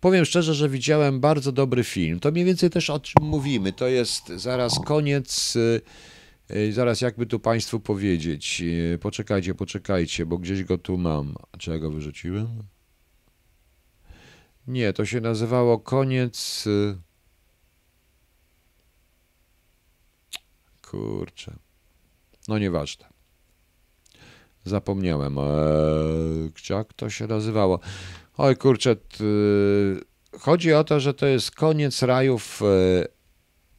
powiem 0.00 0.24
szczerze, 0.24 0.54
że 0.54 0.68
widziałem 0.68 1.20
bardzo 1.20 1.52
dobry 1.52 1.84
film. 1.84 2.20
To 2.20 2.30
mniej 2.32 2.44
więcej 2.44 2.70
też 2.70 2.90
o 2.90 3.00
czym 3.00 3.22
mówimy. 3.24 3.72
To 3.72 3.86
jest 3.88 4.28
zaraz 4.28 4.80
koniec. 4.86 5.56
y, 5.56 6.72
Zaraz 6.72 7.00
jakby 7.00 7.26
tu 7.26 7.40
Państwu 7.40 7.80
powiedzieć. 7.80 8.60
Y, 8.94 8.98
Poczekajcie, 9.02 9.54
poczekajcie, 9.54 10.26
bo 10.26 10.38
gdzieś 10.38 10.64
go 10.64 10.78
tu 10.78 10.98
mam. 10.98 11.34
Czy 11.58 11.70
ja 11.70 11.78
go 11.78 11.90
wyrzuciłem? 11.90 12.62
Nie, 14.66 14.92
to 14.92 15.06
się 15.06 15.20
nazywało 15.20 15.78
koniec. 15.78 16.64
y, 16.66 16.96
Kurczę. 20.82 21.56
No 22.48 22.58
nieważne. 22.58 23.15
Zapomniałem. 24.66 25.38
Eee, 25.38 25.44
jak 26.70 26.92
to 26.92 27.10
się 27.10 27.26
nazywało? 27.26 27.80
Oj 28.36 28.56
kurczę, 28.56 28.96
t, 28.96 29.24
chodzi 30.38 30.72
o 30.72 30.84
to, 30.84 31.00
że 31.00 31.14
to 31.14 31.26
jest 31.26 31.50
koniec 31.50 32.02
rajów 32.02 32.62
e, 32.62 32.66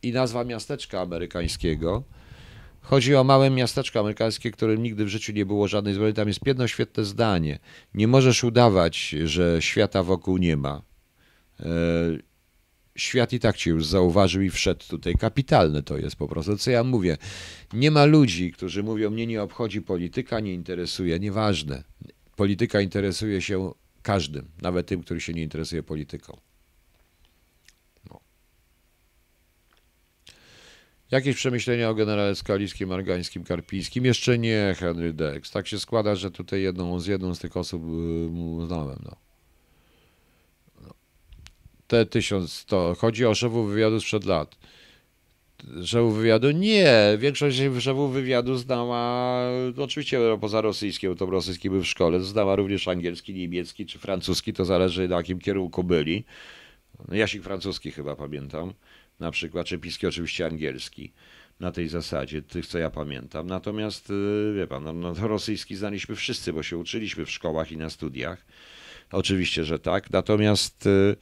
i 0.03 0.11
nazwa 0.11 0.43
miasteczka 0.43 1.01
amerykańskiego. 1.01 2.03
Chodzi 2.81 3.15
o 3.15 3.23
małe 3.23 3.49
miasteczko 3.49 3.99
amerykańskie, 3.99 4.51
którym 4.51 4.83
nigdy 4.83 5.05
w 5.05 5.07
życiu 5.07 5.33
nie 5.33 5.45
było 5.45 5.67
żadnej 5.67 5.93
zbroi. 5.93 6.13
Tam 6.13 6.27
jest 6.27 6.39
jedno 6.45 6.67
świetne 6.67 7.05
zdanie. 7.05 7.59
Nie 7.93 8.07
możesz 8.07 8.43
udawać, 8.43 9.09
że 9.09 9.61
świata 9.61 10.03
wokół 10.03 10.37
nie 10.37 10.57
ma. 10.57 10.81
Świat 12.97 13.33
i 13.33 13.39
tak 13.39 13.57
cię 13.57 13.69
już 13.69 13.85
zauważył 13.85 14.41
i 14.41 14.49
wszedł 14.49 14.85
tutaj. 14.89 15.15
Kapitalne 15.15 15.83
to 15.83 15.97
jest 15.97 16.15
po 16.15 16.27
prostu. 16.27 16.57
Co 16.57 16.71
ja 16.71 16.83
mówię? 16.83 17.17
Nie 17.73 17.91
ma 17.91 18.05
ludzi, 18.05 18.51
którzy 18.51 18.83
mówią, 18.83 19.09
mnie 19.09 19.27
nie 19.27 19.41
obchodzi 19.41 19.81
polityka, 19.81 20.39
nie 20.39 20.53
interesuje. 20.53 21.19
Nieważne. 21.19 21.83
Polityka 22.35 22.81
interesuje 22.81 23.41
się 23.41 23.71
każdym, 24.01 24.47
nawet 24.61 24.87
tym, 24.87 25.03
który 25.03 25.21
się 25.21 25.33
nie 25.33 25.43
interesuje 25.43 25.83
polityką. 25.83 26.37
No. 28.09 28.19
Jakieś 31.11 31.35
przemyślenia 31.35 31.89
o 31.89 31.95
generale 31.95 32.35
Skaliskim, 32.35 32.91
Argańskim, 32.91 33.43
Karpińskim? 33.43 34.05
Jeszcze 34.05 34.37
nie, 34.37 34.75
Henry 34.77 35.13
Dex. 35.13 35.51
Tak 35.51 35.67
się 35.67 35.79
składa, 35.79 36.15
że 36.15 36.31
tutaj 36.31 36.61
jedną 36.61 36.99
z 36.99 37.07
jedną 37.07 37.35
z 37.35 37.39
tych 37.39 37.57
osób 37.57 37.83
yy, 38.59 38.65
znałem. 38.65 38.99
No. 39.05 39.26
Te 41.87 42.05
1100. 42.05 42.95
Chodzi 42.95 43.25
o 43.25 43.35
szefów 43.35 43.69
wywiadu 43.69 43.99
sprzed 43.99 44.25
lat. 44.25 44.55
Szefów 45.85 46.15
wywiadu? 46.17 46.51
Nie. 46.51 47.17
Większość 47.17 47.61
szefów 47.79 48.13
wywiadu 48.13 48.55
znała, 48.55 49.41
oczywiście 49.77 50.19
poza 50.41 50.61
rosyjskim, 50.61 51.15
to 51.15 51.25
rosyjski 51.25 51.69
był 51.69 51.81
w 51.81 51.87
szkole, 51.87 52.19
znała 52.19 52.55
również 52.55 52.87
angielski, 52.87 53.33
niemiecki 53.33 53.85
czy 53.85 53.99
francuski, 53.99 54.53
to 54.53 54.65
zależy 54.65 55.07
na 55.07 55.15
jakim 55.17 55.39
kierunku 55.39 55.83
byli. 55.83 56.23
Jasik 57.11 57.43
francuski 57.43 57.91
chyba 57.91 58.15
pamiętam, 58.15 58.73
na 59.19 59.31
przykład, 59.31 59.67
Czepiński 59.67 60.07
oczywiście 60.07 60.45
angielski. 60.45 61.13
na 61.59 61.71
tej 61.71 61.87
zasadzie, 61.87 62.41
tych 62.41 62.67
co 62.67 62.77
ja 62.77 62.89
pamiętam. 62.89 63.47
Natomiast, 63.47 64.09
y, 64.09 64.53
wie 64.55 64.67
pan, 64.67 64.83
no, 64.83 64.93
no, 64.93 65.13
rosyjski 65.27 65.75
znaliśmy 65.75 66.15
wszyscy, 66.15 66.53
bo 66.53 66.63
się 66.63 66.77
uczyliśmy 66.77 67.25
w 67.25 67.31
szkołach 67.31 67.71
i 67.71 67.77
na 67.77 67.89
studiach. 67.89 68.45
Oczywiście, 69.11 69.63
że 69.63 69.79
tak. 69.79 70.09
Natomiast 70.11 70.85
y, 70.85 71.15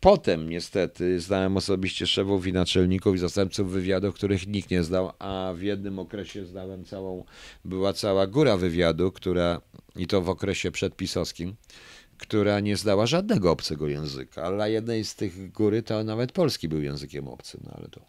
potem 0.00 0.48
niestety 0.48 1.20
znałem 1.20 1.56
osobiście 1.56 2.06
szefów 2.06 2.46
i 2.46 2.52
naczelników 2.52 3.14
i 3.14 3.18
zastępców 3.18 3.70
wywiadu, 3.70 4.12
których 4.12 4.46
nikt 4.46 4.70
nie 4.70 4.82
znał, 4.82 5.12
a 5.18 5.52
w 5.56 5.62
jednym 5.62 5.98
okresie 5.98 6.46
znałem 6.46 6.84
całą, 6.84 7.24
była 7.64 7.92
cała 7.92 8.26
góra 8.26 8.56
wywiadu, 8.56 9.12
która, 9.12 9.60
i 9.96 10.06
to 10.06 10.22
w 10.22 10.28
okresie 10.28 10.70
przedpisowskim, 10.70 11.56
która 12.18 12.60
nie 12.60 12.76
znała 12.76 13.06
żadnego 13.06 13.50
obcego 13.50 13.88
języka, 13.88 14.42
ale 14.42 14.56
dla 14.56 14.68
jednej 14.68 15.04
z 15.04 15.14
tych 15.14 15.52
góry 15.52 15.82
to 15.82 16.04
nawet 16.04 16.32
polski 16.32 16.68
był 16.68 16.82
językiem 16.82 17.28
obcym, 17.28 17.60
no 17.64 17.72
ale 17.78 17.88
to 17.88 18.00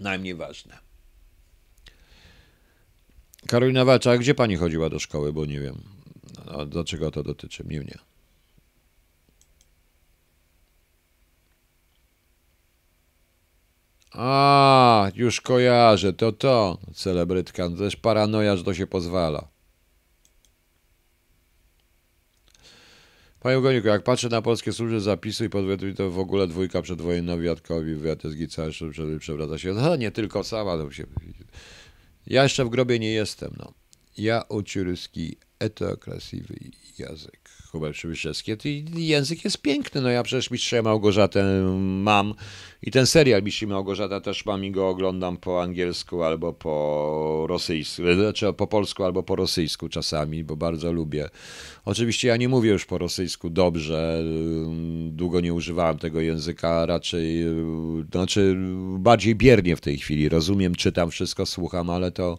najmniej 0.00 0.34
ważne. 0.34 0.78
Karolina 3.46 3.84
Walcza, 3.84 4.18
gdzie 4.18 4.34
pani 4.34 4.56
chodziła 4.56 4.90
do 4.90 4.98
szkoły, 4.98 5.32
bo 5.32 5.46
nie 5.46 5.60
wiem, 5.60 5.93
a 6.46 6.64
do 6.64 6.84
czego 6.84 7.10
to 7.10 7.22
dotyczy, 7.22 7.64
mnie 7.64 7.78
nie. 7.78 7.98
A, 14.12 15.10
już 15.14 15.40
kojarzę, 15.40 16.12
to 16.12 16.32
to, 16.32 16.78
celebrytka, 16.94 17.70
też 17.70 17.96
paranoja, 17.96 18.56
że 18.56 18.64
to 18.64 18.74
się 18.74 18.86
pozwala. 18.86 19.48
Panie 23.44 23.60
Goniku, 23.60 23.88
jak 23.88 24.02
patrzę 24.02 24.28
na 24.28 24.42
polskie 24.42 24.72
służby 24.72 25.00
zapisu 25.00 25.44
i 25.44 25.48
podwiatuj, 25.48 25.94
to 25.94 26.10
w 26.10 26.18
ogóle 26.18 26.46
dwójka 26.46 26.82
przedwojenna 26.82 27.36
wywiadkowi, 27.36 27.94
wywiad 27.94 28.22
SG 28.22 28.48
cały 28.48 28.72
przewraca 29.18 29.58
się. 29.58 29.72
No 29.72 29.96
nie 29.96 30.10
tylko 30.10 30.44
sama. 30.44 30.76
To 30.76 30.92
się... 30.92 31.06
Ja 32.26 32.42
jeszcze 32.42 32.64
w 32.64 32.68
grobie 32.68 32.98
nie 32.98 33.10
jestem. 33.10 33.54
No. 33.58 33.72
Ja 34.18 34.44
uciurski, 34.48 35.36
eto 35.64 35.96
krasiwy 35.96 36.54
język. 36.98 37.44
Hubert 37.72 37.94
Przybyszewski. 37.94 38.52
Język 38.94 39.44
jest 39.44 39.58
piękny. 39.62 40.00
No 40.00 40.08
ja 40.08 40.22
przecież 40.22 40.50
Mistrza 40.50 40.82
Małgorzatę 40.82 41.44
mam 41.80 42.34
i 42.82 42.90
ten 42.90 43.06
serial 43.06 43.42
Mistrz 43.42 43.62
Małgorzata 43.62 44.20
też 44.20 44.46
mam 44.46 44.64
i 44.64 44.70
go 44.70 44.88
oglądam 44.88 45.36
po 45.36 45.62
angielsku 45.62 46.22
albo 46.22 46.52
po 46.52 47.46
rosyjsku, 47.48 48.02
znaczy 48.14 48.52
po 48.52 48.66
polsku 48.66 49.04
albo 49.04 49.22
po 49.22 49.36
rosyjsku 49.36 49.88
czasami, 49.88 50.44
bo 50.44 50.56
bardzo 50.56 50.92
lubię. 50.92 51.28
Oczywiście 51.84 52.28
ja 52.28 52.36
nie 52.36 52.48
mówię 52.48 52.70
już 52.70 52.84
po 52.84 52.98
rosyjsku 52.98 53.50
dobrze, 53.50 54.24
długo 55.08 55.40
nie 55.40 55.54
używałem 55.54 55.98
tego 55.98 56.20
języka, 56.20 56.86
raczej, 56.86 57.44
znaczy 58.12 58.56
bardziej 58.98 59.34
biernie 59.34 59.76
w 59.76 59.80
tej 59.80 59.98
chwili. 59.98 60.28
Rozumiem, 60.28 60.74
czytam 60.74 61.10
wszystko, 61.10 61.46
słucham, 61.46 61.90
ale 61.90 62.12
to 62.12 62.38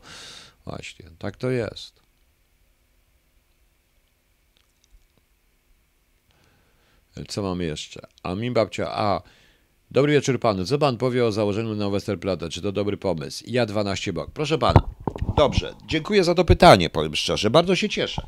właśnie, 0.66 1.06
tak 1.20 1.38
to 1.38 1.50
jest. 1.50 2.05
Co 7.28 7.42
mamy 7.42 7.66
jeszcze? 7.66 8.08
A 8.24 8.36
mi 8.36 8.52
babcia, 8.52 8.92
a 8.92 9.22
dobry 9.92 10.14
wieczór 10.14 10.40
panu. 10.40 10.66
Co 10.66 10.78
pan 10.78 10.98
powie 10.98 11.26
o 11.26 11.32
założeniu 11.32 11.76
na 11.76 11.90
Westerplatte? 11.90 12.50
Czy 12.50 12.62
to 12.62 12.72
dobry 12.72 12.98
pomysł? 12.98 13.44
Ja 13.48 13.66
12 13.66 14.14
bok. 14.14 14.32
Proszę 14.32 14.58
pana. 14.58 14.82
Dobrze, 15.38 15.74
dziękuję 15.88 16.24
za 16.24 16.36
to 16.36 16.46
pytanie, 16.46 16.90
powiem 16.90 17.16
szczerze. 17.16 17.50
Bardzo 17.50 17.76
się 17.76 17.90
cieszę. 17.90 18.28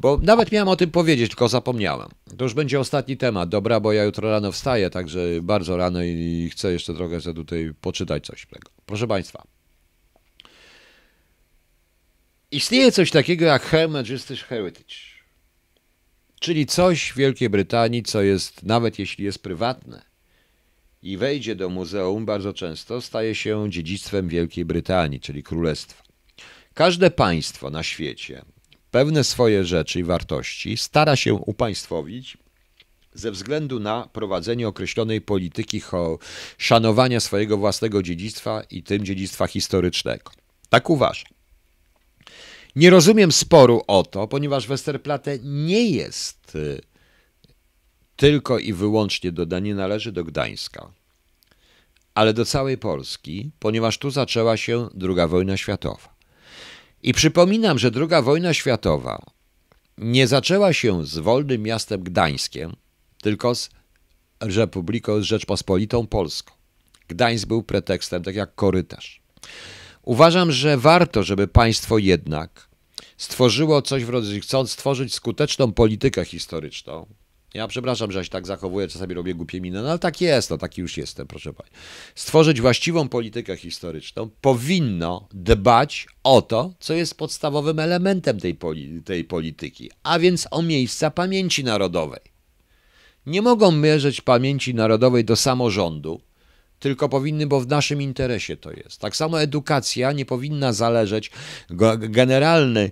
Bo 0.00 0.18
nawet 0.22 0.52
miałem 0.52 0.68
o 0.68 0.76
tym 0.76 0.90
powiedzieć, 0.90 1.30
tylko 1.30 1.48
zapomniałem. 1.48 2.08
To 2.38 2.44
już 2.44 2.54
będzie 2.54 2.80
ostatni 2.80 3.16
temat, 3.16 3.48
dobra, 3.48 3.80
bo 3.80 3.92
ja 3.92 4.04
jutro 4.04 4.30
rano 4.30 4.52
wstaję, 4.52 4.90
także 4.90 5.20
bardzo 5.42 5.76
rano 5.76 6.02
i 6.02 6.48
chcę 6.52 6.72
jeszcze 6.72 6.94
trochę 6.94 7.20
sobie 7.20 7.34
tutaj 7.34 7.72
poczytać 7.80 8.26
coś. 8.26 8.46
Proszę 8.86 9.06
Państwa. 9.06 9.42
Istnieje 12.50 12.92
coś 12.92 13.10
takiego 13.10 13.44
jak 13.44 13.62
Her 13.62 13.88
Majesty's 13.88 14.44
Heritage 14.44 15.13
czyli 16.44 16.66
coś 16.66 17.12
w 17.12 17.16
Wielkiej 17.16 17.50
Brytanii, 17.50 18.02
co 18.02 18.22
jest, 18.22 18.62
nawet 18.62 18.98
jeśli 18.98 19.24
jest 19.24 19.38
prywatne 19.38 20.02
i 21.02 21.16
wejdzie 21.16 21.54
do 21.54 21.68
muzeum, 21.68 22.26
bardzo 22.26 22.52
często 22.52 23.00
staje 23.00 23.34
się 23.34 23.70
dziedzictwem 23.70 24.28
Wielkiej 24.28 24.64
Brytanii, 24.64 25.20
czyli 25.20 25.42
królestwa. 25.42 26.02
Każde 26.74 27.10
państwo 27.10 27.70
na 27.70 27.82
świecie 27.82 28.44
pewne 28.90 29.24
swoje 29.24 29.64
rzeczy 29.64 30.00
i 30.00 30.04
wartości 30.04 30.76
stara 30.76 31.16
się 31.16 31.34
upaństwowić 31.34 32.38
ze 33.14 33.30
względu 33.30 33.80
na 33.80 34.08
prowadzenie 34.12 34.68
określonej 34.68 35.20
polityki 35.20 35.82
szanowania 36.58 37.20
swojego 37.20 37.56
własnego 37.56 38.02
dziedzictwa 38.02 38.62
i 38.70 38.82
tym 38.82 39.04
dziedzictwa 39.04 39.46
historycznego. 39.46 40.32
Tak 40.68 40.90
uważam. 40.90 41.33
Nie 42.76 42.90
rozumiem 42.90 43.32
sporu 43.32 43.82
o 43.86 44.02
to, 44.02 44.28
ponieważ 44.28 44.66
Westerplatte 44.66 45.38
nie 45.42 45.90
jest 45.90 46.54
y, 46.54 46.80
tylko 48.16 48.58
i 48.58 48.72
wyłącznie 48.72 49.32
do, 49.32 49.58
nie 49.58 49.74
należy 49.74 50.12
do 50.12 50.24
Gdańska, 50.24 50.92
ale 52.14 52.32
do 52.32 52.44
całej 52.44 52.78
Polski, 52.78 53.50
ponieważ 53.58 53.98
tu 53.98 54.10
zaczęła 54.10 54.56
się 54.56 54.88
II 55.02 55.28
wojna 55.28 55.56
światowa. 55.56 56.14
I 57.02 57.14
przypominam, 57.14 57.78
że 57.78 57.90
II 57.94 58.22
wojna 58.22 58.54
światowa 58.54 59.22
nie 59.98 60.26
zaczęła 60.26 60.72
się 60.72 61.06
z 61.06 61.18
wolnym 61.18 61.62
miastem 61.62 62.02
Gdańskiem, 62.02 62.76
tylko 63.22 63.54
z 63.54 63.70
Republiką, 64.40 65.22
Rzeczpospolitą 65.22 66.06
Polską. 66.06 66.52
Gdańsk 67.08 67.48
był 67.48 67.62
pretekstem, 67.62 68.22
tak 68.22 68.34
jak 68.34 68.54
korytarz. 68.54 69.22
Uważam, 70.04 70.52
że 70.52 70.76
warto, 70.76 71.22
żeby 71.22 71.48
państwo 71.48 71.98
jednak 71.98 72.68
stworzyło 73.16 73.82
coś 73.82 74.04
w 74.04 74.08
rodzaju, 74.08 74.40
chcąc 74.40 74.72
stworzyć 74.72 75.14
skuteczną 75.14 75.72
politykę 75.72 76.24
historyczną. 76.24 77.06
Ja 77.54 77.68
przepraszam, 77.68 78.12
że 78.12 78.24
się 78.24 78.30
tak 78.30 78.46
zachowuję, 78.46 78.88
czasami 78.88 79.14
robię 79.14 79.34
głupie 79.34 79.60
miny, 79.60 79.82
no 79.82 79.88
ale 79.88 79.98
tak 79.98 80.20
jest, 80.20 80.50
no 80.50 80.58
taki 80.58 80.80
już 80.80 80.96
jestem, 80.96 81.26
proszę 81.26 81.52
Pani. 81.52 81.70
Stworzyć 82.14 82.60
właściwą 82.60 83.08
politykę 83.08 83.56
historyczną 83.56 84.30
powinno 84.40 85.28
dbać 85.30 86.06
o 86.24 86.42
to, 86.42 86.74
co 86.80 86.94
jest 86.94 87.16
podstawowym 87.16 87.78
elementem 87.78 88.40
tej, 88.40 88.54
poli 88.54 89.02
tej 89.02 89.24
polityki, 89.24 89.90
a 90.02 90.18
więc 90.18 90.48
o 90.50 90.62
miejsca 90.62 91.10
pamięci 91.10 91.64
narodowej. 91.64 92.20
Nie 93.26 93.42
mogą 93.42 93.72
mierzyć 93.72 94.20
pamięci 94.20 94.74
narodowej 94.74 95.24
do 95.24 95.36
samorządu, 95.36 96.20
tylko 96.84 97.08
powinny, 97.08 97.46
bo 97.46 97.60
w 97.60 97.66
naszym 97.66 98.02
interesie 98.02 98.56
to 98.56 98.72
jest. 98.72 99.00
Tak 99.00 99.16
samo 99.16 99.40
edukacja 99.42 100.12
nie 100.12 100.24
powinna 100.24 100.72
zależeć, 100.72 101.30
generalny 101.98 102.90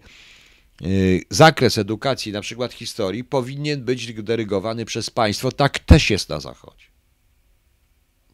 y, 0.82 1.22
zakres 1.30 1.78
edukacji, 1.78 2.32
na 2.32 2.40
przykład 2.40 2.72
historii, 2.72 3.24
powinien 3.24 3.84
być 3.84 4.14
dyrygowany 4.14 4.84
przez 4.84 5.10
państwo. 5.10 5.52
Tak 5.52 5.78
też 5.78 6.10
jest 6.10 6.28
na 6.28 6.40
Zachodzie. 6.40 6.86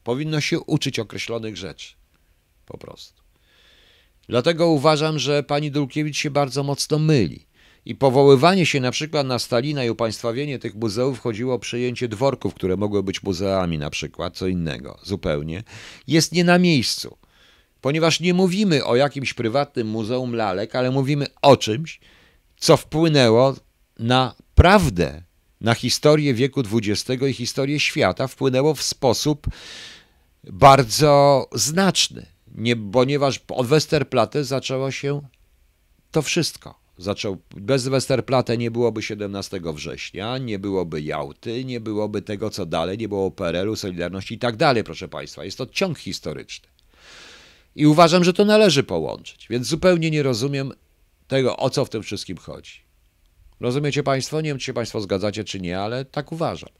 Powinno 0.05 0.41
się 0.41 0.61
uczyć 0.61 0.99
określonych 0.99 1.57
rzeczy. 1.57 1.95
Po 2.67 2.79
prostu. 2.79 3.23
Dlatego 4.29 4.69
uważam, 4.69 5.19
że 5.19 5.43
pani 5.43 5.71
Dulkiewicz 5.71 6.17
się 6.17 6.31
bardzo 6.31 6.63
mocno 6.63 6.99
myli. 6.99 7.47
I 7.89 7.95
powoływanie 7.95 8.67
się 8.67 8.81
na 8.81 8.91
przykład 8.91 9.27
na 9.27 9.39
Stalina 9.39 9.85
i 9.85 9.91
upaństwawienie 9.91 10.59
tych 10.59 10.75
muzeów 10.75 11.21
chodziło 11.21 11.55
o 11.55 11.59
przejęcie 11.59 12.09
dworków, 12.09 12.55
które 12.55 12.77
mogły 12.77 13.03
być 13.03 13.23
muzeami 13.23 13.79
na 13.79 13.91
przykład, 13.91 14.37
co 14.37 14.47
innego 14.47 14.99
zupełnie, 15.03 15.63
jest 16.07 16.33
nie 16.33 16.45
na 16.45 16.59
miejscu. 16.59 17.17
Ponieważ 17.81 18.21
nie 18.21 18.35
mówimy 18.35 18.85
o 18.85 18.97
jakimś 18.97 19.35
prywatnym 19.35 19.87
muzeum 19.87 20.35
lalek, 20.35 20.75
ale 20.75 20.91
mówimy 20.91 21.27
o 21.43 21.57
czymś, 21.57 22.01
co 22.57 22.77
wpłynęło 22.77 23.55
na 23.99 24.35
prawdę, 24.55 25.23
na 25.61 25.75
historię 25.75 26.35
wieku 26.35 26.63
XX 26.73 27.23
i 27.23 27.33
historię 27.33 27.81
świata, 27.81 28.27
wpłynęło 28.27 28.75
w 28.75 28.83
sposób 28.83 29.47
bardzo 30.45 31.47
znaczny, 31.53 32.27
nie, 32.55 32.77
ponieważ 32.77 33.41
od 33.49 33.67
Westerplatte 33.67 34.45
zaczęło 34.45 34.91
się 34.91 35.21
to 36.11 36.23
wszystko 36.23 36.88
zaczął, 36.99 37.37
bez 37.57 37.89
Westerplatte 37.89 38.59
nie 38.59 38.71
byłoby 38.71 39.03
17 39.03 39.61
września, 39.75 40.39
nie 40.39 40.59
byłoby 40.59 41.03
Jałty, 41.03 41.65
nie 41.65 41.81
byłoby 41.81 42.23
tego, 42.23 42.51
co 42.51 42.67
dalej, 42.67 42.99
nie 42.99 43.09
było 43.09 43.31
PRL-u, 43.31 43.77
Solidarności 43.77 44.35
i 44.35 44.39
tak 44.39 44.57
dalej, 44.57 44.85
proszę 44.85 45.09
Państwa. 45.09 45.45
Jest 45.45 45.59
to 45.59 45.67
ciąg 45.67 45.99
historyczny. 45.99 46.69
I 47.77 47.87
uważam, 47.87 48.25
że 48.25 48.33
to 48.33 48.45
należy 48.45 48.83
połączyć, 48.83 49.47
więc 49.51 49.67
zupełnie 49.67 50.11
nie 50.11 50.23
rozumiem 50.23 50.73
tego, 51.29 51.57
o 51.57 51.71
co 51.71 51.85
w 51.85 51.91
tym 51.91 52.03
wszystkim 52.03 52.37
chodzi. 52.37 52.73
Rozumiecie 53.61 54.03
Państwo? 54.03 54.41
Nie 54.41 54.51
wiem, 54.51 54.59
czy 54.59 54.67
się 54.67 54.73
Państwo 54.73 55.01
zgadzacie, 55.01 55.45
czy 55.45 55.61
nie, 55.61 55.81
ale 55.81 56.05
tak 56.05 56.33
uważam. 56.33 56.71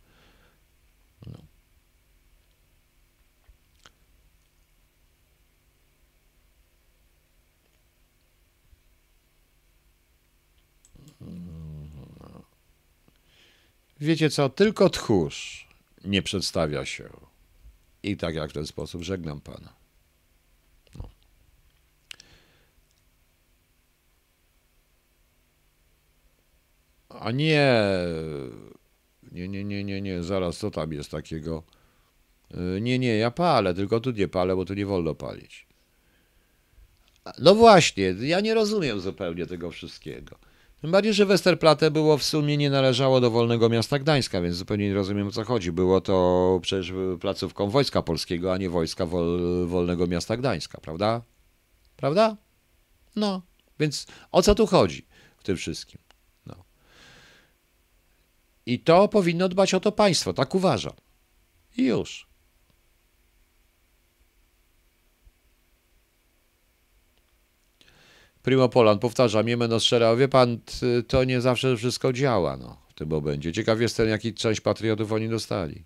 Wiecie 14.01 14.31
co, 14.31 14.49
tylko 14.49 14.91
tchórz 14.91 15.69
nie 16.05 16.23
przedstawia 16.23 16.85
się. 16.85 17.09
I 18.03 18.17
tak 18.17 18.35
jak 18.35 18.51
w 18.51 18.53
ten 18.55 18.67
sposób 18.67 19.03
żegnam 19.03 19.41
pana. 19.41 19.73
No. 20.95 21.09
A 27.09 27.31
nie, 27.31 27.83
nie, 29.33 29.49
nie, 29.49 29.65
nie, 29.65 29.85
nie, 29.85 30.01
nie, 30.03 30.23
zaraz, 30.23 30.59
co 30.59 30.71
tam 30.71 30.93
jest 30.93 31.11
takiego? 31.11 31.63
Y, 32.77 32.81
nie, 32.81 32.99
nie, 32.99 33.17
ja 33.17 33.31
palę, 33.31 33.75
tylko 33.75 34.01
tu 34.01 34.11
nie 34.11 34.29
palę, 34.29 34.57
bo 34.57 34.65
tu 34.65 34.75
nie 34.75 34.87
wolno 34.87 35.15
palić. 35.15 35.67
No 37.39 37.55
właśnie, 37.55 38.05
ja 38.05 38.41
nie 38.41 38.55
rozumiem 38.55 39.01
zupełnie 39.01 39.47
tego 39.47 39.71
wszystkiego. 39.71 40.39
Tym 40.81 40.91
bardziej, 40.91 41.15
że 41.15 41.27
Westerplatte 41.27 41.91
było 41.91 42.19
w 42.19 42.23
sumie 42.23 42.57
nie 42.57 42.71
należało 42.71 43.21
do 43.21 43.31
Wolnego 43.31 43.69
Miasta 43.69 43.99
Gdańska, 43.99 44.41
więc 44.41 44.57
zupełnie 44.57 44.89
nie 44.89 44.95
rozumiem 44.95 45.29
o 45.29 45.31
co 45.31 45.45
chodzi. 45.45 45.73
Było 45.73 46.01
to 46.01 46.59
przecież 46.63 46.93
placówką 47.21 47.71
Wojska 47.71 48.03
Polskiego, 48.03 48.53
a 48.53 48.57
nie 48.57 48.71
Wojska 48.71 49.07
Wol 49.07 49.41
Wolnego 49.67 50.07
Miasta 50.07 50.37
Gdańska, 50.37 50.81
prawda? 50.81 51.23
Prawda? 51.97 52.37
No, 53.17 53.43
więc 53.81 54.07
o 54.33 54.43
co 54.43 54.55
tu 54.55 54.67
chodzi 54.67 55.07
w 55.39 55.45
tym 55.45 55.57
wszystkim? 55.57 56.01
No. 56.47 56.55
I 58.67 58.81
to 58.81 59.09
powinno 59.09 59.49
dbać 59.49 59.75
o 59.75 59.81
to 59.81 59.93
państwo, 59.93 60.33
tak 60.33 60.55
uważam. 60.55 60.95
I 61.77 61.85
już. 61.85 62.28
Primo 68.49 68.69
Polan, 68.69 68.99
powtarzam, 68.99 69.49
Jemen 69.49 69.81
szczera, 69.81 70.17
wie 70.17 70.29
pan, 70.29 70.59
to 71.09 71.25
nie 71.25 71.41
zawsze 71.41 71.77
wszystko 71.77 72.13
działa 72.13 72.57
no, 72.57 72.83
w 72.89 72.95
tym 72.95 73.09
momencie. 73.09 73.53
Ciekaw 73.53 73.81
jestem, 73.81 74.09
jaki 74.09 74.35
część 74.35 74.61
patriotów 74.61 75.13
oni 75.13 75.29
dostali. 75.29 75.85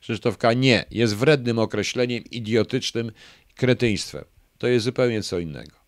Krzysztof. 0.00 0.36
Nie, 0.56 0.84
jest 0.90 1.16
wrednym 1.16 1.58
określeniem, 1.58 2.24
idiotycznym 2.24 3.12
kretyństwem. 3.54 4.24
To 4.58 4.66
jest 4.66 4.84
zupełnie 4.84 5.22
co 5.22 5.38
innego. 5.38 5.79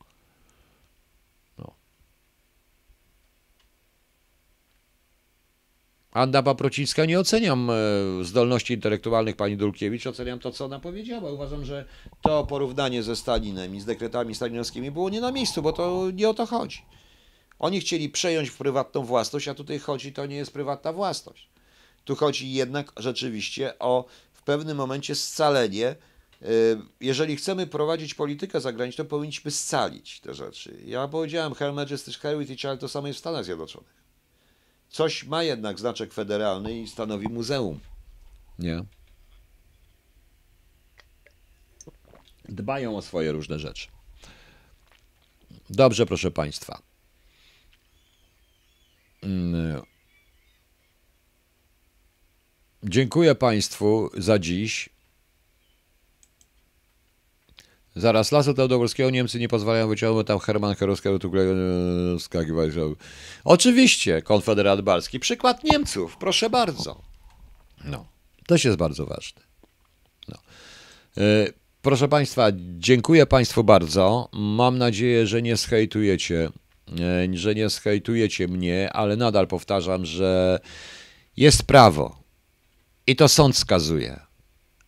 Anna 6.13 6.43
Paprocińska, 6.43 7.05
nie 7.05 7.21
oceniam 7.21 7.71
e, 7.71 7.75
zdolności 8.25 8.75
intelektualnych 8.75 9.37
pani 9.37 9.57
Dulkiewicz, 9.57 10.07
oceniam 10.07 10.39
to, 10.39 10.53
co 10.53 10.65
ona 10.65 10.81
powiedziała. 10.81 11.31
Uważam, 11.31 11.65
że 11.65 11.85
to 12.23 12.47
porównanie 12.47 13.03
ze 13.03 13.17
Stalinem 13.17 13.75
i 13.75 13.81
z 13.81 13.85
dekretami 13.85 14.35
stalinowskimi 14.35 14.91
było 14.91 15.11
nie 15.11 15.21
na 15.21 15.33
miejscu, 15.33 15.63
bo 15.63 15.73
to 15.73 16.11
nie 16.15 16.29
o 16.29 16.35
to 16.35 16.47
chodzi. 16.47 16.83
Oni 17.59 17.81
chcieli 17.81 18.09
przejąć 18.09 18.51
prywatną 18.51 19.05
własność, 19.05 19.49
a 19.49 19.55
tutaj 19.55 19.79
chodzi, 19.79 20.13
to 20.13 20.27
nie 20.27 20.37
jest 20.37 20.53
prywatna 20.53 20.93
własność. 20.93 21.49
Tu 22.05 22.17
chodzi 22.17 22.53
jednak 22.53 22.93
rzeczywiście 22.97 23.79
o 23.79 24.05
w 24.33 24.43
pewnym 24.43 24.77
momencie 24.77 25.15
scalenie. 25.15 25.87
E, 25.87 25.97
jeżeli 27.01 27.37
chcemy 27.37 27.67
prowadzić 27.67 28.15
politykę 28.15 28.61
zagraniczną, 28.61 29.05
powinniśmy 29.05 29.51
scalić 29.51 30.21
te 30.21 30.35
rzeczy. 30.35 30.77
Ja 30.87 31.09
powiedziałem, 31.09 31.55
Her 31.55 31.73
Majesty's 31.73 32.19
Heritage, 32.19 32.69
ale 32.69 32.79
to 32.79 32.89
samo 32.89 33.07
jest 33.07 33.17
w 33.17 33.21
Stanach 33.21 33.45
Zjednoczonych 33.45 34.02
coś 34.93 35.25
ma 35.25 35.43
jednak 35.43 35.79
znaczek 35.79 36.13
federalny 36.13 36.81
i 36.81 36.89
stanowi 36.89 37.29
muzeum. 37.29 37.81
Nie? 38.59 38.85
Dbają 42.49 42.97
o 42.97 43.03
swoje 43.03 43.33
różne 43.33 43.59
rzeczy. 43.59 43.89
Dobrze, 45.71 46.07
proszę 46.07 46.31
Państwa. 46.31 46.83
Mm. 49.23 49.83
Dziękuję 52.83 53.35
Państwu 53.35 54.11
za 54.17 54.39
dziś. 54.39 54.89
Zaraz 57.97 58.33
lasu 58.33 58.55
Teodorskiego 58.55 59.11
Niemcy 59.11 59.39
nie 59.39 59.49
pozwalają 59.49 59.89
wyciągnąć 59.89 60.27
tam 60.27 60.39
Herman 60.39 60.75
Herowskiego 60.75 61.19
tu 61.19 61.33
skakiwać. 62.19 62.71
Oczywiście, 63.45 64.23
konfederat 64.23 64.81
balski. 64.81 65.21
Przykład 65.21 65.65
Niemców, 65.65 66.17
proszę 66.17 66.51
bardzo. 66.51 67.03
No, 67.85 68.07
to 68.47 68.55
jest 68.55 68.77
bardzo 68.77 69.07
ważne. 69.07 69.43
No. 70.29 70.37
E, 71.19 71.47
proszę 71.83 72.09
Państwa, 72.09 72.49
dziękuję 72.79 73.27
Państwu 73.27 73.65
bardzo. 73.65 74.29
Mam 74.33 74.79
nadzieję, 74.79 75.27
że 75.27 75.43
nie 75.43 75.57
schejtujecie, 75.57 76.51
e, 77.01 77.37
że 77.37 77.55
nie 77.55 77.71
schejtujecie 77.71 78.49
mnie, 78.49 78.93
ale 78.93 79.17
nadal 79.17 79.47
powtarzam, 79.47 80.07
że 80.07 80.61
jest 81.37 81.63
prawo 81.63 82.23
i 83.07 83.17
to 83.17 83.29
sąd 83.29 83.57
skazuje 83.57 84.32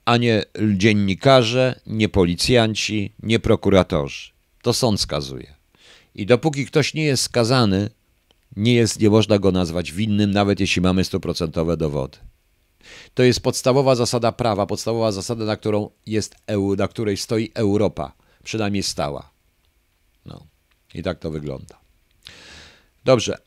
a 0.05 0.17
nie 0.17 0.43
dziennikarze, 0.75 1.81
nie 1.87 2.09
policjanci, 2.09 3.13
nie 3.23 3.39
prokuratorzy. 3.39 4.31
To 4.63 4.73
sąd 4.73 5.01
skazuje. 5.01 5.55
I 6.15 6.27
dopóki 6.27 6.67
ktoś 6.67 6.95
nie 6.95 7.05
jest 7.05 7.23
skazany, 7.23 7.91
nie, 8.57 8.75
jest, 8.75 9.01
nie 9.01 9.11
można 9.11 9.39
go 9.39 9.53
nazwać 9.53 9.93
winnym, 9.93 10.31
nawet 10.31 10.61
jeśli 10.61 10.83
mamy 10.83 11.05
stuprocentowe 11.05 11.77
dowody. 11.77 12.19
To 13.15 13.23
jest 13.23 13.41
podstawowa 13.41 13.95
zasada 13.95 14.33
prawa, 14.33 14.67
podstawowa 14.67 15.13
zasada, 15.13 15.45
na, 15.45 15.57
którą 15.57 15.91
jest, 16.07 16.37
na 16.77 16.89
której 16.89 17.17
stoi 17.17 17.51
Europa, 17.55 18.13
przynajmniej 18.45 18.83
stała. 18.83 19.31
No. 20.27 20.47
I 20.95 21.03
tak 21.03 21.19
to 21.19 21.31
wygląda. 21.31 21.79
Dobrze. 23.05 23.39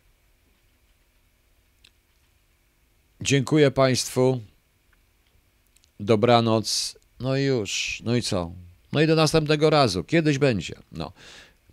Dziękuję 3.22 3.72
Państwu. 3.72 4.40
Dobranoc. 6.00 6.98
No 7.20 7.38
i 7.38 7.44
już. 7.44 8.02
No 8.06 8.16
i 8.16 8.22
co? 8.22 8.52
No 8.94 9.02
i 9.02 9.08
do 9.08 9.16
następnego 9.16 9.70
razu. 9.70 10.04
Kiedyś 10.04 10.38
będzie. 10.38 10.76
No. 10.92 11.12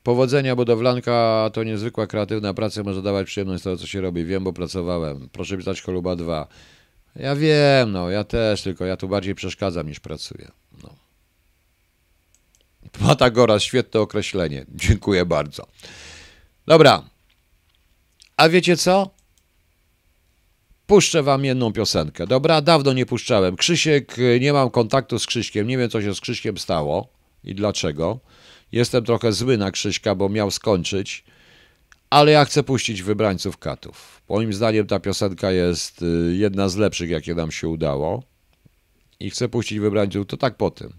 Powodzenia 0.02 0.56
budowlanka 0.56 1.50
to 1.52 1.64
niezwykła 1.64 2.06
kreatywna 2.06 2.54
praca, 2.54 2.82
może 2.82 3.02
dawać 3.02 3.26
przyjemność 3.26 3.60
z 3.60 3.64
tego, 3.64 3.76
co 3.76 3.86
się 3.86 4.00
robi. 4.00 4.24
Wiem, 4.24 4.44
bo 4.44 4.52
pracowałem. 4.52 5.28
Proszę 5.32 5.56
pisać 5.56 5.82
choluba 5.82 6.16
2. 6.16 6.46
Ja 7.16 7.36
wiem, 7.36 7.92
no, 7.92 8.10
ja 8.10 8.24
też, 8.24 8.62
tylko 8.62 8.84
ja 8.84 8.96
tu 8.96 9.08
bardziej 9.08 9.34
przeszkadzam 9.34 9.88
niż 9.88 10.00
pracuję. 10.00 10.50
No. 10.82 10.94
Patagoras, 13.06 13.62
świetne 13.62 14.00
określenie. 14.00 14.66
Dziękuję 14.74 15.26
bardzo. 15.26 15.66
Dobra. 16.66 17.02
A 18.36 18.48
wiecie 18.48 18.76
co? 18.76 19.10
Puszczę 20.86 21.22
wam 21.22 21.44
jedną 21.44 21.72
piosenkę. 21.72 22.26
Dobra, 22.26 22.60
dawno 22.60 22.92
nie 22.92 23.06
puszczałem. 23.06 23.56
Krzysiek, 23.56 24.18
y, 24.18 24.38
nie 24.40 24.52
mam 24.52 24.70
kontaktu 24.70 25.18
z 25.18 25.26
Krzyśkiem, 25.26 25.68
nie 25.68 25.78
wiem 25.78 25.90
co 25.90 26.02
się 26.02 26.14
z 26.14 26.20
Krzyśkiem 26.20 26.58
stało 26.58 27.08
i 27.44 27.54
dlaczego. 27.54 28.18
Jestem 28.72 29.04
trochę 29.04 29.32
zły 29.32 29.58
na 29.58 29.70
Krzyśka, 29.70 30.14
bo 30.14 30.28
miał 30.28 30.50
skończyć, 30.50 31.24
ale 32.10 32.32
ja 32.32 32.44
chcę 32.44 32.62
puścić 32.62 33.02
Wybrańców 33.02 33.58
Katów. 33.58 34.22
Moim 34.28 34.52
zdaniem 34.52 34.86
ta 34.86 35.00
piosenka 35.00 35.52
jest 35.52 36.02
y, 36.02 36.36
jedna 36.36 36.68
z 36.68 36.76
lepszych, 36.76 37.10
jakie 37.10 37.34
nam 37.34 37.52
się 37.52 37.68
udało. 37.68 38.22
I 39.20 39.30
chcę 39.30 39.48
puścić 39.48 39.78
Wybrańców, 39.78 40.26
to 40.26 40.36
tak 40.36 40.56
po 40.56 40.70
tym. 40.70 40.92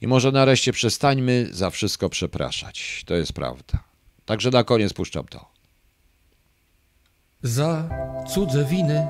I 0.00 0.06
może 0.06 0.32
nareszcie 0.32 0.72
przestańmy 0.72 1.48
za 1.50 1.70
wszystko 1.70 2.08
przepraszać. 2.08 3.04
To 3.06 3.14
jest 3.14 3.32
prawda. 3.32 3.84
Także 4.24 4.50
na 4.50 4.64
koniec 4.64 4.92
puszczam 4.92 5.24
to 5.24 5.59
za 7.42 7.82
cudze 8.26 8.64
winy, 8.64 9.08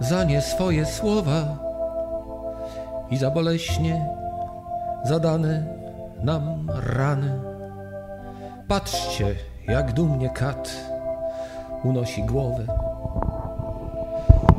za 0.00 0.24
nie 0.24 0.40
swoje 0.42 0.86
słowa 0.86 1.58
i 3.10 3.16
za 3.16 3.30
boleśnie 3.30 4.06
zadane 5.04 5.66
nam 6.22 6.70
rany. 6.96 7.40
Patrzcie, 8.68 9.34
jak 9.68 9.92
dumnie 9.92 10.30
kat 10.30 10.70
unosi 11.84 12.22
głowę, 12.22 12.66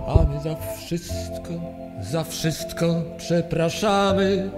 a 0.08 0.24
my 0.24 0.40
za 0.42 0.56
wszystko, 0.56 1.54
za 2.02 2.24
wszystko 2.24 2.86
przepraszamy. 3.18 4.50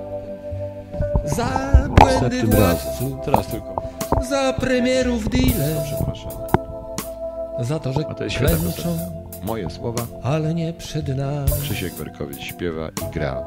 Za 1.25 1.47
błędy 1.89 2.43
władców, 2.43 3.25
teraz 3.25 3.47
tylko. 3.47 3.75
za 4.29 4.53
premierów 4.53 5.29
dealer. 5.29 5.83
Przepraszamy 5.83 6.50
za 7.63 7.79
to, 7.79 7.93
że 7.93 8.03
klęczą. 8.37 8.97
Moje 9.43 9.69
słowa. 9.69 10.07
Ale 10.23 10.53
nie 10.53 10.73
przed 10.73 11.17
nami. 11.17 11.51
Krzysiek 11.61 11.95
Berkowicz 11.95 12.41
śpiewa 12.41 12.89
i 12.89 13.13
gra. 13.13 13.45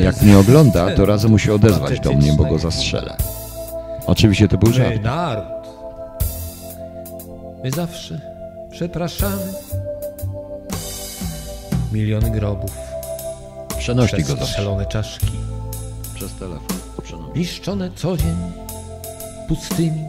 Jak 0.00 0.22
mnie 0.22 0.38
ogląda, 0.38 0.90
to 0.90 1.06
razem 1.06 1.30
musi 1.30 1.50
odezwać 1.50 2.00
do 2.00 2.12
mnie, 2.12 2.32
bo 2.32 2.44
go 2.44 2.58
zastrzelę. 2.58 3.16
Oczywiście 4.06 4.48
to 4.48 4.58
był 4.58 4.72
żart. 4.72 4.94
My 4.96 5.00
naród. 5.00 5.44
My 7.64 7.70
zawsze 7.70 8.20
przepraszamy. 8.70 9.42
Miliony 11.92 12.30
grobów. 12.30 12.70
Przenośli 13.78 14.24
go 14.24 14.46
Strzelone 14.46 14.86
czaszki. 14.86 15.26
Przez 16.14 16.32
telefon. 16.34 16.82
Niszczone 17.34 17.90
co 17.94 18.16
dzień 18.16 18.36
pustymi 19.48 20.08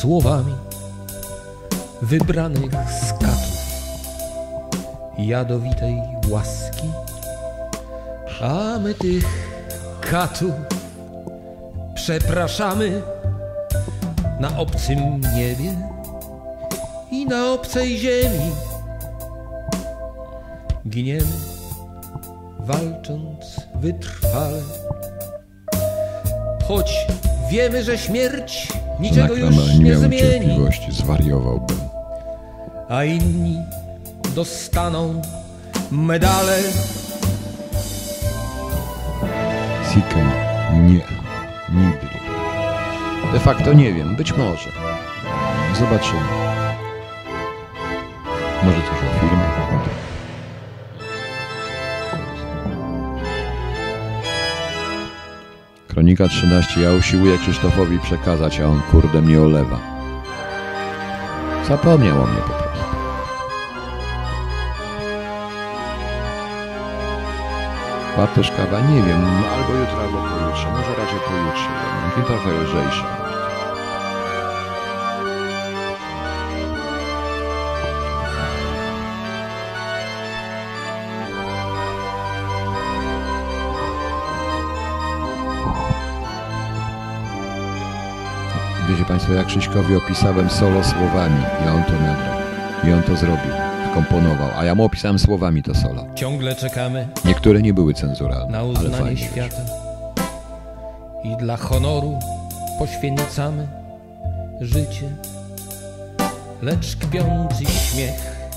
słowami 0.00 0.52
wybranych 2.02 2.72
skatów 3.08 3.54
jadowitej 5.18 6.02
łaski, 6.28 6.90
a 8.40 8.78
my 8.78 8.94
tych 8.94 9.24
katów 10.00 10.52
przepraszamy 11.94 13.02
na 14.40 14.58
obcym 14.58 15.20
niebie 15.36 15.74
i 17.10 17.26
na 17.26 17.52
obcej 17.52 17.98
ziemi. 17.98 18.50
Giniemy, 20.88 21.32
walcząc 22.58 23.60
wytrwale, 23.74 24.62
choć 26.68 27.06
wiemy, 27.50 27.84
że 27.84 27.98
śmierć 27.98 28.68
niczego 29.00 29.34
już 29.36 29.74
nie 29.78 29.84
miałem 29.84 29.98
zmieni, 30.00 30.18
cierpliwości, 30.18 30.92
zwariowałbym. 30.92 31.76
a 32.88 33.04
inni 33.04 33.58
dostaną 34.34 35.22
medale. 35.90 36.58
Siken. 39.94 40.30
Nie. 40.72 41.00
Nigdy. 41.74 42.06
De 43.32 43.40
facto 43.40 43.72
nie 43.72 43.92
wiem. 43.92 44.16
Być 44.16 44.32
może. 44.32 44.70
Zobaczymy. 45.78 46.20
Może 48.64 48.76
coś 48.76 48.88
o 48.88 49.20
filmach. 49.20 49.33
Kronika 55.94 56.28
13. 56.28 56.80
Ja 56.80 56.92
usiłuję 56.92 57.38
Krzysztofowi 57.38 57.98
przekazać, 57.98 58.60
a 58.60 58.66
on 58.66 58.80
kurde 58.90 59.22
mnie 59.22 59.40
olewa. 59.40 59.78
Zapomniał 61.68 62.22
o 62.22 62.26
mnie 62.26 62.40
po 62.40 62.52
prostu. 62.52 62.84
Bartosz 68.16 68.50
Kawa, 68.50 68.80
nie 68.80 69.02
wiem, 69.02 69.22
albo 69.54 69.80
jutro, 69.80 70.00
albo 70.00 70.18
pojutrze. 70.18 70.70
Może 70.70 70.90
raczej 70.90 71.20
pojutrze. 71.28 71.68
jednak. 72.14 73.30
I 73.30 73.33
Wiecie 88.94 89.06
Państwo, 89.06 89.32
jak 89.32 89.46
Krzyśkowi 89.46 89.96
opisałem 89.96 90.50
solo 90.50 90.84
słowami 90.84 91.42
i 91.64 91.68
on 91.68 91.84
to 91.84 91.92
nagrał. 91.92 92.34
I 92.84 92.92
on 92.92 93.02
to 93.02 93.16
zrobił, 93.16 93.52
komponował, 93.94 94.48
a 94.56 94.64
ja 94.64 94.74
mu 94.74 94.84
opisałem 94.84 95.18
słowami 95.18 95.62
to 95.62 95.74
solo. 95.74 96.06
Ciągle 96.14 96.54
czekamy 96.54 97.08
Niektóre 97.24 97.62
nie 97.62 97.74
były 97.74 97.94
cenzuralne, 97.94 98.52
na 98.52 98.62
uznanie 98.62 99.16
świata 99.16 99.62
i 101.24 101.36
dla 101.36 101.56
honoru 101.56 102.18
poświęcamy 102.78 103.68
życie. 104.60 105.10
Lecz 106.62 106.96
kpiący 106.96 107.64
śmiech 107.64 108.48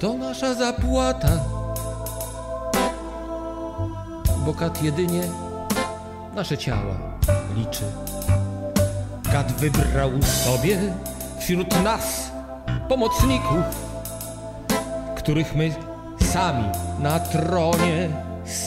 to 0.00 0.14
nasza 0.14 0.54
zapłata, 0.54 1.44
bo 4.46 4.54
kat 4.54 4.82
jedynie 4.82 5.22
nasze 6.34 6.58
ciała 6.58 6.94
liczy. 7.56 7.84
Kat 9.32 9.52
wybrał 9.52 10.10
sobie 10.22 10.78
wśród 11.38 11.84
nas 11.84 12.30
pomocników, 12.88 13.64
których 15.16 15.54
my 15.56 15.74
sami 16.32 16.64
na 16.98 17.20
tronie 17.20 18.08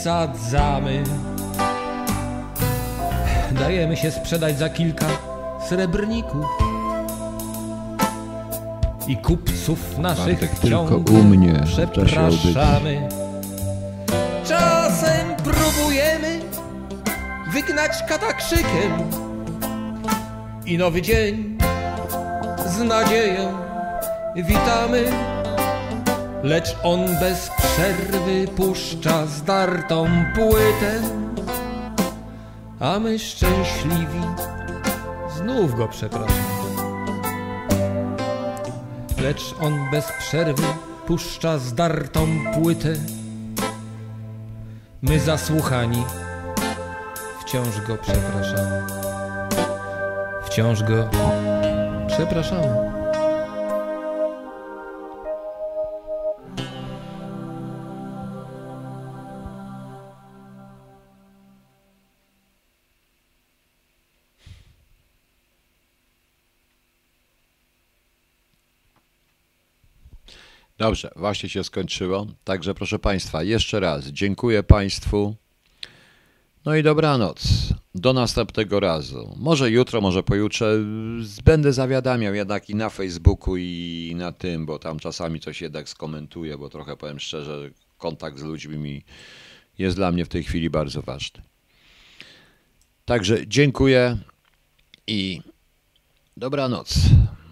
sadzamy. 0.04 1.04
Dajemy 3.52 3.98
się 3.98 4.12
sprzedać 4.12 4.58
za 4.58 4.70
kilka 4.70 5.06
srebrników 5.70 6.46
i 9.08 9.18
kupców 9.18 9.98
naszych 9.98 10.40
Bartek, 10.40 10.60
tylko 10.60 10.96
u 10.96 11.24
mnie 11.24 11.64
przepraszamy. 11.66 13.10
Czasem 14.48 15.36
próbujemy 15.44 16.40
wygnać 17.54 17.92
kata 18.08 18.34
krzykiem 18.34 18.92
i 20.72 20.78
nowy 20.78 21.02
dzień 21.02 21.58
z 22.66 22.78
nadzieją 22.80 23.58
witamy. 24.36 25.04
Lecz 26.44 26.76
on 26.84 27.06
bez 27.20 27.50
przerwy 27.58 28.48
puszcza 28.56 29.26
zdartą 29.26 30.08
płytę, 30.36 31.02
a 32.80 33.00
my 33.00 33.20
szczęśliwi 33.20 34.22
znów 35.38 35.76
go 35.76 35.88
przepraszamy. 35.88 36.42
Lecz 39.22 39.56
on 39.62 39.90
bez 39.92 40.06
przerwy 40.20 40.68
puszcza 41.08 41.58
zdartą 41.58 42.28
płytę, 42.54 42.94
my 45.02 45.20
zasłuchani 45.20 46.04
wciąż 47.42 47.82
go 47.88 47.98
przepraszamy. 47.98 49.01
Wciąż 50.52 50.84
go 50.84 51.10
przepraszamy. 52.08 52.92
Dobrze, 70.78 71.12
właśnie 71.16 71.50
się 71.50 71.64
skończyło. 71.64 72.28
Także 72.44 72.74
proszę 72.74 73.00
Państwa, 73.00 73.44
jeszcze 73.44 73.80
raz 73.80 74.08
dziękuję 74.08 74.64
Państwu. 74.64 75.41
No 76.66 76.76
i 76.76 76.84
dobranoc. 76.84 77.44
Do 77.96 78.14
następnego 78.14 78.80
razu. 78.80 79.36
Może 79.38 79.72
jutro, 79.72 80.02
może 80.02 80.24
pojutrze. 80.24 80.78
Będę 81.44 81.74
zawiadamiał 81.74 82.34
jednak 82.34 82.70
i 82.70 82.76
na 82.76 82.90
Facebooku, 82.90 83.58
i 83.58 84.14
na 84.16 84.32
tym, 84.32 84.66
bo 84.66 84.80
tam 84.80 85.00
czasami 85.00 85.40
coś 85.40 85.62
jednak 85.62 85.90
skomentuję, 85.90 86.58
bo 86.58 86.70
trochę 86.70 86.98
powiem 86.98 87.20
szczerze, 87.20 87.70
kontakt 87.98 88.40
z 88.40 88.44
ludźmi 88.44 88.78
mi 88.78 89.04
jest 89.78 89.96
dla 89.96 90.12
mnie 90.12 90.26
w 90.26 90.30
tej 90.30 90.44
chwili 90.44 90.70
bardzo 90.70 91.02
ważny. 91.02 91.42
Także 93.06 93.48
dziękuję 93.48 94.18
i 95.08 95.42
dobranoc. 96.38 96.96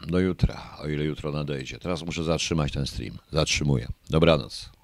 Do 0.08 0.20
jutra, 0.20 0.78
o 0.80 0.88
ile 0.88 1.04
jutro 1.04 1.32
nadejdzie. 1.32 1.80
Teraz 1.80 2.04
muszę 2.04 2.24
zatrzymać 2.24 2.72
ten 2.72 2.88
stream. 2.88 3.18
Zatrzymuję. 3.32 3.88
Dobranoc. 4.10 4.79